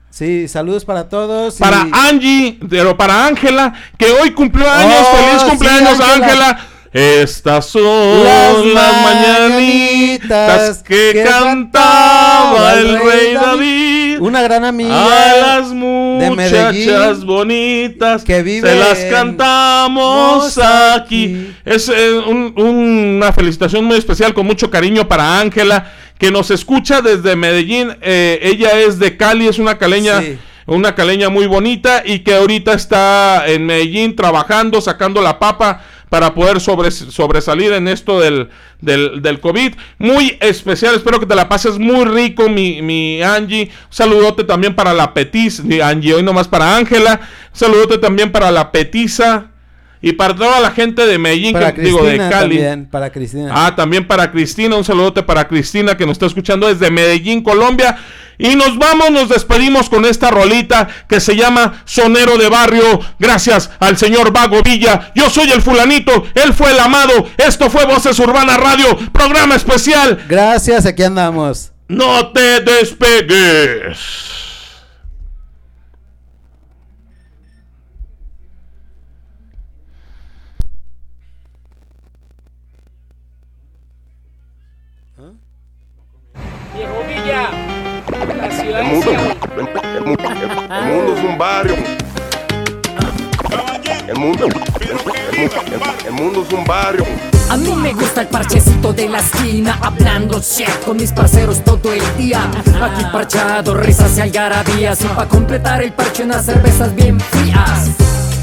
Sí, 0.09 0.47
saludos 0.47 0.83
para 0.85 1.09
todos. 1.09 1.57
y- 1.59 1.63
Para 1.63 1.87
Angie, 1.91 2.57
pero 2.69 2.97
para 2.97 3.27
Ángela, 3.27 3.73
que 3.97 4.07
hoy 4.11 4.31
cumplió 4.31 4.69
años. 4.69 5.05
Oh, 5.11 5.15
¡Feliz 5.15 5.43
cumpleaños, 5.43 5.99
Ángela. 5.99 6.59
Estas 6.93 7.65
son 7.67 8.23
Las 8.23 8.65
las, 8.65 9.03
mañanitas 9.03 10.81
que, 10.83 11.23
cantaba 11.27 12.73
el 12.73 12.97
rey 12.99 13.33
David. 13.33 14.19
Una 14.21 14.41
gran 14.41 14.65
amiga 14.65 14.95
A 15.05 15.37
las 15.59 15.69
de 15.69 15.75
muchachas 15.75 16.73
Medellín 16.73 17.27
bonitas 17.27 18.23
que 18.23 18.41
vive 18.41 18.67
se 18.67 18.75
las 18.79 18.97
cantamos 19.11 20.57
aquí. 20.57 21.53
Es 21.65 21.89
eh, 21.89 22.13
un- 22.25 22.53
una 22.57 23.31
felicitación 23.33 23.83
muy 23.85 23.97
especial 23.97 24.33
con 24.33 24.47
mucho 24.47 24.71
cariño 24.71 25.07
para 25.07 25.39
Ángela, 25.39 25.91
que 26.17 26.31
nos 26.31 26.51
escucha 26.51 27.01
desde 27.01 27.35
Medellín. 27.35 27.95
Eh, 28.01 28.39
ella 28.41 28.79
es 28.79 28.99
de 28.99 29.17
Cali, 29.17 29.47
es 29.47 29.59
una 29.59 29.77
caleña. 29.77 30.21
Sí. 30.21 30.37
Una 30.69 30.95
caleña 30.95 31.29
muy 31.29 31.47
bonita 31.47 32.03
y 32.05 32.19
que 32.19 32.35
ahorita 32.35 32.73
está 32.73 33.47
en 33.47 33.65
Medellín 33.65 34.17
trabajando, 34.17 34.81
sacando 34.81 35.21
la 35.21 35.39
papa 35.39 35.81
para 36.09 36.35
poder 36.35 36.57
sobres- 36.57 37.09
sobresalir 37.09 37.71
en 37.71 37.87
esto 37.87 38.19
del, 38.19 38.49
del, 38.81 39.21
del 39.21 39.39
COVID. 39.39 39.75
Muy 39.97 40.37
especial, 40.41 40.95
espero 40.95 41.21
que 41.21 41.25
te 41.25 41.35
la 41.35 41.47
pases 41.47 41.79
muy 41.79 42.03
rico, 42.03 42.49
mi, 42.49 42.81
mi 42.81 43.21
Angie. 43.23 43.69
Un 43.71 43.71
saludote 43.89 44.43
también 44.43 44.75
para 44.75 44.93
la 44.93 45.13
Petis, 45.13 45.63
Angie, 45.81 46.15
hoy 46.15 46.23
nomás 46.23 46.49
para 46.49 46.75
Ángela. 46.75 47.21
Un 47.53 47.57
saludote 47.57 47.97
también 47.97 48.33
para 48.33 48.51
la 48.51 48.69
Petiza 48.73 49.51
y 50.01 50.13
para 50.13 50.35
toda 50.35 50.59
la 50.59 50.71
gente 50.71 51.05
de 51.05 51.17
Medellín, 51.17 51.53
para 51.53 51.73
que 51.73 51.81
digo, 51.81 51.97
de 51.97 52.17
Cristina 52.17 52.29
Cali. 52.29 52.55
también, 52.55 52.85
para 52.89 53.11
Cristina. 53.11 53.51
Ah, 53.53 53.75
también 53.75 54.07
para 54.07 54.31
Cristina, 54.31 54.75
un 54.75 54.83
saludote 54.83 55.23
para 55.23 55.47
Cristina 55.47 55.97
que 55.97 56.05
nos 56.05 56.13
está 56.13 56.27
escuchando 56.27 56.67
desde 56.67 56.91
Medellín, 56.91 57.41
Colombia. 57.41 57.97
Y 58.39 58.55
nos 58.55 58.77
vamos, 58.77 59.09
nos 59.09 59.29
despedimos 59.29 59.89
con 59.89 60.05
esta 60.05 60.29
rolita 60.29 60.87
que 61.09 61.19
se 61.19 61.35
llama 61.35 61.81
Sonero 61.85 62.37
de 62.37 62.49
Barrio. 62.49 62.99
Gracias 63.17 63.71
al 63.79 63.97
señor 63.97 64.31
Vago 64.31 64.61
Villa. 64.63 65.11
Yo 65.15 65.29
soy 65.29 65.49
el 65.51 65.61
fulanito, 65.61 66.25
él 66.35 66.53
fue 66.53 66.71
el 66.71 66.79
amado. 66.79 67.27
Esto 67.37 67.69
fue 67.69 67.85
Voces 67.85 68.19
Urbana 68.19 68.57
Radio, 68.57 68.95
programa 69.11 69.55
especial. 69.55 70.23
Gracias, 70.29 70.85
aquí 70.85 71.01
andamos. 71.01 71.71
No 71.87 72.31
te 72.31 72.61
despegues. 72.61 74.46
El 94.07 94.15
mundo, 94.19 94.47
el, 94.47 94.89
el 94.89 94.95
mu- 94.95 95.49
el- 95.71 96.07
el 96.07 96.11
mundo 96.13 96.45
es 96.45 96.53
un 96.53 96.65
barrio. 96.65 97.05
A 97.49 97.55
mí 97.55 97.71
me 97.73 97.93
gusta 97.93 98.21
el 98.21 98.27
parchecito 98.27 98.91
de 98.91 99.07
la 99.07 99.19
esquina 99.19 99.79
Hablando 99.81 100.41
shit 100.41 100.67
con 100.85 100.97
mis 100.97 101.13
parceros 101.13 101.63
todo 101.63 101.93
el 101.93 102.01
día. 102.17 102.41
Aquí 102.83 103.05
parchado, 103.13 103.73
risas 103.75 104.17
y 104.17 104.21
algarabías 104.21 104.99
Y 105.01 105.05
pa' 105.07 105.25
completar 105.29 105.81
el 105.81 105.93
parche 105.93 106.23
unas 106.23 106.43
cervezas 106.45 106.93
bien 106.93 107.17
frías 107.17 107.91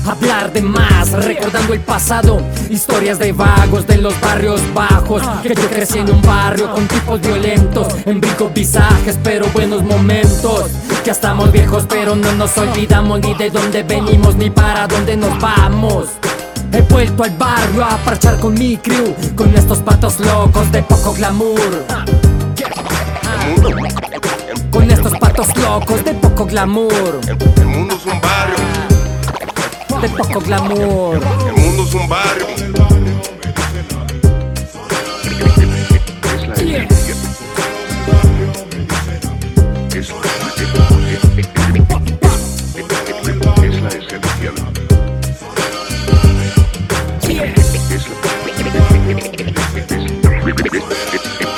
Hablar 0.07 0.53
de 0.53 0.61
más, 0.61 1.13
recordando 1.13 1.73
el 1.73 1.81
pasado. 1.81 2.43
Historias 2.69 3.19
de 3.19 3.33
vagos 3.33 3.87
de 3.87 3.97
los 3.99 4.19
barrios 4.21 4.61
bajos 4.75 5.23
Que 5.43 5.55
yo 5.55 5.69
crecí 5.69 5.99
en 5.99 6.11
un 6.11 6.21
barrio 6.23 6.73
con 6.73 6.87
tipos 6.89 7.21
violentos 7.21 7.89
En 8.07 8.21
brincos 8.21 8.53
visajes 8.53 9.19
pero 9.23 9.47
buenos 9.49 9.83
momentos. 9.83 10.71
Ya 11.05 11.13
estamos 11.13 11.53
viejos 11.53 11.87
pero 11.89 12.17
no 12.17 12.33
nos 12.33 12.57
olvidamos 12.59 13.21
Ni 13.21 13.35
de 13.35 13.51
dónde 13.51 13.83
venimos 13.83 14.37
ni 14.37 14.51
para 14.51 14.87
dónde 14.87 15.17
nos 15.17 15.39
vamos. 15.41 16.09
He 16.73 16.83
vuelto 16.83 17.25
al 17.25 17.31
barrio 17.37 17.85
a 17.85 17.97
parchar 17.99 18.39
con 18.41 18.55
mi 18.55 18.77
crew 18.77 19.15
Con 19.37 19.57
estos 19.57 19.79
patos 19.79 20.21
locos 20.21 20.71
de 20.73 20.83
poco 20.83 21.15
glamour. 21.15 21.85
Con 24.71 24.91
estos 24.91 25.13
patos 25.19 25.57
locos 25.57 26.05
de 26.05 26.15
poco 26.15 26.45
glamour. 26.47 27.21
El 27.57 27.67
mundo 27.67 27.95
es 27.95 28.05
un 28.05 28.21
barrio. 28.21 28.94
Te 30.09 30.17
toco 30.17 30.41
glamour. 30.41 31.19
El 31.47 31.63
mundo 31.63 31.85
es 31.85 31.95
un 31.95 32.09
barrio. 32.09 32.47
Yeah. 36.57 36.87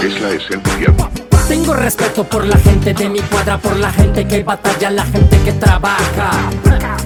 Es 0.01 0.21
la 0.21 0.31
esencial. 0.31 1.16
Tengo 1.49 1.75
respeto 1.75 2.25
por 2.25 2.45
la 2.45 2.57
gente 2.59 2.93
de 2.93 3.09
mi 3.09 3.21
cuadra, 3.21 3.57
por 3.59 3.77
la 3.77 3.93
gente 3.93 4.27
que 4.27 4.43
batalla, 4.43 4.91
la 4.91 5.05
gente 5.05 5.41
que 5.45 5.53
trabaja. 5.53 6.31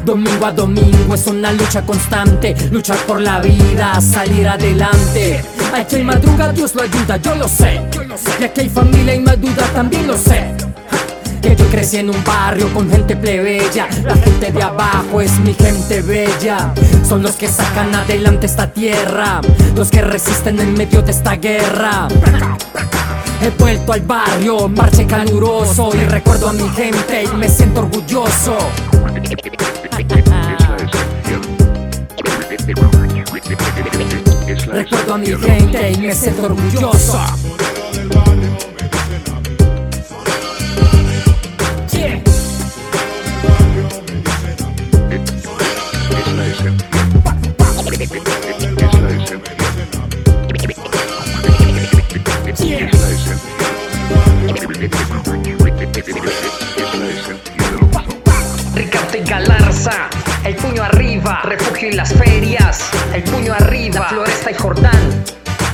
Domingo 0.03 0.47
a 0.47 0.53
domingo 0.53 1.15
es 1.15 1.27
una 1.27 1.53
lucha 1.53 1.83
constante, 1.83 2.57
luchar 2.71 2.97
por 3.07 3.21
la 3.21 3.41
vida, 3.41 4.01
salir 4.01 4.49
adelante. 4.49 5.43
Hay 5.75 5.85
quien 5.85 6.07
madruga, 6.07 6.53
Dios 6.53 6.75
lo 6.75 6.83
ayuda, 6.83 7.19
yo 7.19 7.35
lo 7.35 7.47
sé. 7.47 7.83
Y 8.41 8.45
aquí 8.45 8.63
hay 8.63 8.69
familia 8.71 9.15
y 9.15 9.23
duda, 9.23 9.67
también 9.75 10.07
lo 10.07 10.17
sé. 10.17 10.55
Que 11.43 11.55
yo 11.55 11.67
crecí 11.67 11.99
en 11.99 12.09
un 12.09 12.25
barrio 12.25 12.71
con 12.75 12.91
gente 12.91 13.17
plebeya 13.17 13.89
La 14.05 14.15
gente 14.15 14.53
de 14.53 14.63
abajo 14.63 15.23
es 15.23 15.39
mi 15.39 15.55
gente 15.55 16.03
bella 16.03 16.71
Son 17.09 17.23
los 17.23 17.33
que 17.37 17.49
sacan 17.49 17.95
adelante 17.95 18.45
esta 18.45 18.71
tierra 18.71 19.41
Los 19.75 19.91
que 19.91 20.03
resisten 20.03 20.61
en 20.61 20.75
medio 20.75 21.01
de 21.01 21.13
esta 21.13 21.37
guerra 21.37 22.09
He 23.43 23.51
vuelto 23.59 23.93
al 23.93 24.03
barrio, 24.03 24.69
marche 24.69 25.07
caluroso 25.07 25.91
Y 25.95 26.05
recuerdo 26.05 26.49
a 26.49 26.53
mi 26.53 26.69
gente 26.71 27.25
y 27.25 27.37
me 27.37 27.49
siento 27.49 27.81
orgulloso. 27.81 28.59
Recuerdo 34.67 35.15
a 35.15 35.19
mi 35.19 35.27
gente 35.27 35.93
y 35.93 35.97
me 35.99 36.15
siento 36.15 36.47
orgulloso 36.47 37.19
puño 60.81 60.93
arriba, 60.95 61.41
refugio 61.45 61.89
y 61.91 61.93
las 61.93 62.15
ferias, 62.15 62.91
el 63.13 63.23
puño 63.25 63.53
arriba, 63.53 64.07
Floresta 64.09 64.51
y 64.51 64.55
Jordán, 64.55 65.25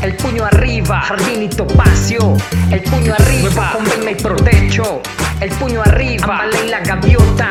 el 0.03 0.17
puño 0.17 0.45
arriba, 0.45 1.01
Jardín 1.01 1.45
y 1.45 1.49
Topacio, 1.49 2.37
el 2.73 2.83
puño 2.83 3.15
arriba, 3.15 3.71
Convenio 3.73 4.11
y 4.11 4.15
Protecho, 4.17 5.01
el 5.41 5.51
puño 5.51 5.81
arriba, 5.83 6.47
y 6.61 6.69
la 6.69 6.81
Gaviota, 6.81 7.51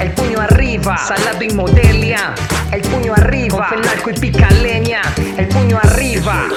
el 0.00 0.10
puño 0.12 0.40
arriba, 0.40 0.96
Salado 0.98 1.42
y 1.42 1.50
Modelia, 1.50 2.34
el 2.72 2.82
puño 2.82 3.14
arriba, 3.14 3.68
Fenalco 3.68 4.10
y 4.10 4.14
Picaleña, 4.14 5.02
el 5.36 5.48
puño 5.48 5.78
arriba. 5.82 6.48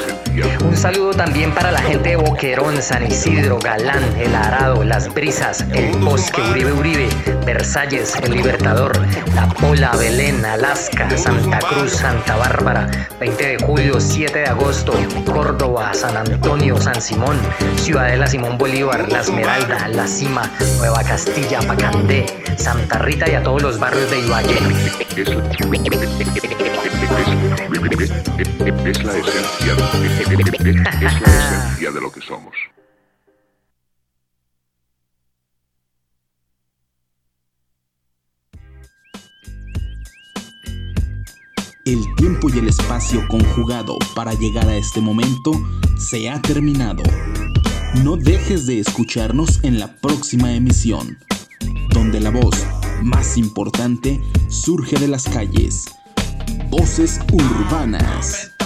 Un 0.63 0.77
saludo 0.77 1.11
también 1.11 1.51
para 1.51 1.71
la 1.71 1.79
gente 1.79 2.09
de 2.09 2.15
Boquerón, 2.15 2.79
San 2.81 3.07
Isidro, 3.07 3.57
Galán, 3.57 4.03
El 4.19 4.35
Arado, 4.35 4.83
Las 4.83 5.11
Brisas, 5.11 5.65
El 5.73 5.97
Bosque, 5.97 6.41
Uribe 6.41 6.73
Uribe, 6.73 7.09
Versalles, 7.43 8.15
El 8.21 8.33
Libertador, 8.35 8.91
La 9.33 9.47
Pola, 9.49 9.95
Belén, 9.97 10.45
Alaska, 10.45 11.09
Santa 11.17 11.57
Cruz, 11.59 11.93
Santa 11.93 12.35
Bárbara, 12.35 12.87
20 13.19 13.47
de 13.47 13.57
julio, 13.65 13.99
7 13.99 14.37
de 14.37 14.45
agosto, 14.45 14.93
Córdoba, 15.25 15.91
San 15.95 16.15
Antonio, 16.15 16.79
San 16.79 17.01
Simón, 17.01 17.37
Ciudadela 17.77 18.27
Simón 18.27 18.59
Bolívar, 18.59 19.11
La 19.11 19.21
Esmeralda, 19.21 19.87
La 19.87 20.07
Cima, 20.07 20.51
Nueva 20.77 21.03
Castilla, 21.03 21.59
Pacandé, 21.61 22.25
Santa 22.57 22.99
Rita 22.99 23.26
y 23.29 23.33
a 23.33 23.43
todos 23.43 23.61
los 23.61 23.79
barrios 23.79 24.09
de 24.09 24.19
Ibagué. 24.19 24.57
Es 25.15 25.29
la, 25.29 25.43
es 28.85 29.03
la 29.03 29.17
esencial. 29.17 29.77
Es 30.61 31.21
la 31.21 31.27
esencia 31.27 31.91
de 31.91 32.01
lo 32.01 32.11
que 32.11 32.21
somos. 32.21 32.53
El 41.85 42.03
tiempo 42.17 42.49
y 42.53 42.59
el 42.59 42.67
espacio 42.67 43.25
conjugado 43.29 43.97
para 44.15 44.33
llegar 44.33 44.67
a 44.67 44.75
este 44.75 45.01
momento 45.01 45.51
se 45.97 46.29
ha 46.29 46.41
terminado. 46.41 47.03
No 48.03 48.15
dejes 48.17 48.67
de 48.67 48.79
escucharnos 48.79 49.63
en 49.63 49.79
la 49.79 49.95
próxima 49.95 50.53
emisión, 50.53 51.17
donde 51.89 52.19
la 52.19 52.29
voz 52.29 52.67
más 53.03 53.37
importante 53.37 54.21
surge 54.47 54.97
de 54.97 55.07
las 55.07 55.25
calles. 55.25 55.85
Voces 56.69 57.19
urbanas. 57.31 58.56